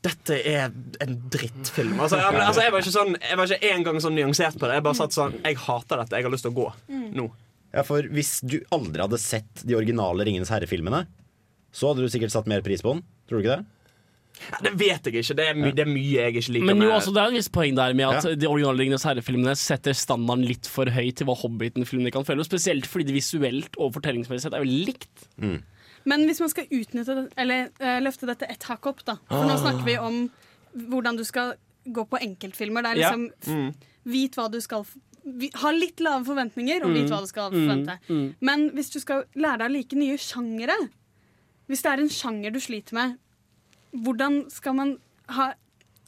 dette 0.04 0.36
er 0.46 0.68
en 1.04 1.14
drittfilm. 1.32 1.96
Altså, 2.04 2.18
jeg, 2.20 2.36
altså, 2.44 2.62
jeg 2.66 2.72
var 2.74 2.84
ikke 2.84 2.92
sånn 2.94 3.14
Jeg 3.16 3.38
var 3.40 3.48
ikke 3.54 3.70
en 3.72 3.84
gang 3.88 4.00
sånn 4.04 4.16
nyansert 4.18 4.58
på 4.60 4.68
det. 4.68 4.76
Jeg 4.78 4.84
bare 4.86 4.98
satt 5.00 5.16
sånn 5.16 5.36
Jeg 5.40 5.56
hater 5.64 6.02
dette. 6.02 6.18
Jeg 6.20 6.26
har 6.28 6.34
lyst 6.34 6.44
til 6.46 6.52
å 6.52 6.58
gå 6.58 6.66
nå. 7.18 7.28
Ja, 7.74 7.82
for 7.88 8.06
Hvis 8.14 8.36
du 8.46 8.58
aldri 8.74 9.02
hadde 9.02 9.18
sett 9.18 9.64
de 9.66 9.74
originale 9.78 10.26
Ringenes 10.28 10.52
herre-filmene, 10.52 11.06
så 11.74 11.90
hadde 11.90 12.04
du 12.04 12.12
sikkert 12.12 12.30
satt 12.36 12.46
mer 12.50 12.62
pris 12.62 12.84
på 12.84 12.92
den. 12.94 13.02
Tror 13.26 13.40
du 13.40 13.46
ikke 13.48 13.56
det? 13.56 13.64
Ja, 14.50 14.58
det 14.66 14.72
vet 14.78 15.04
jeg 15.06 15.20
ikke. 15.22 15.34
Det 15.38 15.44
er, 15.46 15.54
my, 15.58 15.68
det 15.74 15.82
er 15.84 15.90
mye 15.90 16.14
jeg 16.26 16.34
ikke 16.40 16.52
liker 16.56 16.66
Men 16.72 16.80
jo, 16.82 16.88
altså, 16.94 17.12
det 17.14 17.20
er 17.22 17.28
et 17.32 17.36
visst 17.38 17.52
poeng 17.54 17.76
der 17.78 17.92
med 17.94 18.08
at 18.10 18.24
Ja. 18.26 18.32
de 18.34 18.48
originale 18.50 18.82
Ringenes 18.82 19.04
herre-filmene 19.06 19.54
setter 19.58 19.94
standarden 19.94 20.42
litt 20.48 20.66
for 20.70 20.90
høyt 20.90 21.16
til 21.20 21.28
hva 21.28 21.36
Hobbiten-filmene 21.38 22.10
kan 22.14 22.26
føle. 22.26 22.42
og 22.42 22.48
Spesielt 22.48 22.86
fordi 22.90 23.06
det 23.10 23.14
visuelt 23.18 23.78
og 23.78 23.94
fortellingsmessig 23.94 24.46
sett 24.48 24.56
er 24.58 24.64
veldig 24.66 24.86
likt. 24.90 25.28
Men 26.04 26.26
hvis 26.28 26.40
man 26.40 26.50
skal 26.52 26.66
utnytte 26.70 27.30
eller 27.36 27.70
eh, 27.80 28.00
løfte 28.04 28.26
dette 28.26 28.48
ett 28.50 28.62
hakk 28.68 28.86
opp, 28.86 29.04
da 29.04 29.16
For 29.28 29.44
nå 29.48 29.54
Ah. 29.54 29.62
snakker 29.62 29.84
vi 29.84 29.96
om 29.98 30.30
hvordan 30.74 31.16
du 31.16 31.24
skal 31.24 31.54
gå 31.86 32.04
på 32.08 32.18
enkeltfilmer. 32.20 32.82
Det 32.82 32.90
er 32.90 33.00
liksom 33.02 33.30
Mm. 33.46 33.74
Vit 34.04 34.34
hva 34.36 34.50
du 34.50 34.60
skal 34.60 34.84
vi- 35.24 35.50
Ha 35.54 35.70
litt 35.70 36.00
lave 36.00 36.24
forventninger, 36.24 36.84
og 36.84 36.92
vit 36.92 37.04
Mm. 37.04 37.10
hva 37.10 37.20
du 37.20 37.26
skal 37.26 37.50
Mm. 37.50 37.56
forvente. 37.68 37.98
Mm. 38.08 38.34
Men 38.40 38.70
hvis 38.70 38.90
du 38.92 39.00
skal 39.00 39.24
lære 39.34 39.58
deg 39.58 39.70
like 39.70 39.92
nye 39.96 40.16
sjangere 40.18 40.90
Hvis 41.68 41.80
det 41.82 41.86
er 41.92 42.02
en 42.02 42.08
sjanger 42.10 42.52
du 42.52 42.58
sliter 42.60 42.92
med, 42.92 43.18
hvordan 43.94 44.50
skal 44.50 44.74
man 44.74 44.98
ha 45.28 45.54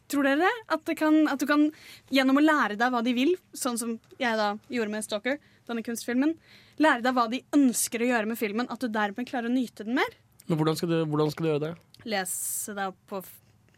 Tror 0.08 0.22
dere 0.22 0.36
det? 0.38 0.52
At, 0.68 0.84
det 0.84 0.96
kan, 0.98 1.26
at 1.26 1.40
du 1.40 1.46
kan, 1.46 1.72
gjennom 2.12 2.36
å 2.38 2.44
lære 2.44 2.76
deg 2.78 2.92
hva 2.92 3.02
de 3.02 3.12
vil, 3.12 3.34
sånn 3.54 3.76
som 3.76 3.98
jeg 4.20 4.36
da 4.36 4.52
gjorde 4.70 4.88
med 4.90 5.02
Stalker, 5.02 5.38
denne 5.66 5.82
kunstfilmen, 5.82 6.36
lære 6.82 7.04
deg 7.04 7.16
hva 7.16 7.26
de 7.32 7.42
ønsker 7.56 8.04
å 8.04 8.10
gjøre 8.12 8.30
med 8.30 8.40
filmen, 8.40 8.70
at 8.72 8.82
du 8.82 8.88
dermed 8.92 9.28
klarer 9.28 9.50
å 9.50 9.54
nyte 9.54 9.86
den 9.86 9.98
mer? 9.98 10.16
Men 10.46 10.60
hvordan 10.60 10.78
skal 10.78 10.92
du, 10.92 11.00
hvordan 11.10 11.32
skal 11.32 11.44
du 11.44 11.50
gjøre 11.50 11.64
det? 11.64 11.74
Lese 12.06 12.76
deg 12.76 12.92
opp 12.92 13.02
på 13.10 13.22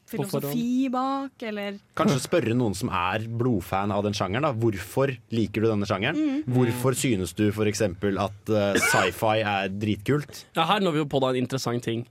filosofi 0.09 0.89
bak, 0.93 1.43
eller 1.45 1.79
Kanskje 1.99 2.21
spørre 2.25 2.57
noen 2.57 2.77
som 2.77 2.91
er 2.95 3.27
blodfan 3.41 3.93
av 3.95 4.05
den 4.07 4.17
sjangeren. 4.17 4.47
da 4.47 4.53
Hvorfor 4.57 5.13
liker 5.35 5.65
du 5.65 5.71
denne 5.71 5.89
sjangeren? 5.89 6.17
Mm. 6.19 6.55
Hvorfor 6.55 6.97
synes 6.99 7.35
du 7.37 7.49
f.eks. 7.51 7.83
at 7.85 8.53
uh, 8.53 8.79
sci-fi 8.89 9.35
er 9.43 9.73
dritkult? 9.73 10.45
Ja, 10.57 10.69
her 10.71 10.85
når 10.85 10.97
vi 10.97 11.05
jo 11.05 11.11
på 11.13 11.21
da 11.25 11.33
en 11.35 11.43
interessant 11.43 11.85
ting. 11.85 12.07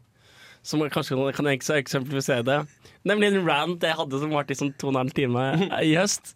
Som 0.66 0.84
kanskje 0.92 1.16
kan 1.36 1.48
jeg 1.48 1.62
ikke 1.62 1.80
eksemplifisere 1.80 2.46
det. 2.46 2.62
Nemlig 3.08 3.32
en 3.32 3.46
rant 3.48 3.84
jeg 3.84 3.98
hadde 3.98 4.22
som 4.22 4.34
varte 4.36 4.54
i 4.54 4.60
sånn 4.60 4.74
to 4.76 4.90
og 4.90 4.96
en 4.96 5.04
halv 5.06 5.16
time 5.16 5.46
i 5.80 5.94
høst. 5.96 6.36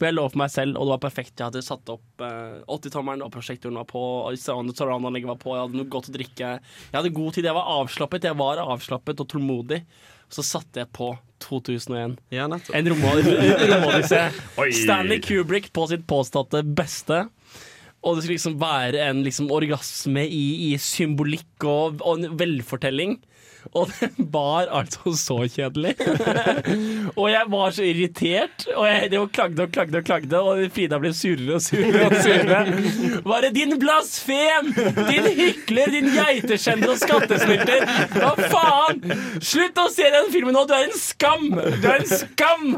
Hvor 0.00 0.08
jeg 0.08 0.16
lå 0.16 0.22
for 0.32 0.40
meg 0.40 0.48
selv, 0.48 0.78
og 0.80 0.86
det 0.86 0.92
var 0.94 1.00
perfekt. 1.02 1.34
Jeg 1.36 1.44
hadde 1.50 1.60
satt 1.60 1.90
opp 1.92 2.22
eh, 2.24 2.62
80-tommeren, 2.72 3.20
og 3.20 3.34
prosjektoren 3.34 3.76
var 3.76 3.84
på, 3.90 4.00
og 4.00 4.32
var 4.32 5.36
på, 5.42 5.52
jeg 5.52 5.66
hadde 5.66 5.76
noe 5.76 5.90
godt 5.92 6.08
å 6.08 6.14
drikke. 6.14 6.52
Jeg 6.56 6.96
hadde 6.96 7.12
god 7.18 7.36
tid, 7.36 7.48
jeg 7.50 7.58
var 7.58 7.68
avslappet. 7.74 8.24
Jeg 8.30 8.38
var 8.40 8.62
avslappet 8.64 9.20
og 9.20 9.28
tålmodig. 9.28 9.82
Så 10.32 10.46
satte 10.46 10.80
jeg 10.80 10.88
på 10.96 11.10
2001. 11.44 12.16
En 12.80 12.88
romodyssé. 12.94 14.22
Stanley 14.80 15.20
Kubrick 15.20 15.68
på 15.76 15.84
sitt 15.90 16.06
påståtte 16.08 16.62
beste. 16.64 17.26
Og 18.00 18.16
det 18.16 18.24
skulle 18.24 18.38
liksom 18.38 18.56
være 18.62 19.02
en 19.10 19.20
liksom 19.26 19.50
orgasme 19.52 20.24
i, 20.24 20.70
i 20.70 20.76
symbolikk 20.80 21.68
og, 21.68 22.00
og 22.00 22.22
en 22.22 22.38
velfortelling. 22.40 23.18
Og 23.72 23.90
den 24.00 24.28
var 24.32 24.70
altså 24.80 25.12
så 25.16 25.36
kjedelig. 25.46 25.94
og 27.20 27.26
jeg 27.30 27.44
var 27.52 27.74
så 27.76 27.86
irritert, 27.86 28.66
og 28.74 28.86
jeg 28.88 29.10
det 29.12 29.20
var 29.20 29.30
klagde 29.36 29.66
og 29.66 29.74
klagde 29.74 30.00
og 30.00 30.08
klagde, 30.08 30.40
og 30.40 30.64
Frida 30.74 30.98
ble 31.02 31.12
surere 31.16 31.58
og 31.58 31.62
surere 31.64 32.06
og 32.08 32.16
surere. 32.24 33.20
Bare 33.26 33.52
din 33.54 33.76
blasfem! 33.80 34.72
Din 35.10 35.30
hykler, 35.38 35.94
din 35.94 36.10
geiteskjender 36.14 36.94
og 36.94 37.00
skattesnylter! 37.02 37.86
Hva 38.16 38.34
faen? 38.50 39.02
Slutt 39.38 39.80
å 39.80 39.88
se 39.92 40.10
den 40.12 40.30
filmen 40.34 40.56
nå! 40.56 40.66
Du 40.70 40.74
er 40.76 40.88
en 40.88 40.98
skam! 40.98 41.48
Du 41.54 41.88
er 41.88 42.02
en 42.02 42.10
skam! 42.10 42.68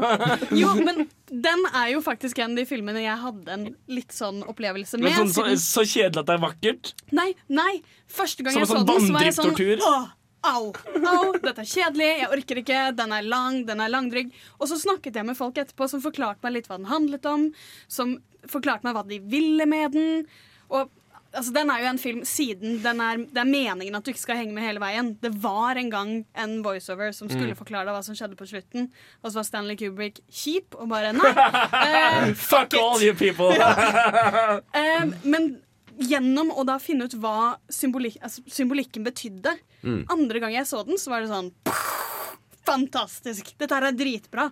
Jo, 0.53 0.73
men 0.79 1.07
den 1.33 1.65
er 1.73 1.93
jo 1.95 2.01
faktisk 2.05 2.39
en 2.43 2.53
av 2.53 2.61
de 2.61 2.65
filmene 2.69 3.01
jeg 3.01 3.17
hadde 3.23 3.55
en 3.55 3.69
litt 3.89 4.13
sånn 4.13 4.43
opplevelse 4.45 4.99
med. 5.01 5.09
Men 5.09 5.31
sånn, 5.33 5.53
så, 5.57 5.81
så 5.81 5.85
kjedelig 5.87 6.21
at 6.21 6.29
det 6.29 6.35
er 6.35 6.43
vakkert. 6.43 6.91
Nei, 7.15 7.29
nei. 7.49 7.71
Første 8.13 8.45
gang 8.45 8.53
Som 8.53 8.61
jeg 8.63 8.69
så 8.69 8.77
sånn 8.77 8.89
den, 8.89 9.07
så 9.07 9.15
var 9.15 9.25
jeg 9.25 9.35
sånn? 9.39 9.55
Åh, 9.89 10.11
au, 10.43 10.71
au, 10.71 11.33
dette 11.43 11.63
er 11.63 11.69
kjedelig, 11.69 12.09
jeg 12.23 12.31
orker 12.37 12.61
ikke, 12.63 12.81
den 12.97 13.13
er 13.15 13.21
lang, 13.27 13.61
den 13.67 13.79
er 13.83 13.91
langdrygg. 13.93 14.33
Og 14.59 14.67
så 14.71 14.79
snakket 14.81 15.15
jeg 15.19 15.25
med 15.29 15.37
folk 15.39 15.57
etterpå 15.61 15.87
som 15.91 16.01
forklarte 16.03 16.43
meg 16.43 16.57
litt 16.57 16.67
hva 16.71 16.77
den 16.81 16.89
handlet 16.91 17.25
om, 17.29 17.47
som 17.87 18.17
forklarte 18.51 18.83
meg 18.87 18.97
hva 18.97 19.05
de 19.07 19.21
ville 19.31 19.65
med 19.69 19.95
den. 19.95 20.27
Og 20.73 20.89
altså, 21.33 21.53
den 21.55 21.71
er 21.71 21.79
jo 21.81 21.87
en 21.93 21.97
film 22.01 22.21
siden 22.27 22.81
den 22.83 22.99
er, 23.01 23.23
det 23.23 23.39
er 23.41 23.47
meningen 23.49 23.95
at 23.97 24.03
du 24.05 24.11
ikke 24.11 24.21
skal 24.25 24.37
henge 24.41 24.53
med 24.53 24.67
hele 24.67 24.83
veien. 24.83 25.13
Det 25.23 25.31
var 25.41 25.79
en 25.79 25.89
gang 25.93 26.11
en 26.35 26.57
voiceover 26.65 27.13
som 27.15 27.29
skulle 27.31 27.53
Mm. 27.55 27.59
forklare 27.63 27.87
deg 27.87 27.95
hva 27.95 28.03
som 28.05 28.13
skjedde 28.19 28.35
på 28.37 28.45
slutten, 28.51 28.89
og 29.23 29.31
så 29.31 29.39
var 29.39 29.47
Stanley 29.47 29.79
Kubrick 29.79 30.19
kjip 30.29 30.75
og 30.75 30.89
bare 30.91 31.13
nei. 31.15 31.33
eh, 31.33 32.33
Fuck 32.51 32.75
all 32.77 33.01
you 33.01 33.15
people! 33.15 33.55
Eh, 34.73 35.05
men 35.23 35.53
gjennom 35.99 36.51
å 36.55 36.63
da 36.67 36.79
finne 36.81 37.05
ut 37.05 37.13
hva 37.21 37.57
symbolik 37.71 38.17
altså, 38.21 38.43
symbolikken 38.49 39.05
betydde 39.05 39.57
Mm. 39.83 40.05
Andre 40.07 40.39
gang 40.39 40.53
jeg 40.55 40.63
så 40.63 40.79
den, 40.87 40.95
så 40.95 41.11
var 41.11 41.25
det 41.25 41.27
sånn 41.27 41.49
Fantastisk! 42.63 43.49
Dette 43.59 43.75
her 43.75 43.89
er 43.89 43.95
dritbra. 43.97 44.45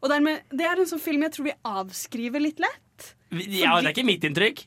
Og 0.00 0.08
dermed, 0.08 0.46
Det 0.48 0.64
er 0.64 0.80
en 0.80 0.88
sånn 0.88 1.02
film 1.02 1.26
jeg 1.26 1.34
tror 1.34 1.48
vi 1.50 1.56
avskriver 1.68 2.40
litt 2.40 2.62
lett. 2.62 3.10
Ja, 3.30 3.76
det 3.76 3.90
er 3.90 3.92
ikke 3.92 4.06
mitt 4.08 4.24
inntrykk. 4.24 4.62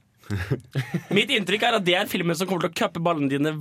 Mitt 1.17 1.33
inntrykk 1.33 1.65
er 1.65 1.79
at 1.79 1.85
det 1.87 1.95
er 1.97 2.11
filmen 2.11 2.37
som 2.37 2.47
kommer 2.47 2.67
til 2.67 2.71
å 2.71 2.77
cuppe 2.77 3.01
ballene 3.03 3.31
dine 3.31 3.55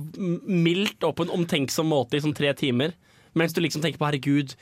mildt 0.45 1.03
og 1.03 1.17
på 1.17 1.25
en 1.25 1.33
omtenksom 1.39 1.89
måte 1.89 2.19
i 2.19 2.23
sånn 2.23 2.37
tre 2.37 2.53
timer. 2.57 2.93
Mens 3.33 3.57
du 3.57 3.59
liksom 3.65 3.81
tenker 3.83 3.97
på 3.97 4.07
herregud, 4.11 4.53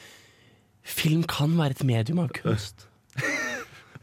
film 0.81 1.27
kan 1.27 1.53
være 1.59 1.75
et 1.75 1.83
medium 1.91 2.23
av 2.23 2.31
kunst. 2.39 2.87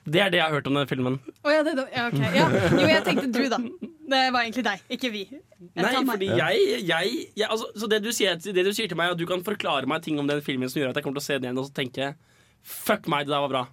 Det 0.09 0.20
er 0.24 0.32
det 0.32 0.40
jeg 0.40 0.46
har 0.46 0.54
hørt 0.56 0.66
om 0.70 0.78
den 0.78 0.88
filmen. 0.90 1.18
Oh, 1.44 1.52
ja, 1.52 1.62
det, 1.66 1.74
ja, 1.94 2.06
okay. 2.09 2.30
ja. 2.36 2.48
Jo, 2.72 2.86
jeg 2.88 3.04
tenkte 3.06 3.28
du, 3.34 3.48
da. 3.52 3.59
Det 4.09 4.20
var 4.32 4.40
egentlig 4.46 4.64
deg, 4.64 4.84
ikke 4.96 5.11
vi. 5.12 5.22
Jeg 5.28 5.84
Nei, 5.84 6.04
fordi 6.09 6.28
jeg, 6.32 6.61
jeg, 6.88 7.16
jeg 7.36 7.48
altså, 7.50 7.66
Så 7.76 7.88
det 7.92 7.98
du, 8.04 8.09
sier, 8.14 8.38
det 8.40 8.64
du 8.64 8.70
sier 8.72 8.88
til 8.88 8.96
meg, 8.96 9.11
er 9.11 9.16
at 9.16 9.20
du 9.20 9.26
kan 9.28 9.42
forklare 9.44 9.88
meg 9.90 10.04
ting 10.06 10.20
om 10.22 10.28
den 10.30 10.40
filmen 10.44 10.70
som 10.70 10.80
gjør 10.80 10.94
at 10.94 11.00
jeg 11.00 11.04
kommer 11.04 11.20
til 11.20 11.26
å 11.26 11.28
se 11.28 11.36
den 11.36 11.50
igjen 11.50 11.61
og 11.61 11.68
så 11.68 11.74
tenke 11.76 12.14
Fuck 12.68 13.06
meg, 13.11 13.28
det 13.28 13.34
der 13.34 13.44
var 13.44 13.52
bra. 13.52 13.64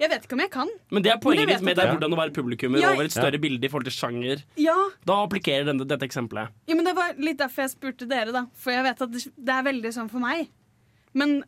Jeg 0.00 0.08
vet 0.08 0.24
ikke 0.24 0.36
om 0.36 0.40
jeg 0.40 0.50
kan. 0.52 0.68
Men 0.94 1.04
det 1.04 1.10
er 1.12 1.18
poenget 1.20 1.50
ditt 1.50 1.64
med 1.66 1.76
det 1.76 1.84
er 1.84 1.90
hvordan 1.92 2.14
å 2.16 2.18
være 2.20 2.32
publikummer 2.32 2.80
Ja. 2.80 2.94
over 2.94 3.04
et 3.04 3.12
større 3.12 3.40
bilde 3.40 3.66
i 3.66 3.68
forhold 3.68 3.88
til 3.90 3.96
sjanger. 3.96 4.44
Ja, 4.56 4.76
Da 5.04 5.18
applikerer 5.26 5.66
denne, 5.68 5.84
dette 5.88 6.06
eksempelet. 6.08 6.48
Ja, 6.70 6.74
men 6.78 6.88
Det 6.88 6.94
var 6.96 7.18
litt 7.20 7.40
derfor 7.40 7.66
jeg 7.66 7.74
spurte 7.74 8.08
dere, 8.08 8.32
da. 8.32 8.46
For 8.56 8.72
jeg 8.72 8.86
vet 8.86 9.02
at 9.02 9.12
det 9.12 9.24
det 9.36 9.54
er 9.54 9.66
veldig 9.66 9.92
sånn 9.92 10.08
for 10.10 10.24
meg. 10.24 10.48
Men 11.12 11.42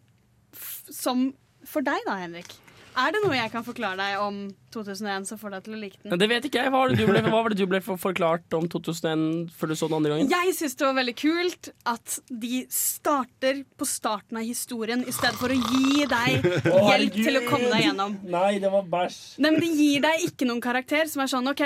f 0.53 0.83
som 0.93 1.31
for 1.65 1.81
deg, 1.87 2.05
da, 2.05 2.19
Henrik. 2.21 2.53
Er 2.93 3.15
det 3.15 3.23
noe 3.25 3.37
jeg 3.37 3.51
kan 3.53 3.65
forklare 3.65 3.97
deg 3.97 4.21
om 4.21 4.39
2001 4.75 5.29
som 5.31 5.39
får 5.41 5.55
deg 5.55 5.65
til 5.67 5.77
å 5.77 5.79
like 5.81 6.01
den? 6.03 6.19
Det 6.21 6.29
vet 6.29 6.49
ikke 6.49 6.61
jeg. 6.61 6.73
Hva 6.73 6.83
var 6.83 6.93
det 6.93 6.99
du 7.01 7.09
ble, 7.09 7.23
hva 7.25 7.41
var 7.41 7.55
det 7.55 7.59
du 7.61 7.65
ble 7.71 7.81
forklart 7.81 8.57
om 8.59 8.67
2001 8.73 9.25
før 9.57 9.73
du 9.73 9.77
så 9.79 9.89
den 9.89 9.97
andre 9.99 10.13
gangen? 10.13 10.33
Jeg 10.33 10.57
syns 10.59 10.77
det 10.77 10.87
var 10.89 10.99
veldig 11.01 11.15
kult 11.23 11.71
at 11.89 12.19
de 12.45 12.61
starter 12.73 13.63
på 13.81 13.89
starten 13.89 14.41
av 14.43 14.47
historien 14.47 15.05
i 15.09 15.15
stedet 15.15 15.41
for 15.41 15.55
å 15.55 15.57
gi 15.57 16.05
deg 16.11 16.47
hjelp 16.69 17.19
til 17.19 17.41
å 17.41 17.45
komme 17.49 17.73
deg 17.73 17.89
gjennom. 17.89 18.19
Nei, 18.37 18.53
det 18.63 18.73
var 18.77 18.87
bæsj. 18.99 19.19
Nei, 19.41 19.55
men 19.57 19.61
De 19.65 19.73
gir 19.73 20.05
deg 20.05 20.29
ikke 20.29 20.49
noen 20.49 20.63
karakter 20.65 21.09
som 21.11 21.25
er 21.25 21.33
sånn 21.33 21.49
OK, 21.53 21.65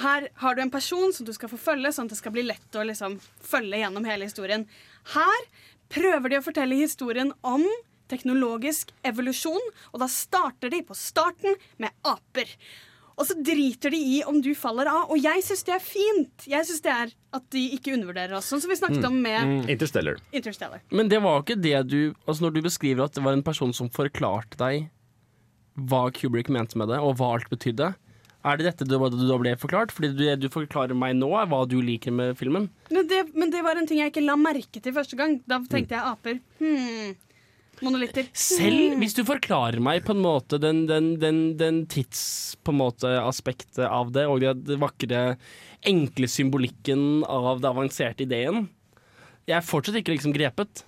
her 0.00 0.28
har 0.42 0.56
du 0.56 0.62
en 0.64 0.72
person 0.72 1.12
som 1.14 1.26
du 1.26 1.32
skal 1.36 1.52
forfølge, 1.52 1.92
sånn 1.94 2.08
at 2.08 2.16
det 2.16 2.22
skal 2.22 2.34
bli 2.34 2.42
lett 2.48 2.78
å 2.78 2.86
liksom 2.88 3.20
følge 3.44 3.84
gjennom 3.84 4.06
hele 4.08 4.26
historien. 4.26 4.64
Her 5.14 5.48
prøver 5.92 6.32
de 6.32 6.40
å 6.40 6.44
fortelle 6.46 6.78
historien 6.80 7.30
om 7.46 7.62
teknologisk 8.10 8.92
evolusjon, 9.06 9.70
og 9.92 10.02
da 10.02 10.08
starter 10.10 10.72
de 10.72 10.82
på 10.86 10.96
starten 10.98 11.56
med 11.82 11.94
aper. 12.06 12.50
Og 13.14 13.28
så 13.28 13.36
driter 13.38 13.94
de 13.94 13.98
i 14.16 14.16
om 14.26 14.40
du 14.42 14.50
faller 14.58 14.88
av, 14.90 15.10
og 15.12 15.20
jeg 15.22 15.42
syns 15.46 15.62
det 15.66 15.74
er 15.76 15.82
fint. 15.82 16.46
Jeg 16.50 16.66
synes 16.66 16.82
det 16.82 16.94
er 16.94 17.12
At 17.34 17.44
de 17.54 17.62
ikke 17.76 17.94
undervurderer 17.94 18.34
oss, 18.38 18.48
sånn 18.50 18.62
som 18.62 18.70
vi 18.70 18.78
snakket 18.78 19.06
om 19.06 19.20
med 19.22 19.70
Interstellar. 19.70 20.18
Interstellar. 20.34 20.82
Men 20.90 21.10
det 21.10 21.20
var 21.22 21.42
ikke 21.42 21.58
det 21.58 21.76
du 21.90 22.14
Altså 22.26 22.46
Når 22.46 22.56
du 22.56 22.60
beskriver 22.66 23.06
at 23.06 23.14
det 23.14 23.24
var 23.24 23.34
en 23.34 23.46
person 23.46 23.74
som 23.74 23.90
forklarte 23.90 24.58
deg 24.60 24.90
hva 25.74 26.06
Kubrick 26.14 26.46
mente 26.54 26.78
med 26.78 26.86
det, 26.86 27.00
og 27.02 27.16
hva 27.18 27.32
alt 27.34 27.48
betydde, 27.50 27.88
er 28.44 28.58
det 28.60 28.66
dette 28.68 28.86
du, 28.86 28.94
du 28.94 29.24
da 29.26 29.38
ble 29.40 29.54
forklart? 29.58 29.90
Fordi 29.90 30.12
det 30.14 30.36
du 30.42 30.46
forklarer 30.52 30.94
meg 30.94 31.16
nå, 31.18 31.32
er 31.34 31.48
hva 31.50 31.64
du 31.66 31.80
liker 31.82 32.14
med 32.14 32.36
filmen. 32.38 32.68
Men 32.94 33.08
det, 33.10 33.24
men 33.34 33.50
det 33.50 33.64
var 33.66 33.80
en 33.80 33.88
ting 33.88 33.98
jeg 33.98 34.12
ikke 34.12 34.22
la 34.22 34.36
merke 34.38 34.82
til 34.84 34.94
første 34.94 35.18
gang. 35.18 35.38
Da 35.50 35.58
tenkte 35.66 35.96
jeg 35.96 36.12
aper. 36.12 36.38
Hmm. 36.60 37.16
Monolitter. 37.82 38.28
Selv 38.36 38.98
hvis 39.00 39.16
du 39.16 39.24
forklarer 39.26 39.82
meg 39.82 40.04
på 40.06 40.14
en 40.14 40.22
måte 40.24 40.60
den, 40.62 40.84
den, 40.90 41.14
den, 41.22 41.42
den 41.60 41.84
tids 41.90 42.54
på 42.64 42.74
en 42.74 42.80
måte 42.80 43.10
aspektet 43.24 43.84
av 43.88 44.12
det, 44.14 44.26
og 44.30 44.44
den 44.44 44.80
vakre, 44.82 45.26
enkle 45.84 46.30
symbolikken 46.30 47.24
av 47.28 47.60
det 47.60 47.70
avanserte 47.70 48.24
ideen 48.24 48.68
Jeg 49.48 49.58
er 49.58 49.66
fortsatt 49.66 49.98
ikke 50.00 50.14
liksom 50.14 50.32
grepet. 50.36 50.84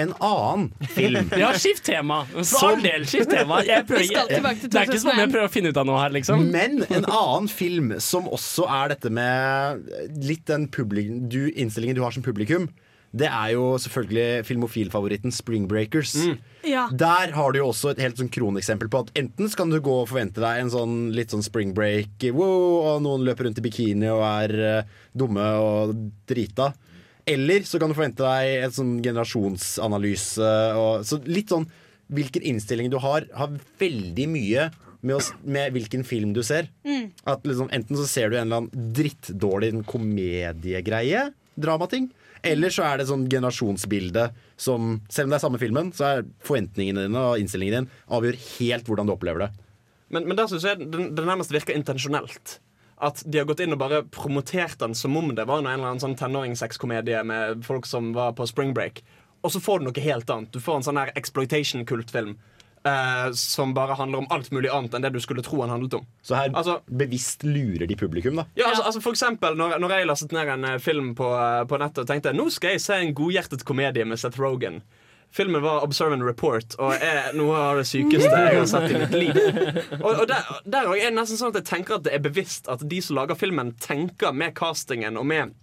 En 0.00 0.12
annen 0.20 0.88
film 0.88 1.30
Ja, 1.40 1.50
skift 1.58 1.84
tema. 1.84 2.22
For 2.32 2.70
all 2.70 2.82
del, 2.84 3.06
skift 3.08 3.30
tema. 3.32 3.62
Jeg 3.66 3.86
prøver, 3.88 4.04
Vi 4.04 4.12
skal 4.12 4.30
tilbake 4.30 4.62
til 4.62 4.72
det 4.72 4.82
er 4.82 4.90
ikke 4.90 5.00
som 5.02 5.12
om 5.12 5.22
jeg 5.22 5.32
prøver 5.32 5.48
å 5.48 5.52
finne 5.52 5.72
ut 5.72 5.80
av 5.80 5.88
noe 5.88 6.02
her, 6.02 6.14
liksom. 6.14 6.44
Men 6.52 6.84
en 6.86 7.08
annen 7.08 7.50
film 7.52 7.94
som 8.02 8.28
også 8.30 8.68
er 8.70 8.94
dette 8.94 9.12
med 9.12 9.90
litt 10.24 10.46
den 10.50 10.68
du, 10.70 11.42
innstillingen 11.50 11.98
du 11.98 12.04
har 12.04 12.14
som 12.14 12.24
publikum, 12.24 12.68
det 13.10 13.26
er 13.26 13.54
jo 13.56 13.72
selvfølgelig 13.82 14.44
filmofilfavoritten 14.46 15.32
Spring 15.34 15.64
Breakers. 15.70 16.12
Ja. 16.66 16.84
Der 16.92 17.32
har 17.34 17.52
du 17.52 17.58
jo 17.58 17.70
også 17.70 17.90
et 17.90 18.02
helt 18.02 18.20
sånn 18.20 18.30
kroneksempel 18.30 18.90
på 18.92 19.00
at 19.02 19.10
enten 19.18 19.48
skal 19.50 19.60
kan 19.60 19.72
du 19.74 19.80
gå 19.84 19.94
og 20.02 20.08
forvente 20.08 20.40
deg 20.40 20.62
en 20.62 20.72
sånn 20.72 20.94
litt 21.12 21.34
sånn 21.34 21.44
spring 21.44 21.74
break, 21.76 22.24
wow, 22.32 22.94
og 22.94 23.02
noen 23.04 23.26
løper 23.26 23.46
rundt 23.46 23.60
i 23.60 23.64
bikini 23.66 24.08
og 24.08 24.22
er 24.24 24.54
uh, 24.56 25.00
dumme 25.12 25.44
og 25.60 25.92
drita. 26.30 26.70
Eller 27.28 27.66
så 27.68 27.78
kan 27.78 27.90
du 27.90 27.96
forvente 27.98 28.24
deg 28.24 28.64
en 28.64 28.72
sånn 28.74 28.94
generasjonsanalyse. 29.04 30.52
Og, 30.80 31.04
så 31.06 31.20
litt 31.28 31.52
sånn 31.52 31.68
hvilken 32.10 32.46
innstilling 32.50 32.88
du 32.90 32.96
har, 33.04 33.28
har 33.36 33.52
veldig 33.78 34.26
mye 34.32 34.70
med, 35.04 35.14
oss, 35.18 35.30
med 35.44 35.76
hvilken 35.76 36.02
film 36.08 36.32
du 36.34 36.40
ser. 36.46 36.70
Mm. 36.88 37.12
At 37.28 37.44
liksom, 37.46 37.68
Enten 37.76 38.00
så 38.00 38.08
ser 38.08 38.32
du 38.32 38.38
en 38.38 38.48
eller 38.48 38.64
annen 38.64 38.90
drittdårlig 38.96 39.74
komediegreie, 39.92 41.28
dramating. 41.60 42.08
Eller 42.46 42.72
så 42.72 42.86
er 42.86 43.00
det 43.00 43.08
sånn 43.10 43.26
generasjonsbilde 43.28 44.30
som 44.60 45.00
Selv 45.12 45.28
om 45.28 45.32
det 45.32 45.38
er 45.38 45.44
samme 45.44 45.60
filmen, 45.60 45.92
så 45.96 46.06
er 46.06 46.26
forventningene 46.44 47.06
dine 47.06 47.26
og 47.30 47.40
innstillingen 47.40 47.84
din 47.84 47.90
avgjør 48.12 48.40
helt 48.58 48.88
hvordan 48.88 49.08
du 49.08 49.14
opplever 49.14 49.46
det. 49.46 49.50
Men, 50.10 50.26
men 50.26 50.36
der 50.38 50.50
synes 50.50 50.66
jeg 50.66 50.80
det, 50.82 51.06
det 51.16 51.24
nærmest 51.26 51.54
virker 51.54 51.76
intensjonelt. 51.76 52.58
At 53.00 53.22
de 53.24 53.40
har 53.40 53.48
gått 53.48 53.62
inn 53.64 53.72
og 53.72 53.80
bare 53.80 54.02
promotert 54.12 54.80
den 54.82 54.96
som 54.98 55.16
om 55.16 55.30
det 55.36 55.46
var 55.48 55.62
en 55.62 55.70
eller 55.70 55.92
annen 55.92 56.02
sånn 56.02 56.18
tenåringssexkomedie 56.20 57.22
med 57.24 57.64
folk 57.64 57.88
som 57.88 58.12
var 58.16 58.34
på 58.36 58.48
spring 58.50 58.74
break. 58.76 59.00
Og 59.40 59.54
så 59.54 59.62
får 59.62 59.80
du 59.80 59.88
noe 59.88 60.04
helt 60.04 60.32
annet. 60.32 60.52
Du 60.52 60.60
får 60.60 60.80
en 60.80 60.88
sånn 60.90 61.00
her 61.00 61.12
exploitation-kultfilm 61.16 62.34
eh, 62.86 63.32
som 63.36 63.74
bare 63.74 63.94
handler 63.98 64.18
om 64.22 64.26
alt 64.30 64.50
mulig 64.54 64.70
annet 64.72 64.94
enn 64.96 65.02
det 65.04 65.12
du 65.12 65.20
skulle 65.20 65.42
tro 65.44 65.60
han 65.60 65.70
handlet 65.72 65.94
om. 66.00 66.06
Så 66.22 66.34
her 66.38 66.50
Altså- 66.54 66.80
bevisst 66.88 67.44
lurer 67.44 67.86
de 67.86 67.96
publikum, 67.96 68.36
da. 68.36 68.46
Ja, 68.56 68.68
altså, 68.70 68.82
altså 68.86 69.00
For 69.02 69.12
eksempel 69.12 69.56
når, 69.56 69.78
når 69.80 69.90
jeg 69.98 70.06
lastet 70.06 70.32
ned 70.32 70.48
en 70.48 70.64
eh, 70.64 70.78
film 70.78 71.14
på, 71.14 71.28
eh, 71.36 71.64
på 71.66 71.78
nettet 71.78 71.98
og 72.04 72.06
tenkte 72.08 72.32
nå 72.36 72.48
skal 72.50 72.70
jeg 72.76 72.80
se 72.80 72.94
en 72.94 73.14
godhjertet 73.14 73.64
komedie 73.64 74.04
med 74.04 74.18
Seth 74.18 74.40
Rogan. 74.40 74.82
Filmen 75.30 75.62
var 75.62 75.84
Observe 75.84 76.12
and 76.16 76.24
Report 76.26 76.74
og 76.82 76.90
er 77.06 77.30
noe 77.38 77.54
av 77.54 77.76
det 77.78 77.84
sykeste 77.86 78.32
jeg 78.34 78.56
har 78.58 78.66
sett 78.66 78.90
i 78.90 78.98
mitt 78.98 79.12
liv. 79.14 79.36
Og, 80.02 80.24
og 80.24 80.26
der, 80.26 80.42
der 80.66 80.88
er 80.90 81.04
det 81.06 81.12
nesten 81.14 81.38
sånn 81.38 81.52
at 81.54 81.60
jeg 81.60 81.68
tenker 81.68 82.00
at 82.00 82.02
det 82.08 82.16
er 82.16 82.24
bevisst 82.24 82.66
at 82.66 82.82
de 82.82 82.98
som 83.00 83.14
lager 83.20 83.38
filmen, 83.38 83.70
tenker 83.78 84.32
med 84.34 84.56
castingen 84.58 85.16
og 85.20 85.28
med 85.30 85.54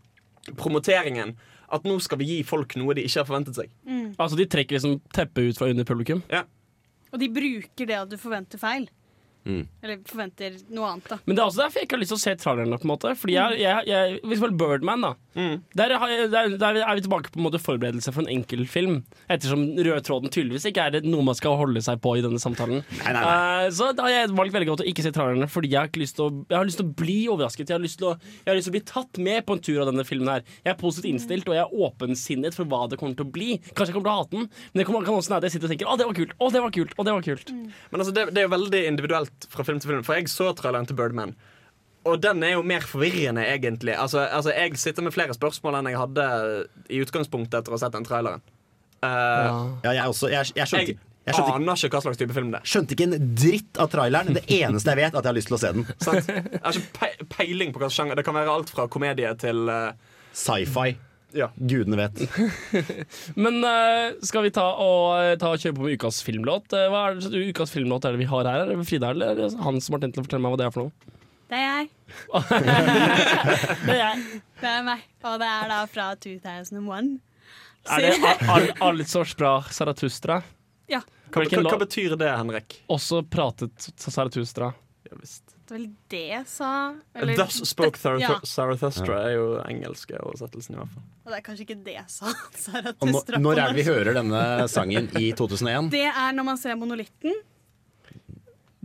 promoteringen 0.56 1.36
at 1.68 1.84
nå 1.84 1.98
skal 2.00 2.22
vi 2.22 2.30
gi 2.30 2.38
folk 2.48 2.78
noe 2.80 2.96
de 2.96 3.04
ikke 3.04 3.20
har 3.20 3.28
forventet 3.28 3.58
seg. 3.60 3.72
Altså 4.16 4.38
De 4.40 4.46
trekker 4.48 4.78
liksom 4.78 5.02
teppet 5.12 5.50
ut 5.52 5.58
fra 5.60 5.68
under 5.74 5.84
publikum. 5.84 6.22
Og 7.12 7.22
de 7.22 7.30
bruker 7.32 7.88
det 7.88 7.98
at 7.98 8.12
du 8.12 8.18
forventer 8.20 8.62
feil. 8.62 8.90
Mm. 9.48 9.64
Eller 9.84 10.02
forventer 10.08 10.58
noe 10.76 10.92
annet, 10.92 11.08
da. 11.08 11.18
Men 11.24 11.38
det 11.38 11.44
er 11.44 11.48
også 11.48 11.64
derfor 11.64 11.80
jeg 11.80 11.88
ikke 11.88 11.98
har 11.98 12.04
lyst 12.04 12.14
til 12.14 12.20
å 12.20 12.24
se 12.26 12.36
trailerne. 12.42 12.80
på 12.82 12.88
en 12.88 12.92
måte 12.92 13.14
Fordi 13.16 13.38
jeg, 13.38 13.60
jeg, 13.62 13.88
jeg 13.88 14.20
Hvis 14.28 14.44
vel 14.44 14.56
Birdman, 14.60 15.06
da. 15.06 15.14
Der, 15.78 15.94
jeg, 15.94 16.30
der, 16.34 16.56
der 16.58 16.80
er 16.82 16.98
vi 16.98 17.04
tilbake 17.06 17.32
på 17.32 17.40
en 17.40 17.46
måte 17.46 17.62
forberedelse 17.62 18.12
for 18.14 18.26
en 18.26 18.32
enkeltfilm. 18.34 19.00
Ettersom 19.32 19.64
rød 19.78 20.06
tråden 20.08 20.34
tydeligvis 20.34 20.66
ikke 20.70 20.88
er 20.88 20.96
det 20.98 21.04
noe 21.06 21.26
man 21.28 21.38
skal 21.38 21.58
holde 21.60 21.84
seg 21.86 22.02
på 22.04 22.16
i 22.18 22.24
denne 22.26 22.42
samtalen. 22.42 22.82
Nei, 23.00 23.14
nei, 23.14 23.22
nei. 23.22 23.36
Uh, 23.68 23.68
så 23.78 23.92
da 23.96 24.08
har 24.08 24.16
jeg 24.16 24.34
valgt 24.38 24.56
veldig 24.56 24.70
godt 24.72 24.84
å 24.84 24.88
ikke 24.90 25.06
se 25.06 25.14
trailerne, 25.16 25.50
fordi 25.52 25.72
jeg 25.74 25.80
har 25.80 25.92
ikke 25.92 26.04
lyst 26.04 26.18
til 26.18 26.28
å 26.28 26.32
Jeg 26.48 26.58
har 26.58 26.68
lyst 26.68 26.82
til 26.82 26.88
å 26.88 26.96
bli 27.04 27.18
overrasket. 27.32 27.70
Jeg 27.70 27.78
har 27.78 27.84
lyst 27.84 28.02
til 28.02 28.10
å, 28.10 28.16
jeg 28.42 28.50
har 28.50 28.58
lyst 28.58 28.70
til 28.70 28.74
å 28.74 28.78
bli 28.78 28.84
tatt 28.90 29.22
med 29.30 29.46
på 29.46 29.58
en 29.58 29.64
tur 29.70 29.82
av 29.84 29.92
denne 29.92 30.06
filmen 30.08 30.32
her. 30.34 30.46
Jeg 30.64 30.74
er 30.74 30.80
positivt 30.82 31.12
innstilt, 31.12 31.48
og 31.50 31.58
jeg 31.58 31.64
er 31.64 31.86
åpensinnet 31.88 32.58
for 32.58 32.70
hva 32.70 32.84
det 32.90 33.00
kommer 33.00 33.18
til 33.20 33.28
å 33.28 33.34
bli. 33.38 33.50
Kanskje 33.70 33.94
jeg 33.94 33.98
kommer 34.00 34.10
til 34.10 34.14
å 34.14 34.18
hate 34.18 34.36
den, 34.36 34.50
men 34.74 34.82
det 34.82 34.88
kommer, 34.90 35.06
kan 35.08 35.20
også 35.20 35.36
være 35.36 35.46
at 35.46 35.50
jeg 35.50 35.58
sitter 35.58 35.70
og 35.70 35.76
tenker 35.76 35.92
å, 35.92 35.98
det 36.00 36.10
var 36.10 36.18
kult, 36.18 36.36
å, 36.38 36.50
det 36.54 36.64
var 36.66 36.76
kult, 36.78 36.96
å, 36.98 37.08
det 37.08 37.16
var 37.18 37.28
kult. 37.28 37.54
Men 37.92 38.04
altså, 38.04 38.16
det, 38.16 38.26
det 38.34 38.42
er 38.42 38.48
jo 38.48 38.54
veldig 38.56 38.84
individuelt 38.90 39.37
fra 39.52 39.66
film 39.68 39.80
til 39.84 39.94
film. 39.94 40.04
For 40.08 40.18
jeg 40.18 40.32
så 40.32 40.52
traileren 40.58 40.88
til 40.90 40.98
Birdman. 40.98 41.36
Og 42.08 42.22
den 42.24 42.44
er 42.46 42.56
jo 42.56 42.64
mer 42.64 42.86
forvirrende, 42.88 43.44
egentlig. 43.44 43.96
Altså, 44.00 44.20
altså 44.32 44.54
Jeg 44.56 44.78
sitter 44.80 45.04
med 45.04 45.12
flere 45.16 45.36
spørsmål 45.36 45.80
enn 45.80 45.90
jeg 45.92 46.00
hadde 46.00 46.28
i 46.90 47.02
utgangspunktet 47.04 47.60
etter 47.60 47.74
å 47.74 47.76
ha 47.76 47.82
sett 47.84 47.98
den 47.98 48.08
traileren. 48.08 48.44
Uh, 49.04 49.76
Ja, 49.84 49.92
jeg 49.92 50.08
også. 50.08 50.32
Jeg, 50.32 50.54
jeg 50.56 50.72
skjønte, 50.72 50.96
jeg 50.96 51.00
jeg 51.28 51.36
skjønte, 51.36 51.56
aner 51.60 51.82
ikke 51.84 51.98
hva 51.98 52.04
slags 52.06 52.20
type 52.22 52.36
film 52.38 52.54
det 52.54 52.62
er. 52.62 52.70
skjønte 52.72 52.96
ikke 52.96 53.08
en 53.10 53.32
dritt 53.36 53.80
av 53.84 53.90
traileren. 53.92 54.38
Det 54.38 54.46
eneste 54.62 54.94
jeg 54.94 55.00
vet, 55.02 55.12
er 55.12 55.20
at 55.20 55.26
jeg 55.26 55.32
har 55.34 55.36
lyst 55.36 55.52
til 55.52 55.58
å 55.58 55.60
se 55.60 55.72
den. 55.76 55.90
Sant? 56.00 56.30
Jeg 56.32 56.62
har 56.64 56.80
ikke 56.80 57.28
peiling 57.36 57.74
på 57.76 57.84
hva 57.84 57.90
sjanger. 57.92 58.16
Det 58.16 58.24
kan 58.24 58.38
være 58.38 58.54
alt 58.54 58.72
fra 58.72 58.88
komedie 58.92 59.34
til 59.42 59.68
uh, 59.68 59.92
Sci-fi. 60.32 60.96
Ja. 61.36 61.50
Gudene 61.60 61.98
vet. 62.00 62.22
Men 63.36 63.58
uh, 63.66 64.16
skal 64.24 64.46
vi 64.48 64.52
ta 64.56 64.64
og, 64.80 65.36
ta 65.42 65.50
og 65.52 65.60
kjøre 65.60 65.76
på 65.76 65.84
med 65.88 65.98
ukas 66.00 66.22
filmlåt? 66.24 66.72
Eh, 66.78 66.86
hva 66.94 67.02
er 67.12 67.20
det, 67.20 67.42
ukas 67.52 67.74
filmlåt 67.76 68.08
er 68.08 68.16
det 68.16 68.22
vi 68.24 68.30
har 68.32 68.48
her? 68.48 68.64
Er 68.64 68.72
det 68.80 68.88
Frida 68.88 69.10
eller 69.12 69.42
er 69.48 69.58
han 69.66 69.82
som 69.84 69.98
har 69.98 70.04
tenkt 70.06 70.16
til 70.18 70.24
å 70.24 70.28
fortelle 70.28 70.44
meg 70.46 70.56
hva 70.56 70.62
det 70.62 70.68
er 70.70 70.76
for 70.76 70.88
noe? 70.88 71.14
Det 71.48 71.60
er 71.60 71.68
jeg. 71.68 71.90
Det 73.88 73.94
er 73.94 74.02
jeg. 74.02 74.24
Det 74.62 74.72
er 74.72 74.82
meg. 74.88 75.04
Og 75.28 75.38
det 75.42 75.48
er 75.48 75.70
da 75.72 75.82
fra 75.92 76.08
2001. 76.24 77.12
Er 77.88 78.04
det 78.04 78.14
Al- 78.20 78.50
Al- 78.56 78.74
Alitsors 78.90 79.32
bra 79.40 79.54
Saratustra? 79.72 80.42
Ja. 80.92 81.00
hva, 81.32 81.44
hva, 81.44 81.62
hva 81.68 81.80
betyr 81.84 82.16
det, 82.20 82.32
Henrik? 82.36 82.82
Også 82.92 83.22
pratet 83.32 83.90
Saratustra. 84.00 84.74
Ja, 85.08 85.16
visst. 85.22 85.47
Det 85.68 85.74
var 85.76 85.80
vel 85.80 85.90
det 86.10 86.48
sa. 86.48 86.94
eller- 87.14 87.36
Thus 87.36 87.62
spoke 87.70 88.00
Thar 88.00 88.18
Ja. 88.22 88.40
Zarathustra 88.44 89.18
er 89.28 89.34
jo 89.36 89.48
engelske 89.68 90.16
oversettelsen, 90.24 90.76
i 90.76 90.78
hvert 90.80 90.94
fall. 90.94 91.04
Og 91.26 91.32
det 91.34 91.38
er 91.38 91.44
kanskje 91.44 91.66
ikke 91.68 91.84
det 91.84 91.98
sa. 92.08 92.32
Sarathustra. 92.56 93.38
nå, 93.38 93.44
når 93.44 93.60
er 93.60 93.74
det 93.74 93.76
vi 93.76 93.84
hører 93.92 94.14
denne 94.16 94.68
sangen 94.72 95.10
i 95.20 95.34
2001? 95.40 95.90
Det 95.92 96.06
er 96.08 96.32
når 96.34 96.44
man 96.46 96.58
ser 96.58 96.76
monolitten. 96.80 97.34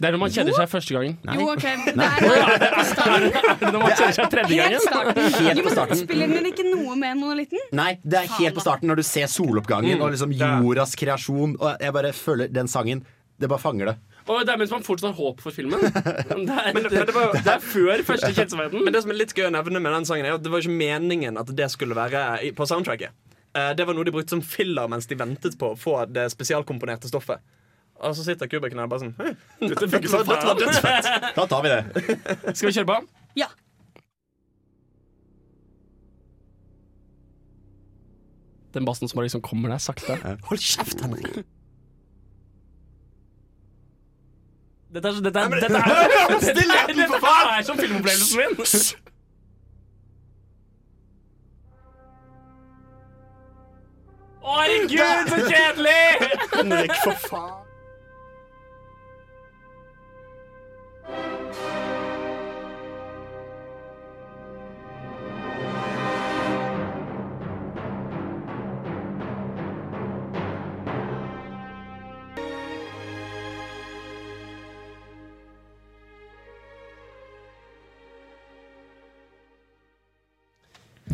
Det 0.02 0.08
er 0.08 0.14
når 0.16 0.18
man 0.24 0.32
kjenner 0.34 0.54
seg 0.56 0.66
første 0.72 0.94
gangen. 0.96 1.12
Jo, 1.30 1.44
ok. 1.52 1.62
Det 1.62 1.92
er 1.94 2.72
på 2.74 2.84
starten. 2.88 3.26
Er 3.30 3.58
det 3.60 3.68
når 3.70 3.82
man 3.84 3.92
kjenner 3.94 4.16
seg 4.16 4.30
tredje 4.32 4.56
Helt 4.56 4.64
gangen? 4.64 4.80
starten. 4.82 5.20
Helt 5.22 5.58
Jo, 5.58 5.62
på 5.62 5.68
men 5.68 5.76
starten. 5.76 6.00
Spiller 6.00 6.32
den 6.32 6.48
ikke 6.50 6.64
noe 6.66 6.96
med 6.98 7.20
monolitten? 7.20 7.62
Nei, 7.78 7.92
det 8.02 8.18
er 8.24 8.32
helt 8.40 8.56
på 8.56 8.64
starten, 8.64 8.88
når 8.90 8.98
du 8.98 9.02
ser 9.06 9.28
soloppgangen 9.30 10.00
Mm. 10.00 10.02
og 10.02 10.10
liksom 10.16 10.32
jordas 10.34 10.96
kreasjon. 10.98 11.54
Og 11.60 11.76
jeg 11.78 11.92
bare 11.94 12.10
føler 12.12 12.50
den 12.50 12.66
sangen 12.66 13.04
Det 13.38 13.48
bare 13.48 13.58
fanger 13.62 13.86
det. 13.92 13.96
Og 14.30 14.44
det 14.46 14.52
er 14.54 14.58
mens 14.60 14.70
man 14.70 14.84
fortsatt 14.86 15.10
har 15.10 15.18
håp 15.18 15.40
for 15.42 15.50
filmen. 15.54 15.80
Det 15.88 16.54
er, 16.54 16.72
Men, 16.76 16.84
det 16.86 17.14
var 17.16 17.32
det 17.34 17.54
er 17.56 17.62
før 17.64 18.02
første 18.06 18.30
kjensomheten. 18.36 18.84
Men 18.86 18.94
det 18.94 19.02
som 19.02 19.10
er 19.14 19.18
litt 19.18 19.34
gøy 19.34 19.48
å 19.48 19.54
nevne 19.54 19.80
med 19.82 19.92
den 19.96 20.06
sangen, 20.08 20.26
er 20.28 20.36
at 20.36 20.44
det 20.44 20.52
var 20.52 20.62
ikke 20.62 20.76
meningen 20.78 21.40
at 21.40 21.50
det 21.58 21.68
skulle 21.72 21.96
være 21.98 22.52
på 22.58 22.66
soundtracket. 22.70 23.10
Eh, 23.54 23.72
Det 23.76 23.86
var 23.88 23.96
noe 23.98 24.06
de 24.06 24.14
brukte 24.14 24.36
som 24.36 24.42
filler 24.44 24.88
mens 24.88 25.08
de 25.10 25.18
ventet 25.18 25.58
på 25.58 25.72
å 25.74 25.78
få 25.78 25.96
det 26.10 26.28
spesialkomponerte 26.32 27.10
stoffet. 27.10 27.42
Og 28.02 28.14
så 28.18 28.24
sitter 28.26 28.48
Kubrick 28.50 28.72
der 28.74 28.86
og 28.86 28.90
bare 28.94 29.02
sånn 29.04 29.12
«Hm, 29.18 29.34
Dette 29.72 29.88
funker 29.92 30.08
som 30.10 30.24
faen. 30.26 30.62
Da 31.36 31.44
tar 31.50 31.66
vi 31.66 31.74
det. 31.74 31.82
Skal 32.56 32.70
vi 32.70 32.76
kjøre 32.78 32.88
på? 32.88 32.96
Ja. 33.38 33.50
Den 38.72 38.84
bassen 38.88 39.08
som 39.08 39.16
bare 39.18 39.26
liksom 39.28 39.42
kommer 39.44 39.68
der 39.74 39.78
sakte. 39.82 40.16
Hold 40.48 40.62
kjeft, 40.64 41.00
Henrik. 41.04 41.42
Dette 44.93 45.09
er, 45.09 45.12
dette 45.24 45.40
er, 45.40 45.49
dette 45.49 45.66
er, 45.66 45.72
dette 46.30 46.43
Still 46.43 46.70
er, 46.70 46.86
dette 46.86 47.16
er 47.57 47.62
som 47.64 47.78
filmopplevelsen 47.78 48.38
min. 48.43 48.53
Å, 54.43 54.59
herregud, 54.59 55.32
så 55.32 55.38
kjedelig! 55.49 56.30
Henrik, 56.53 56.97
for 57.07 57.28
faen. 57.30 57.62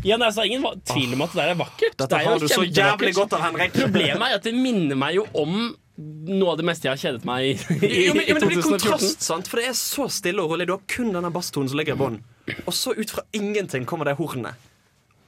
Igjen, 0.08 0.22
altså, 0.24 0.46
ingen 0.48 0.64
tvil 0.88 1.12
om 1.18 1.24
at 1.26 1.34
det 1.34 1.42
der 1.42 1.50
er 1.52 1.58
vakkert. 1.58 1.98
Dette 1.98 2.08
det 2.14 2.22
er 2.22 2.30
har 2.30 2.40
du 2.40 2.48
så 2.48 2.64
jævlig 2.64 3.12
godt 3.18 3.36
av, 3.36 3.42
Henrik. 3.44 3.74
Problemet 3.76 4.24
er 4.24 4.38
at 4.38 4.46
det 4.48 4.54
minner 4.56 4.96
meg 4.98 5.18
jo 5.18 5.26
om 5.36 5.58
noe 5.98 6.52
av 6.52 6.60
det 6.60 6.64
meste 6.68 6.86
jeg 6.86 6.94
har 6.94 7.00
kjedet 7.02 7.26
meg 7.26 7.44
i, 7.44 7.52
i, 7.82 8.04
Jo, 8.06 8.14
men, 8.14 8.22
i 8.22 8.30
2014. 8.30 8.32
men 8.32 8.42
det 8.44 8.48
blir 8.52 8.62
kontrast, 8.64 9.24
sant? 9.26 9.50
For 9.50 9.60
det 9.60 9.66
er 9.72 9.76
så 9.76 10.06
stille 10.14 10.44
og 10.44 10.54
rolig. 10.54 10.68
Du 10.70 10.76
har 10.76 10.84
kun 10.90 11.10
denne 11.14 11.30
basstonen 11.34 11.70
som 11.72 11.80
ligger 11.80 11.98
i 11.98 12.00
bånn. 12.00 12.18
Og 12.64 12.74
så 12.76 12.94
ut 12.96 13.10
fra 13.12 13.24
ingenting 13.36 13.84
kommer 13.88 14.08
det 14.08 14.14
hornet. 14.20 14.54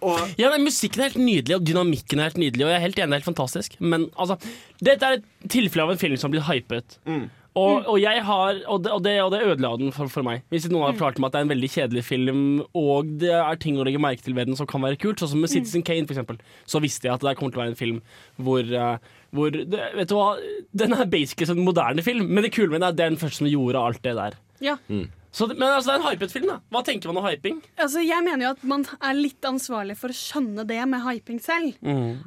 Og 0.01 0.17
Ja, 0.41 0.49
nei, 0.49 0.63
Musikken 0.65 1.03
er 1.03 1.11
helt 1.11 1.21
nydelig, 1.21 1.59
og 1.59 1.67
dynamikken 1.67 2.23
er 2.23 2.31
helt 2.31 2.41
nydelig. 2.41 2.65
Og 2.65 2.71
jeg 2.73 2.79
er 2.79 2.87
helt 2.87 2.97
enig, 3.03 3.11
det 3.11 3.19
er 3.19 3.21
helt 3.21 3.29
fantastisk 3.29 3.75
Men 3.83 4.07
altså, 4.17 4.39
dette 4.81 5.11
er 5.11 5.19
et 5.19 5.27
tilfelle 5.53 5.85
av 5.85 5.93
en 5.93 6.01
film 6.01 6.17
som 6.17 6.31
har 6.31 6.39
blitt 6.39 6.49
hypet. 6.49 6.97
Og, 7.59 7.87
og 7.91 7.97
jeg 7.99 8.23
har 8.23 8.61
Og 8.71 8.83
det, 8.85 8.93
og 8.95 9.03
det, 9.03 9.15
og 9.25 9.33
det 9.33 9.41
ødela 9.43 9.73
den 9.81 9.91
for, 9.95 10.11
for 10.13 10.23
meg. 10.27 10.45
Hvis 10.53 10.69
noen 10.71 10.85
har 10.87 10.99
fortalt 10.99 11.19
meg 11.19 11.31
at 11.31 11.35
det 11.35 11.41
er 11.41 11.47
en 11.49 11.53
veldig 11.53 11.71
kjedelig 11.75 12.05
film, 12.07 12.43
og 12.79 13.09
det 13.23 13.33
er 13.35 13.59
ting 13.63 13.79
å 13.81 13.87
legge 13.87 14.03
merke 14.03 14.23
til 14.23 14.37
ved 14.39 14.47
den 14.51 14.59
som 14.59 14.69
kan 14.71 14.85
være 14.85 15.01
kult, 15.03 15.19
sånn 15.19 15.33
som 15.35 15.43
med 15.43 15.51
Citizen 15.51 15.83
Kane, 15.87 16.07
for 16.07 16.15
eksempel, 16.15 16.39
så 16.71 16.83
visste 16.83 17.09
jeg 17.09 17.17
at 17.17 17.27
det 17.27 17.35
kommer 17.39 17.55
til 17.55 17.61
å 17.61 17.65
være 17.65 17.75
en 17.75 17.81
film 17.81 17.99
hvor, 18.39 18.63
eh, 18.63 19.17
hvor 19.35 19.51
det, 19.57 19.81
Vet 19.99 20.13
du 20.13 20.15
hva, 20.19 20.29
den 20.85 20.95
er 20.95 21.11
basically 21.11 21.51
en 21.51 21.67
moderne 21.67 22.07
film, 22.07 22.31
men 22.31 22.47
det 22.47 22.55
kule 22.55 22.71
med 22.71 22.81
den 22.81 22.87
er 22.87 22.95
at 22.95 23.01
det 23.01 23.09
er 23.09 23.17
den 23.17 23.23
første 23.25 23.43
som 23.43 23.51
gjorde 23.51 23.83
alt 23.83 24.05
det 24.07 24.15
der. 24.19 24.39
Ja. 24.63 24.79
Så, 25.31 25.47
men 25.47 25.63
altså, 25.69 25.93
det 25.93 25.95
er 25.95 26.01
en 26.01 26.09
hypet 26.11 26.33
film, 26.35 26.47
da. 26.51 26.57
Hva 26.75 26.81
tenker 26.87 27.11
man 27.13 27.21
om 27.21 27.27
hyping? 27.29 27.61
Altså, 27.79 28.03
jeg 28.03 28.25
mener 28.27 28.49
jo 28.49 28.51
at 28.57 28.65
man 28.67 28.83
er 28.99 29.15
litt 29.15 29.47
ansvarlig 29.47 29.95
for 30.01 30.11
å 30.11 30.17
skjønne 30.17 30.65
det 30.67 30.81
med 30.91 31.05
hyping 31.05 31.39
selv. 31.43 31.79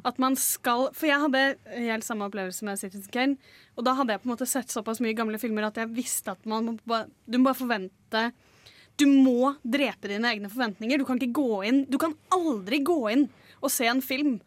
At 0.08 0.20
man 0.22 0.38
skal 0.40 0.86
For 0.96 1.10
jeg 1.10 1.20
hadde 1.20 1.42
helt 1.74 2.06
samme 2.06 2.30
opplevelse 2.30 2.64
med 2.64 2.80
Citizen 2.80 3.12
Kane. 3.12 3.36
Og 3.76 3.84
da 3.84 3.92
hadde 3.98 4.14
jeg 4.16 4.22
på 4.22 4.28
en 4.30 4.32
måte 4.32 4.48
sett 4.48 4.72
såpass 4.72 5.02
mye 5.04 5.16
gamle 5.18 5.40
filmer 5.42 5.68
at 5.68 5.76
jeg 5.82 5.92
visste 5.92 6.32
at 6.32 6.48
man 6.48 6.64
må 6.70 6.76
bare, 6.88 7.10
du 7.28 7.36
må 7.38 7.50
bare 7.50 7.60
forvente 7.60 8.24
Du 8.96 9.04
må 9.10 9.52
drepe 9.60 10.08
dine 10.08 10.30
egne 10.32 10.48
forventninger. 10.48 11.02
Du 11.02 11.04
kan 11.04 11.20
ikke 11.20 11.42
gå 11.42 11.62
inn 11.68 11.84
Du 11.90 11.98
kan 12.00 12.16
aldri 12.32 12.80
gå 12.86 13.00
inn 13.12 13.28
og 13.64 13.72
se 13.72 13.86
en 13.88 14.02
film 14.04 14.38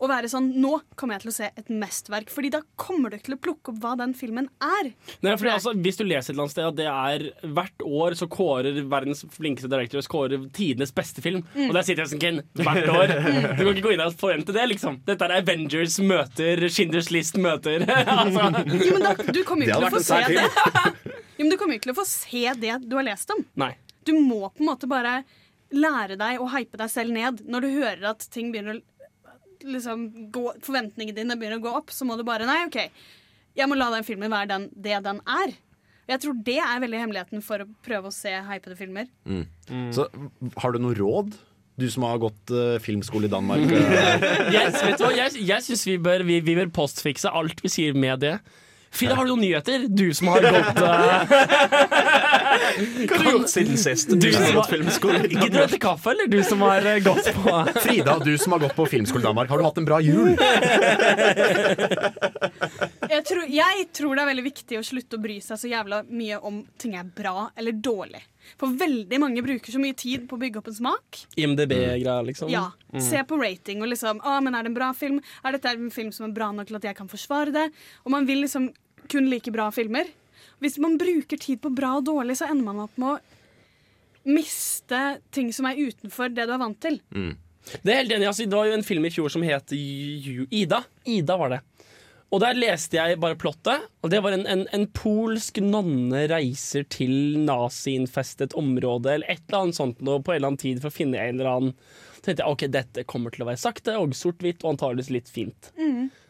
og 0.00 0.08
være 0.08 0.30
sånn 0.32 0.48
Nå 0.60 0.78
kommer 0.98 1.16
jeg 1.16 1.24
til 1.24 1.30
å 1.30 1.34
se 1.34 1.48
et 1.60 1.70
mesterverk. 1.72 2.30
Fordi 2.32 2.50
da 2.54 2.62
kommer 2.80 3.12
du 3.12 3.18
til 3.20 3.36
å 3.36 3.40
plukke 3.40 3.72
opp 3.72 3.80
hva 3.82 3.94
den 4.00 4.14
filmen 4.16 4.48
er. 4.64 4.90
Nei, 5.24 5.34
fordi 5.36 5.52
altså, 5.52 5.74
Hvis 5.76 6.00
du 6.00 6.04
leser 6.06 6.32
et 6.32 6.34
eller 6.34 6.46
annet 6.46 6.54
sted 6.54 6.68
at 6.70 6.78
det 6.78 6.88
er 6.90 7.26
hvert 7.56 7.84
år 7.86 8.16
så 8.18 8.28
kårer 8.30 8.80
verdens 8.90 9.24
flinkeste 9.34 9.70
directors 9.70 10.08
kårer 10.10 10.48
tidenes 10.56 10.94
beste 10.96 11.22
film, 11.24 11.44
og 11.68 11.74
der 11.76 11.86
sitter 11.86 12.04
jeg 12.04 12.10
Citizen 12.14 12.22
Ken 12.22 12.40
hvert 12.64 12.90
år. 12.90 13.14
Du 13.60 13.64
kan 13.64 13.72
ikke 13.74 13.86
gå 13.88 13.94
inn 13.94 14.02
og 14.04 14.16
forvente 14.18 14.54
det, 14.56 14.64
liksom. 14.72 15.00
Dette 15.06 15.26
er 15.26 15.36
Avengers 15.40 15.98
møter 16.02 16.64
Schinders 16.72 17.10
List 17.12 17.36
møter. 17.40 17.84
altså. 17.90 18.64
Jo, 18.72 18.96
men 18.96 19.04
da, 19.04 19.14
du 19.16 19.42
kommer 19.46 19.68
jo 19.68 19.76
ikke 19.76 19.82
til 19.82 19.90
å 19.90 19.94
få 19.98 20.04
se 20.06 20.22
det. 20.30 20.48
Jo, 21.40 21.46
men 21.46 21.54
du 21.54 21.56
kommer 21.56 21.72
jo 21.72 21.80
ikke 21.80 21.86
til 21.88 21.94
å 21.94 22.00
få 22.02 22.04
se 22.04 22.42
det 22.60 22.74
du 22.84 22.98
har 22.98 23.06
lest 23.06 23.30
om. 23.32 23.38
Nei. 23.60 23.70
Du 24.04 24.12
må 24.20 24.42
på 24.50 24.60
en 24.60 24.68
måte 24.68 24.88
bare 24.90 25.22
lære 25.72 26.18
deg 26.20 26.42
å 26.42 26.48
hype 26.52 26.76
deg 26.76 26.90
selv 26.92 27.14
ned. 27.14 27.40
Når 27.48 27.64
du 27.64 27.68
hører 27.78 28.04
at 28.10 28.26
ting 28.34 28.50
begynner 28.52 28.76
å 28.76 28.82
liksom, 29.66 30.06
gå, 30.34 30.44
forventningene 30.64 31.16
dine 31.16 31.38
begynner 31.40 31.60
å 31.60 31.64
gå 31.64 31.74
opp, 31.82 31.92
så 31.94 32.06
må 32.08 32.16
du 32.18 32.24
bare 32.26 32.48
Nei, 32.48 32.62
OK, 32.68 32.78
jeg 33.58 33.68
må 33.70 33.78
la 33.78 33.90
den 33.94 34.06
filmen 34.06 34.32
være 34.32 34.50
den, 34.52 34.70
det 34.74 35.02
den 35.04 35.20
er. 35.28 35.54
Jeg 36.10 36.22
tror 36.24 36.40
det 36.46 36.58
er 36.58 36.82
veldig 36.82 37.04
hemmeligheten 37.04 37.44
for 37.44 37.62
å 37.62 37.68
prøve 37.86 38.10
å 38.10 38.14
se 38.14 38.32
hypede 38.48 38.76
filmer. 38.78 39.06
Så 39.94 40.08
har 40.58 40.74
du 40.74 40.80
noe 40.82 40.96
råd? 40.98 41.36
Du 41.80 41.86
som 41.88 42.04
har 42.04 42.18
gått 42.20 42.50
uh, 42.52 42.76
filmskole 42.82 43.28
i 43.28 43.32
Danmark. 43.32 43.62
yes, 43.70 44.50
Jeg, 44.52 44.72
vet 44.74 44.98
du 44.98 45.04
hva, 45.06 45.12
jeg, 45.16 45.44
jeg 45.48 45.64
syns 45.64 45.84
vi 45.86 45.96
bør, 46.02 46.24
vi, 46.28 46.40
vi 46.44 46.56
bør 46.58 46.72
postfikse 46.80 47.30
alt 47.30 47.62
vi 47.64 47.70
sier 47.72 47.96
med 47.96 48.20
det. 48.26 48.34
Frida, 48.90 49.14
har 49.14 49.24
du 49.24 49.30
noen 49.30 49.40
nyheter? 49.40 49.84
Du 49.88 50.14
som 50.14 50.28
har 50.32 50.40
gått 50.42 50.78
uh... 50.82 50.88
hva 53.06 53.16
har 53.16 53.24
du 53.24 53.30
gjort 53.30 53.48
siden 53.52 53.78
sist? 53.78 54.10
Du 54.10 54.32
som 54.32 54.42
har 54.44 54.52
gått 54.58 54.70
filmskole. 54.74 55.18
i 55.28 55.38
Gidder 55.38 55.66
du 55.70 55.78
kaffe, 55.78 56.10
eller 56.10 56.26
du 56.30 56.42
som 56.44 56.60
har 56.66 56.86
eh, 56.86 56.98
gått 57.04 57.34
på 57.36 57.66
Frida, 57.80 58.18
du 58.24 58.38
som 58.38 58.52
har 58.56 58.60
gått 58.66 58.76
på 58.76 58.86
filmskole 58.90 59.20
i 59.22 59.24
Danmark, 59.30 59.50
har 59.50 59.58
du 59.62 59.64
hatt 59.68 59.78
en 59.78 59.88
bra 59.88 60.00
jul? 60.02 60.34
Jeg 63.20 63.26
tror, 63.28 63.42
jeg 63.52 63.86
tror 63.92 64.16
det 64.16 64.22
er 64.22 64.28
veldig 64.30 64.44
viktig 64.46 64.78
å 64.78 64.84
slutte 64.86 65.18
å 65.18 65.20
bry 65.20 65.34
seg 65.44 65.58
så 65.60 65.68
jævla 65.68 65.98
mye 66.08 66.38
om 66.48 66.62
ting 66.80 66.94
er 66.96 67.04
bra 67.04 67.50
eller 67.58 67.76
dårlig. 67.76 68.22
For 68.56 68.72
veldig 68.80 69.18
mange 69.20 69.42
bruker 69.44 69.74
så 69.74 69.80
mye 69.82 69.96
tid 69.98 70.24
på 70.28 70.38
å 70.38 70.40
bygge 70.40 70.62
opp 70.62 70.70
en 70.72 70.76
smak. 70.78 71.18
IMDb-greier, 71.36 72.22
liksom? 72.30 72.48
Ja, 72.52 72.70
Se 72.96 73.20
på 73.28 73.36
rating 73.38 73.84
og 73.84 73.90
liksom 73.92 74.22
ah, 74.26 74.40
men 74.42 74.56
Er 74.56 74.64
det 74.64 74.72
en 74.72 74.78
bra 74.78 74.88
film? 74.96 75.20
Er 75.44 75.52
dette 75.54 75.74
en 75.76 75.92
film 75.94 76.08
som 76.16 76.26
er 76.26 76.32
bra 76.34 76.48
nok 76.56 76.70
til 76.70 76.80
at 76.80 76.88
jeg 76.88 76.96
kan 76.96 77.10
forsvare 77.12 77.52
det? 77.54 77.66
Og 78.06 78.14
man 78.16 78.26
vil 78.26 78.40
liksom 78.46 78.70
kun 79.12 79.28
like 79.30 79.52
bra 79.52 79.68
filmer. 79.74 80.08
Hvis 80.64 80.78
man 80.80 80.96
bruker 80.98 81.36
tid 81.40 81.60
på 81.60 81.70
bra 81.76 81.98
og 82.00 82.08
dårlig, 82.08 82.38
så 82.40 82.48
ender 82.48 82.64
man 82.66 82.82
opp 82.86 82.96
med 83.00 83.18
å 83.18 84.32
miste 84.32 85.20
ting 85.32 85.52
som 85.52 85.68
er 85.68 85.78
utenfor 85.80 86.32
det 86.32 86.48
du 86.48 86.54
er 86.56 86.60
vant 86.60 86.80
til. 86.80 86.98
Det 87.84 87.92
er 87.92 88.00
helt 88.02 88.12
enig, 88.16 88.26
altså, 88.28 88.46
Det 88.48 88.56
var 88.56 88.68
jo 88.68 88.76
en 88.78 88.84
film 88.86 89.04
i 89.04 89.12
fjor 89.12 89.28
som 89.32 89.44
het 89.44 89.72
Ida. 89.76 90.82
Ida 91.04 91.36
var 91.36 91.52
det. 91.54 91.60
Og 92.30 92.38
der 92.44 92.54
leste 92.54 92.94
jeg 92.94 93.18
bare 93.22 93.38
plottet. 93.38 93.88
Og 94.04 94.12
det 94.12 94.20
var 94.22 94.36
en, 94.36 94.44
en, 94.46 94.62
en 94.74 94.86
polsk 94.94 95.58
nonne 95.64 96.22
reiser 96.30 96.86
til 96.92 97.40
naziinnfestet 97.42 98.54
område 98.58 99.16
eller 99.16 99.32
et 99.32 99.42
eller 99.48 99.64
annet 99.64 99.78
sånt 99.80 100.04
nå, 100.04 100.20
på 100.22 100.34
en 100.34 100.38
eller 100.38 100.52
annen 100.52 100.62
tid 100.62 100.78
for 100.82 100.92
å 100.92 100.94
finne 100.94 101.18
en 101.18 101.40
eller 101.40 101.50
annen 101.50 101.74
Så 102.14 102.22
tenkte 102.28 102.44
jeg 102.44 102.54
ok, 102.54 102.64
dette 102.70 103.06
kommer 103.10 103.34
til 103.34 103.42
å 103.42 103.50
være 103.50 103.62
sakte 103.62 103.96
og 103.98 104.14
sort-hvitt 104.14 104.62
og 104.62 104.76
antakeligvis 104.76 105.12
litt 105.16 105.32
fint. 105.32 105.72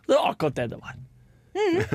Det 0.07 0.16
var 0.16 0.32
akkurat 0.32 0.57
det 0.57 0.68
det 0.72 0.80
var. 0.80 0.96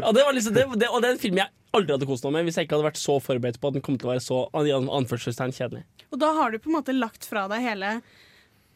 Og, 0.04 0.12
det 0.14 0.24
var 0.28 0.36
liksom, 0.36 0.54
det, 0.54 0.66
det, 0.80 0.90
og 0.92 1.02
det 1.02 1.10
er 1.10 1.16
en 1.16 1.22
film 1.22 1.40
jeg 1.40 1.52
aldri 1.76 1.96
hadde 1.96 2.08
kost 2.08 2.28
meg 2.28 2.38
med 2.38 2.48
hvis 2.48 2.60
jeg 2.60 2.68
ikke 2.68 2.78
hadde 2.78 2.90
vært 2.90 3.02
så 3.02 3.18
forberedt 3.24 3.60
på 3.62 3.72
at 3.72 3.78
den 3.78 3.84
kom 3.84 3.98
til 4.00 4.10
å 4.10 4.14
være 4.14 4.24
så 4.24 4.42
an, 4.56 4.90
anførselstegn 5.00 5.56
kjedelig. 5.56 5.84
Og 6.12 6.22
da 6.22 6.32
har 6.38 6.52
du 6.52 6.60
på 6.62 6.70
en 6.72 6.78
måte 6.78 6.96
lagt 6.96 7.28
fra 7.28 7.48
deg 7.52 7.64
hele 7.66 7.98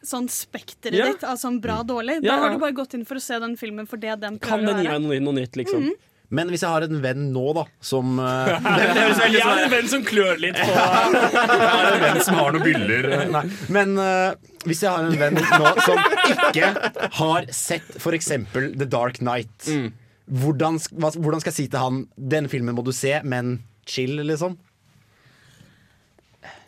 sånn 0.05 0.27
spekteret 0.31 0.95
Ja. 0.95 1.05
ditt 1.11 1.23
av 1.27 1.37
sånn 1.37 1.59
bra 1.61 1.79
og 1.81 1.87
dårlig. 1.87 2.19
Ja, 2.23 2.35
Da 2.35 2.41
har 2.43 2.49
du 2.55 2.59
bare 2.61 2.71
gått 2.73 2.93
inn 2.95 3.05
for 3.05 3.15
å 3.15 3.21
se 3.21 3.39
den 3.39 3.57
filmen 3.57 3.87
for 3.87 3.97
det 3.97 4.19
den 4.21 4.39
Kan 4.39 4.59
prøver 4.61 4.73
å 4.73 4.77
den 4.77 4.85
gi 5.03 5.09
meg 5.09 5.21
noe, 5.23 5.33
nytt, 5.33 5.55
liksom? 5.59 5.89
Men 6.31 6.47
hvis 6.53 6.61
jeg 6.61 6.69
har 6.69 6.83
en 6.85 6.99
venn 7.01 7.23
nå, 7.33 7.43
da, 7.57 7.63
som 7.81 8.19
uh, 8.19 8.45
Jeg 8.53 9.41
har 9.47 9.63
en 9.63 9.71
venn 9.71 9.87
som 9.89 10.03
klør 10.05 10.37
litt 10.37 10.55
på 10.59 10.67
Jeg 10.75 10.77
har 10.77 11.87
en 11.95 12.03
venn 12.03 12.21
som 12.21 12.35
har 12.37 12.51
noen 12.53 12.63
byller. 12.67 13.07
Nei. 13.33 13.41
Men 13.73 13.97
uh, 13.97 14.35
hvis 14.65 14.83
jeg 14.85 14.91
har 14.93 15.07
en 15.09 15.17
venn 15.17 15.39
nå 15.41 15.73
som 15.81 15.97
ikke 16.29 16.69
har 17.17 17.49
sett 17.49 17.97
f.eks. 17.97 18.29
The 18.53 18.85
Dark 18.85 19.21
Night, 19.25 19.65
hvordan, 20.29 20.77
hva, 21.01 21.09
hvordan 21.17 21.41
skal 21.41 21.49
jeg 21.49 21.57
si 21.63 21.67
til 21.73 21.81
han 21.81 22.03
Den 22.15 22.47
filmen 22.47 22.75
må 22.77 22.83
du 22.85 22.91
se, 22.93 23.15
men 23.25 23.63
chill, 23.89 24.21
liksom? 24.21 24.59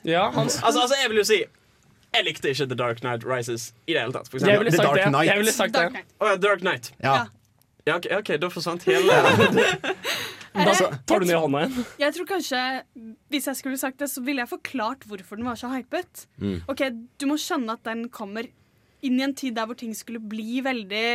Ja, 0.04 0.32
han, 0.34 0.48
Altså, 0.50 0.66
altså, 0.66 0.96
jeg 1.04 1.10
vil 1.14 1.22
jo 1.22 1.28
si 1.30 1.44
Jeg 2.12 2.26
likte 2.28 2.50
ikke 2.52 2.68
The 2.68 2.76
Dark 2.76 3.00
Knight 3.04 3.24
Rises 3.28 3.70
i 3.88 3.94
det 3.96 4.02
hele 4.04 4.12
tatt. 4.16 4.28
Jeg 4.34 4.60
ville 4.60 4.72
The 4.72 4.78
sagt 4.82 4.88
Dark 4.90 5.00
det. 5.00 5.12
Knight. 5.14 5.28
Jeg 5.30 5.38
ville 5.40 5.54
sagt 5.56 5.74
Dark 5.78 5.94
det. 5.94 6.02
Knight. 6.02 6.18
Å 6.20 6.32
ja, 6.32 6.40
Dark 6.44 6.66
Knight. 6.66 6.92
Ja. 7.04 7.16
Ja, 7.88 7.96
ok, 7.98 8.06
ok, 8.20 8.36
da 8.38 8.50
forsvant 8.54 8.84
hele 8.86 9.10
Da 10.52 10.74
tar 11.08 11.22
du 11.22 11.26
den 11.26 11.32
i 11.32 11.38
hånda 11.40 11.62
igjen. 11.64 11.86
Jeg 12.02 12.14
tror 12.18 12.28
kanskje, 12.30 12.60
Hvis 13.32 13.48
jeg 13.48 13.58
skulle 13.62 13.80
sagt 13.80 14.02
det, 14.04 14.10
så 14.12 14.22
ville 14.26 14.44
jeg 14.44 14.52
forklart 14.52 15.08
hvorfor 15.08 15.40
den 15.40 15.48
var 15.48 15.56
så 15.58 15.72
hypet. 15.72 16.26
Ok, 16.70 16.84
Du 17.18 17.26
må 17.32 17.40
skjønne 17.42 17.78
at 17.80 17.86
den 17.88 18.10
kommer 18.14 18.50
inn 19.02 19.18
i 19.18 19.24
en 19.26 19.34
tid 19.34 19.56
der 19.58 19.66
hvor 19.66 19.80
ting 19.80 19.96
skulle 19.98 20.20
bli 20.22 20.60
veldig 20.62 21.06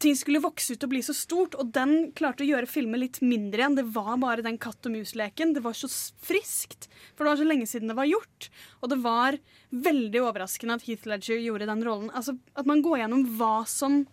Ting 0.00 0.16
skulle 0.16 0.40
vokse 0.40 0.72
ut 0.72 0.84
og 0.86 0.92
bli 0.94 1.02
så 1.04 1.12
stort, 1.12 1.54
og 1.60 1.74
den 1.76 2.12
klarte 2.16 2.40
å 2.40 2.48
gjøre 2.48 2.68
filmen 2.70 3.02
litt 3.02 3.18
mindre 3.20 3.60
igjen. 3.60 3.74
Det 3.76 3.84
var 3.92 4.14
bare 4.22 4.44
den 4.46 4.56
katt 4.60 4.86
og 4.88 4.94
mus-leken. 4.94 5.52
Det 5.52 5.60
var 5.64 5.76
så 5.76 5.90
friskt, 6.24 6.88
for 7.12 7.26
det 7.26 7.34
var 7.34 7.40
så 7.42 7.48
lenge 7.48 7.68
siden 7.68 7.92
det 7.92 7.98
var 7.98 8.08
gjort. 8.08 8.48
Og 8.80 8.94
det 8.94 8.98
var 9.04 9.36
veldig 9.70 10.22
overraskende 10.24 10.78
at 10.78 10.86
Heath 10.88 11.04
Ledger 11.10 11.42
gjorde 11.44 11.68
den 11.68 11.84
rollen. 11.84 12.08
Altså, 12.16 12.38
At 12.56 12.70
man 12.70 12.80
går 12.84 13.02
gjennom 13.02 13.26
hva 13.36 13.66
som 13.68 14.06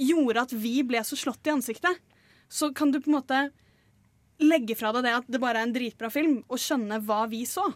gjorde 0.00 0.46
at 0.48 0.56
vi 0.56 0.78
ble 0.88 1.04
så 1.04 1.18
slått 1.18 1.44
i 1.44 1.52
ansiktet. 1.52 2.00
Så 2.48 2.72
kan 2.72 2.88
du 2.90 3.02
på 3.02 3.12
en 3.12 3.18
måte 3.18 3.42
legge 4.40 4.76
fra 4.78 4.92
deg 4.96 5.06
det 5.06 5.14
at 5.18 5.30
det 5.30 5.40
bare 5.42 5.60
er 5.62 5.68
en 5.68 5.74
dritbra 5.74 6.10
film, 6.12 6.38
og 6.48 6.60
skjønne 6.60 7.00
hva 7.06 7.22
vi 7.30 7.42
så. 7.48 7.66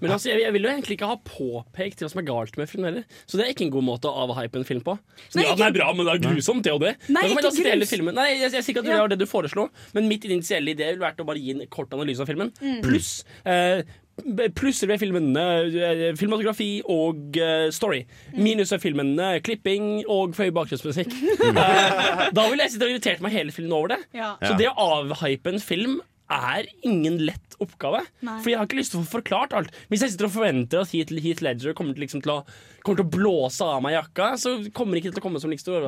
Men 0.00 0.14
altså, 0.16 0.30
jeg, 0.32 0.42
jeg 0.44 0.56
vil 0.56 0.66
jo 0.66 0.72
egentlig 0.72 0.98
ikke 0.98 1.10
ha 1.10 1.18
påpekt 1.20 2.04
hva 2.04 2.10
som 2.12 2.22
er 2.22 2.28
galt 2.28 2.58
med 2.60 2.70
filmen 2.70 2.90
heller. 2.90 3.08
Så 3.26 3.40
det 3.40 3.46
er 3.46 3.54
ikke 3.54 3.66
en 3.68 3.74
god 3.74 3.88
måte 3.88 4.10
å 4.10 4.26
avhype 4.26 4.60
en 4.60 4.68
film 4.68 4.84
på. 4.86 4.96
Så, 5.28 5.38
Nei, 5.38 5.46
ja, 5.46 5.54
det 5.54 5.62
den 5.62 5.68
er 5.70 5.76
bra, 5.78 5.90
men 5.96 6.08
det 6.08 6.16
er 6.16 6.24
grusomt, 6.26 6.64
det 6.66 6.74
og 6.74 6.84
det. 6.84 6.94
Nei, 7.08 7.26
Da 7.26 7.34
kan 7.34 7.40
man 7.40 7.50
ikke 7.50 7.74
grus. 7.84 8.14
Nei, 8.14 8.28
jeg, 8.34 8.40
jeg 8.46 8.54
sier 8.54 8.74
ikke 8.74 8.84
at 8.84 8.90
det 8.90 8.96
Ja. 8.96 9.10
det 9.14 9.20
du 9.20 9.26
foreslo, 9.30 9.68
men 9.96 10.08
mitt 10.10 10.24
initielle 10.28 10.74
idé 10.74 10.92
ville 10.92 11.04
vært 11.04 11.20
å 11.22 11.28
bare 11.28 11.42
gi 11.42 11.54
en 11.56 11.66
kort 11.72 11.92
analyse 11.96 12.24
av 12.24 12.30
filmen. 12.30 12.52
Mm. 12.62 12.80
Pluss 12.84 13.12
eh, 13.44 13.84
Plusser 14.54 14.86
ved 14.86 15.00
filmen 15.02 15.32
eh, 15.36 16.14
filmatografi 16.14 16.68
og 16.86 17.34
uh, 17.34 17.66
story. 17.74 18.04
Minus 18.38 18.70
ved 18.72 18.82
filmen 18.84 19.10
eh, 19.18 19.40
klipping 19.42 20.04
og 20.06 20.36
for 20.36 20.46
høy 20.46 20.54
bakgrunnsmusikk. 20.54 21.10
Da 22.36 22.44
ville 22.46 22.62
jeg 22.62 22.74
sitte 22.74 22.86
og 22.86 22.94
irritert 22.94 23.24
meg 23.24 23.34
hele 23.34 23.54
filmen 23.54 23.74
over 23.74 23.96
det. 23.96 24.00
Ja. 24.14 24.34
Så 24.38 24.54
det 24.58 24.70
å 24.70 24.86
avhype 25.00 25.50
en 25.50 25.62
film 25.62 25.98
er 26.32 26.68
ingen 26.86 27.18
lett 27.26 27.56
oppgave. 27.62 28.00
Nei. 28.24 28.38
For 28.42 28.52
jeg 28.52 28.60
har 28.60 28.68
ikke 28.68 28.78
lyst 28.78 28.94
til 28.94 29.00
å 29.00 29.04
få 29.04 29.18
forklart 29.18 29.56
alt. 29.56 29.74
Hvis 29.92 30.04
jeg 30.04 30.14
sitter 30.14 30.28
og 30.28 30.36
forventer 30.36 30.84
at 30.84 30.94
Heath, 30.94 31.12
Heath 31.24 31.44
Ledger 31.44 31.76
kommer 31.76 31.96
til, 31.96 32.06
liksom 32.06 32.22
til, 32.24 32.32
å, 32.32 32.80
kommer 32.86 33.02
til 33.02 33.06
å 33.06 33.14
blåse 33.16 33.66
av 33.66 33.82
meg 33.84 33.96
jakka, 33.98 34.30
så 34.40 34.56
kommer 34.76 34.96
det 34.96 35.04
ikke 35.04 35.14
til 35.16 35.22
å 35.22 35.26
komme 35.26 35.42
som 35.42 35.52
like 35.52 35.62
stor 35.62 35.84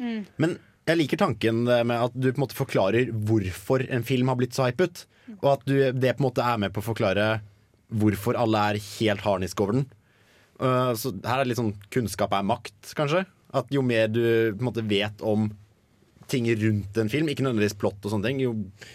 Mm. 0.00 0.24
Men 0.42 0.56
jeg 0.86 1.00
liker 1.00 1.20
tanken 1.20 1.64
med 1.66 1.96
at 1.96 2.14
du 2.14 2.28
på 2.30 2.36
en 2.36 2.44
måte 2.44 2.56
forklarer 2.56 3.10
hvorfor 3.28 3.84
en 3.90 4.06
film 4.06 4.30
har 4.30 4.38
blitt 4.38 4.56
så 4.56 4.68
hypet. 4.68 5.04
Og 5.40 5.52
at 5.56 5.66
du, 5.66 5.76
det 5.92 6.16
på 6.16 6.22
en 6.22 6.28
måte 6.28 6.44
er 6.46 6.60
med 6.62 6.74
på 6.74 6.82
å 6.82 6.86
forklare 6.86 7.28
hvorfor 7.94 8.38
alle 8.38 8.62
er 8.70 8.82
helt 8.98 9.24
harnisk 9.26 9.60
over 9.62 9.80
den. 9.80 9.86
Uh, 10.56 10.94
så 10.96 11.12
her 11.20 11.40
er 11.40 11.44
det 11.44 11.52
litt 11.52 11.60
sånn 11.60 11.74
kunnskap 11.92 12.32
er 12.34 12.46
makt, 12.46 12.94
kanskje. 12.98 13.24
At 13.56 13.70
jo 13.74 13.82
mer 13.84 14.08
du 14.10 14.22
på 14.56 14.62
en 14.62 14.68
måte 14.70 14.84
vet 14.86 15.22
om 15.26 15.50
ting 16.30 16.48
rundt 16.60 16.98
en 17.00 17.10
film, 17.12 17.28
ikke 17.30 17.44
nødvendigvis 17.46 17.76
plott 17.80 18.06
og 18.06 18.12
sånne 18.12 18.30
ting, 18.30 18.40
jo, 18.42 18.54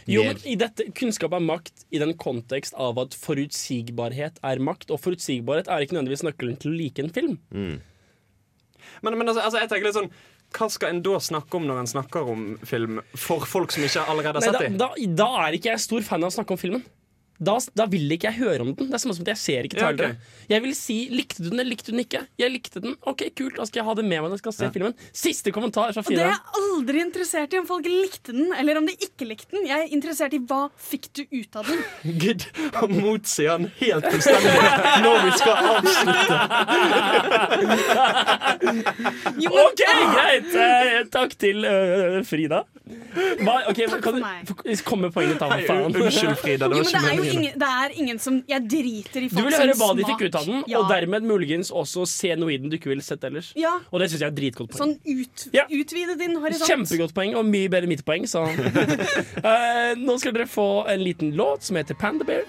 Jo, 0.10 0.26
men 0.28 0.42
i 0.48 0.58
dette, 0.60 0.90
Kunnskap 0.98 1.36
er 1.38 1.44
makt 1.44 1.86
i 1.94 2.02
den 2.02 2.14
kontekst 2.20 2.76
av 2.80 3.00
at 3.02 3.16
forutsigbarhet 3.18 4.42
er 4.44 4.64
makt. 4.64 4.92
Og 4.92 5.02
forutsigbarhet 5.04 5.72
er 5.72 5.86
ikke 5.86 5.98
nødvendigvis 5.98 6.26
nøkkelen 6.28 6.60
til 6.62 6.74
å 6.74 6.78
like 6.78 7.04
en 7.04 7.14
film. 7.16 7.40
Mm. 7.56 7.80
Men, 9.02 9.18
men 9.18 9.28
altså, 9.28 9.42
altså, 9.42 9.62
jeg 9.62 9.72
tenker 9.72 9.88
litt 9.88 9.98
sånn 9.98 10.12
Hva 10.52 10.68
skal 10.74 10.92
en 10.92 11.04
da 11.06 11.20
snakke 11.24 11.58
om 11.58 11.68
når 11.70 11.84
en 11.84 11.90
snakker 11.92 12.32
om 12.34 12.48
film 12.68 13.00
for 13.16 13.46
folk 13.48 13.72
som 13.72 13.86
ikke 13.88 14.04
allerede 14.12 14.42
har 14.42 14.48
sett 14.50 14.58
sett 14.58 14.80
da, 14.80 14.90
da, 14.92 15.12
da 15.22 15.30
er 15.46 15.58
ikke 15.58 15.72
jeg 15.72 15.84
stor 15.86 16.04
fan 16.06 16.26
av 16.26 16.34
å 16.34 16.36
snakke 16.36 16.58
om 16.58 16.60
filmen. 16.60 16.84
Da, 17.42 17.56
da 17.74 17.88
vil 17.90 18.06
ikke 18.14 18.30
jeg 18.30 18.38
høre 18.38 18.62
om 18.62 18.70
den. 18.78 18.86
Det 18.92 18.94
er 18.94 19.02
samme 19.02 19.16
som 19.18 19.24
at 19.26 19.32
jeg 19.34 19.40
ser 19.42 19.66
ikke 19.66 19.80
Ja, 19.82 19.88
okay. 19.90 20.14
Jeg 20.52 20.62
vil 20.62 20.76
si 20.78 20.98
likte 21.10 21.42
du 21.42 21.48
den 21.50 21.58
eller 21.64 21.72
likte 21.74 21.90
du 21.90 21.96
den 21.96 22.04
ikke. 22.04 22.20
Jeg 22.38 22.52
likte 22.54 22.78
den. 22.84 22.94
Ok, 23.10 23.24
kult, 23.38 23.56
da 23.58 23.66
skal 23.66 23.80
jeg 23.82 23.88
ha 23.88 23.94
det 23.98 24.06
med 24.06 24.22
meg 24.22 24.28
når 24.30 24.36
jeg 24.38 24.44
skal 24.44 24.54
se 24.60 24.66
Ja. 24.68 24.72
filmen. 24.76 24.94
Siste 25.12 25.50
kommentar 25.56 25.90
fra 25.96 26.02
Og 26.06 26.10
det 26.12 26.20
er 26.22 26.30
jeg 26.36 26.42
aldri 26.62 26.98
interessert 27.02 27.54
i 27.56 27.58
om 27.62 27.66
folk 27.66 27.86
likte 27.90 28.32
den, 28.38 28.54
eller 28.54 28.78
om 28.78 28.86
de 28.86 28.94
ikke 28.94 29.26
likte 29.26 29.50
den. 29.58 29.66
Jeg 29.72 29.80
er 29.88 29.92
interessert 29.98 30.34
i 30.38 30.40
hva 30.40 30.70
fikk 30.78 31.10
du 31.18 31.24
ut 31.32 31.56
av 31.58 31.66
den. 31.66 31.82
Gud, 32.22 32.46
han 32.78 32.94
motsier 33.02 33.50
han 33.56 33.66
helt 33.82 34.06
fullstendig 34.06 34.54
når 35.02 35.18
vi 35.26 35.32
skal 35.42 35.56
avslutte. 35.74 36.38
OK, 39.52 39.82
greit! 40.14 40.54
Eh, 40.56 41.02
takk 41.14 41.34
til 41.42 41.66
uh, 41.66 42.22
Frida. 42.28 42.64
Hva, 43.42 43.54
ok, 43.72 43.80
kan 44.04 44.14
du 44.18 44.22
f- 44.24 44.84
komme 44.88 45.02
med 45.08 45.14
poenget 45.16 45.40
ditt, 45.40 45.68
da? 45.68 45.76
Unnskyld, 45.88 46.36
Frida. 46.42 46.66
Det 46.68 46.76
var 46.82 46.88
ikke 46.92 47.16
jo 47.16 47.24
ingen, 47.34 47.58
det 47.60 47.68
er 47.68 47.96
ingen 48.04 48.20
som 48.22 48.38
Jeg 48.50 48.64
driter 48.70 49.26
i 49.26 49.30
Du 49.32 49.42
vil 49.42 49.56
høre 49.56 49.76
hva 49.80 49.90
de 49.98 50.06
fikk 50.08 50.24
ut 50.28 50.38
av 50.40 50.46
den, 50.48 50.64
Ja. 50.68 50.80
og 50.80 50.90
dermed 50.92 51.28
muligens 51.28 51.72
også 51.72 52.06
se 52.10 52.36
noe 52.40 52.54
i 52.54 52.58
den 52.62 52.70
du 52.72 52.78
ikke 52.78 52.92
ville 52.92 53.06
sett 53.06 53.24
ellers. 53.28 53.52
Ja. 53.60 53.74
Og 53.92 54.00
det 54.02 54.10
syns 54.12 54.22
jeg 54.22 54.30
er 54.30 54.34
et 54.34 54.40
dritgodt 54.40 54.72
poeng. 54.74 54.82
Sånn 54.82 54.98
ut, 55.06 55.46
utvide 55.82 56.18
din 56.20 56.38
horisont. 56.42 56.70
Kjempegodt 56.70 57.14
poeng, 57.18 57.36
og 57.40 57.46
mye 57.46 57.70
bedre 57.72 57.90
enn 57.90 57.94
mitt 57.96 58.06
poeng. 58.06 58.28
Så. 58.30 58.44
uh, 58.46 59.94
nå 60.08 60.18
skal 60.22 60.36
dere 60.38 60.48
få 60.50 60.88
en 60.92 61.04
liten 61.04 61.36
låt 61.38 61.64
som 61.68 61.80
heter 61.80 61.98
Panda 62.00 62.28
Bear. 62.28 62.44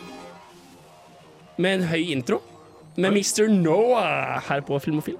Med 1.58 1.80
en 1.80 1.88
høy 1.88 2.10
intro. 2.12 2.40
Med 2.96 3.12
Mr. 3.16 3.48
Noah 3.48 4.42
her 4.48 4.60
på 4.60 4.78
Filmofil. 4.82 5.16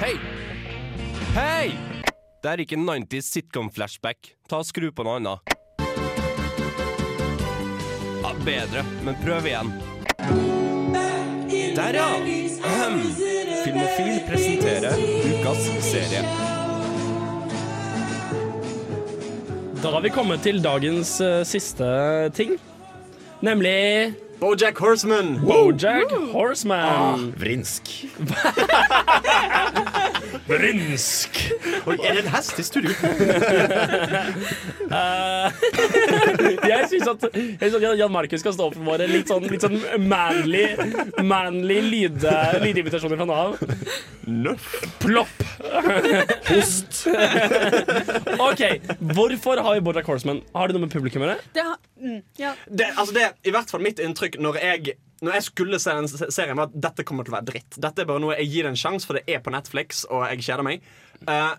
Hei! 0.00 0.16
Hei! 1.34 1.89
Det 2.40 2.48
er 2.48 2.60
ikke 2.62 2.76
90s 2.80 3.26
sitcom-flashback. 3.34 4.30
Ta 4.48 4.62
og 4.62 4.64
Skru 4.64 4.86
på 4.96 5.04
noe 5.04 5.18
annet. 5.20 5.50
Ja, 8.22 8.30
bedre, 8.46 8.84
men 9.04 9.18
prøv 9.20 9.48
igjen. 9.50 9.74
Der, 11.76 11.98
ja! 11.98 12.06
Ahem. 12.70 12.96
Filmofil 13.60 14.22
presenterer 14.24 14.96
ukas 15.34 15.68
serie. 15.84 16.24
Da 19.82 19.92
har 19.92 20.00
vi 20.04 20.12
kommet 20.12 20.40
til 20.44 20.64
dagens 20.64 21.18
eh, 21.24 21.42
siste 21.48 21.84
ting. 22.36 22.56
Nemlig 23.44 24.14
Bojack 24.40 24.80
Horseman. 24.80 25.36
Bojack 25.44 26.16
Horseman. 26.32 27.34
Vrinsk. 27.36 27.92
Vrinsk. 30.50 31.36
Oi, 31.86 31.94
er 32.02 32.16
det 32.16 32.22
en 32.24 32.30
hest 32.34 32.58
i 32.58 32.64
studio? 32.66 32.90
uh, 34.90 35.46
jeg 36.70 36.88
syns 36.90 37.10
at, 37.12 37.26
jeg 37.36 37.70
synes 37.70 37.76
at 37.78 37.98
Jan- 38.00 38.10
Markus 38.12 38.42
skal 38.42 38.54
stå 38.56 38.66
for 38.74 38.82
våre 38.88 39.06
litt 39.10 39.30
sånn, 39.30 39.46
litt 39.52 39.62
sånn 39.62 39.78
manly, 40.10 40.64
manly 41.22 41.78
lyd, 41.86 42.26
lydimitasjoner 42.64 43.20
fra 43.20 43.28
Nav. 43.30 43.60
Nøff. 44.30 44.66
Plopp. 45.02 45.44
Host. 46.50 47.04
OK, 48.50 48.64
hvorfor 49.14 49.62
har 49.64 49.78
vi 49.78 49.84
Bojack 49.86 50.10
Horseman? 50.10 50.42
Har 50.56 50.68
det 50.70 50.76
noe 50.76 50.86
med 50.88 50.92
publikum 50.94 51.22
å 51.24 51.30
gjøre? 51.30 51.46
Det 51.56 51.64
har, 51.68 51.78
mm, 52.02 52.18
ja. 52.42 52.52
Det, 52.66 52.90
altså 52.96 53.14
det 53.16 53.24
er 53.28 53.38
i 53.46 53.54
hvert 53.54 53.70
fall 53.70 53.84
mitt 53.86 54.02
inntrykk 54.02 54.40
når 54.42 54.60
jeg 54.64 54.98
når 55.20 55.36
jeg 55.36 55.46
skulle 55.50 55.80
se 55.80 55.94
den 55.96 56.08
serien, 56.32 56.56
var 56.56 56.70
at 56.70 56.76
dette 56.88 57.04
kommer 57.04 57.26
til 57.26 57.34
å 57.34 57.38
være 57.38 57.50
dritt. 57.52 57.76
Dette 57.80 58.02
er 58.02 58.08
bare 58.08 58.22
noe 58.22 58.38
Jeg 58.38 58.52
gir 58.52 58.64
det 58.64 58.72
en 58.72 58.78
sjanse, 58.82 59.08
for 59.08 59.18
det 59.18 59.26
er 59.28 59.42
på 59.44 59.52
Netflix, 59.52 60.06
og 60.08 60.24
jeg 60.30 60.46
kjeder 60.46 60.64
meg. 60.64 60.86
Uh, 61.28 61.56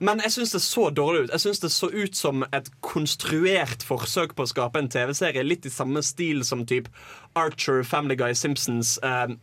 men 0.00 0.20
jeg 0.24 0.34
syns 0.34 0.52
det 0.52 0.60
så 0.64 0.88
dårlig 0.92 1.26
ut. 1.26 1.34
Jeg 1.34 1.44
synes 1.44 1.60
det 1.60 1.72
så 1.72 1.88
ut 1.92 2.16
som 2.16 2.44
et 2.56 2.70
konstruert 2.84 3.84
forsøk 3.84 4.34
på 4.36 4.44
å 4.44 4.50
skape 4.50 4.80
en 4.80 4.90
TV-serie 4.92 5.44
litt 5.44 5.68
i 5.68 5.72
samme 5.72 6.02
stil 6.04 6.44
som 6.44 6.64
typ 6.68 6.88
Archer, 7.36 7.82
Family 7.84 8.16
Guy, 8.16 8.32
Simpsons. 8.36 8.96
Uh, 9.04 9.36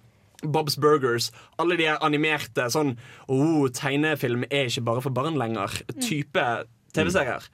Bob's 0.43 0.75
Burgers. 0.75 1.31
Alle 1.61 1.77
de 1.79 1.87
animerte 1.93 2.65
sånn 2.73 2.97
oh, 3.31 3.69
Tegnefilm 3.71 4.43
er 4.49 4.67
ikke 4.67 4.85
bare 4.89 5.03
for 5.05 5.15
barn 5.15 5.37
lenger. 5.39 5.77
Type 6.01 6.47
TV-serier. 6.93 7.45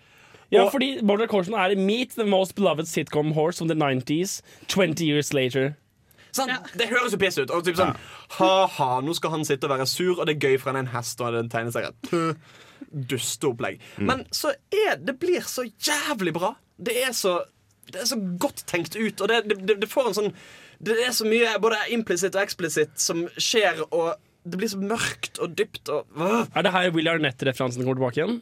Ja, 0.50 0.64
fordi 0.74 0.96
Border 1.06 1.28
Corson 1.30 1.54
er 1.54 1.76
Meet 1.78 2.16
the 2.18 2.26
most 2.26 2.56
beloved 2.56 2.88
sitcom 2.90 3.36
horse 3.36 3.62
of 3.62 3.70
the 3.70 3.76
90s 3.78 4.42
20 4.68 5.06
years 5.06 5.34
later. 5.34 5.76
Sånn, 6.36 6.52
Det 6.78 6.88
høres 6.92 7.14
jo 7.16 7.20
piss 7.22 7.38
ut. 7.40 7.52
Og 7.52 7.66
typ 7.66 7.78
sånn, 7.80 7.96
Ha-ha, 8.38 8.90
nå 9.02 9.16
skal 9.18 9.34
han 9.34 9.46
sitte 9.48 9.66
og 9.70 9.74
være 9.76 9.88
sur, 9.90 10.16
og 10.20 10.28
det 10.30 10.36
er 10.38 10.50
gøy 10.50 10.58
for 10.60 10.72
han 10.72 10.82
er 10.82 10.88
en 10.88 10.94
hest 10.96 11.22
og 11.22 11.30
han 11.30 11.40
er 11.40 11.46
en 11.46 11.54
tegneserie. 11.54 11.94
Dusteopplegg. 12.90 13.80
Men 13.98 14.26
så 14.36 14.54
er 14.74 14.98
det 15.02 15.18
blir 15.22 15.46
så 15.48 15.66
jævlig 15.68 16.34
bra. 16.38 16.54
Det 16.80 16.96
er 17.04 17.12
så, 17.18 17.40
det 17.92 18.04
er 18.04 18.10
så 18.12 18.18
godt 18.40 18.64
tenkt 18.70 18.96
ut, 18.96 19.22
og 19.22 19.30
det, 19.32 19.44
det, 19.52 19.80
det 19.82 19.90
får 19.92 20.10
en 20.10 20.18
sånn 20.22 20.34
Det 20.80 20.96
er 21.04 21.12
så 21.12 21.28
mye 21.28 21.58
både 21.60 21.82
implisitt 21.92 22.38
og 22.38 22.46
eksplisitt 22.46 22.96
som 23.04 23.26
skjer, 23.36 23.82
og 23.92 24.14
det 24.48 24.60
blir 24.62 24.72
så 24.72 24.80
mørkt 24.80 25.42
og 25.44 25.58
dypt 25.60 25.90
og 25.92 26.08
øh. 26.16 26.46
Er 26.56 26.64
det 26.64 26.72
her 26.72 26.94
Will 26.96 27.10
Arnett-referansen 27.12 27.84
kommer 27.84 28.00
tilbake 28.00 28.22
igjen? 28.22 28.40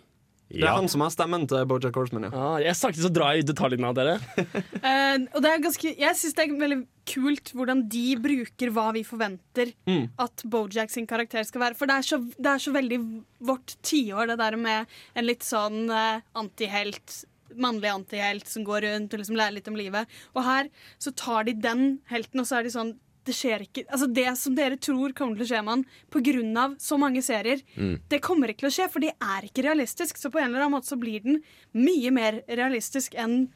Det 0.50 0.64
er 0.64 0.72
han 0.78 0.88
som 0.88 1.02
har 1.04 1.12
stemmen 1.12 1.44
til 1.50 1.66
Bojack 1.68 1.96
Horseman, 2.00 2.28
ja. 2.30 2.32
Ah, 2.32 2.58
jeg 2.64 2.76
snakket 2.80 3.04
så 3.04 3.12
drar 3.12 3.36
jeg 3.36 3.44
i 3.44 3.48
detaljene 3.50 3.90
av 3.90 3.96
dere. 3.98 4.14
uh, 4.18 5.18
og 5.36 5.40
det 5.44 5.50
er 5.52 5.64
ganske, 5.66 5.92
jeg 6.00 6.20
syns 6.20 6.38
det 6.38 6.46
er 6.46 6.54
veldig 6.62 6.78
kult 7.08 7.52
hvordan 7.56 7.82
de 7.92 8.04
bruker 8.24 8.72
hva 8.76 8.90
vi 8.96 9.04
forventer 9.08 9.74
Mm. 9.88 10.06
at 10.24 10.44
Bojack 10.48 10.92
sin 10.94 11.08
karakter 11.08 11.44
skal 11.48 11.62
være. 11.66 11.76
For 11.80 11.88
det 11.90 11.98
er 12.00 12.08
så, 12.08 12.20
det 12.38 12.52
er 12.54 12.62
så 12.64 12.72
veldig 12.76 13.00
vårt 13.48 13.76
tiår, 13.88 14.28
det 14.32 14.38
der 14.40 14.56
med 14.60 14.88
en 15.16 15.28
litt 15.28 15.44
sånn 15.48 15.90
uh, 15.92 16.22
antihelt. 16.40 17.24
Mannlig 17.58 17.90
antihelt 17.90 18.48
som 18.52 18.66
går 18.68 18.84
rundt 18.84 19.14
og 19.16 19.22
liksom 19.22 19.38
lærer 19.40 19.56
litt 19.56 19.68
om 19.72 19.78
livet. 19.80 20.08
Og 20.36 20.44
her 20.46 20.68
så 21.02 21.14
tar 21.16 21.48
de 21.48 21.54
den 21.64 21.86
helten, 22.12 22.44
og 22.44 22.48
så 22.50 22.60
er 22.60 22.68
de 22.68 22.74
sånn 22.74 22.92
det 23.28 23.36
skjer 23.36 23.64
ikke, 23.68 23.84
altså 23.92 24.08
det 24.14 24.26
som 24.40 24.56
dere 24.58 24.78
tror 24.82 25.14
kommer 25.18 25.38
til 25.38 25.46
å 25.46 25.50
skje 25.52 25.64
med 25.64 25.74
han 25.76 25.86
pga. 26.12 26.76
så 26.80 26.98
mange 27.00 27.22
serier, 27.24 27.62
Mm. 27.78 28.00
det 28.10 28.22
kommer 28.22 28.48
ikke 28.50 28.66
til 28.66 28.70
å 28.72 28.76
skje, 28.78 28.90
for 28.92 29.00
det 29.04 29.12
er 29.22 29.42
ikke 29.48 29.64
realistisk. 29.68 30.18
Så 30.18 30.32
på 30.32 30.40
en 30.40 30.48
eller 30.50 30.64
annen 30.66 30.80
måte 30.80 30.88
så 30.90 30.98
blir 31.00 31.22
den 31.24 31.42
mye 31.74 32.12
mer 32.12 32.42
realistisk 32.48 33.14
enn 33.16 33.50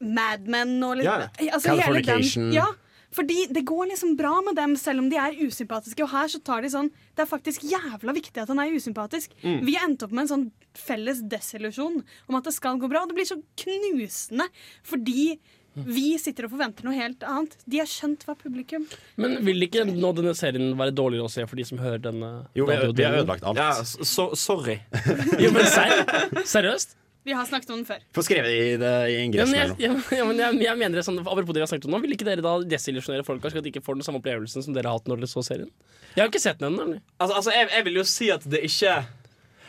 Mad 0.00 0.46
Men 0.46 0.76
og 0.86 0.96
litt, 1.00 1.04
Ja, 1.08 1.28
ja. 1.40 1.52
altså 1.56 1.74
Californication. 1.74 2.52
ja, 2.54 2.66
fordi 3.10 3.48
det 3.50 3.64
går 3.64 3.88
liksom 3.90 4.16
bra 4.16 4.40
med 4.44 4.54
dem, 4.54 4.76
selv 4.76 5.00
om 5.00 5.08
de 5.10 5.16
er 5.16 5.32
usympatiske. 5.40 6.02
Og 6.04 6.10
her 6.12 6.28
så 6.28 6.38
tar 6.44 6.60
de 6.62 6.68
sånn 6.68 6.90
Det 7.16 7.24
er 7.24 7.26
faktisk 7.36 7.64
jævla 7.66 8.12
viktig 8.14 8.36
at 8.42 8.48
han 8.48 8.60
er 8.60 8.70
usympatisk. 8.70 9.30
Mm. 9.42 9.64
Vi 9.66 9.74
endt 9.74 10.02
opp 10.04 10.12
med 10.12 10.22
en 10.22 10.28
sånn 10.28 10.52
felles 10.78 11.22
desillusjon 11.26 12.04
om 12.28 12.34
at 12.36 12.44
det 12.44 12.52
skal 12.54 12.78
gå 12.78 12.88
bra. 12.88 13.02
Og 13.02 13.08
det 13.08 13.16
blir 13.16 13.26
så 13.26 13.42
knusende 13.56 14.46
fordi 14.84 15.38
Vi 15.74 16.18
sitter 16.18 16.46
og 16.48 16.50
forventer 16.56 16.82
noe 16.88 16.94
helt 16.96 17.22
annet. 17.22 17.52
De 17.70 17.78
har 17.78 17.86
skjønt 17.86 18.24
hva 18.26 18.34
publikum 18.38 18.86
Men 19.20 19.36
vil 19.46 19.62
ikke 19.68 19.84
nå 19.86 20.12
denne 20.16 20.32
serien 20.34 20.72
være 20.78 20.94
dårligere 20.96 21.28
å 21.28 21.30
se 21.30 21.44
for 21.46 21.54
de 21.60 21.64
som 21.68 21.78
hører 21.78 22.00
denne? 22.02 22.30
Jo, 22.58 22.66
vi 22.66 22.74
har- 22.74 22.92
vi 22.92 23.04
har 23.06 23.18
ødelagt 23.20 23.44
alt. 23.46 23.56
Ja, 23.60 23.72
so 23.84 24.34
sorry. 24.34 24.80
jo, 25.38 25.52
men 25.54 25.66
ser, 25.66 26.02
seriøst? 26.44 26.96
Vi 27.28 27.34
har 27.36 27.44
snakket 27.44 27.68
om 27.70 27.76
den 27.82 27.84
før. 27.84 28.00
Få 28.16 28.22
skrevet 28.24 28.48
i, 28.48 28.76
det, 28.80 28.90
i 29.10 29.14
Ja, 29.18 29.22
ingressen 29.26 29.52
men 29.52 29.60
eller 29.60 29.76
jeg, 29.78 29.90
noe. 29.92 30.02
ja, 30.10 30.16
ja, 30.18 30.24
men 30.24 30.38
jeg, 30.40 30.60
jeg 30.64 30.78
mener 30.80 30.96
det 30.96 31.04
sånn, 31.04 31.18
Apropos 31.20 31.52
det 31.52 31.60
vi 31.60 31.64
har 31.66 31.68
snakket 31.70 31.84
om 31.90 31.92
nå, 31.92 32.00
vil 32.06 32.14
ikke 32.16 32.24
dere 32.24 32.40
da 32.46 32.54
desillusjonere 32.64 33.26
folka, 33.26 33.50
slik 33.52 33.60
at 33.60 33.66
de 33.68 33.72
ikke 33.74 33.84
får 33.84 33.98
den 34.00 34.06
samme 34.06 34.22
opplevelsen 34.22 34.64
som 34.64 34.72
dere 34.74 34.88
har 34.88 34.96
hatt 34.98 35.10
når 35.10 35.20
dere 35.20 35.28
så 35.30 35.42
serien? 35.44 35.68
Jeg 36.14 36.22
har 36.24 36.30
ikke 36.32 36.40
sett 36.40 36.58
den 36.62 36.72
ennå. 36.78 36.98
Altså, 37.20 37.34
altså 37.42 37.52
jeg, 37.52 37.68
jeg 37.76 37.84
vil 37.90 38.00
jo 38.00 38.04
si 38.08 38.30
at 38.34 38.48
det 38.48 38.62
ikke 38.70 38.96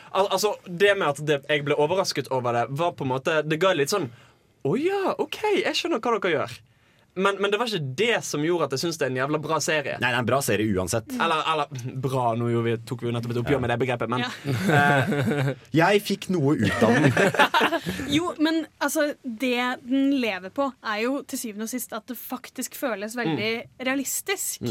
Al 0.09 0.25
altså, 0.33 0.55
Det 0.65 0.95
med 0.97 1.05
at 1.11 1.19
det, 1.21 1.35
jeg 1.51 1.61
ble 1.67 1.75
overrasket 1.77 2.31
over 2.33 2.55
det, 2.55 2.63
var 2.79 2.95
på 2.97 3.05
en 3.05 3.11
måte 3.11 3.35
Det 3.45 3.59
ga 3.61 3.75
litt 3.77 3.91
sånn 3.93 4.07
Å 4.69 4.75
ja, 4.77 5.15
OK, 5.17 5.39
jeg 5.63 5.77
skjønner 5.77 6.01
hva 6.03 6.17
dere 6.19 6.35
gjør. 6.35 6.57
Men, 7.19 7.35
men 7.41 7.51
det 7.51 7.57
var 7.57 7.67
ikke 7.67 7.95
det 7.97 8.19
som 8.23 8.43
gjorde 8.45 8.67
at 8.69 8.73
jeg 8.75 8.83
syns 8.83 8.99
det 8.99 9.07
er 9.07 9.11
en 9.11 9.17
jævla 9.19 9.39
bra 9.41 9.57
serie. 9.63 9.95
Nei, 9.99 10.11
det 10.11 10.15
er 10.15 10.21
en 10.21 10.27
bra 10.29 10.39
serie 10.45 10.75
uansett. 10.77 11.09
Eller, 11.17 11.41
eller 11.51 11.95
bra, 11.99 12.29
nå 12.37 12.47
vi, 12.63 12.75
tok 12.87 13.03
vi 13.03 13.09
jo 13.09 13.13
nettopp 13.15 13.33
et 13.33 13.39
oppgjør 13.41 13.63
med 13.63 13.73
det 13.73 13.79
begrepet, 13.81 14.13
men 14.13 14.23
Jeg 15.81 16.03
fikk 16.05 16.29
noe 16.35 16.55
ut 16.61 16.85
av 16.85 16.95
den. 16.95 17.09
Jo, 18.15 18.31
men 18.39 18.61
altså, 18.77 19.09
det 19.23 19.81
den 19.83 20.13
lever 20.21 20.53
på, 20.53 20.69
er 20.85 21.03
jo 21.07 21.19
til 21.27 21.41
syvende 21.41 21.67
og 21.67 21.73
sist 21.73 21.93
at 21.97 22.07
det 22.11 22.17
faktisk 22.19 22.77
føles 22.77 23.17
veldig 23.17 23.51
realistisk. 23.89 24.63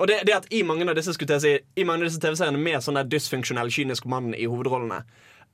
Og 0.00 0.08
det, 0.08 0.22
det 0.26 0.34
at 0.34 0.46
i 0.54 0.62
mange 0.66 0.86
av 0.88 0.96
disse 0.96 1.12
skulle 1.12 1.36
jeg 1.36 1.44
si 1.44 1.82
I 1.82 1.84
mange 1.84 2.06
av 2.06 2.08
disse 2.08 2.22
TV-seriene 2.22 2.60
med 2.60 2.80
sånn 2.82 2.96
der 2.96 3.10
dysfunksjonell, 3.12 3.70
kynisk 3.74 4.06
mann 4.08 4.32
i 4.32 4.46
hovedrollene, 4.48 5.02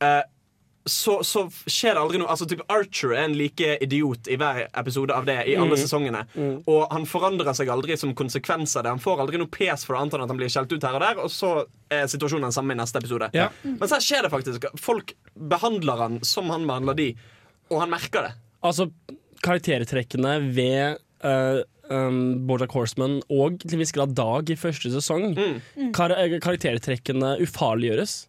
eh, 0.06 0.22
så, 0.88 1.18
så 1.26 1.42
skjer 1.68 1.92
det 1.94 2.00
aldri 2.00 2.18
noe 2.22 2.30
Altså 2.32 2.46
typ 2.48 2.62
Archer 2.72 3.12
er 3.12 3.26
en 3.26 3.34
like 3.36 3.74
idiot 3.84 4.28
i 4.32 4.36
hver 4.40 4.62
episode 4.80 5.12
av 5.12 5.26
det 5.28 5.36
i 5.46 5.56
alle 5.60 5.76
Mm. 5.76 5.82
sesongene. 5.82 6.22
Mm. 6.34 6.54
Og 6.66 6.86
han 6.92 7.04
forandrer 7.06 7.52
seg 7.54 7.68
aldri 7.68 7.98
som 8.00 8.14
konsekvens 8.16 8.72
av 8.80 8.84
det. 8.86 8.90
Han 8.96 9.02
får 9.04 9.20
aldri 9.20 9.38
noe 9.42 9.46
pes 9.52 9.84
for 9.84 9.92
det, 9.94 10.00
annet 10.00 10.14
enn 10.16 10.24
at 10.24 10.32
han 10.32 10.40
blir 10.40 10.48
skjelt 10.48 10.72
ut 10.72 10.82
her 10.88 10.96
og 10.96 11.04
der, 11.04 11.20
og 11.20 11.28
så 11.30 11.50
er 11.92 12.06
situasjonen 12.08 12.48
den 12.48 12.56
samme 12.56 12.72
i 12.72 12.80
neste 12.80 12.96
episode. 13.02 13.28
Ja. 13.36 13.50
Men 13.64 13.84
så 13.88 13.98
her 13.98 14.06
skjer 14.08 14.22
det 14.24 14.32
faktisk. 14.32 14.64
Folk 14.80 15.12
behandler 15.36 16.00
han 16.06 16.20
som 16.24 16.48
han 16.50 16.64
behandler 16.66 16.96
de, 16.96 17.10
og 17.70 17.80
han 17.84 17.90
merker 17.92 18.30
det. 18.30 18.32
Altså, 18.64 18.88
karaktertrekkene 19.44 20.34
ved 20.54 20.98
uh, 21.24 21.60
um, 21.90 22.46
Bojack 22.48 22.72
Horseman 22.76 23.20
og 23.32 23.60
til 23.62 23.76
en 23.76 23.82
viss 23.84 23.92
grad 23.96 24.14
Dag 24.16 24.50
i 24.52 24.56
første 24.58 24.92
sesong 24.94 25.32
Mm. 25.36 25.92
kar 25.96 26.12
eh, 26.16 26.38
Karaktertrekkene 26.40 27.36
ufarliggjøres. 27.44 28.26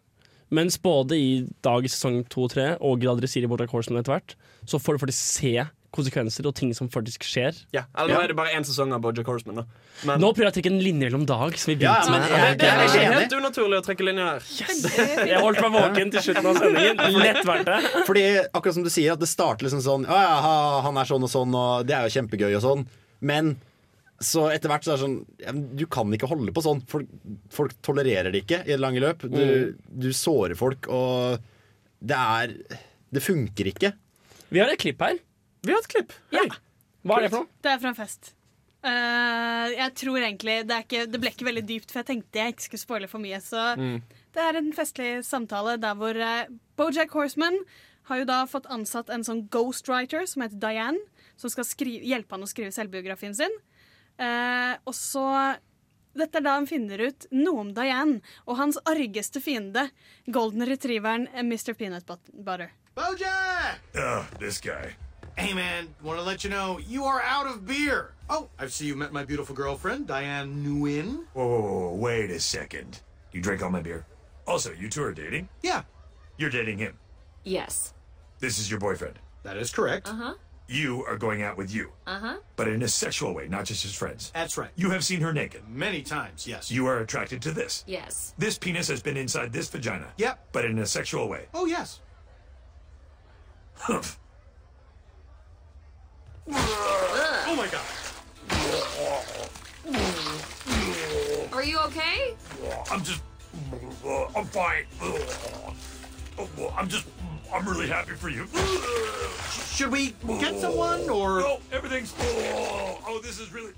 Mens 0.52 0.76
både 0.82 1.16
i 1.16 1.28
Dag 1.64 1.86
i 1.86 1.90
sesong 1.90 2.22
2 2.28 2.42
og 2.46 2.50
3 2.52 2.66
og 2.84 2.98
Grad 3.02 3.22
Resir 3.24 3.46
i 3.46 3.50
Bojack 3.50 3.72
Horseman 3.72 4.02
etter 4.02 4.18
hvert, 4.18 4.34
så 4.68 4.80
får 4.82 4.98
du 4.98 5.06
faktisk 5.06 5.38
se 5.40 5.54
konsekvenser 5.92 6.46
og 6.48 6.54
ting 6.56 6.70
som 6.76 6.88
faktisk 6.92 7.24
skjer. 7.26 7.56
Ja, 7.74 7.82
eller 8.00 8.16
nå 8.16 8.20
er 8.24 8.32
det 8.32 8.36
bare 8.38 8.54
én 8.56 8.64
sesong 8.64 8.94
av 8.96 9.02
Boja 9.04 9.24
Horseman. 9.26 9.60
Da. 9.60 9.64
Men, 10.08 10.22
Nå 10.22 10.30
prøver 10.32 10.48
jeg 10.48 10.54
å 10.54 10.56
trekke 10.58 10.72
en 10.72 10.78
linje 10.84 11.08
mellom 11.08 11.26
Dag, 11.28 11.56
som 11.60 11.72
vi 11.72 11.76
ja, 11.84 11.98
begynte 11.98 12.14
men 12.14 12.22
med. 12.24 12.30
det, 12.32 12.52
det 12.62 12.70
er 12.70 12.84
ikke 12.86 13.16
helt 13.16 13.36
unaturlig 13.38 13.80
å 13.80 13.84
trekke 13.88 14.06
linjer 14.08 14.30
der. 14.30 15.26
Jeg 15.32 15.42
holdt 15.44 15.60
meg 15.64 15.76
våken 15.76 16.14
til 16.14 16.26
slutten 16.28 16.48
av 16.52 16.60
sendingen. 16.62 17.20
Lett 17.20 17.42
verdt 17.48 17.68
det. 17.68 17.80
Fordi 18.08 18.24
akkurat 18.44 18.78
som 18.78 18.86
du 18.86 18.92
sier, 18.92 19.16
at 19.16 19.22
det 19.24 19.28
starter 19.30 19.68
liksom 19.68 19.84
sånn 19.84 20.08
Å 20.08 20.22
ja, 20.24 20.54
han 20.88 21.00
er 21.00 21.12
sånn 21.12 21.28
og 21.28 21.32
sånn, 21.32 21.60
og 21.60 21.84
det 21.88 21.96
er 21.98 22.08
jo 22.08 22.16
kjempegøy 22.16 22.50
og 22.56 22.64
sånn. 22.64 22.86
Men 23.22 23.54
så 24.24 24.46
etter 24.54 24.70
hvert 24.72 24.84
så 24.86 24.92
er 24.94 24.98
det 25.00 25.04
sånn 25.04 25.76
Du 25.76 25.84
kan 25.86 26.10
ikke 26.14 26.28
holde 26.30 26.52
på 26.54 26.62
sånn. 26.64 26.80
Folk, 26.88 27.08
folk 27.50 27.74
tolererer 27.82 28.32
det 28.32 28.44
ikke 28.44 28.62
i 28.64 28.70
det 28.72 28.80
lange 28.80 29.00
løp. 29.02 29.22
Du, 29.28 29.38
Mm. 29.42 29.78
du 30.02 30.08
sårer 30.12 30.54
folk, 30.56 30.88
og 30.88 31.38
det 32.02 32.16
er 32.18 32.54
Det 33.12 33.22
funker 33.22 33.68
ikke. 33.72 33.92
Vi 34.50 34.58
har 34.60 34.68
et 34.72 34.78
klipp 34.80 35.00
her. 35.00 35.18
Vi 35.62 35.72
har 35.72 35.78
et 35.82 35.88
klipp. 35.92 36.12
Ja. 36.32 36.44
Hva 37.04 37.18
er 37.18 37.22
det 37.26 37.30
for 37.30 37.44
noe? 37.44 37.48
Det 37.62 37.70
er 37.72 37.78
fra 37.82 37.88
en 37.92 37.94
fest. 37.98 38.32
Uh, 38.82 39.68
jeg 39.76 39.92
tror 39.94 40.18
egentlig 40.18 40.56
det, 40.66 40.74
er 40.74 40.82
ikke, 40.82 41.04
det 41.12 41.20
ble 41.22 41.30
ikke 41.30 41.46
veldig 41.46 41.62
dypt, 41.68 41.92
for 41.92 42.00
jeg 42.02 42.08
tenkte 42.08 42.40
jeg 42.40 42.54
ikke 42.54 42.64
skulle 42.66 42.82
spoile 42.82 43.08
for 43.10 43.22
mye. 43.22 43.38
Så 43.40 43.76
Mm. 43.78 44.02
det 44.34 44.42
er 44.42 44.56
en 44.58 44.72
festlig 44.72 45.24
samtale 45.24 45.76
der 45.80 45.94
hvor 45.94 46.16
uh, 46.18 46.46
Bojack 46.76 47.10
Horseman 47.14 47.60
har 48.10 48.18
jo 48.18 48.24
da 48.26 48.40
fått 48.46 48.66
ansatt 48.66 49.08
en 49.10 49.22
sånn 49.22 49.48
ghostwriter 49.48 50.26
som 50.26 50.42
heter 50.42 50.58
Diane, 50.58 50.98
som 51.36 51.48
skal 51.50 51.64
skrive, 51.64 52.02
hjelpe 52.04 52.30
han 52.34 52.42
å 52.42 52.48
skrive 52.50 52.72
selvbiografien 52.74 53.34
sin. 53.36 53.50
Eh, 54.18 54.76
og 54.84 54.94
så 54.94 55.26
Dette 56.14 56.38
er 56.38 56.44
da 56.44 56.58
han 56.58 56.66
finner 56.68 57.00
ut 57.08 57.24
noe 57.32 57.60
om 57.62 57.70
Diane 57.72 58.18
og 58.44 58.58
hans 58.58 58.76
argeste 58.84 59.40
fiende, 59.40 59.86
golden 60.28 60.60
retrieveren 60.68 61.24
eh, 61.32 61.40
Mr. 61.42 61.72
Peanut 61.72 62.04
But- 62.06 62.28
Butter. 62.34 62.72
Bojack! 62.94 63.80
Ugh, 63.96 64.24
this 64.38 64.60
guy. 64.60 64.92
Hey, 65.38 65.54
man, 65.54 65.88
want 66.02 66.18
to 66.18 66.22
let 66.24 66.44
you 66.44 66.50
know 66.50 66.78
you 66.78 67.04
are 67.06 67.22
out 67.22 67.46
of 67.46 67.64
beer. 67.66 68.12
Oh, 68.28 68.50
I 68.58 68.66
see 68.66 68.84
you 68.86 68.94
met 68.94 69.12
my 69.14 69.24
beautiful 69.24 69.54
girlfriend, 69.56 70.06
Diane 70.06 70.62
Nguyen. 70.62 71.24
Whoa, 71.32 71.46
whoa, 71.48 71.60
whoa, 71.62 71.94
wait 71.96 72.30
a 72.30 72.38
second. 72.38 73.00
You 73.32 73.40
drank 73.40 73.62
all 73.62 73.70
my 73.70 73.80
beer. 73.80 74.04
Also, 74.46 74.72
you 74.72 74.90
two 74.90 75.02
are 75.04 75.14
dating? 75.14 75.48
Yeah. 75.62 75.84
You're 76.36 76.50
dating 76.50 76.76
him. 76.76 76.98
Yes. 77.44 77.94
This 78.40 78.58
is 78.58 78.70
your 78.70 78.80
boyfriend. 78.80 79.18
That 79.44 79.56
is 79.56 79.70
correct. 79.72 80.08
Uh 80.08 80.14
huh. 80.14 80.34
You 80.72 81.04
are 81.06 81.16
going 81.18 81.42
out 81.42 81.56
with 81.58 81.72
you, 81.74 81.92
Uh 82.06 82.18
huh. 82.18 82.36
but 82.56 82.66
in 82.66 82.82
a 82.82 82.88
sexual 82.88 83.34
way, 83.34 83.46
not 83.46 83.66
just 83.66 83.84
as 83.84 83.94
friends. 83.94 84.30
That's 84.34 84.56
right. 84.56 84.70
You 84.74 84.88
have 84.90 85.04
seen 85.04 85.20
her 85.20 85.32
naked. 85.32 85.68
Many 85.68 86.00
times, 86.02 86.46
yes. 86.46 86.70
You 86.70 86.86
are 86.86 87.00
attracted 87.00 87.42
to 87.42 87.52
this. 87.52 87.84
Yes. 87.86 88.32
This 88.38 88.56
penis 88.58 88.88
has 88.88 89.02
been 89.02 89.16
inside 89.18 89.52
this 89.52 89.68
vagina. 89.68 90.06
Yep. 90.16 90.48
But 90.52 90.64
in 90.64 90.78
a 90.78 90.86
sexual 90.86 91.28
way. 91.28 91.44
Oh, 91.52 91.66
yes. 91.66 92.00
Humph. 93.74 94.18
Oh, 96.50 97.54
my 97.56 97.68
God. 97.68 97.84
Are 101.52 101.62
you 101.64 101.78
okay? 101.80 102.34
I'm 102.90 103.02
just. 103.02 103.22
I'm 104.36 104.44
fine. 104.46 104.84
I'm 106.76 106.88
just. 106.88 107.06
I'm 107.54 107.66
really 107.68 107.88
happy 107.88 108.12
for 108.14 108.28
you. 108.30 108.46
Should 109.76 109.90
we 109.92 110.14
get 110.40 110.58
someone, 110.60 111.08
or... 111.10 111.40
No, 111.40 111.60
everything's. 111.72 112.14
Oh, 113.06 113.20
this 113.22 113.38
is 113.40 113.52
really. 113.52 113.72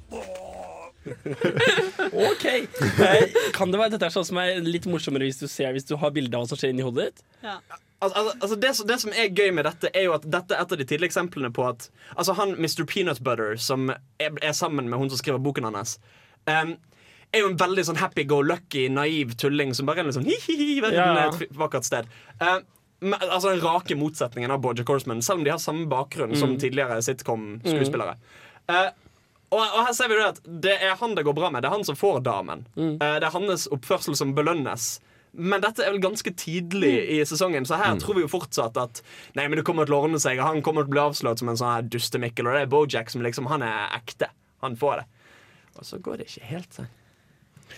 OK. 2.13 2.45
Eh, 2.47 3.25
Kan 3.53 3.71
det 3.73 3.79
være 3.81 3.93
dette 3.93 4.07
er 4.09 4.13
sånn 4.15 4.25
som 4.25 4.39
er 4.41 4.61
litt 4.65 4.87
morsommere 4.89 5.27
hvis 5.29 5.37
du 5.43 5.47
ser 5.53 5.75
Hvis 5.77 5.85
du 5.89 5.97
har 6.01 6.15
bilde 6.17 6.33
av 6.39 6.45
hva 6.47 6.49
som 6.55 6.57
skjer 6.61 6.73
inni 6.73 6.85
hodet 6.87 7.11
ditt? 7.11 7.25
Ja. 7.45 7.59
Altså, 8.01 8.17
altså, 8.21 8.33
altså 8.41 8.57
det, 8.63 8.71
som- 8.79 8.87
det 8.89 8.97
som 9.03 9.13
er 9.13 9.29
gøy 9.37 9.51
med 9.57 9.65
dette, 9.69 9.91
er 9.97 10.07
jo 10.09 10.15
at 10.17 10.25
dette 10.33 10.55
er 10.57 10.63
et 10.65 10.73
av 10.73 10.79
de 10.81 10.85
tidlige 10.89 11.11
eksemplene 11.13 11.51
på 11.57 11.67
at 11.69 11.89
Altså 12.17 12.33
han 12.39 12.55
Mr. 12.57 12.85
Peanut 12.89 13.21
Butter, 13.25 13.57
som 13.61 13.91
er, 13.91 14.31
er 14.43 14.53
sammen 14.57 14.89
med 14.91 14.99
hun 14.99 15.11
som 15.13 15.19
skriver 15.21 15.39
boken 15.45 15.65
hans, 15.69 15.99
um, 16.49 16.75
er 17.35 17.41
jo 17.43 17.49
en 17.51 17.59
veldig 17.59 17.85
sånn 17.89 17.99
happy-go-lucky, 18.01 18.87
naiv 18.93 19.35
tulling 19.41 19.73
som 19.75 19.87
bare 19.89 20.01
er 20.05 20.09
litt 20.09 20.15
sånn 20.19 20.29
hi-hi-hi, 20.29 20.81
verden 20.85 21.01
Ja. 21.01 21.29
er 21.29 21.35
et 21.43 21.57
vakkert 21.59 21.85
sted. 21.89 22.07
Men, 22.41 22.63
altså 23.13 23.51
Den 23.53 23.61
rake 23.61 23.95
motsetningen 23.99 24.51
av 24.51 24.61
Bojack 24.65 24.89
Horseman, 24.89 25.21
selv 25.23 25.39
om 25.39 25.45
de 25.45 25.51
har 25.51 25.59
samme 25.59 25.87
bakgrunn 25.91 26.37
som 26.37 26.55
Mm. 26.55 26.59
tidligere 26.61 27.03
sitcom-skuespillere. 27.03 28.17
Eh, 28.69 28.91
og, 29.53 29.61
og 29.61 29.87
her 29.87 29.93
ser 29.93 30.09
vi 30.09 30.15
det 30.17 30.25
at 30.33 30.41
det 30.45 30.77
er 30.83 30.97
han 30.97 31.15
det 31.15 31.25
går 31.25 31.35
bra 31.37 31.51
med. 31.51 31.63
Det 31.63 31.69
er 31.71 31.75
han 31.77 31.85
som 31.85 31.97
får 31.97 32.23
damen. 32.25 32.67
Mm. 32.77 32.95
Eh, 33.01 33.19
det 33.21 33.25
er 33.29 33.31
hans 33.37 33.69
oppførsel 33.69 34.17
som 34.17 34.33
belønnes. 34.35 35.01
Men 35.37 35.61
dette 35.61 35.83
er 35.83 35.91
vel 35.91 36.01
ganske 36.01 36.31
tidlig 36.39 36.95
i 37.11 37.17
sesongen, 37.27 37.67
så 37.67 37.75
her 37.77 37.97
tror 37.99 38.15
vi 38.15 38.23
jo 38.23 38.29
fortsatt 38.31 38.77
at 38.79 39.03
Nei, 39.35 39.49
men 39.49 39.57
det 39.59 39.65
kommer 39.67 39.85
til 39.85 39.95
å 39.97 40.05
ordne 40.07 40.21
seg. 40.23 40.39
Han 40.39 40.63
kommer 40.63 40.85
til 40.87 40.93
å 40.93 40.95
bli 40.95 41.03
avslørt 41.03 41.39
som 41.43 41.49
en 41.51 41.57
sånn 41.59 41.73
her 41.75 41.83
dustemikkel, 41.91 42.47
og 42.47 42.55
det 42.55 42.63
er 42.63 42.71
Bojack 42.71 43.11
som 43.11 43.21
liksom 43.27 43.49
Han 43.51 43.63
er 43.67 43.89
ekte. 43.99 44.29
Han 44.63 44.77
får 44.77 45.03
det. 45.03 45.07
Og 45.77 45.85
så 45.85 45.99
går 45.99 46.19
det 46.23 46.29
ikke 46.31 46.47
helt 46.53 46.71
sånn. 46.79 46.87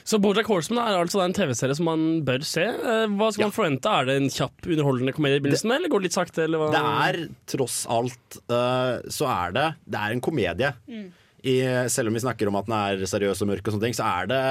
Så 0.06 0.20
Bojack 0.22 0.46
Horseman 0.46 0.84
er 0.86 1.00
altså 1.00 1.18
en 1.24 1.34
TV-serie 1.34 1.74
som 1.74 1.88
man 1.90 2.02
bør 2.26 2.44
se. 2.46 2.62
Eh, 2.62 3.06
Hva 3.18 3.30
skal 3.34 3.48
man 3.48 3.54
forvente? 3.56 3.90
Er 3.90 4.06
det 4.06 4.14
en 4.20 4.28
kjapp, 4.30 4.54
underholdende 4.70 5.14
komedie 5.16 5.40
i 5.40 5.42
begynnelsen, 5.42 5.72
eller 5.74 5.90
går 5.90 6.04
det 6.04 6.08
litt 6.10 6.18
sakte? 6.18 6.44
Eller 6.46 6.62
hva? 6.62 6.68
Det 6.70 6.82
er 6.86 7.18
tross 7.50 7.80
alt 7.90 8.38
uh, 8.52 9.02
så 9.10 9.26
er 9.32 9.56
det 9.56 9.64
Det 9.90 9.98
er 10.04 10.14
en 10.14 10.22
komedie. 10.22 10.70
Mm. 10.86 11.08
I, 11.46 11.56
selv 11.92 12.10
om 12.10 12.14
vi 12.18 12.22
snakker 12.22 12.48
om 12.50 12.58
at 12.58 12.66
den 12.70 12.76
er 12.78 13.02
seriøs 13.10 13.42
og 13.42 13.50
mørk, 13.50 13.66
og 13.66 13.74
sånne 13.74 13.88
ting, 13.88 13.98
så 13.98 14.06
er 14.22 14.30
det 14.30 14.42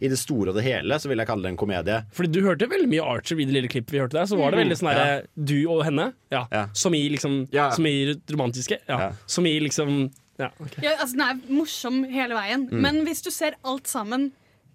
i 0.00 0.08
det 0.08 0.16
store 0.16 0.48
og 0.52 0.56
det 0.56 0.62
hele 0.64 0.96
så 0.96 1.10
vil 1.10 1.20
jeg 1.20 1.28
kalle 1.28 1.44
det 1.44 1.50
en 1.52 1.58
komedie. 1.60 1.96
Fordi 2.16 2.30
du 2.32 2.38
hørte 2.46 2.68
veldig 2.70 2.88
mye 2.88 3.04
Archer 3.04 3.36
i 3.36 3.44
det 3.44 3.52
lille 3.52 3.68
klippet 3.68 3.92
vi 3.92 4.00
hørte 4.00 4.16
der. 4.16 4.28
Så 4.30 4.38
var 4.40 4.52
det 4.52 4.56
Mm. 4.56 4.62
veldig 4.64 4.78
sånn 4.80 4.96
ja. 4.96 5.20
du 5.36 5.58
og 5.68 5.82
henne. 5.84 6.06
Ja. 6.32 6.46
Ja. 6.52 6.62
Som 6.72 6.94
i 6.96 7.02
liksom 7.12 7.42
Som 7.52 7.86
i 7.88 7.96
romantiske. 8.32 8.78
Ja. 8.88 9.12
Som 9.28 9.44
i 9.48 9.58
liksom 9.60 10.10
ja, 10.40 10.48
okay. 10.56 10.80
Ja, 10.86 10.94
altså, 11.02 11.18
den 11.18 11.26
er 11.26 11.40
morsom 11.52 11.98
hele 12.08 12.32
veien. 12.32 12.62
Mm. 12.70 12.80
Men 12.80 13.02
hvis 13.04 13.20
du 13.20 13.28
ser 13.30 13.58
alt 13.62 13.84
sammen 13.90 14.30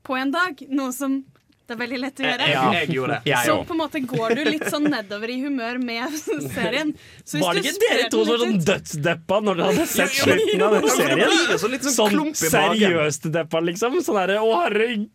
på 0.06 0.15
en 0.19 0.32
dag, 0.36 0.61
noe 0.69 0.94
som 0.95 1.23
det 1.65 1.73
er 1.73 1.80
veldig 1.80 1.98
lett 1.98 2.19
å 2.22 2.26
gjøre, 2.27 2.45
Jeg- 2.45 2.53
jeg- 2.53 2.73
jeg 2.77 2.90
gjorde 2.95 3.15
det. 3.26 3.38
Så 3.45 3.53
på 3.65 3.73
en 3.73 3.80
måte 3.80 3.99
går 4.06 4.36
du 4.38 4.41
litt 4.45 4.65
sånn 4.69 4.84
nedover 4.86 5.32
i 5.34 5.38
humør 5.41 5.80
med 5.82 6.14
serien. 6.53 6.91
Så 7.26 7.40
hvis 7.40 7.41
Var 7.41 7.53
det 7.57 7.64
ikke 7.65 7.80
dere 7.90 8.10
to 8.14 8.19
som 8.22 8.30
var 8.36 8.44
sånn 8.45 8.60
dødsdeppa 8.68 9.40
når 9.48 9.56
dere 9.57 9.72
hadde 9.73 9.88
sett 9.90 10.14
slutten 10.14 10.61
av 10.61 10.76
den 10.76 10.90
serien? 10.94 11.34
sånn 11.57 11.95
Sånn 11.95 12.11
klump 12.14 12.38
i 12.38 12.52
magen. 12.53 12.77
seriøst 12.86 13.26
deppa, 13.34 13.64
liksom? 13.65 13.98
Sånn 14.06 14.19
herre 14.22 14.38
Å, 14.45 14.52
herregud! 14.61 15.10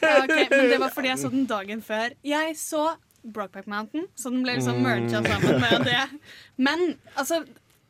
Ja, 0.00 0.22
okay, 0.22 0.46
men 0.48 0.68
det 0.70 0.78
var 0.78 0.90
fordi 0.94 1.08
jeg 1.10 1.18
så 1.24 1.30
den 1.34 1.46
dagen 1.50 1.82
før. 1.82 2.14
Jeg 2.22 2.54
så 2.62 2.94
Brokeback 3.26 3.66
Mountain, 3.66 4.06
så 4.16 4.30
den 4.30 4.44
ble 4.46 4.54
liksom 4.60 4.78
merga 4.86 5.20
sammen 5.26 5.58
med 5.60 5.84
det. 5.90 6.06
Men 6.56 6.86
altså, 7.18 7.42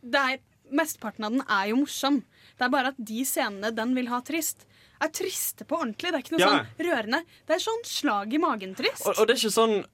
det 0.02 0.24
er 0.24 0.38
mesteparten 0.72 1.24
av 1.28 1.32
den 1.36 1.44
er 1.46 1.68
jo 1.68 1.76
morsom. 1.84 2.22
Det 2.56 2.64
er 2.64 2.72
bare 2.72 2.88
at 2.94 2.98
de 3.04 3.22
scenene 3.28 3.74
den 3.76 3.94
vil 3.94 4.08
ha 4.08 4.20
trist, 4.22 4.64
er 5.00 5.08
triste 5.14 5.64
på 5.64 5.78
ordentlig. 5.78 6.10
Det 6.12 6.18
er 6.18 6.24
ikke 6.24 6.36
noe 6.36 6.40
Ja. 6.40 6.50
sånn 6.50 6.86
rørende. 6.86 7.22
Det 7.46 7.56
er 7.56 7.64
sånn 7.64 7.84
slag 7.84 8.34
i 8.34 8.38
magen-trist. 8.38 9.06
Og, 9.06 9.18
og 9.18 9.26
det 9.26 9.36
er 9.36 9.40
ikke 9.48 9.58
sånn 9.60 9.84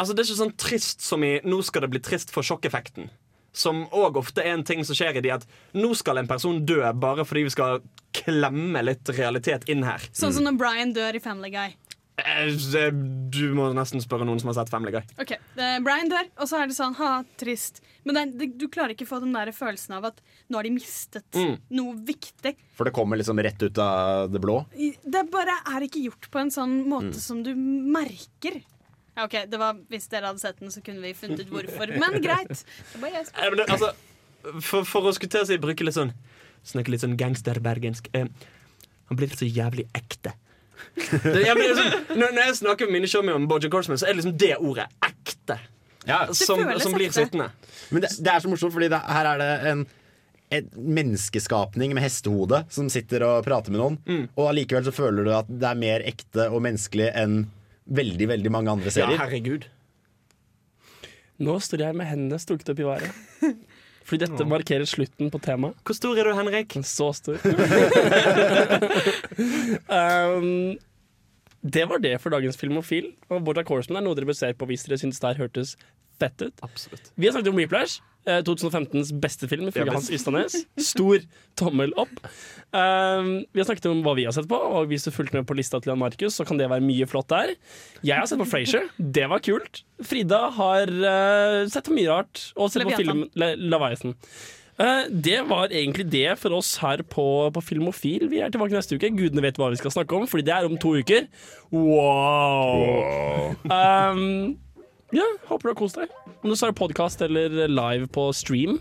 Altså 0.00 0.14
det 0.16 0.22
er 0.22 0.30
ikke 0.32 0.40
sånn 0.40 0.56
trist 0.56 1.02
som 1.04 1.22
i 1.24 1.40
'nå 1.44 1.62
skal 1.62 1.82
det 1.82 1.90
bli 1.90 2.00
trist 2.00 2.30
for 2.30 2.42
sjokkeffekten'. 2.42 3.10
Som 3.52 3.86
òg 3.88 4.16
ofte 4.16 4.38
er 4.40 4.54
en 4.54 4.62
ting 4.64 4.82
som 4.82 4.94
skjer 4.96 5.16
i 5.16 5.20
de 5.20 5.30
at 5.30 5.44
nå 5.74 5.94
skal 5.94 6.16
en 6.16 6.26
person 6.26 6.64
dø 6.64 6.80
bare 6.94 7.24
fordi 7.26 7.42
vi 7.44 7.50
skal 7.50 7.82
klemme 8.14 8.82
litt 8.82 9.04
realitet 9.12 9.68
inn 9.68 9.82
her. 9.82 9.98
Sånn 10.14 10.32
som 10.32 10.44
når 10.44 10.56
Brian 10.56 10.94
dør 10.94 11.16
i 11.16 11.18
Family 11.20 11.50
Guy. 11.50 11.74
Eh, 12.30 12.54
det- 12.72 13.30
Du 13.30 13.54
må 13.54 13.68
nesten 13.74 14.00
spørre 14.02 14.24
noen 14.26 14.40
som 14.40 14.48
har 14.48 14.54
sett 14.58 14.70
Family 14.70 14.90
Guy. 14.92 15.02
Ok, 15.18 15.32
eh, 15.32 15.78
Brian 15.80 16.08
dør, 16.10 16.26
og 16.38 16.48
så 16.48 16.58
er 16.62 16.66
det 16.66 16.76
sånn 16.76 16.94
ha, 16.96 17.22
trist. 17.38 17.80
Men 18.04 18.14
det, 18.14 18.38
det, 18.38 18.48
du 18.58 18.66
klarer 18.68 18.90
ikke 18.94 19.06
få 19.06 19.20
den 19.20 19.32
der 19.32 19.52
følelsen 19.52 19.94
av 19.96 20.04
at 20.06 20.20
nå 20.50 20.56
har 20.56 20.62
de 20.64 20.70
mistet 20.70 21.24
Mm. 21.32 21.58
noe 21.70 21.94
viktig. 21.94 22.56
For 22.74 22.84
det 22.84 22.92
kommer 22.94 23.16
liksom 23.18 23.38
rett 23.42 23.62
ut 23.62 23.78
av 23.78 24.30
det 24.32 24.40
blå. 24.40 24.66
Det 24.74 25.30
bare 25.30 25.56
er 25.66 25.80
ikke 25.86 26.02
gjort 26.08 26.30
på 26.30 26.40
en 26.40 26.50
sånn 26.50 26.84
måte 26.86 27.14
Mm. 27.14 27.20
som 27.20 27.42
du 27.42 27.54
merker. 27.54 28.62
Ja, 29.16 29.24
ok, 29.24 29.46
det 29.50 29.58
var, 29.58 29.74
Hvis 29.90 30.08
dere 30.08 30.26
hadde 30.26 30.40
sett 30.40 30.58
den, 30.60 30.68
så 30.70 30.82
kunne 30.82 31.00
vi 31.02 31.12
funnet 31.12 31.40
ut 31.40 31.50
hvorfor. 31.50 31.88
Men 31.98 32.20
greit. 32.26 32.64
Det 32.92 33.00
var 33.00 33.10
jeg 33.10 33.26
som- 33.26 33.34
Eh, 33.36 33.48
men 33.50 33.56
det, 33.58 33.66
altså, 33.68 33.92
for, 34.62 34.84
for 34.84 35.02
å 35.02 35.12
skutte 35.14 35.44
seg, 35.46 35.60
bruke 35.60 35.84
litt 35.84 35.94
sånn 35.94 36.12
Snakke 36.64 36.88
litt 36.88 37.00
sånn 37.00 37.16
gangsterbergensk 37.16 38.08
eh, 38.14 38.26
Han 39.08 39.16
blir 39.16 39.28
så 39.28 39.46
jævlig 39.50 39.86
ekte. 39.94 40.32
Det, 40.96 41.44
jeg 41.44 41.76
sånn, 41.78 41.94
når, 42.14 42.34
når 42.34 42.42
jeg 42.44 42.56
snakker 42.62 42.90
med 42.90 43.00
mine 43.00 43.10
showmen 43.10 43.36
om 43.36 43.46
Boja 43.50 43.70
Corsman, 43.72 44.00
så 44.00 44.08
er 44.08 44.14
det 44.14 44.22
liksom 44.22 44.36
det 44.40 44.52
ordet 44.58 44.88
ekte. 45.06 45.60
som, 46.34 46.62
som 46.80 46.94
blir 46.96 47.12
sittende. 47.14 47.50
Men 47.90 48.04
det, 48.04 48.12
det 48.18 48.32
er 48.32 48.44
så 48.44 48.50
morsomt, 48.50 48.74
fordi 48.74 48.90
det, 48.92 49.00
her 49.10 49.34
er 49.34 49.42
det 49.42 49.50
en 49.72 49.88
en 50.50 50.70
menneskeskapning 50.74 51.92
med 51.94 52.02
hestehode 52.02 52.64
som 52.74 52.88
sitter 52.90 53.22
og 53.22 53.44
prater 53.46 53.70
med 53.70 53.78
noen. 53.78 53.98
Mm. 54.02 54.24
Og 54.34 54.48
allikevel 54.50 54.88
så 54.88 54.94
føler 54.94 55.26
du 55.26 55.30
at 55.36 55.50
det 55.50 55.68
er 55.68 55.78
mer 55.78 56.02
ekte 56.10 56.48
og 56.50 56.64
menneskelig 56.66 57.12
enn 57.14 57.44
veldig 57.90 58.26
veldig 58.32 58.52
mange 58.54 58.72
andre 58.74 58.90
serier. 58.94 59.18
herregud. 59.18 59.68
Nå 61.40 61.54
står 61.62 61.86
jeg 61.86 61.96
med 61.96 62.10
hendene 62.10 62.40
strukket 62.42 62.74
opp 62.74 62.82
i 62.82 62.88
været. 62.88 63.20
Fordi 64.10 64.26
dette 64.26 64.46
markerer 64.48 64.88
slutten 64.90 65.30
på 65.30 65.38
temaet. 65.42 65.78
Hvor 65.86 65.94
stor 65.94 66.18
er 66.18 66.26
du, 66.26 66.34
Henrik? 66.34 66.74
Så 66.82 67.12
stor. 67.14 67.38
um, 69.86 70.74
det 71.62 71.84
var 71.86 72.02
det 72.02 72.16
for 72.18 72.34
dagens 72.34 72.58
Filmofil. 72.58 73.12
Og 73.30 73.44
Bojack 73.46 73.68
Korsman 73.70 74.00
er 74.00 74.06
noe 74.08 74.18
dere 74.18 74.26
bør 74.26 74.38
se 74.40 74.50
på 74.56 74.66
hvis 74.66 74.88
dere 74.88 74.98
syns 74.98 75.22
det 75.22 75.30
her 75.30 75.44
hørtes 75.44 75.76
fett 76.20 76.42
ut. 76.42 76.64
Absolutt. 76.66 77.12
Vi 77.14 77.28
har 77.28 77.36
snakket 77.36 77.52
om 77.52 77.60
Whiplash. 77.60 78.02
Eh, 78.28 78.40
2015s 78.46 79.12
beste 79.22 79.48
film, 79.50 79.68
ifølge 79.70 79.94
Hans 79.94 80.10
visst. 80.10 80.26
Ystadnes. 80.26 80.58
Stor 80.90 81.24
tommel 81.60 81.94
opp. 82.00 82.12
Um, 82.70 83.40
vi 83.50 83.62
har 83.62 83.66
snakket 83.66 83.90
om 83.90 84.04
hva 84.04 84.14
vi 84.18 84.26
har 84.28 84.34
sett 84.36 84.48
på, 84.50 84.58
og 84.58 84.90
hvis 84.90 85.06
du 85.06 85.10
fulgte 85.14 85.38
med 85.38 85.48
på 85.48 85.56
lista 85.58 85.80
til 85.80 85.92
Jan 85.92 86.02
Markus, 86.02 86.36
så 86.38 86.46
kan 86.48 86.60
det 86.60 86.70
være 86.70 86.84
mye 86.84 87.08
flott 87.10 87.30
der. 87.32 87.56
Jeg 88.06 88.16
har 88.20 88.30
sett 88.30 88.40
på 88.40 88.48
Frasier. 88.48 88.88
Det 88.98 89.26
var 89.30 89.42
kult. 89.44 89.82
Frida 90.06 90.46
har 90.56 90.94
uh, 91.00 91.66
sett 91.70 91.90
på 91.90 91.96
mye 91.96 92.08
rart, 92.12 92.48
og 92.56 92.72
sett 92.72 92.86
på 92.88 92.96
film. 93.00 93.26
Le 93.40 93.54
Leviathan. 93.58 94.16
Uh, 94.80 95.04
det 95.12 95.42
var 95.44 95.68
egentlig 95.68 96.06
det 96.08 96.38
for 96.40 96.56
oss 96.56 96.78
her 96.80 97.02
på, 97.04 97.26
på 97.52 97.60
Filmofil. 97.60 98.30
Vi 98.32 98.40
er 98.40 98.52
tilbake 98.52 98.72
neste 98.72 98.96
uke. 98.96 99.12
Gudene 99.12 99.44
vet 99.44 99.60
hva 99.60 99.68
vi 99.74 99.80
skal 99.80 99.92
snakke 99.92 100.16
om, 100.16 100.24
fordi 100.30 100.46
det 100.46 100.54
er 100.56 100.68
om 100.70 100.78
to 100.80 100.94
uker. 100.96 101.26
Wow! 101.74 103.52
Um, 103.68 104.56
ja, 105.16 105.26
håper 105.48 105.68
du 105.68 105.72
har 105.72 105.78
kost 105.78 105.98
deg. 106.00 106.12
Om 106.40 106.52
du 106.52 106.56
så 106.56 106.70
er 106.70 106.76
podkast 106.76 107.22
eller 107.26 107.66
live 107.68 108.06
på 108.14 108.30
stream. 108.36 108.78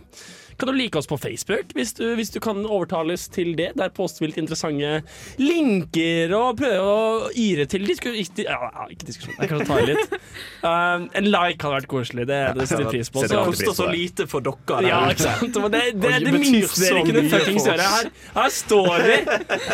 Kan 0.60 0.68
du 0.68 0.74
like 0.74 0.98
oss 0.98 1.08
på 1.08 1.18
Facebook 1.18 1.72
hvis 1.74 1.94
du, 1.96 2.04
hvis 2.20 2.30
du 2.30 2.40
kan 2.44 2.58
overtales 2.66 3.30
til 3.32 3.54
det. 3.58 3.70
Der 3.80 3.92
poster 3.96 4.26
vi 4.26 4.30
litt 4.30 4.40
interessante 4.42 5.06
linker 5.40 6.34
og 6.36 6.60
prøver 6.60 6.84
å 6.84 7.30
yre 7.32 7.64
til 7.72 7.88
disku... 7.88 8.10
Ja, 8.12 8.58
ja, 8.66 8.88
ikke 8.92 9.08
diskusjon, 9.08 9.38
jeg 9.40 9.52
kan 9.54 9.64
ta 9.68 9.80
i 9.80 9.90
litt. 9.94 10.16
Um, 10.60 11.06
en 11.16 11.30
like 11.32 11.64
hadde 11.64 11.78
vært 11.78 11.88
koselig. 11.88 12.26
Det, 12.28 12.38
det 12.58 12.66
setter 12.68 12.84
vi 12.84 12.98
pris 12.98 13.10
på. 13.14 13.22
Det 13.24 13.38
koster 13.48 13.76
så 13.78 13.86
lite 13.88 14.26
for 14.28 14.44
dere. 14.44 14.82
ja, 14.90 14.98
ikke 15.14 15.24
sant? 15.24 15.56
Det, 15.56 15.70
det, 15.72 15.82
det, 16.04 16.12
det 16.26 16.34
minste 16.36 16.82
dere 16.84 17.00
så 17.00 17.04
kunne 17.08 17.24
fuckings 17.32 17.68
gjøre. 17.70 17.88
Her, 17.94 18.10
her 18.36 18.54
står 18.58 19.06
vi! 19.06 19.18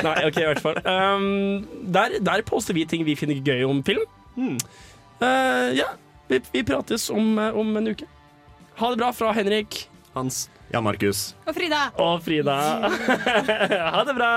Nei, 0.06 0.15
OK, 0.30 0.40
i 0.44 0.48
hvert 0.52 0.61
fall. 0.61 0.80
Um, 0.86 1.65
der, 1.95 2.19
der 2.30 2.45
poster 2.45 2.77
vi 2.77 2.86
ting 2.90 3.06
vi 3.07 3.18
finner 3.18 3.41
gøy 3.41 3.65
om 3.65 3.82
film. 3.88 4.06
Uh, 4.38 5.73
ja, 5.73 5.90
vi, 6.27 6.41
vi 6.52 6.64
prates 6.64 7.10
om, 7.10 7.38
uh, 7.39 7.57
om 7.57 7.77
en 7.77 7.88
uke. 7.93 8.07
Ha 8.76 8.89
det 8.89 8.97
bra 8.97 9.14
fra 9.14 9.31
Henrik. 9.31 9.89
Hans. 10.14 10.49
Jan 10.73 10.84
Markus. 10.84 11.35
Og 11.45 11.56
Frida! 11.56 11.84
Og 12.02 12.23
Frida. 12.23 12.57
ha 13.93 14.03
det 14.07 14.18
bra! 14.18 14.34